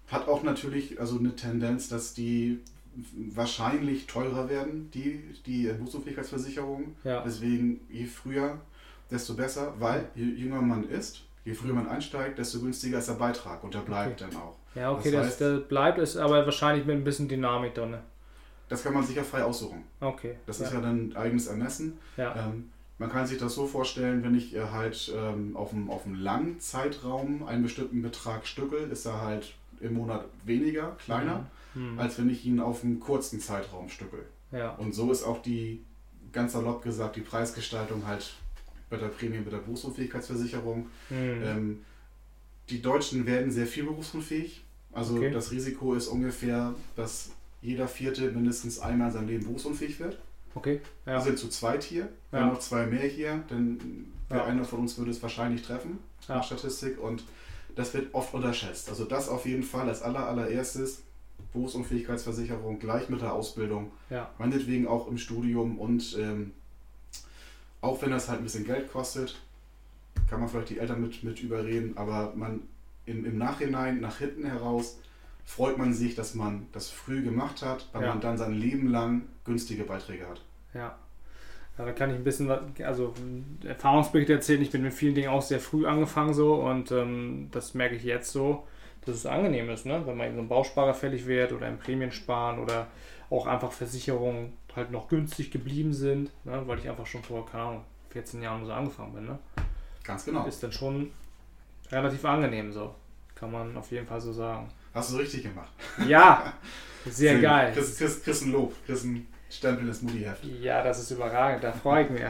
hat 0.07 0.27
auch 0.27 0.43
natürlich 0.43 0.99
also 0.99 1.17
eine 1.17 1.35
Tendenz, 1.35 1.87
dass 1.87 2.13
die 2.13 2.59
wahrscheinlich 3.33 4.07
teurer 4.07 4.49
werden, 4.49 4.89
die, 4.93 5.23
die 5.45 5.67
Berufsunfähigkeitsversicherung. 5.67 6.95
Ja. 7.03 7.21
Deswegen 7.25 7.79
je 7.89 8.05
früher, 8.05 8.59
desto 9.09 9.33
besser, 9.35 9.73
weil 9.79 10.09
je 10.15 10.25
jünger 10.25 10.61
man 10.61 10.89
ist, 10.89 11.23
je 11.45 11.53
früher 11.53 11.73
man 11.73 11.87
einsteigt, 11.87 12.37
desto 12.37 12.59
günstiger 12.59 12.99
ist 12.99 13.07
der 13.07 13.13
Beitrag 13.13 13.63
und 13.63 13.73
der 13.73 13.79
bleibt 13.79 14.21
okay. 14.21 14.31
dann 14.31 14.41
auch. 14.41 14.55
Ja, 14.75 14.91
okay, 14.91 15.11
das, 15.11 15.27
heißt, 15.27 15.41
das, 15.41 15.67
bleibt, 15.67 15.99
ist 15.99 16.17
aber 16.17 16.45
wahrscheinlich 16.45 16.85
mit 16.85 16.95
ein 16.95 17.03
bisschen 17.03 17.27
Dynamik 17.27 17.73
drin. 17.73 17.91
Ne? 17.91 18.01
Das 18.72 18.84
kann 18.84 18.93
man 18.93 19.03
sicher 19.03 19.24
frei 19.24 19.43
aussuchen. 19.43 19.84
Okay. 19.99 20.36
Das 20.45 20.59
ja. 20.59 20.65
ist 20.65 20.74
ja 20.74 20.82
dann 20.82 21.15
eigenes 21.15 21.47
Ermessen. 21.47 21.97
Ja. 22.17 22.47
Ähm, 22.47 22.72
man 22.97 23.09
kann 23.09 23.26
sich 23.26 23.38
das 23.38 23.55
so 23.55 23.65
vorstellen, 23.65 24.24
wenn 24.24 24.36
ich 24.36 24.55
halt 24.55 25.11
ähm, 25.15 25.57
auf, 25.57 25.74
einem, 25.74 25.89
auf 25.89 26.05
einem 26.05 26.15
langen 26.15 26.59
Zeitraum 26.59 27.43
einen 27.45 27.63
bestimmten 27.63 28.01
Betrag 28.01 28.45
stückel, 28.45 28.91
ist 28.91 29.05
er 29.05 29.22
halt 29.22 29.53
im 29.80 29.95
Monat 29.95 30.26
weniger, 30.45 30.95
kleiner. 31.03 31.39
Mhm 31.39 31.45
hm. 31.74 31.99
als 31.99 32.17
wenn 32.17 32.30
ich 32.30 32.45
ihn 32.45 32.59
auf 32.59 32.84
einen 32.84 32.99
kurzen 32.99 33.39
Zeitraum 33.39 33.89
stückel. 33.89 34.26
Ja. 34.51 34.72
Und 34.76 34.93
so 34.93 35.11
ist 35.11 35.24
auch 35.24 35.41
die, 35.41 35.84
ganz 36.32 36.53
salopp 36.53 36.84
gesagt, 36.84 37.15
die 37.15 37.22
Preisgestaltung 37.22 38.05
halt 38.05 38.34
bei 38.89 38.97
der 38.97 39.07
Prämie, 39.07 39.39
bei 39.39 39.51
der 39.51 39.59
Berufsunfähigkeitsversicherung. 39.59 40.88
Hm. 41.09 41.43
Ähm, 41.43 41.86
die 42.69 42.82
Deutschen 42.82 43.26
werden 43.26 43.51
sehr 43.51 43.67
viel 43.67 43.86
berufsunfähig. 43.86 44.63
Also 44.91 45.15
okay. 45.15 45.32
das 45.32 45.51
Risiko 45.51 45.93
ist 45.93 46.07
ungefähr, 46.07 46.74
dass 46.95 47.32
jeder 47.62 47.88
Vierte 47.88 48.32
mindestens 48.32 48.80
einmal 48.80 49.07
in 49.07 49.14
seinem 49.14 49.28
Leben 49.28 49.45
berufsunfähig 49.45 49.99
wird. 49.99 50.20
Okay. 50.55 50.82
Ja. 51.05 51.14
Wir 51.14 51.22
sind 51.22 51.39
zu 51.39 51.47
zweit 51.49 51.84
hier. 51.84 52.09
Wir 52.30 52.39
ja. 52.39 52.45
haben 52.45 52.53
noch 52.53 52.59
zwei 52.59 52.86
mehr 52.86 53.07
hier, 53.07 53.43
denn 53.49 54.12
ja. 54.30 54.45
einer 54.45 54.66
von 54.66 54.80
uns 54.80 54.97
würde 54.97 55.12
es 55.12 55.22
wahrscheinlich 55.22 55.62
treffen, 55.62 55.99
nach 56.28 56.43
Statistik. 56.43 57.01
Und 57.01 57.24
das 57.76 57.93
wird 57.93 58.14
oft 58.14 58.34
unterschätzt. 58.34 58.89
Also 58.89 59.05
das 59.05 59.30
auf 59.30 59.45
jeden 59.45 59.64
Fall 59.64 59.88
als 59.88 60.01
aller, 60.01 60.28
allererstes 60.28 61.03
Berufsunfähigkeitsversicherung 61.53 62.80
gleich 62.80 63.09
mit 63.09 63.22
der 63.22 63.34
Ausbildung. 63.34 63.91
Ja. 64.09 64.30
Meinetwegen 64.38 64.88
auch 64.88 65.07
im 65.07 65.18
Studium 65.18 65.80
und 65.80 66.18
ähm, 66.20 66.51
auch 67.82 68.01
wenn 68.01 68.12
das 68.12 68.30
halt 68.30 68.39
ein 68.39 68.43
bisschen 68.43 68.66
Geld 68.66 68.91
kostet, 68.91 69.39
kann 70.30 70.39
man 70.39 70.49
vielleicht 70.49 70.70
die 70.70 70.80
Eltern 70.80 71.01
mit, 71.01 71.24
mit 71.24 71.41
überreden, 71.41 71.97
aber 71.97 72.34
man 72.36 72.62
im, 73.05 73.26
im 73.26 73.38
Nachhinein, 73.38 73.99
nach 73.99 74.20
hinten 74.20 74.45
heraus, 74.45 74.97
freut 75.45 75.77
man 75.77 75.93
sich, 75.93 76.15
dass 76.15 76.35
man 76.35 76.67
das 76.71 76.89
früh 76.89 77.23
gemacht 77.23 77.61
hat, 77.61 77.87
weil 77.93 78.03
ja. 78.03 78.09
man 78.09 78.21
dann 78.21 78.37
sein 78.37 78.53
Leben 78.53 78.87
lang 78.87 79.23
günstige 79.45 79.83
Beiträge 79.83 80.27
hat. 80.27 80.41
Ja. 80.73 80.95
ja. 81.77 81.85
da 81.85 81.91
kann 81.91 82.09
ich 82.09 82.15
ein 82.15 82.23
bisschen 82.23 82.47
was, 82.47 82.61
also 82.83 83.13
Erfahrungsberichte 83.63 84.33
erzählen. 84.33 84.61
Ich 84.61 84.71
bin 84.71 84.83
mit 84.83 84.93
vielen 84.93 85.15
Dingen 85.15 85.29
auch 85.29 85.41
sehr 85.41 85.59
früh 85.59 85.85
angefangen 85.85 86.33
so 86.33 86.55
und 86.55 86.91
ähm, 86.91 87.49
das 87.51 87.73
merke 87.73 87.95
ich 87.95 88.03
jetzt 88.03 88.31
so 88.31 88.65
dass 89.05 89.15
es 89.15 89.25
angenehm 89.25 89.69
ist, 89.69 89.85
ne? 89.85 90.05
wenn 90.05 90.15
man 90.15 90.27
in 90.27 90.33
so 90.33 90.39
einem 90.39 90.49
Bausparer 90.49 90.93
fällig 90.93 91.25
wird 91.25 91.51
oder 91.53 91.67
im 91.67 91.79
Prämiensparen 91.79 92.59
oder 92.59 92.87
auch 93.29 93.47
einfach 93.47 93.71
Versicherungen 93.71 94.53
halt 94.75 94.91
noch 94.91 95.07
günstig 95.07 95.51
geblieben 95.51 95.93
sind, 95.93 96.31
ne? 96.45 96.61
weil 96.67 96.79
ich 96.79 96.89
einfach 96.89 97.07
schon 97.07 97.23
vor, 97.23 97.45
keine 97.45 97.63
Ahnung, 97.63 97.85
14 98.11 98.41
Jahren 98.41 98.65
so 98.65 98.71
angefangen 98.71 99.13
bin. 99.13 99.25
Ne? 99.25 99.39
Ganz 100.03 100.25
genau. 100.25 100.45
Ist 100.45 100.61
dann 100.61 100.71
schon 100.71 101.11
relativ 101.91 102.23
angenehm 102.25 102.71
so. 102.71 102.93
Kann 103.35 103.51
man 103.51 103.75
auf 103.75 103.91
jeden 103.91 104.05
Fall 104.05 104.21
so 104.21 104.33
sagen. 104.33 104.69
Hast 104.93 105.11
du 105.11 105.17
richtig 105.17 105.43
gemacht. 105.43 105.71
Ja, 106.07 106.53
sehr 107.05 107.33
Sehen. 107.33 107.41
geil. 107.41 107.71
Chris, 107.73 107.97
Chris, 107.97 108.23
Chris 108.23 108.41
ein 108.41 108.51
Lob, 108.51 108.73
Chris 108.85 109.03
ein 109.03 109.27
Stempel 109.49 109.87
ins 109.87 110.01
Mutti-Heft. 110.01 110.43
Ja, 110.61 110.83
das 110.83 110.99
ist 110.99 111.11
überragend, 111.11 111.63
da 111.63 111.71
freue 111.71 112.05
ich 112.05 112.09
mich. 112.09 112.21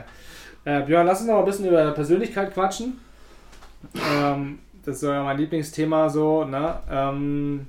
Äh, 0.64 0.82
Björn, 0.84 1.08
lass 1.08 1.22
uns 1.22 1.30
noch 1.30 1.40
ein 1.40 1.46
bisschen 1.46 1.68
über 1.68 1.92
Persönlichkeit 1.92 2.54
quatschen. 2.54 3.00
Ähm, 3.96 4.60
das 4.86 4.98
ist 4.98 5.04
ja 5.04 5.24
mein 5.24 5.38
Lieblingsthema 5.38 6.10
so, 6.10 6.44
ne? 6.46 6.80
Ähm, 6.90 7.68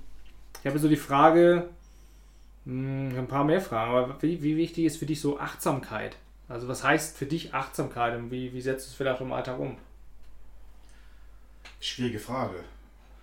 ich 0.61 0.66
habe 0.66 0.78
so 0.78 0.88
die 0.88 0.97
Frage, 0.97 1.68
mh, 2.64 3.11
hm, 3.11 3.18
ein 3.18 3.28
paar 3.28 3.45
mehr 3.45 3.61
Fragen, 3.61 3.90
aber 3.93 4.22
wie, 4.22 4.43
wie 4.43 4.57
wichtig 4.57 4.84
ist 4.84 4.99
für 4.99 5.07
dich 5.07 5.20
so 5.20 5.38
Achtsamkeit? 5.38 6.16
Also 6.49 6.68
was 6.68 6.84
heißt 6.84 7.16
für 7.16 7.26
dich 7.26 7.55
Achtsamkeit 7.55 8.16
und 8.16 8.30
wie, 8.30 8.53
wie 8.53 8.61
setzt 8.61 8.86
du 8.86 8.90
es 8.90 8.95
vielleicht 8.95 9.20
im 9.20 9.32
Alltag 9.32 9.59
um? 9.59 9.76
Schwierige 11.80 12.18
Frage. 12.18 12.62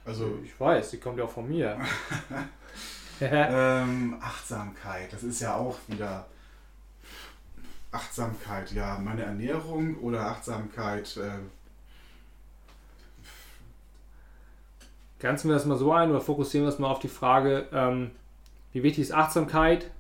Also 0.10 0.40
ich 0.44 0.60
weiß, 0.60 0.90
die 0.90 0.98
kommt 0.98 1.20
ja 1.20 1.26
auch 1.26 1.30
von 1.30 1.48
mir. 1.48 1.78
ähm, 3.22 4.18
Achtsamkeit, 4.20 5.14
das 5.14 5.22
ist 5.22 5.40
ja 5.40 5.56
auch 5.56 5.78
wieder 5.88 6.26
Achtsamkeit, 7.92 8.72
ja, 8.72 8.98
meine 8.98 9.24
Ernährung 9.24 9.98
oder 9.98 10.26
Achtsamkeit, 10.26 11.16
äh, 11.18 11.30
Grenzen 15.20 15.50
wir 15.50 15.56
das 15.56 15.66
mal 15.66 15.78
so 15.78 15.92
ein 15.92 16.10
oder 16.10 16.22
fokussieren 16.22 16.66
wir 16.66 16.72
das 16.72 16.80
mal 16.80 16.90
auf 16.90 17.00
die 17.00 17.08
Frage, 17.08 17.68
ähm, 17.72 18.12
wie 18.72 18.82
wichtig 18.82 19.04
ist 19.04 19.12
Achtsamkeit, 19.12 19.92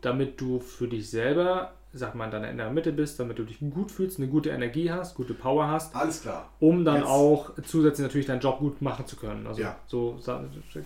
damit 0.00 0.40
du 0.40 0.60
für 0.60 0.88
dich 0.88 1.10
selber, 1.10 1.74
sag 1.92 2.14
mal, 2.14 2.26
in 2.26 2.30
deiner 2.30 2.50
inneren 2.50 2.74
Mitte 2.74 2.92
bist, 2.92 3.18
damit 3.18 3.38
du 3.38 3.42
dich 3.42 3.58
gut 3.58 3.90
fühlst, 3.90 4.18
eine 4.18 4.28
gute 4.28 4.50
Energie 4.50 4.90
hast, 4.90 5.14
gute 5.14 5.34
Power 5.34 5.68
hast. 5.68 5.94
Alles 5.94 6.22
klar. 6.22 6.48
Um 6.60 6.84
dann 6.84 6.98
Jetzt. 6.98 7.06
auch 7.06 7.50
zusätzlich 7.64 8.06
natürlich 8.06 8.26
deinen 8.26 8.40
Job 8.40 8.60
gut 8.60 8.80
machen 8.80 9.06
zu 9.06 9.16
können. 9.16 9.46
Also 9.46 9.62
ja. 9.62 9.76
so 9.86 10.18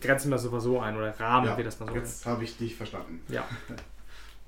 grenzen 0.01 0.31
wir 0.31 0.37
das 0.37 0.43
so 0.43 0.81
ein 0.81 0.97
oder 0.97 1.19
rahmen 1.21 1.47
ja. 1.47 1.57
wir 1.57 1.65
das 1.65 1.79
mal 1.81 1.89
so 1.89 1.95
Jetzt 1.95 2.25
habe 2.27 2.45
ich 2.45 2.57
dich 2.57 2.75
verstanden. 2.75 3.21
Ja. 3.29 3.45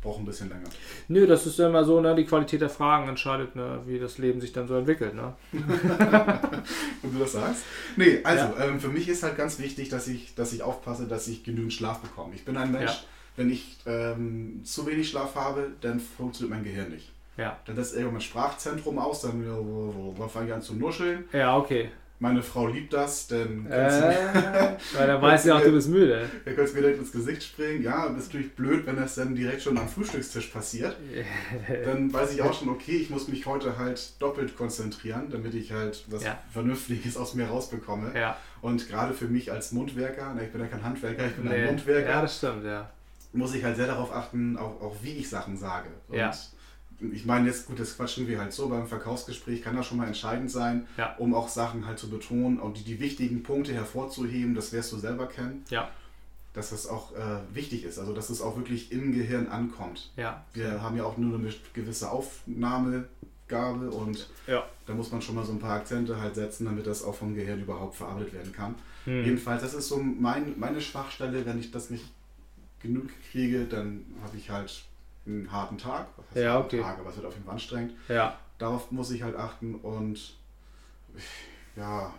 braucht 0.06 0.20
ein 0.20 0.24
bisschen 0.24 0.48
länger. 0.48 0.68
Nö, 1.08 1.26
das 1.26 1.46
ist 1.46 1.58
ja 1.58 1.68
immer 1.68 1.84
so, 1.84 2.00
ne, 2.00 2.14
die 2.14 2.24
Qualität 2.24 2.60
der 2.60 2.70
Fragen 2.70 3.08
entscheidet, 3.08 3.56
ne, 3.56 3.80
wie 3.86 3.98
das 3.98 4.18
Leben 4.18 4.40
sich 4.40 4.52
dann 4.52 4.68
so 4.68 4.76
entwickelt. 4.76 5.14
Ne? 5.14 5.34
Und 7.02 7.14
du 7.14 7.18
das 7.18 7.32
sagst? 7.32 7.64
Nee, 7.96 8.20
also 8.22 8.44
ja. 8.44 8.66
ähm, 8.66 8.78
für 8.78 8.88
mich 8.88 9.08
ist 9.08 9.22
halt 9.22 9.36
ganz 9.36 9.58
wichtig, 9.58 9.88
dass 9.88 10.06
ich, 10.06 10.34
dass 10.34 10.52
ich 10.52 10.62
aufpasse, 10.62 11.08
dass 11.08 11.26
ich 11.26 11.42
genügend 11.42 11.72
Schlaf 11.72 12.00
bekomme. 12.00 12.34
Ich 12.34 12.44
bin 12.44 12.56
ein 12.56 12.70
Mensch, 12.70 12.92
ja. 12.92 12.98
Wenn 13.36 13.50
ich 13.50 13.76
ähm, 13.86 14.60
zu 14.64 14.86
wenig 14.86 15.08
Schlaf 15.08 15.34
habe, 15.34 15.68
dann 15.80 16.00
funktioniert 16.00 16.56
mein 16.56 16.64
Gehirn 16.64 16.90
nicht. 16.90 17.12
Ja. 17.36 17.58
Dann 17.66 17.76
lässt 17.76 17.92
irgendwann 17.92 18.14
mein 18.14 18.22
Sprachzentrum 18.22 18.98
aus, 18.98 19.22
dann, 19.22 19.44
dann 19.44 20.28
fange 20.30 20.46
ich 20.48 20.54
an 20.54 20.62
zu 20.62 20.74
nuscheln. 20.74 21.24
Ja, 21.32 21.56
okay. 21.56 21.90
Meine 22.18 22.42
Frau 22.42 22.66
liebt 22.66 22.94
das, 22.94 23.26
denn. 23.26 23.66
Äh, 23.70 23.70
weil 24.94 25.08
er 25.08 25.20
weiß 25.20 25.44
ja 25.44 25.56
auch, 25.56 25.60
du 25.60 25.70
bist 25.70 25.90
müde. 25.90 26.26
Er 26.46 26.54
könnte 26.54 26.72
mir 26.72 26.80
direkt 26.80 26.98
ins 26.98 27.12
Gesicht 27.12 27.42
springen. 27.42 27.82
Ja, 27.82 28.06
ist 28.06 28.28
natürlich 28.28 28.54
blöd, 28.54 28.86
wenn 28.86 28.96
das 28.96 29.16
dann 29.16 29.34
direkt 29.34 29.60
schon 29.60 29.76
am 29.76 29.86
Frühstückstisch 29.86 30.46
passiert. 30.46 30.96
dann 31.84 32.10
weiß 32.10 32.32
ich 32.32 32.40
auch 32.40 32.54
schon, 32.54 32.70
okay, 32.70 32.96
ich 32.96 33.10
muss 33.10 33.28
mich 33.28 33.44
heute 33.44 33.76
halt 33.76 34.12
doppelt 34.18 34.56
konzentrieren, 34.56 35.26
damit 35.30 35.54
ich 35.54 35.72
halt 35.72 36.04
was 36.08 36.24
ja. 36.24 36.38
Vernünftiges 36.50 37.18
aus 37.18 37.34
mir 37.34 37.48
rausbekomme. 37.48 38.12
Ja. 38.18 38.38
Und 38.62 38.88
gerade 38.88 39.12
für 39.12 39.26
mich 39.26 39.52
als 39.52 39.72
Mundwerker, 39.72 40.34
ich 40.42 40.50
bin 40.50 40.62
ja 40.62 40.68
kein 40.68 40.82
Handwerker, 40.82 41.26
ich 41.26 41.34
bin 41.34 41.44
nee. 41.44 41.56
ein 41.56 41.66
Mundwerker. 41.66 42.08
Ja, 42.08 42.22
das 42.22 42.38
stimmt, 42.38 42.64
ja. 42.64 42.90
Muss 43.36 43.54
ich 43.54 43.62
halt 43.62 43.76
sehr 43.76 43.86
darauf 43.86 44.12
achten, 44.12 44.56
auch, 44.56 44.80
auch 44.80 44.96
wie 45.02 45.12
ich 45.12 45.28
Sachen 45.28 45.56
sage. 45.56 45.88
Und 46.08 46.16
ja 46.16 46.32
ich 47.12 47.24
meine, 47.26 47.46
jetzt 47.46 47.66
gut, 47.66 47.78
das 47.78 47.96
quatschen 47.96 48.26
wir 48.26 48.40
halt 48.40 48.52
so, 48.52 48.68
beim 48.68 48.86
Verkaufsgespräch 48.86 49.62
kann 49.62 49.76
das 49.76 49.86
schon 49.86 49.98
mal 49.98 50.06
entscheidend 50.06 50.50
sein, 50.50 50.86
ja. 50.96 51.14
um 51.18 51.34
auch 51.34 51.48
Sachen 51.48 51.86
halt 51.86 51.98
zu 51.98 52.08
betonen 52.08 52.58
und 52.58 52.78
die, 52.78 52.84
die 52.84 53.00
wichtigen 53.00 53.42
Punkte 53.42 53.72
hervorzuheben, 53.74 54.54
das 54.54 54.72
wirst 54.72 54.92
du 54.92 54.96
selber 54.96 55.26
kennen. 55.26 55.64
Ja. 55.68 55.90
Dass 56.54 56.70
das 56.70 56.86
auch 56.86 57.14
äh, 57.14 57.54
wichtig 57.54 57.84
ist, 57.84 57.98
also 57.98 58.14
dass 58.14 58.30
es 58.30 58.40
auch 58.40 58.56
wirklich 58.56 58.90
im 58.90 59.12
Gehirn 59.12 59.48
ankommt. 59.48 60.10
Ja. 60.16 60.42
Wir 60.54 60.80
haben 60.80 60.96
ja 60.96 61.04
auch 61.04 61.18
nur 61.18 61.38
eine 61.38 61.52
gewisse 61.74 62.10
Aufnahmegabe 62.10 63.90
und 63.90 64.30
ja. 64.46 64.64
da 64.86 64.94
muss 64.94 65.12
man 65.12 65.20
schon 65.20 65.34
mal 65.34 65.44
so 65.44 65.52
ein 65.52 65.58
paar 65.58 65.76
Akzente 65.76 66.18
halt 66.18 66.34
setzen, 66.34 66.64
damit 66.64 66.86
das 66.86 67.04
auch 67.04 67.14
vom 67.14 67.34
Gehirn 67.34 67.60
überhaupt 67.60 67.96
verarbeitet 67.96 68.32
werden 68.32 68.52
kann. 68.52 68.74
Hm. 69.04 69.24
Jedenfalls, 69.24 69.60
das 69.60 69.74
ist 69.74 69.88
so 69.88 69.98
mein, 69.98 70.58
meine 70.58 70.80
Schwachstelle, 70.80 71.44
wenn 71.44 71.60
ich 71.60 71.72
das 71.72 71.90
nicht 71.90 72.06
genug 72.86 73.08
kriege, 73.30 73.64
dann 73.64 74.04
habe 74.22 74.36
ich 74.36 74.50
halt 74.50 74.84
einen 75.26 75.50
harten 75.50 75.78
Tag. 75.78 76.08
Was 76.16 76.26
heißt 76.30 76.36
ja, 76.36 76.58
okay. 76.58 76.80
Tag, 76.80 76.98
aber 76.98 77.10
es 77.10 77.16
wird 77.16 77.26
auf 77.26 77.32
jeden 77.34 77.44
Fall 77.44 77.54
anstrengend. 77.54 77.92
Ja. 78.08 78.38
Darauf 78.58 78.90
muss 78.90 79.10
ich 79.10 79.22
halt 79.22 79.36
achten 79.36 79.74
und 79.74 80.34
ja, 81.76 82.12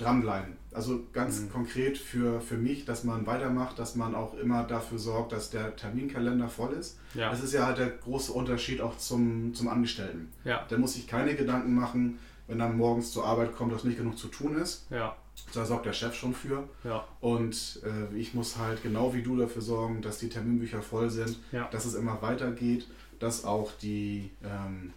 dranbleiben. 0.00 0.56
Also 0.72 1.04
ganz 1.12 1.40
mhm. 1.40 1.50
konkret 1.50 1.98
für, 1.98 2.40
für 2.40 2.56
mich, 2.56 2.84
dass 2.84 3.04
man 3.04 3.26
weitermacht, 3.26 3.78
dass 3.78 3.96
man 3.96 4.14
auch 4.14 4.34
immer 4.34 4.64
dafür 4.64 4.98
sorgt, 4.98 5.32
dass 5.32 5.50
der 5.50 5.76
Terminkalender 5.76 6.48
voll 6.48 6.72
ist. 6.72 6.98
Ja. 7.14 7.30
Das 7.30 7.42
ist 7.42 7.52
ja 7.52 7.66
halt 7.66 7.78
der 7.78 7.90
große 7.90 8.32
Unterschied 8.32 8.80
auch 8.80 8.96
zum, 8.96 9.54
zum 9.54 9.68
Angestellten. 9.68 10.32
Ja. 10.44 10.66
Der 10.70 10.78
muss 10.78 10.94
sich 10.94 11.06
keine 11.06 11.34
Gedanken 11.34 11.74
machen, 11.74 12.18
wenn 12.46 12.60
er 12.60 12.68
morgens 12.68 13.12
zur 13.12 13.26
Arbeit 13.26 13.54
kommt, 13.54 13.72
dass 13.72 13.84
nicht 13.84 13.98
genug 13.98 14.18
zu 14.18 14.28
tun 14.28 14.56
ist. 14.56 14.86
Ja. 14.90 15.16
Da 15.54 15.64
sorgt 15.64 15.86
der 15.86 15.92
Chef 15.92 16.14
schon 16.14 16.34
für. 16.34 16.68
Ja. 16.84 17.04
Und 17.20 17.80
äh, 17.84 18.16
ich 18.16 18.34
muss 18.34 18.56
halt 18.56 18.82
genau 18.82 19.14
wie 19.14 19.22
du 19.22 19.36
dafür 19.36 19.62
sorgen, 19.62 20.02
dass 20.02 20.18
die 20.18 20.28
Terminbücher 20.28 20.82
voll 20.82 21.10
sind, 21.10 21.38
ja. 21.52 21.68
dass 21.70 21.84
es 21.84 21.94
immer 21.94 22.22
weitergeht, 22.22 22.86
dass 23.18 23.44
auch 23.44 23.72
die 23.80 24.30
ähm, 24.44 24.92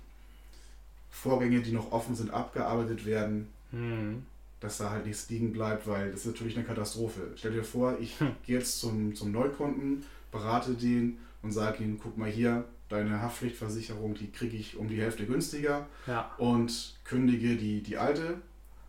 Vorgänge, 1.09 1.61
die 1.61 1.71
noch 1.71 1.91
offen 1.91 2.15
sind, 2.15 2.31
abgearbeitet 2.31 3.05
werden. 3.05 3.49
Mhm. 3.71 4.23
dass 4.59 4.77
da 4.77 4.91
halt 4.91 5.07
nichts 5.07 5.27
liegen 5.31 5.51
bleibt, 5.51 5.87
weil 5.87 6.11
das 6.11 6.21
ist 6.21 6.27
natürlich 6.27 6.55
eine 6.55 6.63
Katastrophe. 6.63 7.31
Stell 7.35 7.53
dir 7.53 7.63
vor, 7.63 7.97
ich 7.99 8.19
hm. 8.19 8.35
gehe 8.45 8.59
jetzt 8.59 8.79
zum, 8.79 9.15
zum 9.15 9.31
Neukunden, 9.31 10.05
berate 10.31 10.75
den 10.75 11.17
und 11.41 11.51
sage 11.51 11.83
ihm, 11.83 11.99
guck 12.01 12.17
mal 12.17 12.29
hier, 12.29 12.65
deine 12.89 13.21
Haftpflichtversicherung, 13.21 14.13
die 14.13 14.31
kriege 14.31 14.55
ich 14.55 14.77
um 14.77 14.87
die 14.87 15.01
Hälfte 15.01 15.25
günstiger 15.25 15.87
ja. 16.07 16.31
und 16.37 16.95
kündige 17.03 17.55
die, 17.55 17.81
die 17.81 17.97
alte, 17.97 18.37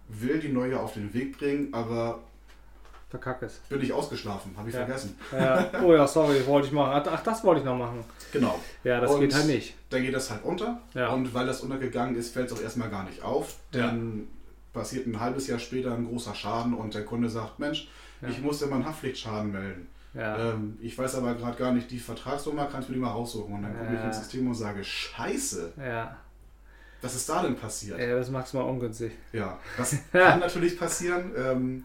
will 0.09 0.39
die 0.41 0.49
neue 0.49 0.79
auf 0.79 0.95
den 0.95 1.13
Weg 1.15 1.39
bringen, 1.39 1.69
aber 1.73 2.21
verkack 3.09 3.43
es. 3.43 3.59
Bin 3.69 3.81
ich 3.81 3.93
ausgeschlafen, 3.93 4.55
habe 4.57 4.69
ich 4.69 4.75
ja. 4.75 4.85
vergessen. 4.85 5.17
Ja. 5.33 5.71
Oh 5.85 5.93
ja, 5.93 6.07
sorry, 6.07 6.45
wollte 6.47 6.69
ich 6.69 6.73
machen. 6.73 7.03
Ach, 7.07 7.23
das 7.23 7.45
wollte 7.45 7.61
ich 7.61 7.67
noch 7.67 7.77
machen. 7.77 8.05
Genau. 8.33 8.59
Ja, 8.83 9.01
das 9.01 9.11
und 9.13 9.21
geht 9.21 9.35
halt 9.35 9.47
nicht. 9.47 9.75
Dann 9.91 10.03
geht 10.03 10.15
das 10.15 10.31
halt 10.31 10.45
unter. 10.45 10.81
Ja. 10.95 11.09
Und 11.11 11.33
weil 11.33 11.47
das 11.47 11.61
untergegangen 11.61 12.17
ist, 12.17 12.33
fällt 12.33 12.51
es 12.51 12.59
auch 12.59 12.63
erstmal 12.63 12.91
gar 12.91 13.05
nicht 13.05 13.23
auf. 13.23 13.57
Dann 13.71 14.29
passiert 14.73 15.07
ein 15.07 15.21
halbes 15.21 15.47
Jahr 15.47 15.59
später 15.59 15.95
ein 15.95 16.07
großer 16.07 16.35
Schaden 16.35 16.75
und 16.75 16.95
der 16.95 17.05
Kunde 17.05 17.29
sagt, 17.29 17.59
Mensch, 17.59 17.89
ich 18.29 18.41
muss 18.41 18.61
ja 18.61 18.67
mal 18.67 18.77
einen 18.77 18.87
Haftpflichtschaden 18.87 19.53
melden. 19.53 19.89
Ähm, 20.17 20.79
ich 20.81 20.97
weiß 20.97 21.17
aber 21.17 21.35
gerade 21.35 21.57
gar 21.57 21.73
nicht 21.73 21.91
die 21.91 21.99
Vertragsnummer, 21.99 22.67
kannst 22.71 22.89
du 22.89 22.93
mir 22.93 22.99
die 22.99 23.05
mal 23.05 23.11
raussuchen? 23.11 23.55
Und 23.55 23.63
dann 23.63 23.77
gucke 23.77 23.95
ich 23.95 24.05
ins 24.05 24.19
System 24.19 24.47
und 24.47 24.55
sage, 24.55 24.85
scheiße. 24.85 25.73
Ja. 25.77 26.17
Was 27.03 27.15
ist 27.15 27.29
da 27.29 27.43
denn 27.43 27.57
passiert? 27.57 27.99
Ja, 27.99 28.17
das 28.17 28.31
magst 28.31 28.53
du 28.53 28.59
mal 28.59 28.65
ungünstig. 28.65 29.13
Ja, 29.33 29.59
das 29.77 29.97
kann 30.13 30.41
natürlich 30.41 30.79
passieren. 30.79 31.33
Ähm, 31.37 31.85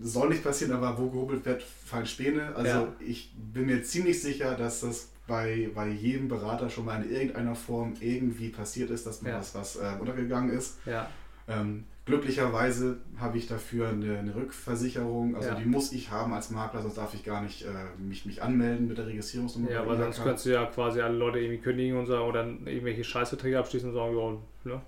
soll 0.00 0.30
nicht 0.30 0.42
passieren, 0.42 0.72
aber 0.72 0.98
wo 0.98 1.08
gehobelt 1.10 1.44
wird, 1.44 1.62
fallen 1.62 2.06
Späne. 2.06 2.54
Also 2.56 2.68
ja. 2.68 2.92
ich 3.00 3.32
bin 3.36 3.66
mir 3.66 3.82
ziemlich 3.82 4.20
sicher, 4.20 4.56
dass 4.56 4.80
das 4.80 5.08
bei, 5.26 5.70
bei 5.74 5.88
jedem 5.88 6.28
Berater 6.28 6.68
schon 6.68 6.84
mal 6.84 7.02
in 7.02 7.10
irgendeiner 7.10 7.54
Form 7.54 7.94
irgendwie 8.00 8.48
passiert 8.48 8.90
ist, 8.90 9.06
dass 9.06 9.22
mir 9.22 9.30
ja. 9.30 9.38
was, 9.38 9.54
was 9.54 9.76
äh, 9.76 9.94
untergegangen 9.98 10.50
ist. 10.50 10.78
Ja. 10.86 11.08
Ähm, 11.48 11.84
glücklicherweise 12.06 12.98
habe 13.18 13.38
ich 13.38 13.46
dafür 13.46 13.88
eine, 13.88 14.18
eine 14.18 14.34
Rückversicherung, 14.34 15.36
also 15.36 15.48
ja. 15.48 15.54
die 15.54 15.64
muss 15.64 15.92
ich 15.92 16.10
haben 16.10 16.34
als 16.34 16.50
Makler, 16.50 16.82
sonst 16.82 16.98
darf 16.98 17.14
ich 17.14 17.24
gar 17.24 17.40
nicht 17.40 17.62
äh, 17.62 17.68
mich, 17.98 18.26
mich 18.26 18.42
anmelden 18.42 18.88
mit 18.88 18.98
der 18.98 19.06
Registrierungsnummer. 19.06 19.70
Ja, 19.70 19.80
aber 19.80 19.96
sonst 19.96 20.22
könntest 20.22 20.46
du 20.46 20.50
ja 20.50 20.66
quasi 20.66 21.00
alle 21.00 21.16
Leute 21.16 21.38
irgendwie 21.38 21.62
kündigen 21.62 21.96
und 21.96 22.06
sagen, 22.06 22.28
oder 22.28 22.44
irgendwelche 22.46 23.04
Scheißverträge 23.04 23.58
abschließen 23.58 23.88
und 23.88 23.94
sagen, 23.94 24.16
ja, 24.16 24.72
ne? 24.72 24.82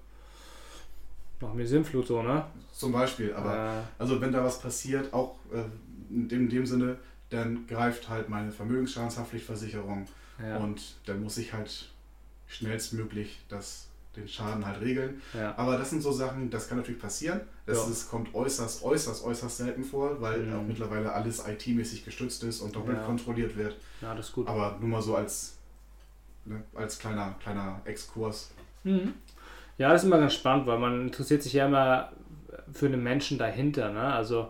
Mach 1.41 1.53
mir 1.53 1.67
Sinnflut 1.67 2.07
so, 2.07 2.23
ne? 2.23 2.45
Zum 2.73 2.93
Beispiel, 2.93 3.33
aber 3.35 3.55
äh. 3.55 3.83
also 3.99 4.21
wenn 4.21 4.33
da 4.33 4.45
was 4.45 4.61
passiert, 4.61 5.12
auch 5.12 5.37
äh, 5.53 5.64
in, 6.11 6.29
dem, 6.29 6.43
in 6.43 6.49
dem 6.49 6.67
Sinne, 6.67 6.97
dann 7.31 7.67
greift 7.67 8.09
halt 8.09 8.29
meine 8.29 8.53
Vermögensschadenshaftpflichtversicherung 8.53 10.07
ja. 10.43 10.59
und 10.59 10.97
dann 11.07 11.23
muss 11.23 11.39
ich 11.39 11.53
halt 11.53 11.91
schnellstmöglich 12.47 13.41
das, 13.49 13.89
den 14.17 14.29
Schaden 14.29 14.64
halt 14.67 14.81
regeln. 14.81 15.21
Ja. 15.35 15.55
Aber 15.57 15.77
das 15.77 15.91
sind 15.91 16.03
so 16.03 16.12
Sachen, 16.12 16.51
das 16.51 16.69
kann 16.69 16.79
natürlich 16.79 17.01
passieren. 17.01 17.41
Das 17.67 17.79
ja. 17.79 17.91
ist, 17.91 18.11
kommt 18.11 18.35
äußerst, 18.35 18.83
äußerst, 18.83 19.25
äußerst 19.25 19.57
selten 19.57 19.85
vor, 19.85 20.21
weil 20.21 20.45
mhm. 20.45 20.57
auch 20.57 20.62
mittlerweile 20.62 21.12
alles 21.12 21.47
IT-mäßig 21.47 22.05
gestützt 22.05 22.43
ist 22.45 22.61
und 22.61 22.75
doppelt 22.75 23.05
kontrolliert 23.05 23.57
wird. 23.57 23.77
Ja, 24.01 24.14
das 24.14 24.27
ist 24.27 24.33
gut. 24.33 24.49
Aber 24.49 24.77
nur 24.81 24.89
mal 24.89 25.03
so 25.03 25.17
als, 25.17 25.59
ne, 26.45 26.62
als 26.75 26.99
kleiner, 26.99 27.35
kleiner 27.43 27.81
Exkurs. 27.85 28.51
Mhm. 28.85 29.14
Ja, 29.79 29.93
das 29.93 30.03
ist 30.03 30.07
immer 30.07 30.19
ganz 30.19 30.35
spannend, 30.35 30.67
weil 30.67 30.79
man 30.79 31.03
interessiert 31.03 31.43
sich 31.43 31.53
ja 31.53 31.67
immer 31.67 32.11
für 32.73 32.89
den 32.89 33.03
Menschen 33.03 33.39
dahinter. 33.39 33.93
Ne? 33.93 34.01
Also 34.01 34.49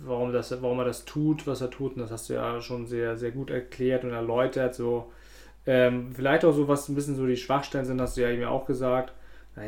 warum, 0.00 0.32
das, 0.32 0.50
warum 0.62 0.78
er 0.80 0.86
das 0.86 1.04
tut, 1.04 1.46
was 1.46 1.60
er 1.60 1.70
tut. 1.70 1.94
Und 1.94 2.00
das 2.00 2.10
hast 2.10 2.28
du 2.28 2.34
ja 2.34 2.60
schon 2.60 2.86
sehr, 2.86 3.16
sehr 3.16 3.30
gut 3.30 3.50
erklärt 3.50 4.04
und 4.04 4.10
erläutert. 4.10 4.74
So, 4.74 5.12
ähm, 5.70 6.10
vielleicht 6.12 6.44
auch 6.44 6.50
so, 6.50 6.66
was 6.66 6.88
ein 6.88 6.96
bisschen 6.96 7.14
so 7.14 7.24
die 7.28 7.36
Schwachstellen 7.36 7.84
sind, 7.84 8.00
hast 8.00 8.16
du 8.16 8.22
ja 8.22 8.30
eben 8.30 8.42
auch 8.42 8.66
gesagt. 8.66 9.12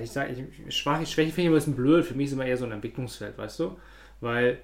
Ich 0.02 0.10
sage, 0.10 0.34
ich, 0.66 0.76
Schwach, 0.76 1.06
Schwäche 1.06 1.30
finde 1.30 1.42
ich 1.42 1.46
ein 1.46 1.54
bisschen 1.54 1.76
blöd. 1.76 2.04
Für 2.04 2.14
mich 2.14 2.26
ist 2.26 2.32
immer 2.32 2.44
eher 2.44 2.56
so 2.56 2.64
ein 2.64 2.72
Entwicklungsfeld, 2.72 3.38
weißt 3.38 3.60
du? 3.60 3.76
Weil 4.20 4.58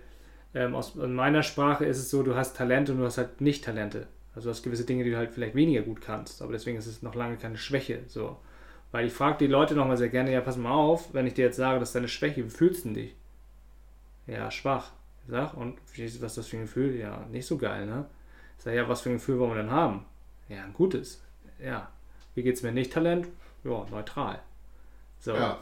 ähm, 0.52 0.74
aus 0.74 0.96
in 0.96 1.14
meiner 1.14 1.44
Sprache 1.44 1.84
ist 1.84 1.98
es 1.98 2.10
so, 2.10 2.24
du 2.24 2.34
hast 2.34 2.56
Talente 2.56 2.90
und 2.90 2.98
du 2.98 3.04
hast 3.04 3.18
halt 3.18 3.40
nicht 3.40 3.64
Talente. 3.64 4.08
Also 4.34 4.48
du 4.48 4.50
hast 4.50 4.64
gewisse 4.64 4.84
Dinge, 4.84 5.04
die 5.04 5.10
du 5.10 5.16
halt 5.16 5.30
vielleicht 5.30 5.54
weniger 5.54 5.82
gut 5.82 6.00
kannst. 6.00 6.42
Aber 6.42 6.50
deswegen 6.50 6.76
ist 6.76 6.86
es 6.86 7.02
noch 7.02 7.14
lange 7.14 7.36
keine 7.36 7.56
Schwäche. 7.56 8.00
So. 8.08 8.36
Weil 8.90 9.06
ich 9.06 9.12
frage 9.12 9.38
die 9.38 9.46
Leute 9.46 9.76
nochmal 9.76 9.96
sehr 9.96 10.08
gerne, 10.08 10.32
ja, 10.32 10.40
pass 10.40 10.56
mal 10.56 10.72
auf, 10.72 11.14
wenn 11.14 11.28
ich 11.28 11.34
dir 11.34 11.44
jetzt 11.44 11.56
sage, 11.56 11.78
das 11.78 11.90
ist 11.90 11.94
deine 11.94 12.08
Schwäche, 12.08 12.44
wie 12.44 12.50
fühlst 12.50 12.84
du 12.84 12.94
dich? 12.94 13.14
Ja, 14.26 14.50
schwach. 14.50 14.90
Ich 15.24 15.30
sag, 15.30 15.54
und 15.54 15.78
was 15.86 15.98
ist 15.98 16.36
das 16.36 16.48
für 16.48 16.56
ein 16.56 16.62
Gefühl? 16.62 16.96
Ja, 16.96 17.26
nicht 17.30 17.46
so 17.46 17.58
geil, 17.58 17.86
ne? 17.86 18.06
Ich 18.56 18.64
sage, 18.64 18.76
ja, 18.76 18.88
was 18.88 19.02
für 19.02 19.10
ein 19.10 19.18
Gefühl 19.18 19.38
wollen 19.38 19.52
wir 19.52 19.62
denn 19.62 19.70
haben? 19.70 20.04
Ja, 20.48 20.64
ein 20.64 20.72
gutes. 20.72 21.22
Ja. 21.58 21.88
Wie 22.34 22.42
geht's 22.42 22.62
mir 22.62 22.72
nicht 22.72 22.92
Talent? 22.92 23.28
Ja, 23.64 23.84
neutral. 23.90 24.40
So. 25.20 25.34
Ja. 25.34 25.58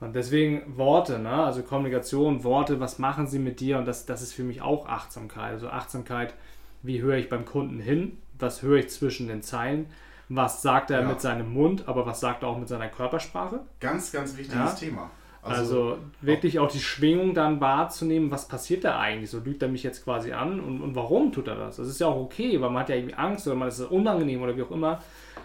Und 0.00 0.14
deswegen 0.14 0.76
Worte, 0.76 1.18
ne? 1.18 1.44
also 1.44 1.62
Kommunikation, 1.62 2.44
Worte, 2.44 2.80
was 2.80 2.98
machen 2.98 3.26
sie 3.26 3.38
mit 3.38 3.60
dir? 3.60 3.78
Und 3.78 3.86
das, 3.86 4.04
das 4.04 4.20
ist 4.20 4.34
für 4.34 4.42
mich 4.42 4.60
auch 4.60 4.86
Achtsamkeit. 4.86 5.52
Also 5.52 5.68
Achtsamkeit, 5.68 6.34
wie 6.82 7.00
höre 7.00 7.16
ich 7.16 7.28
beim 7.28 7.44
Kunden 7.44 7.80
hin? 7.80 8.18
Was 8.38 8.62
höre 8.62 8.78
ich 8.78 8.90
zwischen 8.90 9.28
den 9.28 9.42
Zeilen? 9.42 9.86
was 10.28 10.62
sagt 10.62 10.90
er 10.90 11.02
ja. 11.02 11.08
mit 11.08 11.20
seinem 11.20 11.52
Mund, 11.52 11.86
aber 11.86 12.06
was 12.06 12.20
sagt 12.20 12.42
er 12.42 12.48
auch 12.48 12.58
mit 12.58 12.68
seiner 12.68 12.88
Körpersprache. 12.88 13.60
Ganz, 13.80 14.12
ganz 14.12 14.36
wichtiges 14.36 14.58
ja. 14.58 14.70
Thema. 14.72 15.10
Also, 15.46 15.90
also, 15.90 15.98
wirklich 16.20 16.58
auch 16.58 16.70
die 16.70 16.80
Schwingung 16.80 17.34
dann 17.34 17.60
wahrzunehmen, 17.60 18.30
was 18.30 18.48
passiert 18.48 18.84
da 18.84 18.98
eigentlich? 18.98 19.30
So 19.30 19.40
lügt 19.40 19.62
er 19.62 19.68
mich 19.68 19.82
jetzt 19.82 20.04
quasi 20.04 20.32
an 20.32 20.60
und, 20.60 20.80
und 20.80 20.94
warum 20.94 21.32
tut 21.32 21.48
er 21.48 21.56
das? 21.56 21.76
Das 21.76 21.88
ist 21.88 22.00
ja 22.00 22.06
auch 22.06 22.16
okay, 22.16 22.60
weil 22.60 22.70
man 22.70 22.82
hat 22.82 22.88
ja 22.88 22.96
irgendwie 22.96 23.14
Angst 23.14 23.46
oder 23.46 23.56
man 23.56 23.68
ist 23.68 23.80
unangenehm 23.80 24.42
oder 24.42 24.56
wie 24.56 24.62
auch 24.62 24.70
immer. 24.70 25.02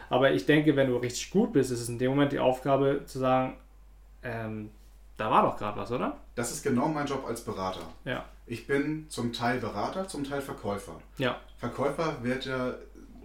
Aber 0.10 0.32
ich 0.32 0.46
denke, 0.46 0.76
wenn 0.76 0.88
du 0.88 0.98
richtig 0.98 1.32
gut 1.32 1.54
bist, 1.54 1.72
ist 1.72 1.82
es 1.82 1.90
in 1.90 1.98
dem 1.98 2.12
Moment 2.12 2.32
die 2.32 2.40
Aufgabe 2.40 3.02
zu 3.06 3.20
sagen, 3.20 3.56
ähm, 4.24 4.70
da 5.18 5.30
war 5.30 5.44
doch 5.44 5.58
gerade 5.58 5.80
was, 5.80 5.92
oder? 5.92 6.18
Das 6.36 6.52
ist 6.52 6.64
genau 6.64 6.88
mein 6.88 7.06
Job 7.06 7.24
als 7.28 7.42
Berater. 7.42 7.82
Ja. 8.06 8.26
Ich 8.48 8.68
bin 8.68 9.06
zum 9.10 9.32
Teil 9.32 9.60
Berater, 9.60 10.08
zum 10.08 10.24
Teil 10.24 10.42
Verkäufer. 10.42 11.00
Ja. 11.18 11.40
Verkäufer 11.58 12.18
wird 12.24 12.46
ja 12.46 12.74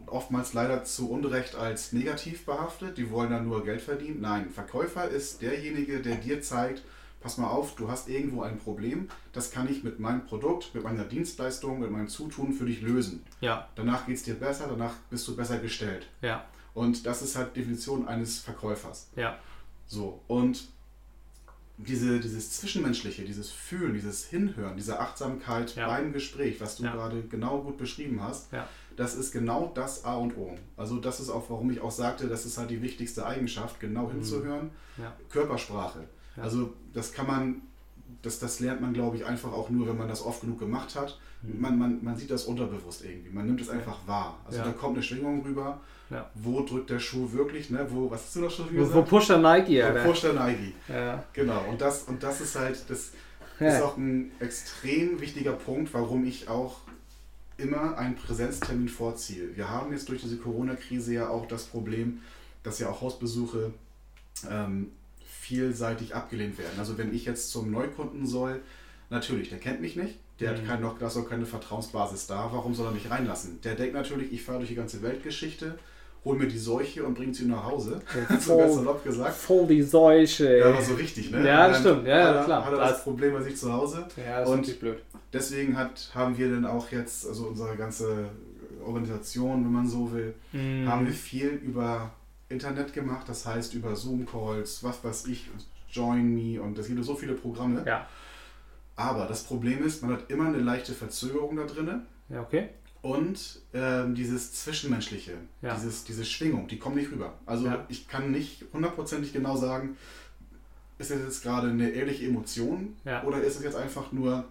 oftmals 0.06 0.52
leider 0.52 0.84
zu 0.84 1.10
Unrecht 1.10 1.54
als 1.54 1.92
negativ 1.92 2.44
behaftet. 2.44 2.98
Die 2.98 3.10
wollen 3.10 3.30
dann 3.30 3.46
nur 3.46 3.64
Geld 3.64 3.80
verdienen. 3.80 4.20
Nein, 4.20 4.50
Verkäufer 4.50 5.08
ist 5.08 5.42
derjenige, 5.42 6.00
der 6.00 6.16
dir 6.16 6.42
zeigt, 6.42 6.82
pass 7.20 7.38
mal 7.38 7.48
auf, 7.48 7.74
du 7.74 7.90
hast 7.90 8.08
irgendwo 8.08 8.42
ein 8.42 8.58
Problem, 8.58 9.08
das 9.32 9.50
kann 9.50 9.68
ich 9.68 9.82
mit 9.82 9.98
meinem 9.98 10.24
Produkt, 10.24 10.74
mit 10.74 10.84
meiner 10.84 11.04
Dienstleistung, 11.04 11.80
mit 11.80 11.90
meinem 11.90 12.08
Zutun 12.08 12.52
für 12.52 12.66
dich 12.66 12.82
lösen. 12.82 13.24
Ja. 13.40 13.68
Danach 13.74 14.06
geht 14.06 14.16
es 14.16 14.22
dir 14.22 14.34
besser, 14.34 14.66
danach 14.68 14.94
bist 15.10 15.26
du 15.26 15.34
besser 15.34 15.58
gestellt. 15.58 16.06
Ja. 16.22 16.44
Und 16.74 17.06
das 17.06 17.22
ist 17.22 17.36
halt 17.36 17.56
Definition 17.56 18.06
eines 18.06 18.38
Verkäufers. 18.38 19.08
Ja. 19.16 19.38
So, 19.86 20.20
und 20.28 20.68
diese, 21.78 22.20
dieses 22.20 22.52
Zwischenmenschliche, 22.52 23.24
dieses 23.24 23.50
Fühlen, 23.50 23.94
dieses 23.94 24.24
Hinhören, 24.26 24.76
diese 24.76 25.00
Achtsamkeit 25.00 25.74
ja. 25.74 25.88
beim 25.88 26.12
Gespräch, 26.12 26.60
was 26.60 26.76
du 26.76 26.84
ja. 26.84 26.92
gerade 26.92 27.22
genau 27.22 27.60
gut 27.60 27.76
beschrieben 27.76 28.22
hast, 28.22 28.52
ja 28.52 28.68
das 28.96 29.14
ist 29.14 29.32
genau 29.32 29.70
das 29.74 30.04
A 30.04 30.16
und 30.16 30.36
O. 30.36 30.56
Also 30.76 30.98
das 30.98 31.20
ist 31.20 31.30
auch, 31.30 31.48
warum 31.48 31.70
ich 31.70 31.80
auch 31.80 31.90
sagte, 31.90 32.28
das 32.28 32.46
ist 32.46 32.58
halt 32.58 32.70
die 32.70 32.82
wichtigste 32.82 33.26
Eigenschaft, 33.26 33.78
genau 33.78 34.06
mhm. 34.06 34.12
hinzuhören. 34.12 34.70
Ja. 34.96 35.12
Körpersprache. 35.30 36.00
Ja. 36.36 36.42
Also 36.42 36.72
das 36.92 37.12
kann 37.12 37.26
man, 37.26 37.62
das, 38.22 38.38
das 38.38 38.60
lernt 38.60 38.80
man, 38.80 38.94
glaube 38.94 39.16
ich, 39.16 39.26
einfach 39.26 39.52
auch 39.52 39.68
nur, 39.68 39.86
wenn 39.86 39.98
man 39.98 40.08
das 40.08 40.24
oft 40.24 40.40
genug 40.40 40.58
gemacht 40.58 40.96
hat. 40.96 41.18
Mhm. 41.42 41.60
Man, 41.60 41.78
man, 41.78 42.04
man 42.04 42.16
sieht 42.16 42.30
das 42.30 42.44
unterbewusst 42.44 43.04
irgendwie. 43.04 43.30
Man 43.30 43.46
nimmt 43.46 43.60
es 43.60 43.68
einfach 43.68 43.98
wahr. 44.06 44.38
Also 44.46 44.58
ja. 44.58 44.64
da 44.64 44.72
kommt 44.72 44.96
eine 44.96 45.02
Schwingung 45.02 45.42
rüber. 45.42 45.80
Ja. 46.08 46.30
Wo 46.34 46.62
drückt 46.62 46.88
der 46.88 47.00
Schuh 47.00 47.30
wirklich? 47.32 47.68
Ne? 47.68 47.86
Wo, 47.90 48.10
was 48.10 48.22
hast 48.22 48.36
du 48.36 48.40
noch 48.40 48.50
schon 48.50 48.72
gesagt? 48.72 48.94
Wo, 48.94 48.98
wo 48.98 49.02
pusht 49.02 49.28
der 49.28 49.38
Nike? 49.38 49.82
Wo 49.82 50.08
pusht 50.08 50.24
der 50.24 50.32
Nike. 50.32 50.72
Ja. 50.88 51.22
Genau. 51.32 51.64
Und 51.68 51.80
das, 51.80 52.04
und 52.04 52.22
das 52.22 52.40
ist 52.40 52.56
halt, 52.56 52.88
das 52.88 53.12
ist 53.58 53.82
auch 53.82 53.96
ein 53.96 54.30
extrem 54.38 55.20
wichtiger 55.20 55.52
Punkt, 55.52 55.92
warum 55.92 56.24
ich 56.24 56.48
auch 56.48 56.85
immer 57.58 57.96
einen 57.96 58.16
Präsenztermin 58.16 58.88
vorziehe. 58.88 59.56
Wir 59.56 59.70
haben 59.70 59.92
jetzt 59.92 60.08
durch 60.08 60.22
diese 60.22 60.36
Corona-Krise 60.36 61.14
ja 61.14 61.28
auch 61.28 61.46
das 61.46 61.64
Problem, 61.64 62.20
dass 62.62 62.78
ja 62.78 62.90
auch 62.90 63.00
Hausbesuche 63.00 63.72
ähm, 64.50 64.92
vielseitig 65.24 66.14
abgelehnt 66.14 66.58
werden. 66.58 66.78
Also 66.78 66.98
wenn 66.98 67.14
ich 67.14 67.24
jetzt 67.24 67.50
zum 67.50 67.70
Neukunden 67.70 68.26
soll, 68.26 68.60
natürlich, 69.10 69.48
der 69.48 69.58
kennt 69.58 69.80
mich 69.80 69.96
nicht, 69.96 70.18
der 70.40 70.52
mhm. 70.52 70.56
hat 70.56 70.66
kein, 70.66 70.80
noch, 70.80 70.98
da 70.98 71.06
ist 71.06 71.16
auch 71.16 71.28
keine 71.28 71.46
Vertrauensbasis 71.46 72.26
da, 72.26 72.50
warum 72.52 72.74
soll 72.74 72.86
er 72.86 72.92
mich 72.92 73.10
reinlassen? 73.10 73.60
Der 73.62 73.74
denkt 73.74 73.94
natürlich, 73.94 74.32
ich 74.32 74.42
fahre 74.42 74.58
durch 74.58 74.70
die 74.70 74.74
ganze 74.74 75.02
Weltgeschichte, 75.02 75.78
hol 76.26 76.36
mir 76.36 76.48
die 76.48 76.58
Seuche 76.58 77.04
und 77.04 77.14
bring 77.14 77.32
sie 77.32 77.46
nach 77.46 77.64
Hause. 77.64 78.00
Ja, 78.28 78.36
so 78.40 78.58
ganz 78.58 78.74
salopp 78.74 79.04
gesagt. 79.04 79.34
Voll 79.34 79.66
die 79.68 79.82
Seuche. 79.82 80.58
Ja, 80.58 80.66
aber 80.66 80.82
so 80.82 80.94
richtig, 80.94 81.30
ne? 81.30 81.46
Ja, 81.46 81.68
das 81.68 81.80
stimmt. 81.80 82.06
Ja, 82.06 82.34
hat, 82.34 82.44
klar. 82.44 82.64
Hat 82.64 82.72
er 82.72 82.78
das 82.78 83.04
Problem 83.04 83.32
bei 83.32 83.42
sich 83.42 83.56
zu 83.56 83.72
Hause. 83.72 84.06
Ja, 84.16 84.40
das 84.40 84.48
und 84.50 84.66
ist 84.66 84.80
blöd. 84.80 84.98
Deswegen 85.32 85.76
hat, 85.76 86.10
haben 86.14 86.36
wir 86.36 86.50
dann 86.50 86.66
auch 86.66 86.90
jetzt, 86.90 87.26
also 87.28 87.46
unsere 87.46 87.76
ganze 87.76 88.28
Organisation, 88.84 89.64
wenn 89.64 89.72
man 89.72 89.88
so 89.88 90.12
will, 90.12 90.34
mm. 90.52 90.88
haben 90.88 91.06
wir 91.06 91.12
viel 91.12 91.48
über 91.48 92.10
Internet 92.48 92.92
gemacht. 92.92 93.28
Das 93.28 93.46
heißt 93.46 93.74
über 93.74 93.94
Zoom-Calls, 93.94 94.82
was 94.82 95.04
weiß 95.04 95.26
ich, 95.28 95.48
Join 95.90 96.34
Me 96.34 96.60
und 96.60 96.76
es 96.76 96.88
gibt 96.88 97.02
so 97.04 97.14
viele 97.14 97.34
Programme. 97.34 97.84
Ja. 97.86 98.08
Aber 98.96 99.26
das 99.26 99.44
Problem 99.44 99.84
ist, 99.84 100.02
man 100.02 100.12
hat 100.14 100.28
immer 100.28 100.48
eine 100.48 100.58
leichte 100.58 100.92
Verzögerung 100.92 101.54
da 101.54 101.64
drin. 101.64 102.02
Ja, 102.28 102.40
okay 102.40 102.70
und 103.06 103.60
ähm, 103.72 104.16
dieses 104.16 104.52
Zwischenmenschliche, 104.52 105.34
ja. 105.62 105.74
dieses, 105.74 106.02
diese 106.02 106.24
Schwingung, 106.24 106.66
die 106.66 106.78
kommt 106.78 106.96
nicht 106.96 107.12
rüber. 107.12 107.34
Also 107.46 107.66
ja. 107.66 107.84
ich 107.88 108.08
kann 108.08 108.32
nicht 108.32 108.64
hundertprozentig 108.72 109.32
genau 109.32 109.56
sagen, 109.56 109.96
ist 110.98 111.12
das 111.12 111.20
jetzt 111.20 111.42
gerade 111.44 111.68
eine 111.68 111.90
ehrliche 111.90 112.26
Emotion 112.26 112.96
ja. 113.04 113.22
oder 113.22 113.40
ist 113.42 113.56
es 113.56 113.62
jetzt 113.62 113.76
einfach 113.76 114.10
nur 114.10 114.44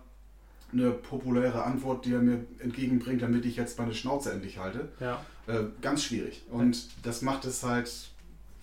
eine 0.71 0.91
populäre 0.91 1.63
Antwort, 1.63 2.05
die 2.05 2.13
er 2.13 2.21
mir 2.21 2.45
entgegenbringt, 2.59 3.21
damit 3.21 3.45
ich 3.45 3.57
jetzt 3.57 3.77
meine 3.77 3.93
Schnauze 3.93 4.31
endlich 4.31 4.57
halte? 4.57 4.87
Äh, 5.47 5.63
ganz 5.81 6.03
schwierig. 6.03 6.43
Und 6.49 6.87
das 7.03 7.21
macht 7.21 7.43
es 7.43 7.61
halt 7.63 7.91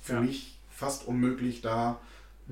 für 0.00 0.20
mich 0.20 0.58
fast 0.70 1.06
unmöglich, 1.06 1.60
da 1.60 2.00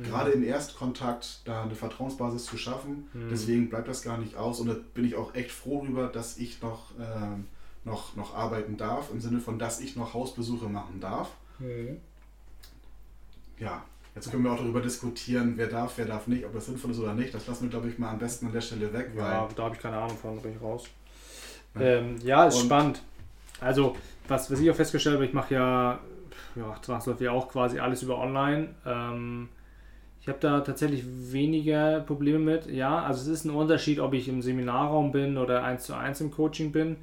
mhm. 0.00 0.04
gerade 0.04 0.30
im 0.32 0.42
Erstkontakt 0.42 1.40
da 1.44 1.62
eine 1.62 1.74
Vertrauensbasis 1.74 2.44
zu 2.44 2.56
schaffen. 2.56 3.08
Mhm. 3.12 3.28
Deswegen 3.30 3.68
bleibt 3.68 3.88
das 3.88 4.02
gar 4.02 4.18
nicht 4.18 4.36
aus 4.36 4.60
und 4.60 4.68
da 4.68 4.76
bin 4.94 5.04
ich 5.04 5.14
auch 5.14 5.34
echt 5.34 5.50
froh 5.50 5.82
darüber, 5.82 6.08
dass 6.08 6.38
ich 6.38 6.60
noch, 6.62 6.98
äh, 6.98 7.38
noch, 7.84 8.16
noch 8.16 8.34
arbeiten 8.34 8.76
darf, 8.76 9.10
im 9.12 9.20
Sinne 9.20 9.40
von, 9.40 9.58
dass 9.58 9.80
ich 9.80 9.96
noch 9.96 10.14
Hausbesuche 10.14 10.68
machen 10.68 11.00
darf. 11.00 11.30
Mhm. 11.58 11.98
Ja, 13.58 13.84
jetzt 14.14 14.30
können 14.30 14.44
wir 14.44 14.52
auch 14.52 14.58
darüber 14.58 14.80
diskutieren, 14.80 15.54
wer 15.56 15.66
darf, 15.66 15.94
wer 15.96 16.06
darf 16.06 16.26
nicht, 16.26 16.44
ob 16.46 16.54
das 16.54 16.66
sinnvoll 16.66 16.92
ist 16.92 16.98
oder 16.98 17.14
nicht. 17.14 17.34
Das 17.34 17.46
lassen 17.46 17.64
wir, 17.64 17.70
glaube 17.70 17.88
ich, 17.88 17.98
mal 17.98 18.10
am 18.10 18.18
besten 18.18 18.46
an 18.46 18.52
der 18.52 18.62
Stelle 18.62 18.92
weg. 18.92 19.10
Ja, 19.16 19.48
da 19.54 19.62
habe 19.64 19.74
ich 19.74 19.80
keine 19.80 19.98
Ahnung 19.98 20.16
von, 20.16 20.40
bin 20.40 20.52
ich 20.52 20.62
raus. 20.62 20.84
Ja, 21.74 21.80
ähm, 21.80 22.16
ja 22.24 22.46
ist 22.46 22.56
und 22.56 22.64
spannend. 22.64 23.02
Also, 23.60 23.96
was, 24.26 24.50
was 24.50 24.58
ich 24.60 24.70
auch 24.70 24.74
festgestellt 24.74 25.16
habe, 25.16 25.26
ich 25.26 25.34
mache 25.34 25.54
ja, 25.54 26.00
ja 26.56 26.76
zwangsläufig 26.80 27.28
auch 27.28 27.48
quasi 27.48 27.78
alles 27.78 28.02
über 28.02 28.18
online. 28.18 28.74
Ähm, 28.86 29.50
ich 30.20 30.28
habe 30.28 30.38
da 30.40 30.60
tatsächlich 30.60 31.04
weniger 31.32 32.00
Probleme 32.00 32.38
mit. 32.38 32.66
Ja, 32.66 33.02
also 33.02 33.22
es 33.22 33.40
ist 33.40 33.44
ein 33.44 33.50
Unterschied, 33.50 34.00
ob 34.00 34.12
ich 34.12 34.28
im 34.28 34.42
Seminarraum 34.42 35.12
bin 35.12 35.38
oder 35.38 35.64
eins 35.64 35.84
zu 35.84 35.94
eins 35.94 36.20
im 36.20 36.30
Coaching 36.30 36.72
bin. 36.72 36.96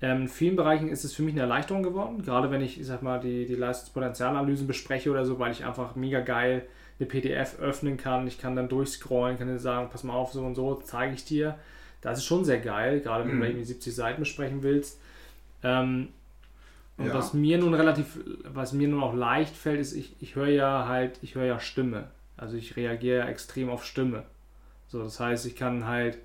Ähm, 0.00 0.22
in 0.22 0.28
vielen 0.28 0.56
Bereichen 0.56 0.88
ist 0.88 1.04
es 1.04 1.14
für 1.14 1.22
mich 1.22 1.34
eine 1.34 1.42
Erleichterung 1.42 1.82
geworden, 1.82 2.22
gerade 2.22 2.50
wenn 2.50 2.62
ich, 2.62 2.80
ich 2.80 2.86
sag 2.86 3.02
mal, 3.02 3.20
die, 3.20 3.46
die 3.46 3.54
Leistungspotenzialanalysen 3.54 4.66
bespreche 4.66 5.10
oder 5.10 5.24
so, 5.24 5.38
weil 5.38 5.52
ich 5.52 5.64
einfach 5.64 5.94
mega 5.94 6.20
geil 6.20 6.66
eine 6.98 7.06
PDF 7.06 7.58
öffnen 7.58 7.96
kann. 7.96 8.26
Ich 8.26 8.38
kann 8.38 8.56
dann 8.56 8.68
durchscrollen, 8.68 9.38
kann 9.38 9.48
dann 9.48 9.58
sagen, 9.58 9.88
pass 9.90 10.04
mal 10.04 10.14
auf, 10.14 10.32
so 10.32 10.42
und 10.42 10.54
so 10.54 10.74
zeige 10.76 11.14
ich 11.14 11.24
dir. 11.24 11.58
Das 12.00 12.18
ist 12.18 12.24
schon 12.24 12.44
sehr 12.44 12.58
geil, 12.58 13.00
gerade 13.00 13.26
wenn 13.26 13.36
mhm. 13.36 13.40
du 13.40 13.46
irgendwie 13.46 13.64
70 13.64 13.94
Seiten 13.94 14.20
besprechen 14.20 14.62
willst. 14.62 15.00
Ähm, 15.62 16.08
und 16.96 17.06
ja. 17.06 17.14
was 17.14 17.34
mir 17.34 17.58
nun 17.58 17.74
relativ, 17.74 18.18
was 18.44 18.72
mir 18.72 18.88
nun 18.88 19.02
auch 19.02 19.14
leicht 19.14 19.56
fällt, 19.56 19.80
ist, 19.80 19.94
ich, 19.94 20.14
ich 20.20 20.36
höre 20.36 20.48
ja 20.48 20.86
halt, 20.86 21.18
ich 21.22 21.34
höre 21.34 21.44
ja 21.44 21.58
Stimme. 21.58 22.08
Also 22.44 22.58
ich 22.58 22.76
reagiere 22.76 23.20
ja 23.20 23.26
extrem 23.26 23.70
auf 23.70 23.86
Stimme. 23.86 24.24
So, 24.88 25.02
das 25.02 25.18
heißt, 25.18 25.46
ich 25.46 25.56
kann 25.56 25.86
halt 25.86 26.18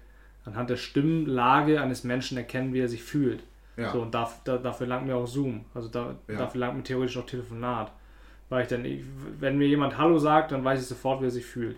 anhand 0.43 0.69
der 0.69 0.75
Stimmlage 0.75 1.81
eines 1.81 2.03
Menschen 2.03 2.37
erkennen, 2.37 2.73
wie 2.73 2.81
er 2.81 2.89
sich 2.89 3.03
fühlt. 3.03 3.41
Ja. 3.77 3.93
So, 3.93 4.01
und 4.01 4.13
da, 4.13 4.29
da, 4.43 4.57
dafür 4.57 4.85
langt 4.85 5.07
mir 5.07 5.15
auch 5.15 5.27
Zoom. 5.27 5.63
Also 5.73 5.87
da, 5.87 6.17
ja. 6.27 6.35
dafür 6.35 6.59
langt 6.59 6.75
mir 6.75 6.83
theoretisch 6.83 7.15
auch 7.15 7.25
Telefonat. 7.25 7.93
Weil 8.49 8.63
ich 8.63 8.67
dann, 8.67 8.85
wenn 9.39 9.57
mir 9.57 9.69
jemand 9.69 9.97
Hallo 9.97 10.19
sagt, 10.19 10.51
dann 10.51 10.65
weiß 10.65 10.81
ich 10.81 10.87
sofort, 10.87 11.21
wie 11.21 11.27
er 11.27 11.31
sich 11.31 11.45
fühlt. 11.45 11.77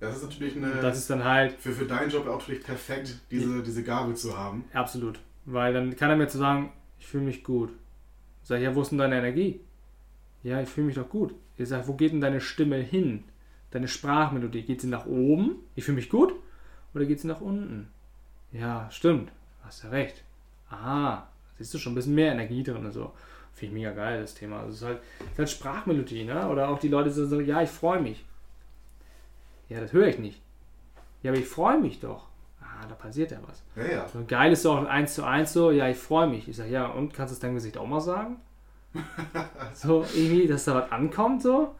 Das 0.00 0.16
ist 0.16 0.22
natürlich 0.22 0.56
eine. 0.56 0.80
Das 0.80 0.96
ist 0.96 1.10
dann 1.10 1.24
halt. 1.24 1.52
Für, 1.52 1.72
für 1.72 1.84
deinen 1.84 2.08
Job 2.08 2.26
auch 2.26 2.38
natürlich 2.38 2.64
perfekt, 2.64 3.18
diese, 3.30 3.62
diese 3.62 3.82
Gabel 3.82 4.16
zu 4.16 4.38
haben. 4.38 4.64
Absolut. 4.72 5.18
Weil 5.44 5.74
dann 5.74 5.94
kann 5.94 6.08
er 6.08 6.16
mir 6.16 6.28
zu 6.28 6.38
sagen, 6.38 6.72
ich 6.98 7.06
fühle 7.06 7.24
mich 7.24 7.44
gut. 7.44 7.68
Sag 8.42 8.60
ich, 8.60 8.64
ja, 8.64 8.74
wo 8.74 8.80
ist 8.80 8.92
denn 8.92 8.98
deine 8.98 9.18
Energie? 9.18 9.60
Ja, 10.42 10.62
ich 10.62 10.70
fühle 10.70 10.86
mich 10.86 10.96
doch 10.96 11.10
gut. 11.10 11.34
Ich 11.58 11.68
sage, 11.68 11.86
wo 11.86 11.92
geht 11.92 12.12
denn 12.12 12.22
deine 12.22 12.40
Stimme 12.40 12.76
hin? 12.76 13.24
Deine 13.70 13.88
Sprachmelodie, 13.88 14.62
geht 14.62 14.80
sie 14.80 14.86
nach 14.88 15.06
oben? 15.06 15.56
Ich 15.74 15.84
fühle 15.84 15.96
mich 15.96 16.08
gut? 16.08 16.32
Oder 16.94 17.04
geht 17.04 17.20
sie 17.20 17.28
nach 17.28 17.40
unten? 17.40 17.88
Ja, 18.52 18.88
stimmt. 18.90 19.30
Hast 19.62 19.84
ja 19.84 19.90
recht. 19.90 20.24
Ah, 20.70 21.24
siehst 21.58 21.74
du 21.74 21.78
schon 21.78 21.92
ein 21.92 21.96
bisschen 21.96 22.14
mehr 22.14 22.32
Energie 22.32 22.62
drin 22.62 22.84
und 22.84 22.92
so. 22.92 23.12
Finde 23.52 23.76
ich 23.76 23.82
mega 23.82 23.92
geil, 23.92 24.20
das 24.20 24.34
Thema. 24.34 24.60
Also 24.60 24.70
es 24.70 24.76
ist 24.76 24.84
halt, 24.84 25.00
ist 25.32 25.38
halt 25.38 25.50
Sprachmelodie, 25.50 26.24
ne? 26.24 26.48
Oder 26.48 26.68
auch 26.68 26.78
die 26.78 26.88
Leute 26.88 27.10
so, 27.10 27.40
ja, 27.40 27.60
ich 27.60 27.70
freue 27.70 28.00
mich. 28.00 28.24
Ja, 29.68 29.80
das 29.80 29.92
höre 29.92 30.06
ich 30.06 30.18
nicht. 30.18 30.40
Ja, 31.22 31.32
aber 31.32 31.40
ich 31.40 31.46
freue 31.46 31.78
mich 31.78 32.00
doch. 32.00 32.28
Ah, 32.60 32.86
da 32.88 32.94
passiert 32.94 33.32
ja 33.32 33.38
was. 33.46 33.62
Ja, 33.76 33.92
ja. 33.92 34.06
Und 34.14 34.28
geil 34.28 34.52
ist 34.52 34.64
auch 34.64 34.84
eins 34.86 35.14
zu 35.14 35.24
eins 35.24 35.52
so, 35.52 35.70
ja, 35.70 35.88
ich 35.88 35.98
freue 35.98 36.28
mich. 36.28 36.48
Ich 36.48 36.56
sage, 36.56 36.70
ja, 36.70 36.86
und 36.86 37.12
kannst 37.12 37.32
du 37.32 37.34
es 37.34 37.40
deinem 37.40 37.54
Gesicht 37.54 37.76
auch 37.76 37.86
mal 37.86 38.00
sagen? 38.00 38.36
so, 39.74 40.04
irgendwie, 40.14 40.46
dass 40.46 40.64
da 40.64 40.74
was 40.74 40.92
ankommt, 40.92 41.42
so. 41.42 41.74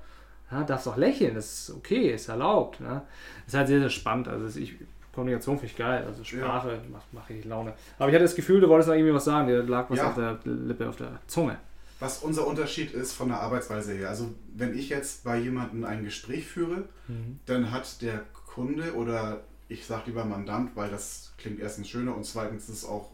Ja, 0.50 0.64
darfst 0.64 0.88
auch 0.88 0.96
lächeln, 0.96 1.34
das 1.34 1.68
ist 1.68 1.76
okay, 1.76 2.12
ist 2.12 2.28
erlaubt. 2.28 2.80
Ne? 2.80 3.02
Das 3.44 3.54
ist 3.54 3.58
halt 3.58 3.68
sehr, 3.68 3.80
sehr 3.80 3.90
spannend. 3.90 4.28
Also 4.28 4.58
ich, 4.58 4.76
Kommunikation 5.12 5.56
finde 5.56 5.72
ich 5.72 5.76
geil. 5.76 6.04
Also 6.06 6.24
Sprache 6.24 6.70
ja. 6.70 6.90
macht, 6.90 7.12
macht 7.12 7.28
richtig 7.28 7.46
Laune. 7.46 7.74
Aber 7.98 8.08
ich 8.08 8.14
hatte 8.14 8.24
das 8.24 8.34
Gefühl, 8.34 8.60
du 8.60 8.68
wolltest 8.68 8.88
noch 8.88 8.94
irgendwie 8.94 9.14
was 9.14 9.24
sagen. 9.24 9.48
Dir 9.48 9.62
lag 9.62 9.90
was 9.90 9.98
ja. 9.98 10.08
auf 10.08 10.14
der 10.14 10.38
Lippe, 10.44 10.88
auf 10.88 10.96
der 10.96 11.20
Zunge. 11.26 11.58
Was 12.00 12.18
unser 12.18 12.46
Unterschied 12.46 12.92
ist 12.92 13.12
von 13.12 13.28
der 13.28 13.40
Arbeitsweise 13.40 13.92
her. 13.92 14.08
Also 14.08 14.32
wenn 14.54 14.78
ich 14.78 14.88
jetzt 14.88 15.24
bei 15.24 15.36
jemandem 15.36 15.84
ein 15.84 16.04
Gespräch 16.04 16.46
führe, 16.46 16.84
mhm. 17.08 17.40
dann 17.46 17.72
hat 17.72 18.00
der 18.02 18.22
Kunde 18.46 18.94
oder 18.94 19.40
ich 19.68 19.84
sage 19.84 20.04
lieber 20.06 20.24
Mandant, 20.24 20.76
weil 20.76 20.90
das 20.90 21.32
klingt 21.36 21.60
erstens 21.60 21.88
schöner 21.88 22.16
und 22.16 22.24
zweitens 22.24 22.68
ist 22.68 22.76
es 22.76 22.84
auch 22.84 23.10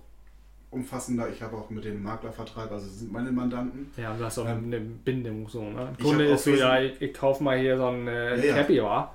umfassender. 0.74 1.28
Ich 1.30 1.42
habe 1.42 1.56
auch 1.56 1.70
mit 1.70 1.84
dem 1.84 2.02
Maklervertrag, 2.02 2.70
also 2.70 2.86
sind 2.86 3.12
meine 3.12 3.32
Mandanten. 3.32 3.90
Ja, 3.96 4.12
und 4.12 4.20
du 4.20 4.24
hast 4.24 4.38
auch 4.38 4.48
ähm, 4.48 4.64
eine 4.66 4.80
Bindung 4.80 5.48
so. 5.48 5.62
Ne? 5.62 5.92
Kunde 6.00 6.24
ist 6.26 6.44
so, 6.44 6.50
ja, 6.50 6.80
ich, 6.80 7.00
ich 7.00 7.14
kaufe 7.14 7.42
mal 7.42 7.58
hier 7.58 7.76
so 7.76 7.86
ein 7.86 8.08
äh, 8.08 8.46
ja, 8.46 8.54
Cappy, 8.54 8.74
ja. 8.74 9.12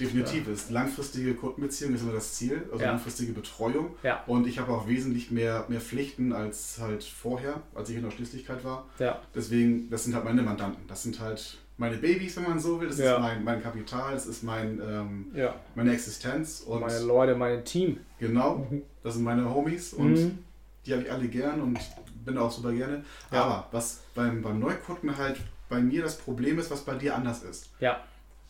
Definitiv 0.00 0.48
ist 0.48 0.70
langfristige 0.70 1.34
Kundenbeziehung 1.34 1.94
ist 1.94 2.02
immer 2.02 2.12
das 2.12 2.34
Ziel, 2.34 2.62
also 2.72 2.82
ja. 2.82 2.90
langfristige 2.90 3.32
Betreuung. 3.32 3.94
Ja. 4.02 4.24
Und 4.26 4.46
ich 4.46 4.58
habe 4.58 4.72
auch 4.72 4.88
wesentlich 4.88 5.30
mehr, 5.30 5.66
mehr 5.68 5.80
Pflichten 5.80 6.32
als 6.32 6.78
halt 6.80 7.04
vorher, 7.04 7.60
als 7.74 7.90
ich 7.90 7.96
in 7.96 8.02
der 8.02 8.10
Schließlichkeit 8.10 8.64
war. 8.64 8.86
Ja. 8.98 9.20
Deswegen, 9.34 9.88
das 9.90 10.04
sind 10.04 10.14
halt 10.14 10.24
meine 10.24 10.42
Mandanten. 10.42 10.84
Das 10.88 11.04
sind 11.04 11.20
halt 11.20 11.58
meine 11.76 11.96
Babys, 11.96 12.36
wenn 12.36 12.44
man 12.44 12.58
so 12.58 12.80
will. 12.80 12.88
Das 12.88 12.98
ist 12.98 13.18
mein, 13.18 13.44
mein 13.44 13.62
Kapital, 13.62 14.14
das 14.14 14.26
ist 14.26 14.42
mein, 14.42 14.80
ähm, 14.80 15.26
meine 15.74 15.92
Existenz. 15.92 16.60
Und 16.60 16.80
meine 16.80 17.00
Leute, 17.00 17.34
mein 17.34 17.64
Team. 17.64 17.98
Genau, 18.18 18.66
mhm. 18.70 18.82
das 19.02 19.14
sind 19.14 19.24
meine 19.24 19.52
Homies 19.52 19.92
und 19.92 20.14
mhm. 20.14 20.38
Die 20.86 20.92
habe 20.92 21.02
ich 21.02 21.12
alle 21.12 21.28
gern 21.28 21.60
und 21.60 21.78
bin 22.24 22.38
auch 22.38 22.50
super 22.50 22.72
gerne. 22.72 23.04
Ja. 23.30 23.44
Aber 23.44 23.68
was 23.72 24.00
beim, 24.14 24.42
beim 24.42 24.58
Neukunden 24.58 25.16
halt 25.16 25.40
bei 25.68 25.80
mir 25.80 26.02
das 26.02 26.18
Problem 26.18 26.58
ist, 26.58 26.70
was 26.70 26.82
bei 26.82 26.94
dir 26.94 27.14
anders 27.14 27.42
ist. 27.42 27.70
Ja. 27.80 28.02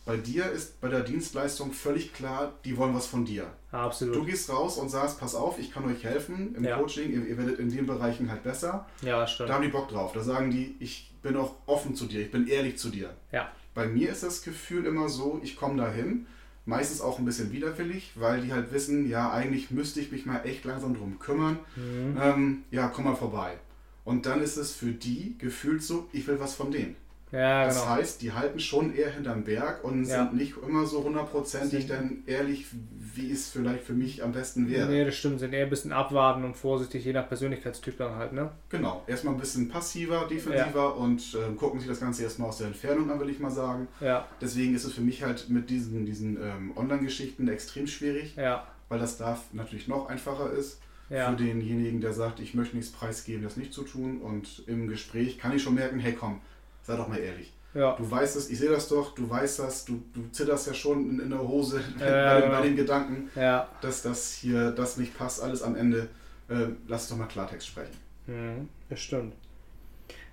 Bei 0.05 0.17
dir 0.17 0.51
ist 0.51 0.79
bei 0.81 0.87
der 0.87 0.99
Dienstleistung 0.99 1.71
völlig 1.71 2.13
klar, 2.13 2.53
die 2.63 2.77
wollen 2.77 2.93
was 2.93 3.07
von 3.07 3.25
dir. 3.25 3.47
Absolut. 3.71 4.15
Du 4.15 4.25
gehst 4.25 4.49
raus 4.51 4.77
und 4.77 4.89
sagst, 4.89 5.19
pass 5.19 5.33
auf, 5.33 5.57
ich 5.57 5.71
kann 5.71 5.85
euch 5.85 6.03
helfen 6.03 6.53
im 6.55 6.63
ja. 6.63 6.77
Coaching, 6.77 7.11
ihr, 7.11 7.25
ihr, 7.25 7.37
werdet 7.37 7.57
in 7.57 7.71
den 7.71 7.87
Bereichen 7.87 8.29
halt 8.29 8.43
besser. 8.43 8.85
Ja, 9.01 9.25
stimmt. 9.25 9.49
Da 9.49 9.55
haben 9.55 9.63
die 9.63 9.69
Bock 9.69 9.89
drauf. 9.89 10.13
Da 10.13 10.21
sagen 10.21 10.51
die, 10.51 10.75
ich 10.79 11.11
bin 11.23 11.35
auch 11.35 11.55
offen 11.65 11.95
zu 11.95 12.05
dir, 12.05 12.21
ich 12.21 12.29
bin 12.29 12.47
ehrlich 12.47 12.77
zu 12.77 12.89
dir. 12.89 13.09
Ja. 13.31 13.51
Bei 13.73 13.87
mir 13.87 14.11
ist 14.11 14.21
das 14.21 14.43
Gefühl 14.43 14.85
immer 14.85 15.09
so, 15.09 15.39
ich 15.43 15.55
komme 15.55 15.81
dahin, 15.81 16.27
meistens 16.65 17.01
auch 17.01 17.19
ein 17.19 17.25
bisschen 17.25 17.51
widerwillig, 17.51 18.11
weil 18.15 18.41
die 18.41 18.51
halt 18.51 18.71
wissen, 18.71 19.07
ja, 19.09 19.31
eigentlich 19.31 19.71
müsste 19.71 19.99
ich 19.99 20.11
mich 20.11 20.25
mal 20.25 20.41
echt 20.45 20.65
langsam 20.65 20.95
drum 20.95 21.19
kümmern. 21.19 21.59
Mhm. 21.75 22.17
Ähm, 22.21 22.63
ja, 22.71 22.87
komm 22.87 23.05
mal 23.05 23.15
vorbei. 23.15 23.57
Und 24.03 24.25
dann 24.25 24.41
ist 24.41 24.57
es 24.57 24.71
für 24.71 24.91
die 24.91 25.35
gefühlt 25.37 25.81
so, 25.81 26.07
ich 26.11 26.27
will 26.27 26.39
was 26.39 26.55
von 26.55 26.71
denen. 26.71 26.95
Ja, 27.31 27.65
das 27.65 27.75
genau. 27.79 27.89
heißt, 27.95 28.21
die 28.21 28.31
halten 28.31 28.59
schon 28.59 28.95
eher 28.95 29.09
hinterm 29.09 29.43
Berg 29.43 29.83
und 29.83 30.05
ja. 30.05 30.19
sind 30.19 30.35
nicht 30.35 30.55
immer 30.57 30.85
so 30.85 31.03
hundertprozentig 31.03 31.87
dann 31.87 32.23
ehrlich, 32.27 32.67
wie 33.15 33.31
es 33.31 33.49
vielleicht 33.49 33.83
für 33.83 33.93
mich 33.93 34.23
am 34.23 34.31
besten 34.31 34.69
wäre. 34.69 34.89
Nee, 34.89 35.03
das 35.03 35.15
stimmt, 35.15 35.39
sind 35.39 35.53
eher 35.53 35.63
ein 35.63 35.69
bisschen 35.69 35.91
abwarten 35.91 36.43
und 36.43 36.55
vorsichtig, 36.55 37.03
je 37.03 37.13
nach 37.13 37.27
Persönlichkeitstyp 37.27 37.97
dann 37.97 38.15
halt, 38.15 38.33
ne? 38.33 38.51
Genau, 38.69 39.03
erstmal 39.07 39.33
ein 39.33 39.39
bisschen 39.39 39.69
passiver, 39.69 40.27
defensiver 40.29 40.79
ja. 40.79 40.87
und 40.87 41.35
äh, 41.35 41.53
gucken 41.55 41.79
sich 41.79 41.89
das 41.89 41.99
Ganze 41.99 42.23
erstmal 42.23 42.49
aus 42.49 42.59
der 42.59 42.67
Entfernung 42.67 43.09
an, 43.09 43.19
will 43.19 43.29
ich 43.29 43.39
mal 43.39 43.51
sagen. 43.51 43.87
Ja. 43.99 44.27
Deswegen 44.39 44.75
ist 44.75 44.85
es 44.85 44.93
für 44.93 45.01
mich 45.01 45.23
halt 45.23 45.49
mit 45.49 45.69
diesen, 45.69 46.05
diesen 46.05 46.37
ähm, 46.37 46.73
Online-Geschichten 46.75 47.47
extrem 47.47 47.87
schwierig, 47.87 48.35
ja. 48.35 48.67
weil 48.87 48.99
das 48.99 49.17
da 49.17 49.39
natürlich 49.51 49.87
noch 49.87 50.09
einfacher 50.09 50.51
ist. 50.51 50.79
Ja. 51.09 51.29
Für 51.29 51.35
denjenigen, 51.35 52.01
der 52.01 52.13
sagt, 52.13 52.39
ich 52.39 52.55
möchte 52.55 52.75
nichts 52.75 52.91
preisgeben, 52.91 53.43
das 53.43 53.57
nicht 53.57 53.73
zu 53.73 53.83
tun. 53.83 54.21
Und 54.21 54.63
im 54.65 54.87
Gespräch 54.87 55.37
kann 55.37 55.55
ich 55.55 55.61
schon 55.61 55.75
merken, 55.75 55.99
hey 55.99 56.13
komm, 56.13 56.41
sei 56.85 56.95
doch 56.95 57.07
mal 57.07 57.17
ehrlich. 57.17 57.51
Ja. 57.73 57.93
Du 57.97 58.09
weißt 58.09 58.37
es, 58.37 58.49
ich 58.49 58.57
sehe 58.57 58.69
das 58.69 58.87
doch, 58.87 59.13
du 59.15 59.29
weißt 59.29 59.59
das, 59.59 59.83
du, 59.83 60.01
du 60.13 60.29
zitterst 60.31 60.67
ja 60.67 60.73
schon 60.73 61.09
in, 61.09 61.19
in 61.19 61.29
der 61.29 61.45
Hose 61.45 61.81
bei, 61.99 62.41
den, 62.41 62.51
bei, 62.51 62.61
den, 62.61 62.75
Gedanken, 62.75 63.29
ja. 63.35 63.67
dass 63.81 64.01
das 64.01 64.33
hier, 64.33 64.71
das 64.71 64.95
nicht 64.95 65.17
passt, 65.17 65.43
alles 65.43 65.61
am 65.61 65.75
Ende. 65.75 66.07
Äh, 66.47 66.67
lass 66.87 67.09
doch 67.09 67.17
mal 67.17 67.25
Klartext 67.25 67.67
sprechen. 67.67 67.97
Mhm, 68.27 68.69
das 68.89 68.99
stimmt. 68.99 69.33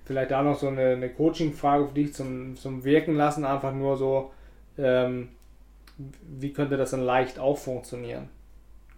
Vielleicht 0.05 0.31
da 0.31 0.43
noch 0.43 0.59
so 0.59 0.69
eine, 0.69 0.91
eine 0.91 1.11
Coaching-Frage 1.11 1.89
für 1.89 1.95
dich 1.95 2.15
zum, 2.15 2.57
zum 2.57 2.85
Wirken 2.85 3.17
lassen, 3.17 3.45
einfach 3.45 3.73
nur 3.73 3.97
so, 3.97 4.33
ähm, 4.79 5.31
wie 5.97 6.53
könnte 6.53 6.77
das 6.77 6.91
dann 6.91 7.03
leicht 7.03 7.39
auch 7.39 7.59
funktionieren? 7.59 8.29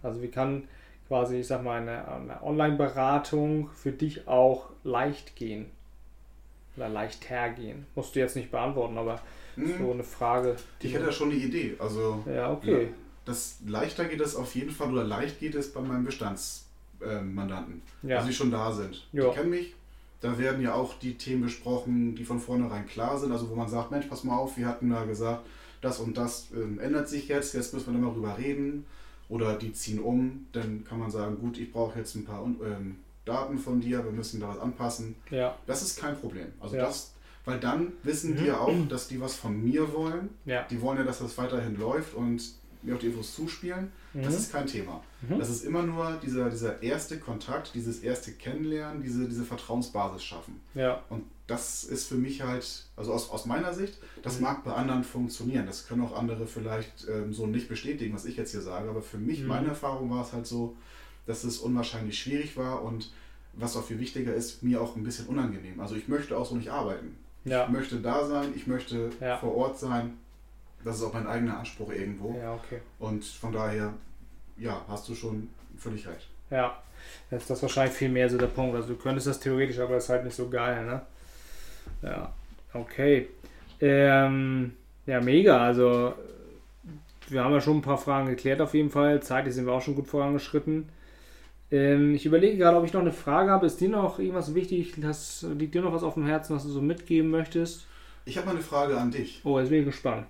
Also 0.03 0.21
wie 0.21 0.27
kann 0.27 0.67
quasi, 1.07 1.39
ich 1.39 1.47
sag 1.47 1.63
mal, 1.63 1.81
eine, 1.81 2.07
eine 2.07 2.43
Online-Beratung 2.43 3.69
für 3.73 3.91
dich 3.91 4.27
auch 4.27 4.69
leicht 4.83 5.35
gehen? 5.35 5.67
Oder 6.77 6.89
leicht 6.89 7.29
hergehen? 7.29 7.85
Musst 7.95 8.15
du 8.15 8.19
jetzt 8.19 8.35
nicht 8.35 8.51
beantworten, 8.51 8.97
aber 8.97 9.21
hm. 9.55 9.77
so 9.77 9.91
eine 9.91 10.03
Frage. 10.03 10.55
Ich 10.79 10.93
hätte 10.93 11.05
ja 11.05 11.11
schon 11.11 11.31
eine 11.31 11.39
Idee. 11.39 11.75
Also, 11.79 12.23
ja, 12.25 12.51
okay. 12.51 12.83
Ja, 12.83 12.89
das 13.25 13.57
leichter 13.65 14.05
geht 14.05 14.21
es 14.21 14.35
auf 14.35 14.55
jeden 14.55 14.71
Fall 14.71 14.91
oder 14.91 15.03
leicht 15.03 15.39
geht 15.39 15.55
es 15.55 15.73
bei 15.73 15.81
meinen 15.81 16.05
Bestandsmandanten, 16.05 17.81
äh, 18.03 18.07
ja. 18.07 18.23
die 18.23 18.33
schon 18.33 18.51
da 18.51 18.71
sind. 18.71 19.07
Ja. 19.11 19.29
Die 19.29 19.35
kennen 19.35 19.49
mich. 19.49 19.73
Da 20.21 20.37
werden 20.37 20.61
ja 20.61 20.73
auch 20.73 20.97
die 20.99 21.17
Themen 21.17 21.43
besprochen, 21.43 22.15
die 22.15 22.23
von 22.23 22.39
vornherein 22.39 22.87
klar 22.87 23.17
sind. 23.17 23.31
Also 23.31 23.49
wo 23.49 23.55
man 23.55 23.67
sagt, 23.67 23.91
Mensch, 23.91 24.07
pass 24.07 24.23
mal 24.23 24.37
auf, 24.37 24.57
wir 24.57 24.67
hatten 24.67 24.89
da 24.89 25.03
gesagt, 25.05 25.45
das 25.81 25.99
und 25.99 26.17
das 26.17 26.47
ähm, 26.55 26.79
ändert 26.79 27.09
sich 27.09 27.27
jetzt, 27.27 27.53
jetzt 27.53 27.73
müssen 27.73 27.93
wir 27.93 28.07
darüber 28.07 28.37
reden 28.37 28.85
oder 29.29 29.55
die 29.55 29.73
ziehen 29.73 29.99
um, 29.99 30.47
dann 30.51 30.83
kann 30.83 30.99
man 30.99 31.11
sagen, 31.11 31.37
gut, 31.39 31.57
ich 31.57 31.71
brauche 31.71 31.99
jetzt 31.99 32.15
ein 32.15 32.25
paar 32.25 32.43
ähm, 32.43 32.97
Daten 33.25 33.57
von 33.57 33.81
dir, 33.81 34.03
wir 34.03 34.11
müssen 34.11 34.39
da 34.39 34.49
was 34.49 34.59
anpassen. 34.59 35.15
Ja. 35.29 35.57
Das 35.65 35.81
ist 35.81 35.99
kein 35.99 36.15
Problem. 36.15 36.47
Also 36.59 36.75
ja. 36.75 36.83
das, 36.83 37.13
weil 37.43 37.59
dann 37.59 37.93
wissen 38.03 38.33
mhm. 38.33 38.37
die 38.37 38.51
auch, 38.51 38.87
dass 38.89 39.07
die 39.07 39.19
was 39.19 39.35
von 39.35 39.63
mir 39.63 39.91
wollen. 39.93 40.29
Ja. 40.45 40.63
Die 40.69 40.81
wollen 40.81 40.97
ja, 40.97 41.03
dass 41.03 41.19
das 41.19 41.37
weiterhin 41.37 41.77
läuft 41.77 42.13
und 42.13 42.41
mir 42.85 42.95
auch 42.95 42.99
die 42.99 43.07
Infos 43.07 43.35
zuspielen. 43.35 43.91
Mhm. 44.13 44.23
Das 44.23 44.35
ist 44.35 44.51
kein 44.51 44.67
Thema. 44.67 45.03
Mhm. 45.21 45.39
Das 45.39 45.49
ist 45.49 45.65
immer 45.65 45.83
nur 45.83 46.19
dieser, 46.23 46.49
dieser 46.49 46.81
erste 46.81 47.19
Kontakt, 47.19 47.73
dieses 47.73 47.99
erste 47.99 48.31
Kennenlernen, 48.31 49.01
diese, 49.01 49.27
diese 49.27 49.43
Vertrauensbasis 49.43 50.23
schaffen. 50.23 50.61
Ja. 50.73 51.03
Und 51.09 51.23
das 51.47 51.83
ist 51.83 52.07
für 52.07 52.15
mich 52.15 52.41
halt, 52.41 52.85
also 52.95 53.13
aus, 53.13 53.29
aus 53.29 53.45
meiner 53.45 53.73
Sicht, 53.73 53.99
das 54.23 54.37
mhm. 54.37 54.43
mag 54.43 54.63
bei 54.63 54.73
anderen 54.73 55.03
funktionieren. 55.03 55.65
Das 55.65 55.87
können 55.87 56.03
auch 56.03 56.15
andere 56.15 56.47
vielleicht 56.47 57.07
ähm, 57.09 57.33
so 57.33 57.45
nicht 57.45 57.69
bestätigen, 57.69 58.13
was 58.15 58.25
ich 58.25 58.37
jetzt 58.37 58.51
hier 58.51 58.61
sage. 58.61 58.89
Aber 58.89 59.01
für 59.01 59.17
mich, 59.17 59.41
mhm. 59.41 59.47
meine 59.47 59.67
Erfahrung 59.69 60.09
war 60.09 60.23
es 60.23 60.33
halt 60.33 60.47
so, 60.47 60.75
dass 61.25 61.43
es 61.43 61.57
unwahrscheinlich 61.59 62.19
schwierig 62.19 62.57
war 62.57 62.83
und 62.83 63.11
was 63.53 63.77
auch 63.77 63.83
viel 63.83 63.99
wichtiger 63.99 64.33
ist, 64.33 64.63
mir 64.63 64.81
auch 64.81 64.95
ein 64.95 65.03
bisschen 65.03 65.27
unangenehm. 65.27 65.79
Also 65.79 65.95
ich 65.95 66.07
möchte 66.07 66.37
auch 66.37 66.45
so 66.45 66.55
nicht 66.55 66.69
arbeiten. 66.69 67.17
Ja. 67.45 67.65
Ich 67.65 67.69
möchte 67.69 67.97
da 67.97 68.25
sein, 68.25 68.53
ich 68.55 68.67
möchte 68.67 69.11
ja. 69.21 69.37
vor 69.37 69.55
Ort 69.55 69.79
sein. 69.79 70.17
Das 70.83 70.97
ist 70.97 71.03
auch 71.03 71.13
mein 71.13 71.25
eigener 71.25 71.57
Anspruch 71.57 71.91
irgendwo. 71.91 72.37
Ja, 72.39 72.53
okay. 72.53 72.79
Und 72.99 73.23
von 73.23 73.51
daher, 73.51 73.93
ja, 74.57 74.81
hast 74.87 75.07
du 75.09 75.15
schon 75.15 75.49
völlig 75.77 76.07
recht. 76.07 76.27
Ja, 76.51 76.77
das 77.29 77.43
ist 77.43 77.49
das 77.49 77.61
wahrscheinlich 77.61 77.95
viel 77.95 78.09
mehr 78.09 78.29
so 78.29 78.37
der 78.37 78.47
Punkt. 78.47 78.75
Also 78.75 78.89
du 78.89 78.95
könntest 78.95 79.27
das 79.27 79.39
theoretisch, 79.39 79.79
aber 79.79 79.95
das 79.95 80.05
ist 80.05 80.09
halt 80.09 80.25
nicht 80.25 80.35
so 80.35 80.49
geil, 80.49 80.85
ne? 80.85 81.01
Ja, 82.01 82.33
okay. 82.73 83.29
Ähm, 83.79 84.73
ja, 85.05 85.21
mega. 85.21 85.57
Also 85.57 86.13
wir 87.29 87.43
haben 87.43 87.53
ja 87.53 87.61
schon 87.61 87.77
ein 87.77 87.81
paar 87.81 87.97
Fragen 87.97 88.27
geklärt 88.27 88.61
auf 88.61 88.73
jeden 88.73 88.89
Fall. 88.89 89.21
Zeitlich 89.21 89.55
sind 89.55 89.65
wir 89.65 89.73
auch 89.73 89.81
schon 89.81 89.95
gut 89.95 90.07
vorangeschritten. 90.07 90.89
Ähm, 91.75 92.15
ich 92.15 92.25
überlege 92.25 92.57
gerade, 92.57 92.77
ob 92.77 92.85
ich 92.85 92.93
noch 92.93 93.01
eine 93.01 93.11
Frage 93.11 93.51
habe. 93.51 93.65
Ist 93.65 93.81
dir 93.81 93.89
noch 93.89 94.19
irgendwas 94.19 94.55
wichtig? 94.55 94.93
Das, 94.97 95.45
liegt 95.57 95.75
dir 95.75 95.81
noch 95.81 95.93
was 95.93 96.03
auf 96.03 96.13
dem 96.13 96.25
Herzen, 96.25 96.55
was 96.55 96.63
du 96.63 96.69
so 96.69 96.81
mitgeben 96.81 97.29
möchtest? 97.29 97.85
Ich 98.23 98.37
habe 98.37 98.47
mal 98.47 98.53
eine 98.53 98.61
Frage 98.61 98.97
an 98.97 99.11
dich. 99.11 99.41
Oh, 99.43 99.59
jetzt 99.59 99.69
bin 99.69 99.79
ich 99.79 99.85
gespannt. 99.85 100.27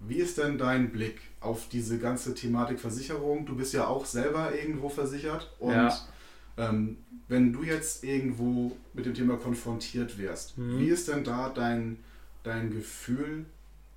Wie 0.00 0.16
ist 0.16 0.36
denn 0.36 0.58
dein 0.58 0.90
Blick 0.90 1.20
auf 1.40 1.68
diese 1.70 1.98
ganze 1.98 2.34
Thematik 2.34 2.78
Versicherung? 2.78 3.46
Du 3.46 3.56
bist 3.56 3.72
ja 3.72 3.86
auch 3.86 4.04
selber 4.04 4.54
irgendwo 4.54 4.90
versichert 4.90 5.50
und 5.58 5.72
ja. 5.72 5.98
ähm, 6.58 6.98
wenn 7.28 7.52
du 7.52 7.62
jetzt 7.62 8.04
irgendwo 8.04 8.76
mit 8.92 9.06
dem 9.06 9.14
Thema 9.14 9.36
konfrontiert 9.38 10.18
wirst, 10.18 10.58
mhm. 10.58 10.78
wie 10.78 10.88
ist 10.88 11.08
denn 11.08 11.24
da 11.24 11.48
dein, 11.48 11.96
dein 12.42 12.70
Gefühl? 12.70 13.46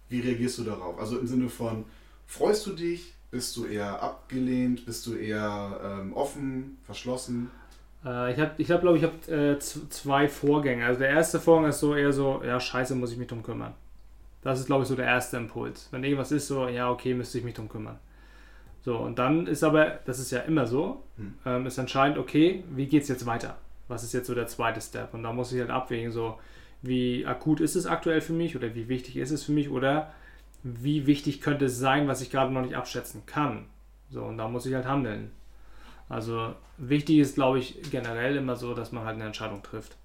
Wie 0.07 0.21
reagierst 0.21 0.57
du 0.59 0.63
darauf? 0.63 0.97
Also 0.97 1.19
im 1.19 1.27
Sinne 1.27 1.49
von, 1.49 1.83
freust 2.25 2.65
du 2.65 2.71
dich? 2.71 3.13
Bist 3.31 3.55
du 3.57 3.65
eher 3.65 4.01
abgelehnt? 4.01 4.85
Bist 4.85 5.05
du 5.05 5.15
eher 5.15 5.79
ähm, 5.83 6.13
offen, 6.13 6.77
verschlossen? 6.83 7.51
Äh, 8.03 8.33
ich 8.33 8.39
habe, 8.39 8.51
ich 8.57 8.71
hab, 8.71 8.81
glaube 8.81 8.97
ich, 8.97 9.03
habe 9.03 9.31
äh, 9.31 9.59
zwei 9.59 10.27
Vorgänge. 10.27 10.85
Also 10.85 10.99
der 10.99 11.09
erste 11.09 11.39
Vorgang 11.39 11.69
ist 11.69 11.79
so 11.79 11.95
eher 11.95 12.11
so, 12.11 12.41
ja, 12.43 12.59
scheiße, 12.59 12.95
muss 12.95 13.11
ich 13.11 13.17
mich 13.17 13.27
drum 13.27 13.43
kümmern. 13.43 13.73
Das 14.41 14.59
ist, 14.59 14.67
glaube 14.67 14.83
ich, 14.83 14.89
so 14.89 14.95
der 14.95 15.05
erste 15.05 15.37
Impuls. 15.37 15.89
Wenn 15.91 16.03
irgendwas 16.03 16.31
ist, 16.31 16.47
so, 16.47 16.67
ja, 16.67 16.89
okay, 16.89 17.13
müsste 17.13 17.37
ich 17.37 17.43
mich 17.43 17.53
drum 17.53 17.69
kümmern. 17.69 17.99
So, 18.81 18.97
und 18.97 19.19
dann 19.19 19.45
ist 19.45 19.63
aber, 19.63 19.99
das 20.05 20.19
ist 20.19 20.31
ja 20.31 20.39
immer 20.39 20.65
so, 20.65 21.03
hm. 21.17 21.33
ähm, 21.45 21.65
ist 21.65 21.77
entscheidend, 21.77 22.17
okay, 22.17 22.63
wie 22.71 22.87
geht 22.87 23.03
es 23.03 23.09
jetzt 23.09 23.25
weiter? 23.25 23.57
Was 23.89 24.03
ist 24.03 24.13
jetzt 24.13 24.27
so 24.27 24.35
der 24.35 24.47
zweite 24.47 24.79
Step? 24.79 25.13
Und 25.13 25.23
da 25.23 25.33
muss 25.33 25.51
ich 25.51 25.59
halt 25.59 25.69
abwägen, 25.69 26.11
so, 26.11 26.39
wie 26.81 27.25
akut 27.25 27.59
ist 27.59 27.75
es 27.75 27.85
aktuell 27.85 28.21
für 28.21 28.33
mich 28.33 28.55
oder 28.55 28.73
wie 28.73 28.87
wichtig 28.87 29.17
ist 29.17 29.31
es 29.31 29.43
für 29.43 29.51
mich 29.51 29.69
oder 29.69 30.13
wie 30.63 31.05
wichtig 31.05 31.41
könnte 31.41 31.65
es 31.65 31.77
sein, 31.77 32.07
was 32.07 32.21
ich 32.21 32.29
gerade 32.29 32.53
noch 32.53 32.61
nicht 32.61 32.75
abschätzen 32.75 33.25
kann. 33.25 33.65
So, 34.09 34.23
und 34.23 34.37
da 34.37 34.47
muss 34.47 34.65
ich 34.65 34.73
halt 34.73 34.85
handeln. 34.85 35.31
Also 36.07 36.55
wichtig 36.77 37.19
ist, 37.19 37.35
glaube 37.35 37.59
ich, 37.59 37.79
generell 37.91 38.35
immer 38.35 38.55
so, 38.55 38.73
dass 38.73 38.91
man 38.91 39.05
halt 39.05 39.15
eine 39.15 39.25
Entscheidung 39.25 39.61
trifft. 39.61 39.95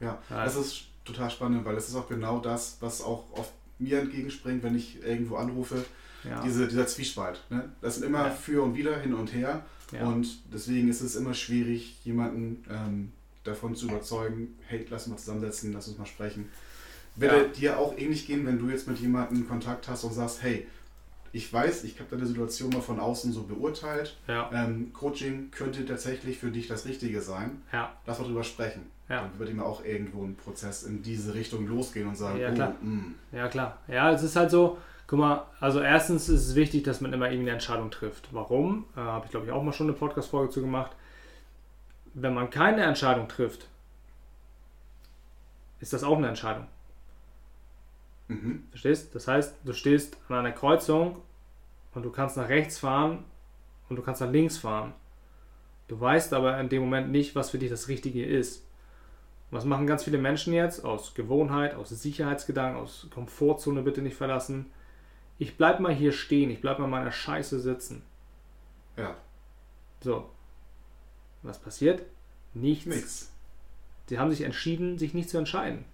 Ja, 0.00 0.18
ja, 0.30 0.44
das 0.44 0.54
ist 0.54 0.84
total 1.04 1.30
spannend, 1.30 1.64
weil 1.64 1.76
es 1.76 1.88
ist 1.88 1.96
auch 1.96 2.08
genau 2.08 2.38
das, 2.38 2.76
was 2.80 3.02
auch 3.02 3.24
oft 3.32 3.52
mir 3.78 4.00
entgegenspringt, 4.00 4.62
wenn 4.62 4.76
ich 4.76 5.02
irgendwo 5.02 5.36
anrufe. 5.36 5.84
Ja. 6.24 6.42
Diese, 6.42 6.66
dieser 6.66 6.86
Zwiespalt. 6.86 7.40
Ne? 7.48 7.68
Das 7.80 7.96
sind 7.96 8.06
immer 8.06 8.26
ja. 8.26 8.30
für 8.30 8.62
und 8.62 8.74
wieder, 8.74 8.98
hin 8.98 9.14
und 9.14 9.32
her. 9.32 9.64
Und 10.00 10.52
deswegen 10.52 10.88
ist 10.88 11.00
es 11.00 11.16
immer 11.16 11.32
schwierig, 11.32 11.96
jemanden 12.04 12.62
ähm, 12.68 13.12
davon 13.44 13.74
zu 13.74 13.86
überzeugen, 13.86 14.58
hey, 14.66 14.86
lass 14.90 15.04
uns 15.04 15.10
mal 15.10 15.16
zusammensetzen, 15.18 15.72
lass 15.72 15.88
uns 15.88 15.98
mal 15.98 16.06
sprechen. 16.06 16.50
Würde 17.20 17.36
ja. 17.36 17.44
dir 17.44 17.78
auch 17.78 17.96
ähnlich 17.96 18.26
gehen, 18.26 18.46
wenn 18.46 18.58
du 18.58 18.68
jetzt 18.68 18.86
mit 18.86 18.98
jemandem 18.98 19.48
Kontakt 19.48 19.88
hast 19.88 20.04
und 20.04 20.12
sagst, 20.12 20.42
hey, 20.42 20.66
ich 21.32 21.52
weiß, 21.52 21.84
ich 21.84 21.98
habe 21.98 22.10
deine 22.10 22.26
Situation 22.26 22.70
mal 22.70 22.80
von 22.80 23.00
außen 23.00 23.32
so 23.32 23.42
beurteilt. 23.42 24.16
Ja. 24.26 24.50
Ähm, 24.52 24.92
Coaching 24.92 25.50
könnte 25.50 25.84
tatsächlich 25.84 26.38
für 26.38 26.50
dich 26.50 26.68
das 26.68 26.86
Richtige 26.86 27.20
sein. 27.20 27.62
Ja. 27.72 27.92
Lass 28.06 28.18
mal 28.18 28.26
drüber 28.26 28.44
sprechen. 28.44 28.86
Ja. 29.08 29.22
Dann 29.22 29.38
würde 29.38 29.52
ihm 29.52 29.60
auch 29.60 29.84
irgendwo 29.84 30.22
ein 30.22 30.36
Prozess 30.36 30.82
in 30.82 31.02
diese 31.02 31.34
Richtung 31.34 31.66
losgehen 31.66 32.08
und 32.08 32.16
sagen, 32.16 32.38
ja, 32.38 32.50
klar. 32.50 32.74
Oh, 32.82 32.84
mm. 32.84 33.14
ja 33.32 33.48
klar. 33.48 33.78
Ja, 33.88 34.12
es 34.12 34.22
ist 34.22 34.36
halt 34.36 34.50
so, 34.50 34.78
guck 35.06 35.18
mal, 35.18 35.46
also 35.60 35.80
erstens 35.80 36.28
ist 36.28 36.46
es 36.48 36.54
wichtig, 36.54 36.84
dass 36.84 37.00
man 37.00 37.12
immer 37.12 37.26
irgendeine 37.26 37.52
Entscheidung 37.52 37.90
trifft. 37.90 38.28
Warum? 38.32 38.84
Äh, 38.96 39.00
habe 39.00 39.24
ich 39.24 39.30
glaube 39.30 39.46
ich 39.46 39.52
auch 39.52 39.62
mal 39.62 39.72
schon 39.72 39.88
eine 39.88 39.96
Podcast-Folge 39.96 40.52
zu 40.52 40.60
gemacht. 40.60 40.92
Wenn 42.14 42.34
man 42.34 42.50
keine 42.50 42.82
Entscheidung 42.82 43.28
trifft, 43.28 43.66
ist 45.80 45.92
das 45.92 46.04
auch 46.04 46.16
eine 46.16 46.28
Entscheidung. 46.28 46.66
Mhm. 48.28 48.64
Verstehst? 48.70 49.14
Das 49.14 49.26
heißt, 49.26 49.56
du 49.64 49.72
stehst 49.72 50.16
an 50.28 50.36
einer 50.36 50.52
Kreuzung 50.52 51.22
und 51.94 52.04
du 52.04 52.10
kannst 52.10 52.36
nach 52.36 52.48
rechts 52.48 52.78
fahren 52.78 53.24
und 53.88 53.96
du 53.96 54.02
kannst 54.02 54.20
nach 54.20 54.30
links 54.30 54.58
fahren. 54.58 54.92
Du 55.88 55.98
weißt 55.98 56.34
aber 56.34 56.60
in 56.60 56.68
dem 56.68 56.82
Moment 56.82 57.10
nicht, 57.10 57.34
was 57.34 57.50
für 57.50 57.58
dich 57.58 57.70
das 57.70 57.88
Richtige 57.88 58.24
ist. 58.24 58.64
Was 59.50 59.64
machen 59.64 59.86
ganz 59.86 60.04
viele 60.04 60.18
Menschen 60.18 60.52
jetzt? 60.52 60.84
Aus 60.84 61.14
Gewohnheit, 61.14 61.74
aus 61.74 61.88
Sicherheitsgedanken, 61.88 62.78
aus 62.80 63.06
Komfortzone 63.10 63.82
bitte 63.82 64.02
nicht 64.02 64.16
verlassen. 64.16 64.66
Ich 65.38 65.56
bleib 65.56 65.80
mal 65.80 65.94
hier 65.94 66.12
stehen, 66.12 66.50
ich 66.50 66.60
bleib 66.60 66.78
mal 66.78 66.84
in 66.84 66.90
meiner 66.90 67.12
Scheiße 67.12 67.58
sitzen. 67.60 68.02
Ja. 68.96 69.16
So. 70.00 70.28
Was 71.42 71.58
passiert? 71.58 72.02
Nichts. 72.52 72.86
Nichts. 72.86 73.32
Sie 74.08 74.18
haben 74.18 74.30
sich 74.30 74.42
entschieden, 74.42 74.98
sich 74.98 75.14
nicht 75.14 75.30
zu 75.30 75.38
entscheiden. 75.38 75.84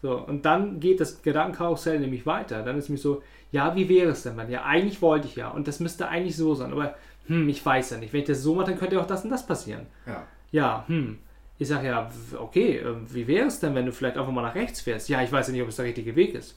So, 0.00 0.16
und 0.16 0.44
dann 0.44 0.80
geht 0.80 1.00
das 1.00 1.22
Gedankenkarussell 1.22 1.98
nämlich 1.98 2.24
weiter. 2.24 2.62
Dann 2.62 2.78
ist 2.78 2.88
mich 2.88 3.02
so, 3.02 3.22
ja, 3.50 3.74
wie 3.74 3.88
wäre 3.88 4.10
es 4.10 4.22
denn, 4.22 4.36
man? 4.36 4.50
Ja, 4.50 4.64
eigentlich 4.64 5.02
wollte 5.02 5.26
ich 5.26 5.36
ja. 5.36 5.48
Und 5.48 5.66
das 5.66 5.80
müsste 5.80 6.08
eigentlich 6.08 6.36
so 6.36 6.54
sein. 6.54 6.72
Aber, 6.72 6.94
hm, 7.26 7.48
ich 7.48 7.64
weiß 7.64 7.90
ja 7.90 7.98
nicht. 7.98 8.12
Wenn 8.12 8.20
ich 8.20 8.26
das 8.26 8.42
so 8.42 8.54
mache, 8.54 8.70
dann 8.70 8.78
könnte 8.78 8.96
ja 8.96 9.02
auch 9.02 9.06
das 9.06 9.24
und 9.24 9.30
das 9.30 9.46
passieren. 9.46 9.86
Ja. 10.06 10.24
Ja, 10.50 10.84
hm. 10.86 11.18
Ich 11.58 11.66
sage 11.66 11.88
ja, 11.88 12.08
okay, 12.38 12.78
ähm, 12.78 13.06
wie 13.10 13.26
wäre 13.26 13.46
es 13.46 13.58
denn, 13.58 13.74
wenn 13.74 13.86
du 13.86 13.92
vielleicht 13.92 14.16
einfach 14.16 14.32
mal 14.32 14.42
nach 14.42 14.54
rechts 14.54 14.80
fährst? 14.80 15.08
Ja, 15.08 15.22
ich 15.22 15.32
weiß 15.32 15.48
ja 15.48 15.52
nicht, 15.52 15.62
ob 15.62 15.68
es 15.68 15.76
der 15.76 15.86
richtige 15.86 16.14
Weg 16.14 16.34
ist. 16.34 16.56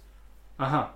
Aha. 0.57 0.93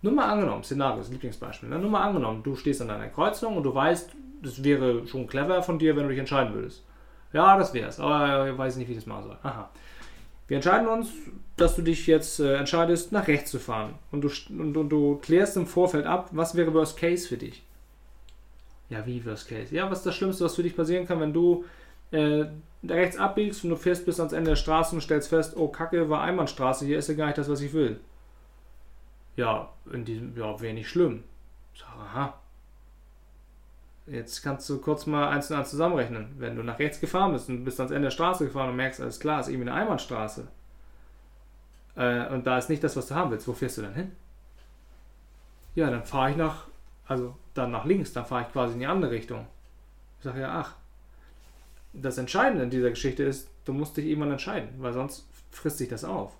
Nur 0.00 0.12
mal 0.12 0.30
angenommen, 0.30 0.64
Szenario, 0.64 0.98
das 0.98 1.10
Lieblingsbeispiel. 1.10 1.68
Ne? 1.68 1.78
Nur 1.78 1.90
mal 1.90 2.02
angenommen, 2.02 2.42
du 2.42 2.56
stehst 2.56 2.80
an 2.80 2.88
einer 2.88 3.08
Kreuzung 3.08 3.56
und 3.56 3.64
du 3.64 3.74
weißt, 3.74 4.12
das 4.42 4.64
wäre 4.64 5.06
schon 5.06 5.26
clever 5.26 5.62
von 5.62 5.78
dir, 5.78 5.94
wenn 5.96 6.04
du 6.04 6.10
dich 6.10 6.18
entscheiden 6.18 6.54
würdest. 6.54 6.84
Ja, 7.32 7.58
das 7.58 7.74
wäre 7.74 7.88
es, 7.88 8.00
aber 8.00 8.48
ich 8.48 8.56
weiß 8.56 8.76
nicht, 8.76 8.88
wie 8.88 8.92
ich 8.92 8.98
das 8.98 9.06
machen 9.06 9.24
soll. 9.24 9.36
Aha. 9.42 9.68
Wir 10.48 10.56
entscheiden 10.56 10.88
uns, 10.88 11.10
dass 11.56 11.76
du 11.76 11.82
dich 11.82 12.06
jetzt 12.06 12.40
äh, 12.40 12.56
entscheidest, 12.56 13.12
nach 13.12 13.28
rechts 13.28 13.50
zu 13.50 13.58
fahren. 13.58 13.94
Und 14.10 14.22
du, 14.22 14.30
und, 14.48 14.76
und 14.76 14.88
du 14.88 15.16
klärst 15.16 15.56
im 15.56 15.66
Vorfeld 15.66 16.06
ab, 16.06 16.30
was 16.32 16.54
wäre 16.56 16.72
Worst 16.72 16.96
Case 16.96 17.28
für 17.28 17.36
dich. 17.36 17.62
Ja, 18.88 19.04
wie 19.06 19.24
Worst 19.26 19.48
Case? 19.48 19.74
Ja, 19.74 19.90
was 19.90 19.98
ist 19.98 20.06
das 20.06 20.16
Schlimmste, 20.16 20.44
was 20.44 20.56
für 20.56 20.62
dich 20.62 20.74
passieren 20.74 21.06
kann, 21.06 21.20
wenn 21.20 21.34
du 21.34 21.64
äh, 22.10 22.46
rechts 22.82 23.18
abbiegst 23.18 23.62
und 23.64 23.70
du 23.70 23.76
fährst 23.76 24.06
bis 24.06 24.18
ans 24.18 24.32
Ende 24.32 24.50
der 24.50 24.56
Straße 24.56 24.94
und 24.94 25.02
stellst 25.02 25.28
fest, 25.28 25.54
oh 25.56 25.68
Kacke, 25.68 26.08
war 26.08 26.22
Einbahnstraße, 26.22 26.86
hier 26.86 26.98
ist 26.98 27.08
ja 27.08 27.14
gar 27.14 27.26
nicht 27.26 27.38
das, 27.38 27.50
was 27.50 27.60
ich 27.60 27.74
will. 27.74 28.00
Ja, 29.36 29.68
in 29.92 30.04
diesem, 30.04 30.36
ja, 30.36 30.58
wäre 30.60 30.74
nicht 30.74 30.88
schlimm. 30.88 31.24
Ich 31.74 31.80
sage, 31.80 31.92
aha. 31.98 32.40
Jetzt 34.10 34.42
kannst 34.42 34.68
du 34.70 34.80
kurz 34.80 35.06
mal 35.06 35.28
eins 35.28 35.50
und 35.50 35.56
eins 35.56 35.70
zusammenrechnen. 35.70 36.34
Wenn 36.38 36.56
du 36.56 36.62
nach 36.62 36.78
rechts 36.78 37.00
gefahren 37.00 37.32
bist 37.32 37.48
und 37.48 37.64
bist 37.64 37.78
ans 37.78 37.92
Ende 37.92 38.06
der 38.06 38.10
Straße 38.10 38.46
gefahren 38.46 38.70
und 38.70 38.76
merkst, 38.76 39.00
alles 39.00 39.20
klar, 39.20 39.40
ist 39.40 39.48
irgendwie 39.48 39.68
eine 39.68 39.80
Einbahnstraße. 39.80 40.48
Äh, 41.96 42.28
und 42.28 42.46
da 42.46 42.58
ist 42.58 42.70
nicht 42.70 42.82
das, 42.82 42.96
was 42.96 43.08
du 43.08 43.14
haben 43.14 43.30
willst. 43.30 43.46
Wo 43.46 43.52
fährst 43.52 43.78
du 43.78 43.82
dann 43.82 43.94
hin? 43.94 44.12
Ja, 45.74 45.90
dann 45.90 46.04
fahre 46.04 46.30
ich 46.30 46.36
nach, 46.36 46.66
also 47.06 47.36
dann 47.54 47.70
nach 47.70 47.84
links, 47.84 48.12
dann 48.12 48.24
fahre 48.24 48.42
ich 48.42 48.52
quasi 48.52 48.74
in 48.74 48.80
die 48.80 48.86
andere 48.86 49.10
Richtung. 49.10 49.46
Ich 50.18 50.24
sage 50.24 50.40
ja, 50.40 50.60
ach, 50.60 50.74
das 51.92 52.18
Entscheidende 52.18 52.64
in 52.64 52.70
dieser 52.70 52.90
Geschichte 52.90 53.22
ist, 53.22 53.50
du 53.64 53.72
musst 53.72 53.96
dich 53.96 54.06
irgendwann 54.06 54.32
entscheiden, 54.32 54.70
weil 54.78 54.92
sonst 54.92 55.26
frisst 55.50 55.78
sich 55.78 55.88
das 55.88 56.04
auf. 56.04 56.32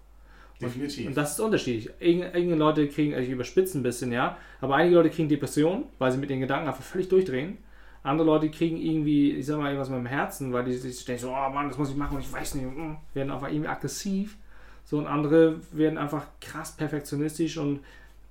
Definitiv. 0.60 1.04
Und, 1.04 1.08
und 1.08 1.16
das 1.16 1.32
ist 1.32 1.40
unterschiedlich. 1.40 1.90
Einige 2.00 2.54
Leute 2.54 2.88
kriegen, 2.88 3.14
also 3.14 3.24
ich 3.24 3.32
überspitze 3.32 3.78
ein 3.78 3.82
bisschen, 3.82 4.12
ja, 4.12 4.36
aber 4.60 4.76
einige 4.76 4.96
Leute 4.96 5.10
kriegen 5.10 5.28
Depressionen, 5.28 5.84
weil 5.98 6.10
sie 6.10 6.18
mit 6.18 6.30
den 6.30 6.40
Gedanken 6.40 6.68
einfach 6.68 6.82
völlig 6.82 7.08
durchdrehen. 7.08 7.58
Andere 8.02 8.26
Leute 8.26 8.50
kriegen 8.50 8.76
irgendwie, 8.76 9.32
ich 9.32 9.46
sag 9.46 9.58
mal, 9.58 9.66
irgendwas 9.66 9.90
mit 9.90 9.98
dem 9.98 10.06
Herzen, 10.06 10.52
weil 10.52 10.64
die 10.64 10.72
sich 10.72 11.04
denken 11.04 11.22
so, 11.22 11.30
oh 11.30 11.50
Mann, 11.50 11.68
das 11.68 11.78
muss 11.78 11.90
ich 11.90 11.96
machen 11.96 12.16
und 12.16 12.22
ich 12.22 12.32
weiß 12.32 12.54
nicht, 12.54 12.66
mm, 12.66 12.96
werden 13.14 13.30
einfach 13.30 13.48
irgendwie 13.48 13.68
aggressiv. 13.68 14.36
So 14.84 14.98
und 14.98 15.06
andere 15.06 15.60
werden 15.72 15.98
einfach 15.98 16.26
krass 16.40 16.72
perfektionistisch 16.72 17.58
und 17.58 17.80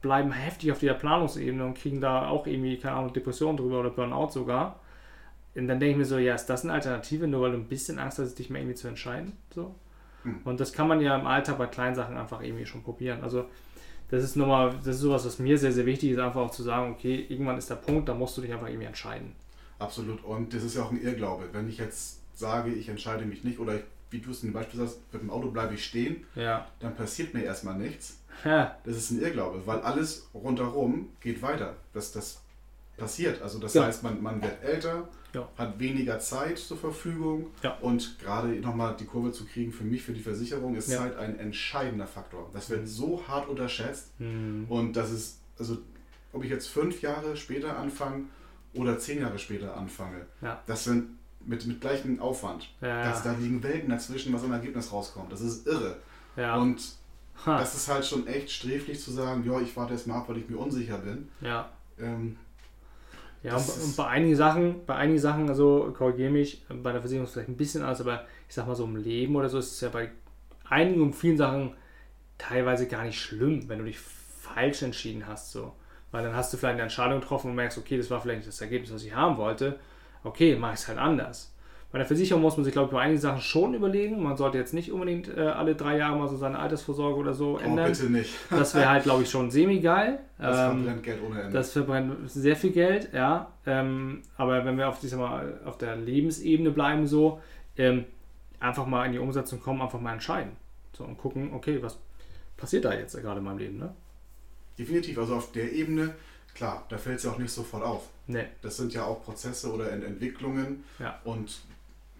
bleiben 0.02 0.32
heftig 0.32 0.72
auf 0.72 0.80
dieser 0.80 0.94
Planungsebene 0.94 1.64
und 1.64 1.78
kriegen 1.78 2.02
da 2.02 2.28
auch 2.28 2.48
irgendwie, 2.48 2.78
keine 2.78 2.96
Ahnung, 2.96 3.14
Depressionen 3.14 3.58
drüber 3.58 3.82
oder 3.82 3.90
Burnout 3.90 4.30
sogar. 4.30 4.80
Und 5.56 5.68
dann 5.68 5.80
denke 5.80 5.92
ich 5.92 5.98
mir 5.98 6.06
so, 6.06 6.18
ja, 6.18 6.36
ist 6.36 6.46
das 6.48 6.64
eine 6.64 6.74
Alternative, 6.74 7.28
nur 7.28 7.42
weil 7.42 7.52
du 7.52 7.58
ein 7.58 7.68
bisschen 7.68 8.00
Angst 8.00 8.20
hast, 8.20 8.36
dich 8.36 8.50
mal 8.50 8.60
irgendwie 8.60 8.76
zu 8.76 8.88
entscheiden? 8.88 9.34
So. 9.54 9.76
Hm. 10.28 10.42
Und 10.44 10.60
das 10.60 10.74
kann 10.74 10.88
man 10.88 11.02
ja 11.02 11.16
im 11.18 11.26
Alltag 11.26 11.58
bei 11.58 11.68
kleinen 11.68 11.96
Sachen 11.96 12.18
einfach 12.18 12.42
irgendwie 12.42 12.66
schon 12.66 12.84
probieren. 12.84 13.24
Also 13.24 13.46
das 14.10 14.24
ist 14.24 14.36
nochmal, 14.36 14.76
das 14.78 14.96
ist 14.96 15.02
sowas, 15.02 15.26
was 15.26 15.40
mir 15.40 15.58
sehr, 15.58 15.72
sehr 15.72 15.86
wichtig 15.86 16.12
ist, 16.12 16.20
einfach 16.20 16.42
auch 16.42 16.52
zu 16.52 16.64
sagen, 16.64 16.92
okay, 16.92 17.26
irgendwann 17.28 17.58
ist 17.58 17.70
der 17.70 17.76
Punkt, 17.76 18.08
da 18.08 18.14
musst 18.14 18.38
du 18.38 18.42
dich 18.42 18.52
einfach 18.54 18.68
irgendwie 18.68 18.88
entscheiden. 18.88 19.34
Absolut. 19.80 20.24
Und 20.24 20.54
das 20.54 20.64
ist 20.64 20.76
ja 20.76 20.84
auch 20.84 20.92
ein 20.92 21.02
Irrglaube. 21.02 21.50
Wenn 21.52 21.68
ich 21.68 21.78
jetzt 21.78 22.20
sage, 22.34 22.72
ich 22.72 22.90
entscheide 22.90 23.26
mich 23.26 23.44
nicht 23.44 23.60
oder 23.60 23.76
ich, 23.76 23.84
wie 24.10 24.20
du 24.20 24.32
es 24.32 24.42
in 24.42 24.50
dem 24.50 24.54
Beispiel 24.54 24.80
sagst, 24.80 25.02
mit 25.12 25.22
dem 25.22 25.30
Auto 25.30 25.52
bleibe 25.52 25.74
ich 25.74 25.86
stehen, 25.86 26.26
ja. 26.36 26.66
dann 26.80 26.96
passiert 26.96 27.34
mir 27.34 27.44
erstmal 27.44 27.78
nichts. 27.78 28.20
Ja. 28.46 28.78
Das 28.86 28.96
ist 28.96 29.12
ein 29.12 29.22
Irrglaube, 29.22 29.66
weil 29.66 29.82
alles 29.82 30.30
rundherum 30.34 31.10
geht 31.20 31.42
weiter. 31.42 31.76
Das, 31.94 32.12
das 32.12 32.42
passiert. 32.96 33.42
Also 33.42 33.60
das 33.60 33.74
ja. 33.74 33.86
heißt, 33.86 34.04
man, 34.04 34.22
man 34.22 34.42
wird 34.42 34.64
älter, 34.64 35.10
ja. 35.34 35.48
hat 35.58 35.80
weniger 35.80 36.20
Zeit 36.20 36.58
zur 36.58 36.78
Verfügung 36.78 37.48
ja. 37.64 37.78
und 37.82 38.18
gerade 38.20 38.48
nochmal 38.60 38.96
die 39.00 39.06
Kurve 39.06 39.32
zu 39.32 39.46
kriegen 39.46 39.72
für 39.72 39.84
mich, 39.84 40.04
für 40.04 40.14
die 40.14 40.22
Versicherung, 40.22 40.76
ist 40.76 40.90
Zeit 40.90 41.18
ein 41.18 41.40
entscheidender 41.40 42.08
Faktor. 42.08 42.50
Das 42.54 42.70
wird 42.70 42.88
so 42.88 43.28
hart 43.28 43.48
unterschätzt 43.50 44.12
mhm. 44.20 44.66
und 44.70 44.94
das 44.94 45.12
ist, 45.12 45.40
also 45.60 45.78
ob 46.34 46.44
ich 46.44 46.50
jetzt 46.50 46.68
fünf 46.68 47.02
Jahre 47.02 47.36
später 47.38 47.78
anfange 47.78 48.26
oder 48.74 49.00
zehn 49.00 49.22
Jahre 49.22 49.40
später 49.40 49.76
anfange, 49.76 50.26
das 50.66 50.84
sind 50.84 51.18
mit, 51.46 51.66
mit 51.66 51.82
gleichem 51.82 52.20
Aufwand. 52.20 52.70
Das, 52.82 53.24
da 53.24 53.34
liegen 53.34 53.64
Welten 53.64 53.90
dazwischen, 53.90 54.34
was 54.34 54.44
am 54.44 54.52
Ergebnis 54.52 54.92
rauskommt. 54.92 55.32
Das 55.32 55.42
ist 55.42 55.66
irre. 55.66 55.98
Und 56.36 56.82
ha. 57.46 57.58
das 57.58 57.74
ist 57.76 57.88
halt 57.88 58.06
schon 58.06 58.28
echt 58.28 58.52
sträflich 58.52 59.02
zu 59.02 59.12
sagen, 59.12 59.44
ja, 59.46 59.60
ich 59.60 59.76
warte 59.76 59.94
jetzt 59.94 60.08
mal 60.08 60.18
ab, 60.18 60.30
weil 60.30 60.38
ich 60.38 60.50
mir 60.50 60.58
unsicher 60.58 60.98
bin. 61.00 61.30
Ja. 61.42 61.70
Ähm, 62.00 62.38
ja, 63.44 63.56
und, 63.56 63.68
und, 63.68 63.96
bei 63.96 64.08
einigen 64.08 64.36
Sachen, 64.36 64.86
bei 64.86 64.96
einigen 64.96 65.20
Sachen, 65.20 65.50
also 65.50 65.94
korrigiere 65.96 66.32
mich, 66.32 66.66
bei 66.70 66.92
der 66.92 67.02
Versicherung 67.02 67.28
vielleicht 67.28 67.50
ein 67.50 67.58
bisschen 67.58 67.82
anders, 67.82 68.02
aber 68.02 68.26
ich 68.48 68.56
sag 68.56 68.68
mal 68.68 68.76
so 68.76 68.86
im 68.86 68.96
Leben 68.96 69.36
oder 69.36 69.50
so 69.50 69.60
ist 69.60 69.72
es 69.74 69.82
ja 69.82 69.90
bei 69.90 70.10
einigen 70.70 71.02
und 71.02 71.14
vielen 71.14 71.38
Sachen 71.38 71.76
teilweise 72.38 72.88
gar 72.88 73.04
nicht 73.04 73.20
schlimm, 73.20 73.70
wenn 73.70 73.80
du 73.80 73.86
dich 73.86 74.00
falsch 74.00 74.82
entschieden 74.82 75.28
hast, 75.28 75.52
so. 75.52 75.74
Weil 76.12 76.24
dann 76.24 76.36
hast 76.36 76.54
du 76.54 76.58
vielleicht 76.58 76.76
eine 76.76 76.84
Entscheidung 76.84 77.20
getroffen 77.20 77.50
und 77.50 77.56
merkst, 77.56 77.78
okay, 77.78 77.98
das 77.98 78.10
war 78.10 78.22
vielleicht 78.22 78.40
nicht 78.40 78.48
das 78.48 78.62
Ergebnis, 78.62 78.94
was 78.94 79.04
ich 79.04 79.14
haben 79.14 79.38
wollte. 79.38 79.80
Okay, 80.24 80.56
mache 80.56 80.74
ich 80.74 80.80
es 80.80 80.88
halt 80.88 80.98
anders. 80.98 81.54
Bei 81.92 82.00
der 82.00 82.08
Versicherung 82.08 82.42
muss 82.42 82.58
man 82.58 82.66
sich, 82.66 82.74
glaube 82.74 82.88
ich, 82.88 82.92
bei 82.92 83.02
einigen 83.02 83.20
Sachen 83.20 83.42
schon 83.42 83.74
überlegen. 83.74 84.22
Man 84.22 84.36
sollte 84.36 84.58
jetzt 84.58 84.74
nicht 84.74 84.92
unbedingt 84.92 85.30
äh, 85.30 85.40
alle 85.40 85.74
drei 85.74 85.98
Jahre 85.98 86.18
mal 86.18 86.28
so 86.28 86.36
seine 86.36 86.60
Altersvorsorge 86.60 87.18
oder 87.18 87.34
so 87.34 87.56
oh, 87.56 87.58
ändern. 87.60 87.92
bitte 87.92 88.10
nicht. 88.12 88.34
das 88.50 88.76
wäre 88.76 88.90
halt, 88.90 89.04
glaube 89.04 89.24
ich, 89.24 89.30
schon 89.30 89.50
semi-geil. 89.52 90.20
Das 90.38 90.58
ähm, 90.58 90.84
verbrennt 90.84 91.04
Geld 91.04 91.20
ohne 91.26 91.42
Ende. 91.42 91.54
Das 91.54 91.72
verbrennt 91.72 92.30
sehr 92.30 92.58
viel 92.58 92.72
Geld, 92.72 93.14
ja. 93.14 93.52
Ähm, 93.66 94.22
aber 94.36 94.66
wenn 94.66 94.78
wir 94.78 94.90
auf, 94.90 95.02
mal, 95.14 95.62
auf 95.64 95.78
der 95.78 95.96
Lebensebene 95.96 96.72
bleiben, 96.72 97.08
so, 97.08 97.40
ähm, 97.78 98.04
einfach 98.60 98.86
mal 98.86 99.06
in 99.06 99.14
die 99.14 99.20
Umsetzung 99.20 99.62
kommen, 99.62 99.82
einfach 99.82 100.02
mal 100.02 100.14
entscheiden. 100.14 100.52
So, 100.92 101.06
und 101.06 101.18
gucken, 101.18 101.54
okay, 101.54 101.82
was 101.82 101.98
passiert 102.58 102.84
da 102.84 102.94
jetzt 102.94 103.16
gerade 103.22 103.40
in 103.40 103.46
meinem 103.46 103.60
Leben, 103.60 103.78
ne? 103.78 103.94
Definitiv. 104.78 105.18
Also 105.18 105.36
auf 105.36 105.52
der 105.54 105.72
Ebene, 105.72 106.14
klar, 106.54 106.86
da 106.90 106.98
fällt 106.98 107.20
es 107.20 107.24
ja 107.24 107.32
auch 107.32 107.38
nicht 107.38 107.52
sofort 107.52 107.84
auf. 107.84 108.10
Nee. 108.28 108.46
Das 108.62 108.78
sind 108.78 108.94
ja 108.94 109.06
auch 109.06 109.24
Prozesse 109.24 109.72
oder 109.72 109.92
Entwicklungen. 109.92 110.84
Ja. 111.00 111.20
Und 111.24 111.62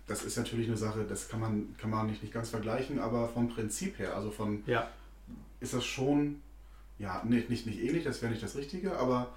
das 0.08 0.24
ist 0.24 0.38
natürlich 0.38 0.68
eine 0.68 0.78
Sache, 0.78 1.06
das 1.08 1.28
kann 1.28 1.42
man, 1.42 1.76
kann 1.78 1.90
man 1.90 2.08
nicht, 2.08 2.24
nicht 2.24 2.34
ganz 2.34 2.50
vergleichen, 2.50 3.00
aber 3.00 3.28
vom 3.28 3.50
Prinzip 3.50 4.00
her, 4.00 4.16
also 4.16 4.32
von 4.32 4.64
ja. 4.66 4.90
ist 5.60 5.74
das 5.74 5.86
schon, 5.86 6.42
ja, 6.98 7.22
nicht, 7.26 7.50
nicht, 7.50 7.66
nicht 7.66 7.82
ähnlich, 7.82 8.06
das 8.06 8.22
wäre 8.22 8.32
nicht 8.32 8.44
das 8.44 8.56
Richtige, 8.56 8.98
aber 8.98 9.30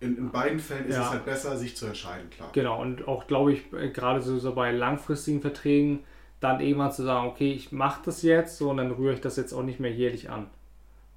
in, 0.00 0.18
in 0.18 0.30
beiden 0.30 0.58
Fällen 0.58 0.86
ist 0.86 0.96
ja. 0.96 1.04
es 1.04 1.10
halt 1.10 1.24
besser, 1.24 1.56
sich 1.56 1.76
zu 1.76 1.86
entscheiden, 1.86 2.28
klar. 2.28 2.50
Genau, 2.52 2.82
und 2.82 3.08
auch 3.08 3.26
glaube 3.26 3.54
ich, 3.54 3.72
äh, 3.72 3.88
gerade 3.88 4.20
so, 4.20 4.38
so 4.38 4.54
bei 4.54 4.72
langfristigen 4.72 5.40
Verträgen, 5.40 6.04
dann 6.40 6.60
irgendwann 6.60 6.92
zu 6.92 7.02
sagen, 7.02 7.26
okay, 7.26 7.52
ich 7.52 7.72
mache 7.72 8.02
das 8.04 8.20
jetzt 8.20 8.58
so 8.58 8.70
und 8.70 8.76
dann 8.76 8.90
rühre 8.90 9.14
ich 9.14 9.22
das 9.22 9.36
jetzt 9.36 9.54
auch 9.54 9.62
nicht 9.62 9.80
mehr 9.80 9.92
jährlich 9.92 10.28
an. 10.28 10.50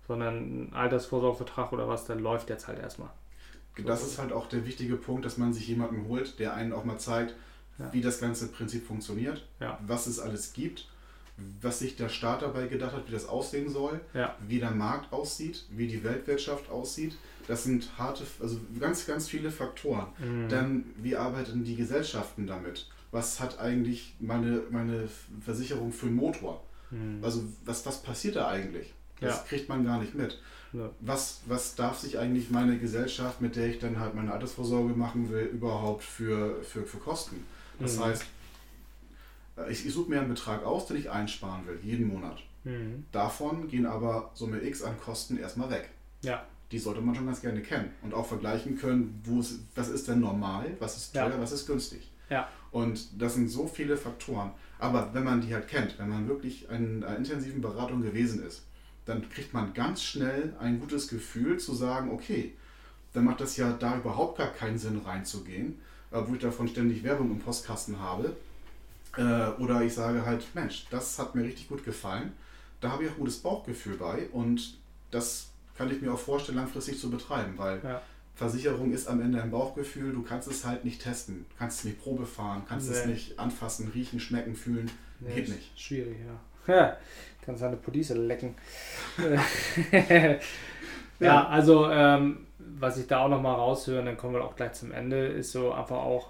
Sondern 0.07 0.69
ein 0.69 0.73
Altersvorsorgevertrag 0.73 1.73
oder 1.73 1.89
was, 1.89 2.05
dann 2.05 2.19
läuft 2.19 2.49
jetzt 2.49 2.69
halt 2.69 2.79
erstmal. 2.79 3.09
Das 3.85 4.03
ist 4.03 4.19
halt 4.19 4.31
auch 4.31 4.47
der 4.47 4.65
wichtige 4.65 4.95
Punkt, 4.95 5.25
dass 5.25 5.37
man 5.37 5.51
sich 5.51 5.67
jemanden 5.67 6.07
holt, 6.07 6.39
der 6.39 6.53
einen 6.53 6.71
auch 6.71 6.85
mal 6.85 6.97
zeigt, 6.97 7.35
ja. 7.79 7.91
wie 7.93 8.01
das 8.01 8.19
ganze 8.19 8.47
Prinzip 8.47 8.85
funktioniert, 8.85 9.45
ja. 9.59 9.79
was 9.85 10.07
es 10.07 10.19
alles 10.19 10.53
gibt, 10.53 10.87
was 11.61 11.79
sich 11.79 11.95
der 11.95 12.09
Staat 12.09 12.41
dabei 12.41 12.67
gedacht 12.67 12.93
hat, 12.93 13.07
wie 13.07 13.11
das 13.11 13.27
aussehen 13.27 13.69
soll, 13.69 14.01
ja. 14.13 14.35
wie 14.47 14.59
der 14.59 14.71
Markt 14.71 15.13
aussieht, 15.13 15.65
wie 15.69 15.87
die 15.87 16.03
Weltwirtschaft 16.03 16.69
aussieht. 16.69 17.15
Das 17.47 17.63
sind 17.63 17.97
harte, 17.97 18.23
also 18.41 18.59
ganz, 18.79 19.05
ganz 19.05 19.29
viele 19.29 19.51
Faktoren. 19.51 20.07
Mhm. 20.17 20.49
Dann, 20.49 20.85
wie 20.97 21.15
arbeiten 21.15 21.63
die 21.63 21.75
Gesellschaften 21.75 22.47
damit? 22.47 22.89
Was 23.11 23.39
hat 23.39 23.59
eigentlich 23.59 24.15
meine, 24.19 24.63
meine 24.69 25.07
Versicherung 25.41 25.91
für 25.93 26.07
einen 26.07 26.15
Motor? 26.15 26.63
Mhm. 26.89 27.23
Also, 27.23 27.43
was, 27.63 27.85
was 27.85 28.01
passiert 28.01 28.35
da 28.35 28.49
eigentlich? 28.49 28.93
Das 29.19 29.45
kriegt 29.45 29.67
man 29.67 29.83
gar 29.83 29.99
nicht 29.99 30.13
mit. 30.13 30.39
Was, 30.99 31.41
was 31.45 31.75
darf 31.75 31.97
sich 31.97 32.19
eigentlich 32.19 32.51
meine 32.51 32.77
Gesellschaft, 32.77 33.41
mit 33.41 33.55
der 33.55 33.67
ich 33.67 33.79
dann 33.79 33.99
halt 33.99 34.13
meine 34.13 34.31
Altersvorsorge 34.31 34.93
machen 34.93 35.31
will, 35.31 35.45
überhaupt 35.45 36.03
für, 36.03 36.61
für, 36.63 36.83
für 36.83 36.97
Kosten? 36.97 37.45
Das 37.79 37.97
mhm. 37.97 38.03
heißt, 38.05 38.25
äh, 39.57 39.71
ich, 39.71 39.85
ich 39.85 39.93
suche 39.93 40.09
mir 40.09 40.19
einen 40.19 40.29
Betrag 40.29 40.63
aus, 40.63 40.87
den 40.87 40.97
ich 40.97 41.09
einsparen 41.09 41.65
will, 41.67 41.79
jeden 41.83 42.07
Monat. 42.07 42.41
Mhm. 42.63 43.05
Davon 43.11 43.67
gehen 43.67 43.85
aber 43.85 44.31
Summe 44.33 44.61
X 44.61 44.83
an 44.83 44.99
Kosten 44.99 45.37
erstmal 45.37 45.69
weg. 45.69 45.89
Ja. 46.21 46.45
Die 46.71 46.79
sollte 46.79 47.01
man 47.01 47.15
schon 47.15 47.25
ganz 47.25 47.41
gerne 47.41 47.61
kennen 47.61 47.91
und 48.01 48.13
auch 48.13 48.25
vergleichen 48.25 48.77
können, 48.77 49.21
wo 49.23 49.39
es, 49.39 49.59
was 49.75 49.87
ist 49.87 50.07
denn 50.07 50.19
normal, 50.19 50.75
was 50.79 50.97
ist 50.97 51.13
teuer, 51.13 51.29
ja. 51.29 51.39
was 51.39 51.53
ist 51.53 51.65
günstig. 51.65 52.11
Ja. 52.29 52.49
Und 52.71 53.21
das 53.21 53.35
sind 53.35 53.47
so 53.47 53.67
viele 53.67 53.95
Faktoren. 53.95 54.51
Aber 54.79 55.13
wenn 55.13 55.23
man 55.23 55.39
die 55.41 55.53
halt 55.53 55.67
kennt, 55.69 55.97
wenn 55.97 56.09
man 56.09 56.27
wirklich 56.27 56.69
in 56.69 57.03
einer 57.03 57.17
intensiven 57.17 57.61
Beratung 57.61 58.01
gewesen 58.01 58.45
ist, 58.45 58.63
dann 59.05 59.27
kriegt 59.29 59.53
man 59.53 59.73
ganz 59.73 60.03
schnell 60.03 60.53
ein 60.59 60.79
gutes 60.79 61.07
Gefühl 61.07 61.57
zu 61.57 61.73
sagen, 61.73 62.11
okay, 62.11 62.53
dann 63.13 63.23
macht 63.23 63.39
das 63.39 63.55
ja 63.55 63.71
da 63.71 63.97
überhaupt 63.97 64.37
gar 64.37 64.51
keinen 64.51 64.77
Sinn 64.77 64.99
reinzugehen, 64.99 65.79
äh, 66.11 66.21
wo 66.25 66.33
ich 66.35 66.41
davon 66.41 66.67
ständig 66.67 67.03
Werbung 67.03 67.31
im 67.31 67.39
Postkasten 67.39 67.99
habe. 67.99 68.35
Äh, 69.17 69.61
oder 69.61 69.81
ich 69.81 69.93
sage 69.93 70.25
halt, 70.25 70.43
Mensch, 70.53 70.85
das 70.89 71.17
hat 71.19 71.35
mir 71.35 71.43
richtig 71.43 71.67
gut 71.67 71.83
gefallen. 71.83 72.33
Da 72.81 72.91
habe 72.91 73.05
ich 73.05 73.11
auch 73.11 73.15
gutes 73.15 73.37
Bauchgefühl 73.39 73.97
bei 73.97 74.27
und 74.31 74.77
das 75.11 75.47
kann 75.77 75.91
ich 75.91 76.01
mir 76.01 76.13
auch 76.13 76.19
vorstellen, 76.19 76.57
langfristig 76.57 76.99
zu 76.99 77.09
betreiben, 77.09 77.53
weil 77.57 77.81
ja. 77.83 78.01
Versicherung 78.35 78.91
ist 78.91 79.07
am 79.07 79.21
Ende 79.21 79.41
ein 79.41 79.49
Bauchgefühl, 79.49 80.13
du 80.13 80.21
kannst 80.21 80.47
es 80.47 80.63
halt 80.65 80.85
nicht 80.85 81.01
testen, 81.01 81.45
kannst 81.57 81.79
es 81.79 81.85
nicht 81.85 82.01
Probe 82.01 82.25
fahren, 82.25 82.63
kannst 82.67 82.89
nee. 82.89 82.95
es 82.95 83.05
nicht 83.05 83.39
anfassen, 83.39 83.91
riechen, 83.93 84.19
schmecken, 84.19 84.55
fühlen, 84.55 84.91
nee, 85.19 85.33
geht 85.33 85.49
nicht. 85.49 85.71
Schwierig, 85.79 86.17
ja. 86.67 86.73
ja 86.75 86.97
kann 87.47 87.57
seine 87.57 87.77
Police 87.77 88.09
lecken. 88.09 88.55
ja. 91.19 91.25
ja, 91.27 91.47
also 91.47 91.89
ähm, 91.89 92.47
was 92.79 92.97
ich 92.97 93.07
da 93.07 93.19
auch 93.19 93.29
nochmal 93.29 93.55
raushöre, 93.55 94.03
dann 94.03 94.17
kommen 94.17 94.33
wir 94.33 94.43
auch 94.43 94.55
gleich 94.55 94.73
zum 94.73 94.91
Ende, 94.91 95.27
ist 95.27 95.51
so 95.51 95.71
einfach 95.71 95.97
auch, 95.97 96.29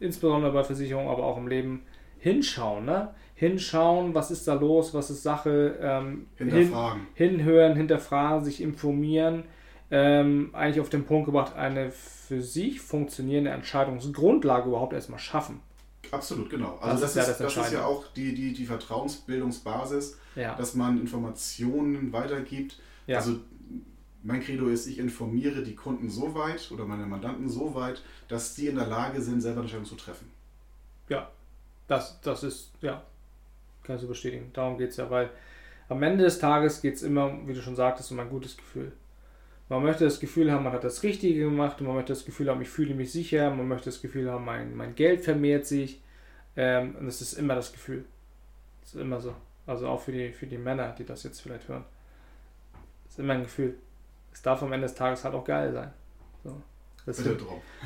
insbesondere 0.00 0.52
bei 0.52 0.64
Versicherungen, 0.64 1.08
aber 1.08 1.24
auch 1.24 1.36
im 1.38 1.48
Leben, 1.48 1.82
hinschauen. 2.18 2.84
Ne? 2.84 3.14
Hinschauen, 3.34 4.14
was 4.14 4.30
ist 4.30 4.48
da 4.48 4.54
los, 4.54 4.94
was 4.94 5.10
ist 5.10 5.22
Sache, 5.22 5.76
ähm, 5.80 6.26
hinterfragen. 6.36 7.06
Hin, 7.14 7.30
hinhören, 7.36 7.76
hinterfragen, 7.76 8.44
sich 8.44 8.60
informieren. 8.60 9.44
Ähm, 9.90 10.50
eigentlich 10.52 10.80
auf 10.80 10.90
den 10.90 11.04
Punkt 11.04 11.26
gebracht, 11.26 11.56
eine 11.56 11.90
für 11.90 12.42
sich 12.42 12.80
funktionierende 12.80 13.50
Entscheidungsgrundlage 13.50 14.68
überhaupt 14.68 14.92
erstmal 14.92 15.18
schaffen. 15.18 15.60
Absolut, 16.10 16.50
genau. 16.50 16.78
Also 16.80 17.02
das, 17.02 17.14
das, 17.14 17.28
ist, 17.28 17.40
ja, 17.40 17.46
das, 17.46 17.54
das 17.54 17.66
ist 17.66 17.72
ja 17.72 17.84
auch 17.84 18.04
die, 18.14 18.34
die, 18.34 18.52
die 18.52 18.66
Vertrauensbildungsbasis, 18.66 20.18
ja. 20.36 20.54
dass 20.54 20.74
man 20.74 20.98
Informationen 20.98 22.12
weitergibt. 22.12 22.78
Ja. 23.06 23.18
Also 23.18 23.36
mein 24.22 24.40
Credo 24.40 24.68
ist, 24.68 24.86
ich 24.86 24.98
informiere 24.98 25.62
die 25.62 25.74
Kunden 25.74 26.10
so 26.10 26.34
weit 26.34 26.70
oder 26.72 26.84
meine 26.84 27.06
Mandanten 27.06 27.48
so 27.48 27.74
weit, 27.74 28.02
dass 28.28 28.54
sie 28.54 28.66
in 28.66 28.76
der 28.76 28.86
Lage 28.86 29.20
sind, 29.20 29.40
selber 29.40 29.60
Entscheidungen 29.60 29.88
zu 29.88 29.94
treffen. 29.94 30.30
Ja, 31.08 31.30
das, 31.86 32.20
das 32.20 32.42
ist, 32.42 32.72
ja, 32.80 33.02
kannst 33.84 34.04
du 34.04 34.08
bestätigen. 34.08 34.50
Darum 34.52 34.76
geht 34.76 34.90
es 34.90 34.96
ja, 34.96 35.08
weil 35.08 35.30
am 35.88 36.02
Ende 36.02 36.24
des 36.24 36.38
Tages 36.38 36.82
geht 36.82 36.96
es 36.96 37.02
immer, 37.02 37.46
wie 37.46 37.54
du 37.54 37.62
schon 37.62 37.76
sagtest, 37.76 38.10
um 38.12 38.20
ein 38.20 38.28
gutes 38.28 38.56
Gefühl. 38.56 38.92
Man 39.68 39.82
möchte 39.82 40.04
das 40.04 40.20
Gefühl 40.20 40.50
haben, 40.50 40.64
man 40.64 40.72
hat 40.72 40.84
das 40.84 41.02
Richtige 41.02 41.40
gemacht, 41.40 41.80
man 41.80 41.94
möchte 41.94 42.12
das 42.12 42.24
Gefühl 42.24 42.48
haben, 42.48 42.62
ich 42.62 42.68
fühle 42.68 42.94
mich 42.94 43.12
sicher, 43.12 43.50
man 43.50 43.68
möchte 43.68 43.86
das 43.86 44.00
Gefühl 44.00 44.30
haben, 44.30 44.44
mein, 44.44 44.74
mein 44.74 44.94
Geld 44.94 45.22
vermehrt 45.22 45.66
sich. 45.66 46.00
Ähm, 46.56 46.96
und 46.96 47.06
das 47.06 47.20
ist 47.20 47.34
immer 47.34 47.54
das 47.54 47.72
Gefühl. 47.72 48.04
Das 48.80 48.94
ist 48.94 49.00
immer 49.00 49.20
so. 49.20 49.34
Also 49.66 49.86
auch 49.88 50.00
für 50.00 50.12
die, 50.12 50.32
für 50.32 50.46
die 50.46 50.56
Männer, 50.56 50.94
die 50.98 51.04
das 51.04 51.22
jetzt 51.22 51.40
vielleicht 51.40 51.68
hören. 51.68 51.84
Das 53.04 53.12
ist 53.12 53.18
immer 53.18 53.34
ein 53.34 53.42
Gefühl. 53.42 53.76
Es 54.38 54.42
darf 54.42 54.62
am 54.62 54.72
Ende 54.72 54.86
des 54.86 54.94
Tages 54.94 55.24
halt 55.24 55.34
auch 55.34 55.42
geil 55.42 55.72
sein. 55.72 55.90
So. 56.44 56.62
Das, 57.04 57.20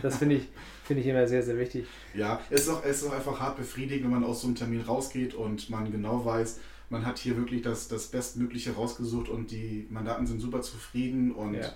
das 0.02 0.18
finde 0.18 0.34
ich, 0.34 0.48
find 0.84 1.00
ich 1.00 1.06
immer 1.06 1.26
sehr, 1.26 1.42
sehr 1.42 1.56
wichtig. 1.56 1.86
Ja, 2.12 2.40
es 2.50 2.64
ist, 2.64 2.68
auch, 2.68 2.84
es 2.84 3.00
ist 3.00 3.08
auch 3.08 3.14
einfach 3.14 3.40
hart 3.40 3.56
befriedigend, 3.56 4.04
wenn 4.04 4.20
man 4.20 4.24
aus 4.24 4.42
so 4.42 4.48
einem 4.48 4.56
Termin 4.56 4.82
rausgeht 4.82 5.32
und 5.32 5.70
man 5.70 5.90
genau 5.90 6.26
weiß, 6.26 6.60
man 6.90 7.06
hat 7.06 7.16
hier 7.16 7.38
wirklich 7.38 7.62
das, 7.62 7.88
das 7.88 8.08
Bestmögliche 8.08 8.74
rausgesucht 8.74 9.30
und 9.30 9.50
die 9.50 9.86
Mandanten 9.88 10.26
sind 10.26 10.40
super 10.40 10.60
zufrieden 10.60 11.32
und 11.32 11.54
ja 11.54 11.72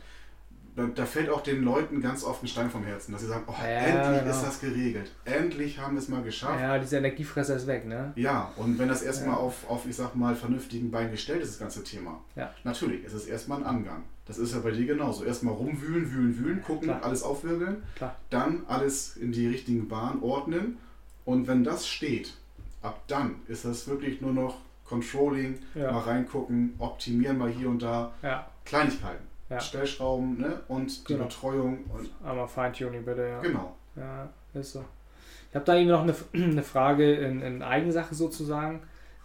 da 0.77 1.07
fällt 1.07 1.31
auch 1.31 1.41
den 1.41 1.63
Leuten 1.63 2.03
ganz 2.03 2.23
oft 2.23 2.43
ein 2.43 2.49
Stein 2.49 2.71
vom 2.71 2.85
Herzen, 2.85 3.13
dass 3.13 3.23
sie 3.23 3.29
sagen, 3.29 3.45
oh, 3.47 3.55
ja, 3.59 3.67
endlich 3.67 4.21
genau. 4.21 4.31
ist 4.31 4.43
das 4.43 4.61
geregelt. 4.61 5.11
Endlich 5.25 5.79
haben 5.79 5.95
wir 5.95 6.03
es 6.03 6.09
mal 6.09 6.23
geschafft. 6.23 6.61
Ja, 6.61 6.79
dieser 6.79 6.99
Energiefresser 6.99 7.57
ist 7.57 7.67
weg, 7.67 7.87
ne? 7.87 8.13
Ja, 8.15 8.53
und 8.57 8.79
wenn 8.79 8.89
das 8.89 9.03
erstmal 9.03 9.37
ja. 9.37 9.41
auf, 9.41 9.69
auf, 9.71 9.87
ich 9.87 9.97
sag 9.97 10.15
mal, 10.15 10.35
vernünftigen 10.35 10.91
Beinen 10.91 11.13
gestellt 11.13 11.41
ist, 11.43 11.53
das 11.53 11.59
ganze 11.59 11.83
Thema, 11.83 12.21
ja. 12.35 12.53
natürlich 12.63 13.05
ist 13.05 13.15
es 13.15 13.25
erstmal 13.25 13.61
ein 13.61 13.65
Angang. 13.65 14.03
Das 14.27 14.39
ist 14.39 14.55
ja 14.55 14.61
bei 14.61 14.73
dir 14.73 14.87
genauso. 14.87 15.25
Erstmal 15.25 15.55
rumwühlen, 15.55 16.11
wühlen, 16.13 16.39
wühlen, 16.39 16.63
gucken, 16.63 16.89
Klar. 16.89 17.05
alles 17.05 17.23
aufwirbeln, 17.23 17.83
Klar. 17.95 18.17
dann 18.31 18.63
alles 18.67 19.17
in 19.17 19.33
die 19.33 19.47
richtigen 19.47 19.89
Bahn 19.89 20.21
ordnen. 20.23 20.79
Und 21.25 21.47
wenn 21.47 21.65
das 21.65 21.87
steht, 21.87 22.35
ab 22.83 23.03
dann 23.07 23.37
ist 23.49 23.65
das 23.65 23.87
wirklich 23.89 24.21
nur 24.21 24.33
noch 24.33 24.57
Controlling, 24.85 25.59
mal 25.75 25.99
reingucken, 25.99 26.75
optimieren 26.79 27.39
mal 27.39 27.51
hier 27.51 27.69
und 27.69 27.83
da. 27.83 28.13
Kleinigkeiten 28.65 29.27
ja. 29.49 29.61
Stellschrauben 29.61 30.39
ne? 30.39 30.61
und 30.69 31.09
die 31.09 31.15
genau. 31.15 31.25
Betreuung. 31.25 31.85
Und 31.93 32.11
Einmal 32.25 32.49
Feintuning 32.49 33.05
bitte, 33.05 33.29
ja. 33.29 33.41
Genau. 33.41 33.77
Ja, 33.95 34.29
ist 34.55 34.73
so. 34.73 34.85
Ich 35.51 35.55
habe 35.55 35.65
da 35.65 35.77
eben 35.77 35.91
noch 35.91 36.03
eine, 36.03 36.15
eine 36.35 36.63
Frage 36.63 37.15
in, 37.15 37.41
in 37.43 37.63
Eigensache 37.63 38.15
sozusagen. 38.15 38.83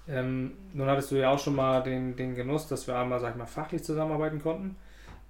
Ähm, 0.07 0.53
nun 0.73 0.87
hattest 0.87 1.11
du 1.11 1.15
ja 1.15 1.29
auch 1.29 1.39
schon 1.39 1.55
mal 1.55 1.81
den, 1.81 2.15
den 2.15 2.35
Genuss, 2.35 2.67
dass 2.67 2.87
wir 2.87 2.97
einmal, 2.97 3.19
sag 3.19 3.31
ich 3.31 3.37
mal, 3.37 3.45
fachlich 3.45 3.83
zusammenarbeiten 3.83 4.41
konnten. 4.41 4.75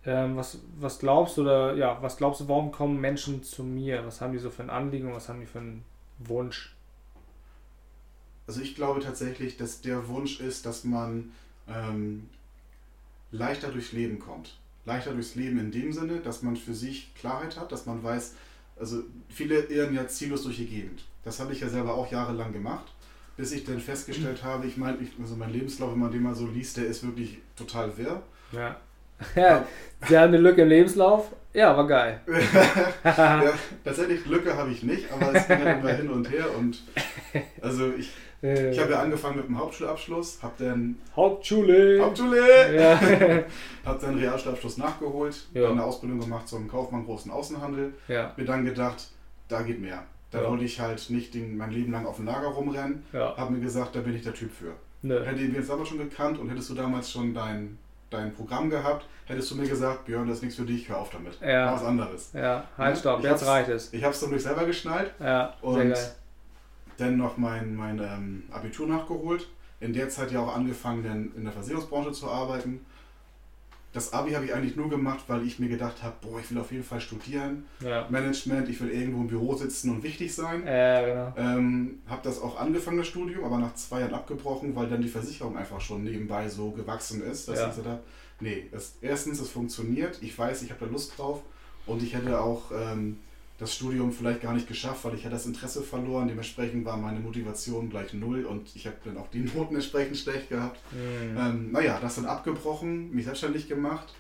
Ähm, 0.06 0.36
was, 0.36 0.60
was 0.80 1.00
glaubst 1.00 1.38
du, 1.38 1.42
oder 1.42 1.76
ja, 1.76 2.02
was 2.02 2.18
glaubst 2.18 2.42
du, 2.42 2.48
warum 2.48 2.72
kommen 2.72 3.00
Menschen 3.00 3.44
zu 3.44 3.64
mir? 3.64 4.06
Was 4.06 4.22
haben 4.22 4.34
die 4.34 4.40
so 4.40 4.50
für 4.50 4.64
ein 4.64 4.70
Anliegen 4.70 5.08
und 5.08 5.14
was 5.14 5.30
haben 5.30 5.40
die 5.40 5.46
für 5.46 5.60
einen 5.60 5.86
Wunsch? 6.20 6.76
Also 8.48 8.62
ich 8.62 8.76
glaube 8.76 9.00
tatsächlich, 9.00 9.58
dass 9.58 9.82
der 9.82 10.08
Wunsch 10.08 10.40
ist, 10.40 10.66
dass 10.66 10.84
man 10.84 11.32
ähm, 11.68 12.30
leichter 13.32 13.70
durchs 13.70 13.92
Leben 13.92 14.20
kommt 14.20 14.58
leichter 14.86 15.14
durchs 15.14 15.36
Leben 15.36 15.60
in 15.60 15.72
dem 15.72 15.94
Sinne, 15.94 16.20
dass 16.20 16.42
man 16.42 16.56
für 16.56 16.74
sich 16.74 17.14
Klarheit 17.16 17.58
hat, 17.58 17.72
dass 17.72 17.86
man 17.86 18.04
weiß, 18.04 18.36
also 18.80 19.04
viele 19.30 19.60
irren 19.60 19.94
ja 19.94 20.08
ziellos 20.08 20.44
durch 20.44 20.58
die 20.58 20.66
Gegend. 20.66 21.04
Das 21.24 21.40
habe 21.40 21.54
ich 21.54 21.60
ja 21.60 21.70
selber 21.70 21.94
auch 21.94 22.12
jahrelang 22.12 22.52
gemacht, 22.52 22.94
bis 23.38 23.52
ich 23.52 23.64
dann 23.64 23.80
festgestellt 23.80 24.44
habe, 24.44 24.66
ich 24.66 24.78
meine, 24.78 24.98
also 25.22 25.36
mein 25.36 25.52
Lebenslauf, 25.52 25.92
wenn 25.92 26.00
man 26.00 26.12
den 26.12 26.24
mal 26.24 26.36
so 26.36 26.48
liest, 26.48 26.78
der 26.78 26.88
ist 26.88 27.04
wirklich 27.04 27.40
total 27.56 27.96
wirr. 27.98 28.24
Ja. 28.52 28.80
Ja, 29.36 29.66
Sie 30.08 30.18
haben 30.18 30.30
eine 30.30 30.38
Lücke 30.38 30.64
im 30.64 30.70
Lebenslauf. 30.70 31.32
Ja, 31.54 31.76
war 31.76 31.86
geil. 31.86 32.22
ja, 33.04 33.54
tatsächlich 33.84 34.26
Lücke 34.26 34.56
habe 34.56 34.72
ich 34.72 34.84
nicht, 34.84 35.12
aber 35.12 35.36
es 35.36 35.48
ging 35.48 35.60
ja 35.60 35.74
immer 35.74 35.90
hin 35.90 36.10
und 36.10 36.32
her 36.32 36.46
und 36.58 36.82
also 37.62 37.92
ich 37.98 38.12
ich 38.44 38.80
habe 38.80 38.92
ja 38.92 39.02
angefangen 39.02 39.38
mit 39.38 39.48
dem 39.48 39.60
Hauptschulabschluss, 39.60 40.42
habe 40.42 40.54
dann 40.64 40.98
Hauptschule, 41.16 42.02
Hauptschule, 42.02 42.76
ja. 42.76 43.00
habe 43.86 44.00
dann 44.02 44.18
Realschulabschluss 44.18 44.78
nachgeholt, 44.78 45.48
ja. 45.54 45.62
dann 45.62 45.74
eine 45.74 45.84
Ausbildung 45.84 46.20
gemacht 46.20 46.48
zum 46.48 46.68
Kaufmann 46.68 47.06
großen 47.06 47.30
Außenhandel. 47.30 47.94
Ja. 48.08 48.34
Mir 48.38 48.46
dann 48.46 48.66
gedacht, 48.66 49.10
da 49.48 49.62
geht 49.62 49.80
mehr. 49.80 50.04
Da 50.32 50.42
ja. 50.42 50.50
wollte 50.50 50.64
ich 50.64 50.80
halt 50.80 51.10
nicht 51.12 51.36
den, 51.36 51.56
mein 51.56 51.72
Leben 51.72 51.92
lang 51.92 52.08
auf 52.08 52.16
dem 52.16 52.26
Lager 52.26 52.48
rumrennen. 52.48 53.04
Ja. 53.14 53.38
Habe 53.38 53.54
mir 53.54 53.60
gesagt, 53.60 53.96
da 53.96 54.00
bin 54.00 54.16
ich 54.16 54.24
der 54.24 54.34
Typ 54.34 54.52
für. 54.52 54.74
Ne. 55.04 55.24
Hätte 55.24 55.42
ich 55.42 55.54
jetzt 55.54 55.70
aber 55.70 55.86
schon 55.86 56.00
gekannt 56.00 56.40
und 56.40 56.50
hättest 56.50 56.70
du 56.72 56.74
damals 56.74 57.12
schon 57.12 57.36
dein, 57.36 57.78
dein 58.12 58.34
Programm 58.34 58.70
gehabt, 58.70 59.06
hättest 59.26 59.50
du 59.50 59.56
mir 59.56 59.68
gesagt, 59.68 60.06
Björn, 60.06 60.28
das 60.28 60.38
ist 60.38 60.44
nichts 60.44 60.58
für 60.58 60.66
dich, 60.66 60.88
hör 60.90 61.00
auf 61.00 61.10
damit. 61.10 61.40
Ja. 61.42 61.66
Mach 61.66 61.82
was 61.82 61.88
anderes. 61.88 62.32
Ja, 62.34 62.66
halt, 62.78 62.98
stopp, 62.98 63.24
jetzt 63.24 63.46
reicht 63.46 63.70
es. 63.70 63.92
Ich 63.94 64.04
habe 64.04 64.14
es 64.14 64.20
durch 64.20 64.44
selber 64.44 64.66
geschnallt. 64.66 65.12
Ja, 65.20 65.56
und 65.62 65.96
dann 66.98 67.18
noch 67.18 67.38
mein, 67.38 67.76
mein 67.76 68.00
ähm, 68.00 68.44
Abitur 68.52 68.88
nachgeholt. 68.88 69.48
In 69.80 69.94
der 69.94 70.10
Zeit 70.10 70.32
ja 70.32 70.42
auch 70.42 70.56
angefangen, 70.56 71.04
dann 71.04 71.32
in 71.36 71.44
der 71.44 71.54
Versicherungsbranche 71.54 72.12
zu 72.12 72.30
arbeiten. 72.30 72.86
Das 73.94 74.14
Abi 74.14 74.32
habe 74.32 74.46
ich 74.46 74.54
eigentlich 74.54 74.78
nur 74.78 74.90
gemacht, 74.90 75.26
weil 75.28 75.46
ich 75.46 75.60
mir 75.60 75.68
gedacht 75.68 76.02
habe, 76.02 76.16
boah, 76.22 76.40
ich 76.40 76.50
will 76.50 76.58
auf 76.58 76.72
jeden 76.72 76.84
Fall 76.84 77.02
studieren. 77.02 77.66
Ja. 77.82 78.08
Management, 78.10 78.70
ich 78.70 78.80
will 78.80 78.90
irgendwo 78.90 79.22
im 79.22 79.28
Büro 79.28 79.54
sitzen 79.56 79.90
und 79.90 80.04
wichtig 80.04 80.34
sein. 80.34 80.66
Ja, 80.66 81.06
genau. 81.06 81.34
Ähm, 81.38 82.02
habe 82.08 82.22
das 82.24 82.42
auch 82.42 82.58
angefangen, 82.58 82.98
das 82.98 83.08
Studium, 83.08 83.44
aber 83.44 83.58
nach 83.58 83.76
zwei 83.76 84.00
Jahren 84.00 84.14
abgebrochen, 84.14 84.76
weil 84.76 84.88
dann 84.88 85.02
die 85.02 85.10
Versicherung 85.10 85.58
einfach 85.58 85.82
schon 85.82 86.04
nebenbei 86.04 86.48
so 86.48 86.72
gewachsen 86.72 87.22
ist, 87.22 87.50
dass 87.50 87.60
ja. 87.60 87.64
ich 87.66 87.72
gesagt 87.72 87.88
habe, 87.88 88.04
nee, 88.40 88.70
es, 88.72 88.98
erstens, 89.02 89.42
es 89.42 89.50
funktioniert, 89.50 90.20
ich 90.22 90.38
weiß, 90.38 90.64
ich 90.64 90.72
habe 90.72 90.86
da 90.86 90.92
Lust 90.92 91.18
drauf 91.18 91.42
und 91.86 92.02
ich 92.02 92.16
hätte 92.16 92.40
auch... 92.40 92.72
Ähm, 92.72 93.18
das 93.62 93.76
Studium 93.76 94.12
vielleicht 94.12 94.42
gar 94.42 94.54
nicht 94.54 94.68
geschafft, 94.68 95.06
weil 95.06 95.14
ich 95.14 95.24
hatte 95.24 95.36
das 95.36 95.46
Interesse 95.46 95.84
verloren. 95.84 96.28
Dementsprechend 96.28 96.84
war 96.84 96.98
meine 96.98 97.20
Motivation 97.20 97.92
gleich 97.92 98.12
null 98.14 98.44
und 98.44 98.76
ich 98.76 98.88
habe 98.88 98.96
dann 99.06 99.18
auch 99.18 99.28
die 99.28 99.40
Noten 99.56 99.76
entsprechend 99.76 100.18
schlecht 100.18 100.50
gehabt. 100.50 100.80
Mhm. 100.92 101.38
Ähm, 101.38 101.72
naja, 101.72 102.00
das 102.02 102.16
dann 102.16 102.26
abgebrochen, 102.26 103.12
mich 103.12 103.26
selbstständig 103.26 103.70
gemacht. 103.70 104.16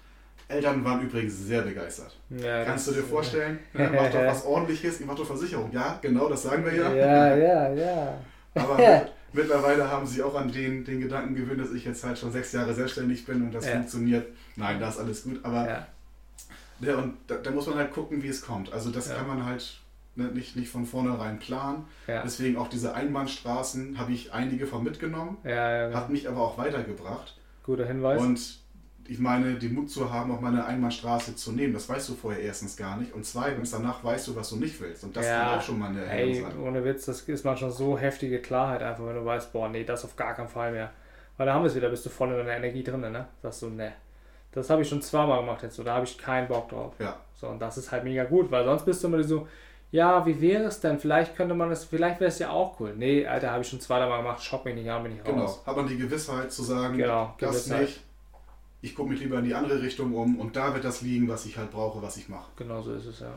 Eltern 0.48 0.86
waren 0.86 1.02
übrigens 1.02 1.46
sehr 1.48 1.64
begeistert. 1.64 2.16
Ja, 2.30 2.66
Kannst 2.66 2.88
du 2.88 2.92
dir 2.92 3.02
vorstellen? 3.04 3.58
Ja, 3.74 3.90
mach 3.90 4.12
doch 4.12 4.26
was 4.26 4.46
ordentliches, 4.46 5.00
ich 5.00 5.08
mach 5.08 5.16
doch 5.16 5.26
Versicherung. 5.26 5.72
Ja, 5.72 5.98
genau, 6.02 6.30
das 6.30 6.44
sagen 6.44 6.64
wir 6.64 6.76
ja. 6.76 6.94
Ja, 6.94 7.36
ja, 7.36 7.74
ja. 7.74 8.22
Aber 8.54 9.08
mittlerweile 9.34 9.90
haben 9.90 10.06
sie 10.06 10.22
auch 10.22 10.36
an 10.36 10.52
den, 10.52 10.84
den 10.86 11.02
Gedanken 11.02 11.34
gewöhnt, 11.34 11.62
dass 11.62 11.72
ich 11.72 11.86
jetzt 11.86 12.04
halt 12.04 12.20
schon 12.20 12.32
sechs 12.32 12.52
Jahre 12.52 12.76
selbstständig 12.76 13.26
bin 13.26 13.42
und 13.42 13.56
das 13.56 13.66
ja. 13.66 13.72
funktioniert. 13.72 14.28
Nein, 14.56 14.80
da 14.80 14.90
ist 14.90 15.00
alles 15.00 15.24
gut, 15.24 15.40
aber 15.42 15.88
ja. 16.82 16.94
Ja, 16.94 16.98
und 16.98 17.18
da, 17.28 17.36
da, 17.36 17.52
muss 17.52 17.68
man 17.68 17.78
halt 17.78 17.92
gucken, 17.92 18.24
wie 18.24 18.28
es 18.28 18.42
kommt. 18.42 18.72
Also 18.74 18.92
das 18.92 19.10
ja. 19.10 19.16
kann 19.16 19.28
man 19.28 19.46
halt 19.46 19.80
ne, 20.16 20.26
nicht, 20.26 20.56
nicht 20.56 20.70
von 20.70 20.86
vornherein 20.86 21.40
planen. 21.40 21.86
Ja. 22.08 22.22
Deswegen 22.24 22.58
auch 22.58 22.68
diese 22.68 22.94
Einbahnstraßen 22.94 23.98
habe 23.98 24.12
ich 24.12 24.34
einige 24.34 24.68
von 24.68 24.84
mitgenommen, 24.84 25.38
ja, 25.44 25.92
hat 25.94 26.10
mich 26.10 26.28
aber 26.28 26.42
auch 26.42 26.58
weitergebracht. 26.58 27.38
Guter 27.64 27.86
Hinweis. 27.86 28.22
Und 28.22 28.62
ich 29.08 29.20
meine, 29.20 29.56
den 29.56 29.74
Mut 29.74 29.90
zu 29.90 30.12
haben, 30.12 30.32
auch 30.32 30.40
mal 30.40 30.50
eine 30.50 30.66
Einbahnstraße 30.66 31.36
zu 31.36 31.52
nehmen, 31.52 31.74
das 31.74 31.90
weißt 31.90 32.10
du 32.10 32.14
vorher 32.14 32.42
erstens 32.42 32.78
gar 32.78 32.98
nicht. 32.98 33.14
Und 33.14 33.26
zweitens, 33.26 33.72
danach 33.72 34.04
weißt 34.04 34.28
du, 34.30 34.36
was 34.36 34.50
du 34.50 34.56
nicht 34.58 34.80
willst. 34.80 35.04
Und 35.04 35.18
das 35.18 35.26
ja, 35.26 35.42
kann 35.42 35.60
auch 35.60 35.62
schon 35.62 35.80
mal 35.80 35.90
eine 35.90 36.06
Ey, 36.06 36.42
sein. 36.42 36.58
ohne 36.60 36.86
Witz, 36.86 37.06
das 37.06 37.22
ist 37.22 37.44
manchmal 37.44 37.72
so 37.72 37.98
heftige 37.98 38.40
Klarheit 38.40 38.82
einfach, 38.82 39.06
wenn 39.06 39.16
du 39.16 39.26
weißt, 39.26 39.52
boah, 39.52 39.70
nee, 39.70 39.84
das 39.84 40.06
auf 40.06 40.16
gar 40.16 40.34
keinen 40.34 40.48
Fall 40.48 40.72
mehr. 40.72 40.92
Weil 41.38 41.46
da 41.46 41.54
haben 41.54 41.64
wir 41.64 41.68
es 41.68 41.76
wieder, 41.76 41.90
bist 41.90 42.06
du 42.06 42.10
voll 42.10 42.30
in 42.32 42.38
deiner 42.38 42.56
Energie 42.56 42.84
drin, 42.84 43.02
ne? 43.02 43.28
Sagst 43.42 43.64
du, 43.64 43.70
ne. 43.70 43.94
Das 44.52 44.70
habe 44.70 44.82
ich 44.82 44.90
schon 44.90 45.02
zweimal 45.02 45.40
gemacht 45.40 45.64
jetzt 45.64 45.76
so, 45.76 45.84
da 45.84 45.96
habe 45.96 46.06
ich 46.06 46.18
keinen 46.18 46.48
Bock 46.48 46.70
drauf. 46.70 46.94
Ja. 47.00 47.18
So, 47.36 47.48
und 47.48 47.60
das 47.60 47.78
ist 47.78 47.92
halt 47.92 48.04
mega 48.04 48.26
gut, 48.26 48.52
weil 48.52 48.66
sonst 48.66 48.86
bist 48.86 49.04
du 49.04 49.08
immer 49.08 49.24
so, 49.24 49.48
ja, 49.92 50.26
wie 50.26 50.40
wäre 50.40 50.66
es 50.66 50.80
denn? 50.80 51.00
Vielleicht 51.00 51.36
könnte 51.36 51.54
man 51.54 51.70
das, 51.70 51.86
vielleicht 51.86 52.20
wäre 52.20 52.30
es 52.30 52.40
ja 52.40 52.50
auch 52.50 52.80
cool. 52.80 52.94
Nee, 52.96 53.26
Alter, 53.26 53.52
habe 53.52 53.62
ich 53.62 53.70
schon 53.70 53.82
zweimal 53.82 54.18
gemacht, 54.18 54.44
schock 54.44 54.66
mich 54.66 54.76
nicht 54.76 54.90
an, 54.90 55.04
bin 55.04 55.14
ich 55.14 55.24
genau. 55.24 55.42
raus. 55.42 55.60
Genau, 55.60 55.66
hat 55.68 55.76
man 55.76 55.88
die 55.88 55.98
Gewissheit 55.98 56.52
zu 56.52 56.64
sagen, 56.64 56.98
genau, 56.98 57.34
das 57.38 57.66
Gewissheit. 57.66 57.82
nicht, 57.82 58.02
ich 58.82 58.96
gucke 58.96 59.10
mich 59.10 59.20
lieber 59.20 59.40
in 59.40 59.46
die 59.46 59.54
andere 59.54 59.82
Richtung 59.82 60.14
um 60.14 60.40
und 60.40 60.56
da 60.56 60.74
wird 60.74 60.84
das 60.84 61.02
liegen, 61.02 61.28
was 61.28 61.46
ich 61.46 61.58
halt 61.58 61.72
brauche, 61.72 62.02
was 62.02 62.18
ich 62.18 62.30
mache. 62.30 62.52
Genau 62.56 62.82
so 62.82 62.94
ist 62.94 63.06
es, 63.06 63.20
ja. 63.20 63.34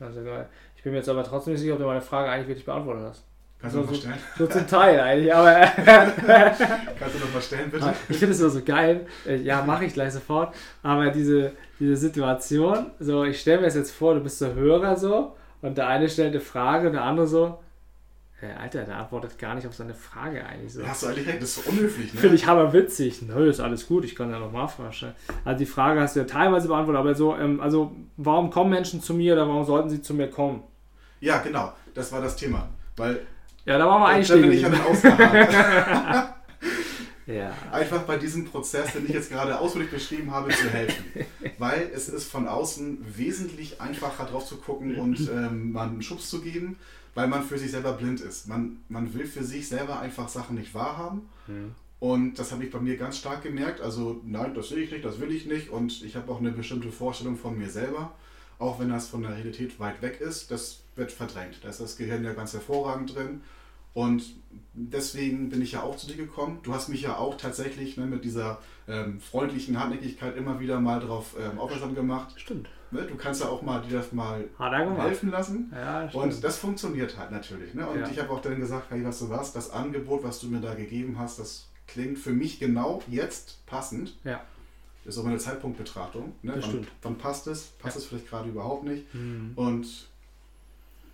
Also 0.00 0.22
geil. 0.24 0.48
Ich 0.76 0.82
bin 0.82 0.92
mir 0.92 0.98
jetzt 0.98 1.08
aber 1.08 1.24
trotzdem 1.24 1.52
nicht 1.52 1.60
sicher, 1.60 1.74
ob 1.74 1.78
du 1.78 1.86
meine 1.86 2.00
Frage 2.00 2.30
eigentlich 2.30 2.48
wirklich 2.48 2.64
beantwortet 2.66 3.04
hast. 3.08 3.24
Kannst 3.60 3.76
du 3.76 3.80
noch 3.80 3.90
mal 3.90 3.94
stellen? 3.94 4.14
So 4.38 4.46
zum 4.46 4.66
Teil 4.66 5.00
eigentlich, 5.00 5.34
aber. 5.34 5.52
Kannst 5.84 7.14
du 7.14 7.18
noch 7.18 7.34
mal 7.34 7.42
stellen, 7.42 7.70
bitte? 7.70 7.92
Ich 8.08 8.16
finde 8.16 8.34
es 8.34 8.40
immer 8.40 8.50
so 8.50 8.62
geil. 8.62 9.06
Ja, 9.42 9.62
mache 9.62 9.84
ich 9.84 9.92
gleich 9.92 10.14
sofort. 10.14 10.54
Aber 10.82 11.10
diese, 11.10 11.52
diese 11.78 11.96
Situation, 11.96 12.86
so, 12.98 13.24
ich 13.24 13.38
stelle 13.38 13.58
mir 13.58 13.66
das 13.66 13.74
jetzt 13.74 13.90
vor, 13.90 14.14
du 14.14 14.20
bist 14.20 14.40
der 14.40 14.54
Hörer 14.54 14.96
so 14.96 15.36
und 15.60 15.76
der 15.76 15.88
eine 15.88 16.08
stellt 16.08 16.30
eine 16.30 16.40
Frage 16.40 16.86
und 16.86 16.94
der 16.94 17.04
andere 17.04 17.26
so. 17.26 17.58
Hey, 18.38 18.52
Alter, 18.58 18.84
der 18.84 18.96
antwortet 18.96 19.38
gar 19.38 19.54
nicht 19.54 19.66
auf 19.66 19.74
seine 19.74 19.92
Frage 19.92 20.42
eigentlich 20.42 20.72
so. 20.72 20.86
Hast 20.86 21.02
du 21.02 21.08
eigentlich 21.08 21.28
recht, 21.28 21.42
das 21.42 21.58
ist 21.58 21.62
so 21.62 21.70
unhöflich, 21.70 22.14
ne? 22.14 22.20
Finde 22.20 22.36
ich 22.36 22.46
hammer 22.46 22.72
witzig. 22.72 23.20
Nö, 23.20 23.50
ist 23.50 23.60
alles 23.60 23.86
gut, 23.86 24.06
ich 24.06 24.16
kann 24.16 24.30
ja 24.30 24.38
nochmal 24.38 24.66
fragen. 24.66 25.12
Also 25.44 25.58
die 25.58 25.66
Frage 25.66 26.00
hast 26.00 26.16
du 26.16 26.20
ja 26.20 26.26
teilweise 26.26 26.68
beantwortet, 26.68 27.00
aber 27.00 27.14
so, 27.14 27.36
ähm, 27.36 27.60
also 27.60 27.94
warum 28.16 28.48
kommen 28.48 28.70
Menschen 28.70 29.02
zu 29.02 29.12
mir 29.12 29.34
oder 29.34 29.46
warum 29.46 29.66
sollten 29.66 29.90
sie 29.90 30.00
zu 30.00 30.14
mir 30.14 30.30
kommen? 30.30 30.62
Ja, 31.20 31.36
genau, 31.42 31.74
das 31.92 32.10
war 32.12 32.22
das 32.22 32.34
Thema. 32.34 32.66
Weil 32.96 33.20
ja, 33.64 33.78
da 33.78 33.86
waren 33.86 34.02
wir 34.02 34.08
einstehen. 34.08 34.50
Ich 34.52 34.64
habe 34.64 34.76
ja. 37.26 37.52
Einfach 37.70 38.02
bei 38.02 38.16
diesem 38.16 38.46
Prozess, 38.46 38.92
den 38.92 39.04
ich 39.04 39.12
jetzt 39.12 39.30
gerade 39.30 39.58
ausführlich 39.58 39.90
beschrieben 39.90 40.30
habe, 40.30 40.50
zu 40.50 40.68
helfen. 40.70 41.04
Weil 41.58 41.90
es 41.94 42.08
ist 42.08 42.30
von 42.30 42.48
außen 42.48 43.04
wesentlich 43.16 43.80
einfacher 43.80 44.24
drauf 44.24 44.46
zu 44.46 44.56
gucken 44.56 44.96
und 44.96 45.20
ähm, 45.30 45.72
man 45.72 45.90
einen 45.90 46.02
Schubs 46.02 46.28
zu 46.30 46.40
geben, 46.40 46.76
weil 47.14 47.28
man 47.28 47.44
für 47.44 47.58
sich 47.58 47.70
selber 47.70 47.92
blind 47.92 48.20
ist. 48.20 48.48
Man, 48.48 48.78
man 48.88 49.14
will 49.14 49.26
für 49.26 49.44
sich 49.44 49.68
selber 49.68 50.00
einfach 50.00 50.28
Sachen 50.28 50.56
nicht 50.56 50.74
wahrhaben. 50.74 51.28
Mhm. 51.46 51.74
Und 52.00 52.38
das 52.38 52.50
habe 52.50 52.64
ich 52.64 52.70
bei 52.70 52.80
mir 52.80 52.96
ganz 52.96 53.18
stark 53.18 53.42
gemerkt. 53.42 53.82
Also 53.82 54.22
nein, 54.24 54.54
das 54.54 54.70
sehe 54.70 54.78
ich 54.78 54.90
nicht, 54.90 55.04
das 55.04 55.20
will 55.20 55.30
ich 55.30 55.46
nicht. 55.46 55.68
Und 55.68 56.02
ich 56.02 56.16
habe 56.16 56.32
auch 56.32 56.40
eine 56.40 56.50
bestimmte 56.50 56.90
Vorstellung 56.90 57.36
von 57.36 57.58
mir 57.58 57.68
selber. 57.68 58.14
Auch 58.58 58.80
wenn 58.80 58.88
das 58.88 59.08
von 59.08 59.22
der 59.22 59.36
Realität 59.36 59.78
weit 59.78 60.02
weg 60.02 60.20
ist, 60.20 60.50
das 60.50 60.80
wird 61.00 61.10
verdrängt. 61.10 61.58
Da 61.64 61.68
ist 61.70 61.80
das 61.80 61.96
Gehirn 61.96 62.22
ja 62.22 62.32
ganz 62.34 62.52
hervorragend 62.52 63.16
drin. 63.16 63.40
Und 63.92 64.22
deswegen 64.72 65.48
bin 65.48 65.60
ich 65.62 65.72
ja 65.72 65.82
auch 65.82 65.96
zu 65.96 66.06
dir 66.06 66.16
gekommen. 66.16 66.60
Du 66.62 66.72
hast 66.72 66.88
mich 66.88 67.02
ja 67.02 67.16
auch 67.16 67.36
tatsächlich 67.36 67.96
ne, 67.96 68.06
mit 68.06 68.24
dieser 68.24 68.60
ähm, 68.86 69.20
freundlichen 69.20 69.80
Hartnäckigkeit 69.80 70.36
immer 70.36 70.60
wieder 70.60 70.78
mal 70.78 71.00
darauf 71.00 71.34
ähm, 71.40 71.58
aufmerksam 71.58 71.96
gemacht. 71.96 72.34
Stimmt. 72.36 72.68
Ne, 72.92 73.02
du 73.02 73.16
kannst 73.16 73.40
ja 73.40 73.48
auch 73.48 73.62
mal 73.62 73.82
dir 73.82 73.98
das 73.98 74.12
mal 74.12 74.44
helfen 74.58 75.30
lassen. 75.30 75.72
Ja, 75.74 76.08
und 76.12 76.42
das 76.44 76.58
funktioniert 76.58 77.18
halt 77.18 77.32
natürlich. 77.32 77.74
Ne? 77.74 77.86
Und 77.88 78.00
ja. 78.00 78.08
ich 78.08 78.20
habe 78.20 78.30
auch 78.30 78.40
dann 78.40 78.60
gesagt, 78.60 78.90
hey, 78.90 79.04
weißt 79.04 79.22
du 79.22 79.30
was, 79.30 79.52
das 79.52 79.70
Angebot, 79.70 80.22
was 80.22 80.40
du 80.40 80.48
mir 80.48 80.60
da 80.60 80.74
gegeben 80.74 81.18
hast, 81.18 81.40
das 81.40 81.68
klingt 81.88 82.18
für 82.18 82.32
mich 82.32 82.60
genau 82.60 83.02
jetzt 83.08 83.64
passend. 83.66 84.16
Ja. 84.22 84.40
Das 85.04 85.14
ist 85.14 85.20
auch 85.20 85.24
meine 85.24 85.38
Zeitpunktbetrachtung. 85.38 86.34
Ne? 86.42 86.52
Das 86.52 86.64
wann, 86.64 86.70
stimmt. 86.70 86.88
wann 87.02 87.18
passt 87.18 87.46
es? 87.46 87.68
Passt 87.78 87.96
Ja. 87.96 88.02
es 88.02 88.06
vielleicht 88.06 88.28
gerade 88.28 88.48
überhaupt 88.48 88.84
nicht? 88.84 89.12
Mhm. 89.14 89.52
Und 89.56 90.09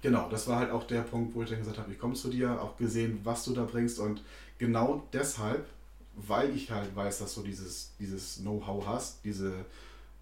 genau, 0.07 0.29
das 0.31 0.47
war 0.47 0.61
halt 0.61 0.71
auch 0.71 0.85
der 0.87 1.01
Punkt, 1.03 1.35
wo 1.35 1.43
ich 1.43 1.51
dann 1.51 1.59
gesagt 1.59 1.79
habe, 1.79 1.91
ich 1.93 1.99
komme 1.99 2.15
zu 2.15 2.29
dir, 2.29 2.63
auch 2.63 2.77
gesehen, 2.77 3.19
was 3.25 3.45
du 3.45 3.53
da 3.53 3.65
bringst. 3.65 3.99
Und 3.99 4.23
genau 4.59 5.03
deshalb, 5.13 5.67
weil 6.15 6.55
ich 6.55 6.71
halt 6.71 6.95
weiß, 6.95 7.19
dass 7.19 7.35
du 7.35 7.43
dieses, 7.43 7.91
dieses 7.99 8.37
Know-how 8.39 8.87
hast, 8.87 9.25
diese, 9.25 9.53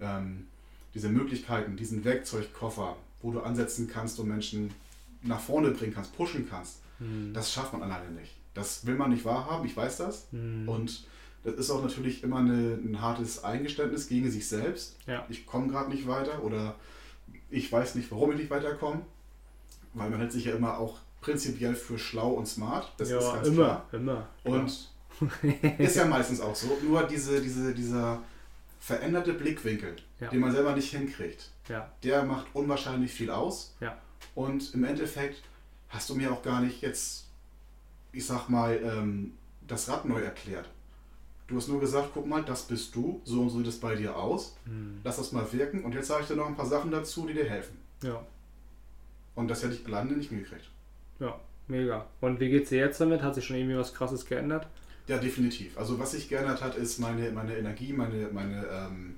ähm, 0.00 0.46
diese 0.94 1.10
Möglichkeiten, 1.10 1.76
diesen 1.76 2.02
Werkzeugkoffer, 2.04 2.96
wo 3.20 3.30
du 3.30 3.40
ansetzen 3.40 3.88
kannst 3.92 4.18
und 4.18 4.28
Menschen 4.28 4.72
nach 5.22 5.40
vorne 5.40 5.70
bringen 5.72 5.92
kannst, 5.94 6.16
pushen 6.16 6.48
kannst, 6.48 6.78
Mhm. 7.00 7.34
das 7.34 7.52
schafft 7.52 7.72
man 7.72 7.82
alleine 7.82 8.10
nicht. 8.12 8.32
Das 8.54 8.86
will 8.86 8.94
man 8.94 9.10
nicht 9.10 9.24
wahrhaben, 9.24 9.66
ich 9.66 9.76
weiß 9.76 9.96
das. 9.98 10.28
Mhm. 10.30 10.68
Und 10.68 11.04
das 11.42 11.54
ist 11.54 11.70
auch 11.70 11.82
natürlich 11.82 12.22
immer 12.22 12.38
eine, 12.38 12.78
ein 12.82 13.00
hartes 13.00 13.42
Eingeständnis 13.42 14.06
gegen 14.08 14.30
sich 14.30 14.46
selbst. 14.48 14.96
Ja. 15.06 15.26
Ich 15.28 15.44
komme 15.44 15.66
gerade 15.68 15.90
nicht 15.90 16.06
weiter 16.06 16.42
oder 16.44 16.76
ich 17.50 17.70
weiß 17.70 17.96
nicht, 17.96 18.10
warum 18.12 18.30
ich 18.32 18.38
nicht 18.38 18.50
weiterkomme. 18.50 19.02
Weil 19.94 20.10
man 20.10 20.18
hält 20.20 20.32
sich 20.32 20.44
ja 20.46 20.54
immer 20.54 20.78
auch 20.78 20.98
prinzipiell 21.20 21.74
für 21.74 21.98
schlau 21.98 22.32
und 22.32 22.46
smart. 22.46 22.92
Das 22.98 23.10
ja, 23.10 23.18
ist 23.18 23.32
ganz 23.32 23.48
immer, 23.48 23.64
klar. 23.64 23.86
immer. 23.92 24.28
Und 24.44 24.90
ist 25.78 25.96
ja 25.96 26.04
meistens 26.04 26.40
auch 26.40 26.54
so. 26.54 26.76
Nur 26.86 27.04
diese, 27.04 27.40
diese, 27.40 27.72
dieser 27.74 28.20
veränderte 28.80 29.32
Blickwinkel, 29.32 29.96
Ja. 30.20 30.28
den 30.28 30.40
man 30.40 30.52
selber 30.52 30.74
nicht 30.74 30.90
hinkriegt, 30.90 31.50
Ja, 31.68 31.90
der 32.02 32.24
macht 32.24 32.46
unwahrscheinlich 32.52 33.12
viel 33.12 33.30
aus. 33.30 33.74
Ja. 33.80 33.96
Und 34.34 34.74
im 34.74 34.84
Endeffekt 34.84 35.42
hast 35.88 36.10
du 36.10 36.14
mir 36.16 36.32
auch 36.32 36.42
gar 36.42 36.60
nicht 36.60 36.82
jetzt, 36.82 37.26
ich 38.12 38.26
sag 38.26 38.48
mal, 38.48 38.76
ähm, 38.82 39.32
das 39.66 39.88
Rad 39.88 40.04
neu 40.04 40.20
erklärt. 40.20 40.68
Du 41.46 41.56
hast 41.56 41.68
nur 41.68 41.78
gesagt, 41.80 42.10
guck 42.14 42.26
mal, 42.26 42.42
das 42.42 42.62
bist 42.64 42.94
du, 42.94 43.20
so 43.24 43.42
und 43.42 43.50
so 43.50 43.58
sieht 43.58 43.68
es 43.68 43.78
bei 43.80 43.94
dir 43.94 44.16
aus. 44.16 44.56
Mhm. 44.66 45.00
Lass 45.04 45.16
das 45.18 45.32
mal 45.32 45.50
wirken 45.52 45.84
und 45.84 45.94
jetzt 45.94 46.08
sage 46.08 46.22
ich 46.22 46.28
dir 46.28 46.36
noch 46.36 46.46
ein 46.46 46.56
paar 46.56 46.66
Sachen 46.66 46.90
dazu, 46.90 47.26
die 47.26 47.34
dir 47.34 47.44
helfen. 47.48 47.78
ja, 48.02 48.20
Und 49.34 49.48
das 49.48 49.62
hätte 49.62 49.74
ich 49.74 49.86
alleine 49.86 50.12
nicht 50.12 50.30
hingekriegt. 50.30 50.68
ja, 51.20 51.38
mega. 51.68 52.06
Und 52.20 52.40
wie 52.40 52.50
geht's 52.50 52.70
dir 52.70 52.78
jetzt 52.78 53.00
damit? 53.00 53.22
Hat 53.22 53.34
sich 53.34 53.44
schon 53.44 53.56
irgendwie 53.56 53.76
was 53.76 53.94
krasses 53.94 54.26
geändert? 54.26 54.66
Ja, 55.06 55.18
definitiv. 55.18 55.76
Also 55.76 55.98
was 55.98 56.12
sich 56.12 56.28
geändert 56.28 56.62
hat, 56.62 56.76
ist 56.76 56.98
meine, 56.98 57.30
meine 57.30 57.56
Energie, 57.56 57.92
meine, 57.92 58.28
meine, 58.32 58.64
ähm, 58.70 59.16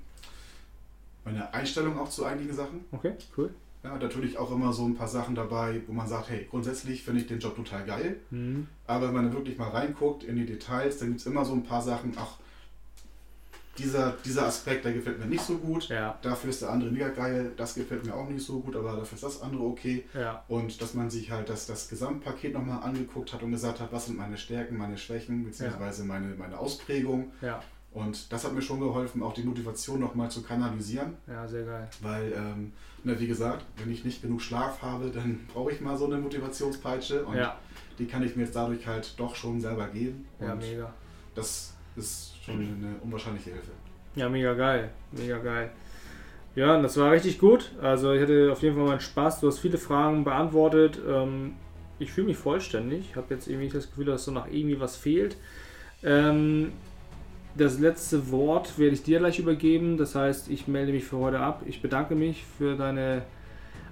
meine 1.23 1.53
Einstellung 1.53 1.97
auch 1.97 2.09
zu 2.09 2.25
einigen 2.25 2.53
Sachen. 2.53 2.83
Okay, 2.91 3.13
cool. 3.37 3.51
Ja, 3.83 3.97
natürlich 3.97 4.37
auch 4.37 4.51
immer 4.51 4.73
so 4.73 4.85
ein 4.85 4.95
paar 4.95 5.07
Sachen 5.07 5.35
dabei, 5.35 5.81
wo 5.87 5.93
man 5.93 6.07
sagt, 6.07 6.29
hey, 6.29 6.47
grundsätzlich 6.49 7.03
finde 7.03 7.21
ich 7.21 7.27
den 7.27 7.39
Job 7.39 7.55
total 7.55 7.85
geil. 7.85 8.17
Mhm. 8.31 8.67
Aber 8.85 9.07
wenn 9.07 9.15
man 9.15 9.33
wirklich 9.33 9.57
mal 9.57 9.69
reinguckt 9.69 10.23
in 10.23 10.35
die 10.35 10.45
Details, 10.45 10.97
dann 10.97 11.09
gibt 11.09 11.21
es 11.21 11.27
immer 11.27 11.45
so 11.45 11.53
ein 11.53 11.63
paar 11.63 11.81
Sachen, 11.81 12.13
ach, 12.17 12.37
dieser, 13.77 14.15
dieser 14.25 14.45
Aspekt, 14.47 14.85
der 14.85 14.93
gefällt 14.93 15.19
mir 15.19 15.25
nicht 15.25 15.43
so 15.43 15.57
gut. 15.57 15.89
Ja, 15.89 16.17
Dafür 16.21 16.49
ist 16.49 16.61
der 16.61 16.69
andere 16.71 16.91
mega 16.91 17.09
geil, 17.09 17.51
das 17.57 17.75
gefällt 17.75 18.05
mir 18.05 18.13
auch 18.15 18.27
nicht 18.29 18.45
so 18.45 18.59
gut, 18.59 18.75
aber 18.75 18.93
dafür 18.97 19.15
ist 19.15 19.23
das 19.23 19.41
andere 19.41 19.63
okay. 19.63 20.05
ja, 20.13 20.43
Und 20.47 20.81
dass 20.81 20.93
man 20.93 21.09
sich 21.09 21.31
halt 21.31 21.49
das, 21.49 21.65
das 21.67 21.89
Gesamtpaket 21.89 22.53
nochmal 22.53 22.83
angeguckt 22.83 23.33
hat 23.33 23.43
und 23.43 23.51
gesagt 23.51 23.79
hat, 23.79 23.91
was 23.91 24.07
sind 24.07 24.17
meine 24.17 24.37
Stärken, 24.37 24.77
meine 24.77 24.97
Schwächen, 24.97 25.43
beziehungsweise 25.45 26.03
meine, 26.03 26.35
meine 26.35 26.57
Ausprägung. 26.57 27.31
ja, 27.41 27.61
Und 27.93 28.31
das 28.31 28.43
hat 28.43 28.53
mir 28.53 28.61
schon 28.61 28.79
geholfen, 28.79 29.23
auch 29.23 29.33
die 29.33 29.43
Motivation 29.43 29.99
nochmal 29.99 30.29
zu 30.29 30.41
kanalisieren. 30.43 31.15
ja, 31.27 31.47
sehr 31.47 31.63
geil. 31.65 31.87
Weil, 32.01 32.33
ähm, 32.33 32.73
na, 33.03 33.19
wie 33.19 33.27
gesagt, 33.27 33.63
wenn 33.77 33.91
ich 33.91 34.03
nicht 34.03 34.21
genug 34.21 34.41
Schlaf 34.41 34.81
habe, 34.81 35.09
dann 35.09 35.47
brauche 35.53 35.71
ich 35.71 35.81
mal 35.81 35.97
so 35.97 36.05
eine 36.05 36.17
Motivationspeitsche. 36.17 37.25
Und 37.25 37.37
Ja, 37.37 37.57
die 37.99 38.05
kann 38.07 38.23
ich 38.23 38.35
mir 38.35 38.43
jetzt 38.43 38.55
dadurch 38.55 38.85
halt 38.85 39.13
doch 39.17 39.35
schon 39.35 39.61
selber 39.61 39.87
geben. 39.87 40.27
ja, 40.41 40.51
Und 40.53 40.59
mega. 40.59 40.93
das 41.35 41.73
ist 41.97 42.33
schon 42.43 42.55
eine 42.55 42.95
unwahrscheinliche 43.03 43.51
Hilfe. 43.51 43.71
Ja, 44.15 44.29
mega 44.29 44.53
geil. 44.53 44.89
Mega 45.11 45.37
geil. 45.37 45.71
Ja, 46.55 46.81
das 46.81 46.97
war 46.97 47.11
richtig 47.11 47.37
gut. 47.37 47.71
Also 47.81 48.13
ich 48.13 48.21
hatte 48.21 48.51
auf 48.51 48.63
jeden 48.63 48.75
Fall 48.75 48.85
meinen 48.85 48.99
Spaß. 48.99 49.41
Du 49.41 49.47
hast 49.47 49.59
viele 49.59 49.77
Fragen 49.77 50.23
beantwortet. 50.23 50.99
Ähm, 51.07 51.53
ich 51.99 52.11
fühle 52.11 52.27
mich 52.27 52.37
vollständig. 52.37 53.09
Ich 53.11 53.15
habe 53.15 53.33
jetzt 53.33 53.47
irgendwie 53.47 53.69
das 53.69 53.89
Gefühl, 53.89 54.05
dass 54.05 54.25
so 54.25 54.31
noch 54.31 54.47
irgendwie 54.47 54.79
was 54.79 54.95
fehlt. 54.95 55.37
Ähm, 56.03 56.71
das 57.55 57.79
letzte 57.79 58.31
Wort 58.31 58.77
werde 58.79 58.93
ich 58.93 59.03
dir 59.03 59.19
gleich 59.19 59.39
übergeben. 59.39 59.97
Das 59.97 60.15
heißt, 60.15 60.49
ich 60.49 60.67
melde 60.67 60.93
mich 60.93 61.03
für 61.03 61.17
heute 61.17 61.39
ab. 61.39 61.61
Ich 61.65 61.81
bedanke 61.81 62.15
mich 62.15 62.43
für 62.57 62.75
deine 62.75 63.23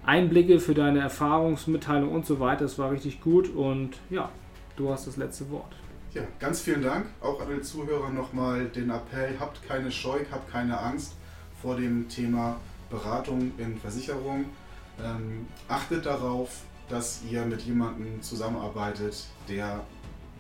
Einblicke, 0.04 0.60
für 0.60 0.74
deine 0.74 1.02
Erfahrungsmitteilung 1.02 2.12
und 2.12 2.26
so 2.26 2.40
weiter. 2.40 2.62
Das 2.62 2.80
war 2.80 2.92
richtig 2.92 3.22
gut. 3.22 3.54
Und 3.54 3.92
ja, 4.10 4.32
du 4.76 4.90
hast 4.90 5.06
das 5.06 5.18
letzte 5.18 5.50
Wort. 5.52 5.76
Ja, 6.16 6.22
ganz 6.40 6.62
vielen 6.62 6.82
Dank. 6.82 7.08
Auch 7.20 7.42
an 7.42 7.50
den 7.50 7.62
Zuhörern 7.62 8.16
nochmal 8.16 8.70
den 8.70 8.90
Appell, 8.90 9.36
habt 9.38 9.68
keine 9.68 9.92
Scheu, 9.92 10.20
habt 10.32 10.50
keine 10.50 10.80
Angst 10.80 11.12
vor 11.62 11.76
dem 11.76 12.08
Thema 12.08 12.56
Beratung 12.90 13.52
in 13.58 13.78
Versicherung. 13.78 14.46
Ähm, 15.04 15.46
achtet 15.68 16.06
darauf, 16.06 16.62
dass 16.88 17.22
ihr 17.30 17.44
mit 17.46 17.64
jemandem 17.64 18.22
zusammenarbeitet, 18.22 19.26
der 19.50 19.84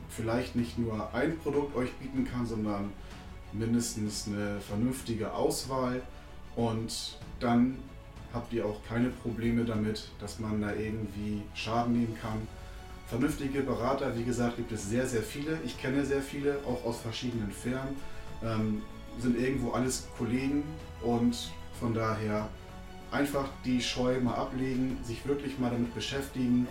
vielleicht 0.07 0.55
nicht 0.55 0.79
nur 0.79 1.13
ein 1.13 1.37
Produkt 1.39 1.75
euch 1.75 1.91
bieten 1.95 2.23
kann, 2.23 2.45
sondern 2.45 2.93
mindestens 3.51 4.27
eine 4.27 4.61
vernünftige 4.61 5.33
Auswahl. 5.33 6.01
Und 6.55 7.19
dann 7.41 7.79
habt 8.33 8.53
ihr 8.53 8.65
auch 8.65 8.79
keine 8.87 9.09
Probleme 9.09 9.65
damit, 9.65 10.07
dass 10.21 10.39
man 10.39 10.61
da 10.61 10.73
irgendwie 10.73 11.41
Schaden 11.53 11.99
nehmen 11.99 12.17
kann. 12.21 12.47
Vernünftige 13.07 13.61
Berater, 13.61 14.17
wie 14.17 14.23
gesagt, 14.23 14.57
gibt 14.57 14.71
es 14.71 14.89
sehr, 14.89 15.05
sehr 15.05 15.21
viele. 15.21 15.59
Ich 15.63 15.79
kenne 15.79 16.03
sehr 16.05 16.21
viele, 16.21 16.57
auch 16.65 16.83
aus 16.85 16.99
verschiedenen 17.01 17.51
Firmen. 17.51 17.95
Ähm, 18.43 18.81
sind 19.19 19.39
irgendwo 19.39 19.71
alles 19.71 20.07
Kollegen 20.17 20.63
und 21.01 21.51
von 21.79 21.93
daher 21.93 22.49
einfach 23.11 23.47
die 23.63 23.81
Scheu 23.81 24.19
mal 24.19 24.35
ablegen, 24.35 24.97
sich 25.03 25.25
wirklich 25.27 25.59
mal 25.59 25.69
damit 25.69 25.93
beschäftigen. 25.93 26.67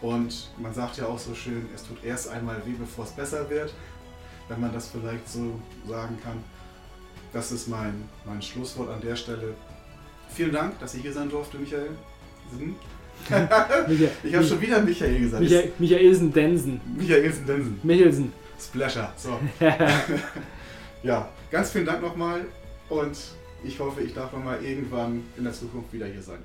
Und 0.00 0.50
man 0.58 0.74
sagt 0.74 0.96
ja 0.96 1.06
auch 1.06 1.18
so 1.18 1.34
schön, 1.34 1.66
es 1.74 1.84
tut 1.84 2.02
erst 2.02 2.28
einmal 2.28 2.64
weh, 2.66 2.74
bevor 2.78 3.04
es 3.04 3.12
besser 3.12 3.48
wird, 3.50 3.72
wenn 4.48 4.60
man 4.60 4.72
das 4.72 4.88
vielleicht 4.88 5.28
so 5.28 5.60
sagen 5.86 6.18
kann. 6.22 6.42
Das 7.32 7.52
ist 7.52 7.68
mein, 7.68 8.08
mein 8.24 8.40
Schlusswort 8.42 8.88
an 8.88 9.00
der 9.00 9.16
Stelle. 9.16 9.54
Vielen 10.30 10.52
Dank, 10.52 10.78
dass 10.78 10.94
ich 10.94 11.02
hier 11.02 11.12
sein 11.12 11.28
durfte, 11.28 11.58
Michael. 11.58 11.90
Ich 14.22 14.34
habe 14.34 14.44
schon 14.44 14.60
wieder 14.60 14.80
Michael 14.80 15.20
gesagt. 15.20 15.42
Michael, 15.42 15.72
Michaelsen 15.78 16.32
Densen. 16.32 16.80
Michaelsen 16.96 17.46
Densen. 17.46 17.80
Michelsen. 17.82 18.32
Splasher. 18.60 19.12
So. 19.16 19.38
ja, 21.02 21.28
ganz 21.50 21.70
vielen 21.70 21.86
Dank 21.86 22.02
nochmal 22.02 22.42
und 22.88 23.16
ich 23.64 23.78
hoffe, 23.80 24.02
ich 24.02 24.14
darf 24.14 24.32
noch 24.32 24.44
mal 24.44 24.62
irgendwann 24.62 25.22
in 25.36 25.44
der 25.44 25.52
Zukunft 25.52 25.92
wieder 25.92 26.06
hier 26.06 26.22
sein. 26.22 26.38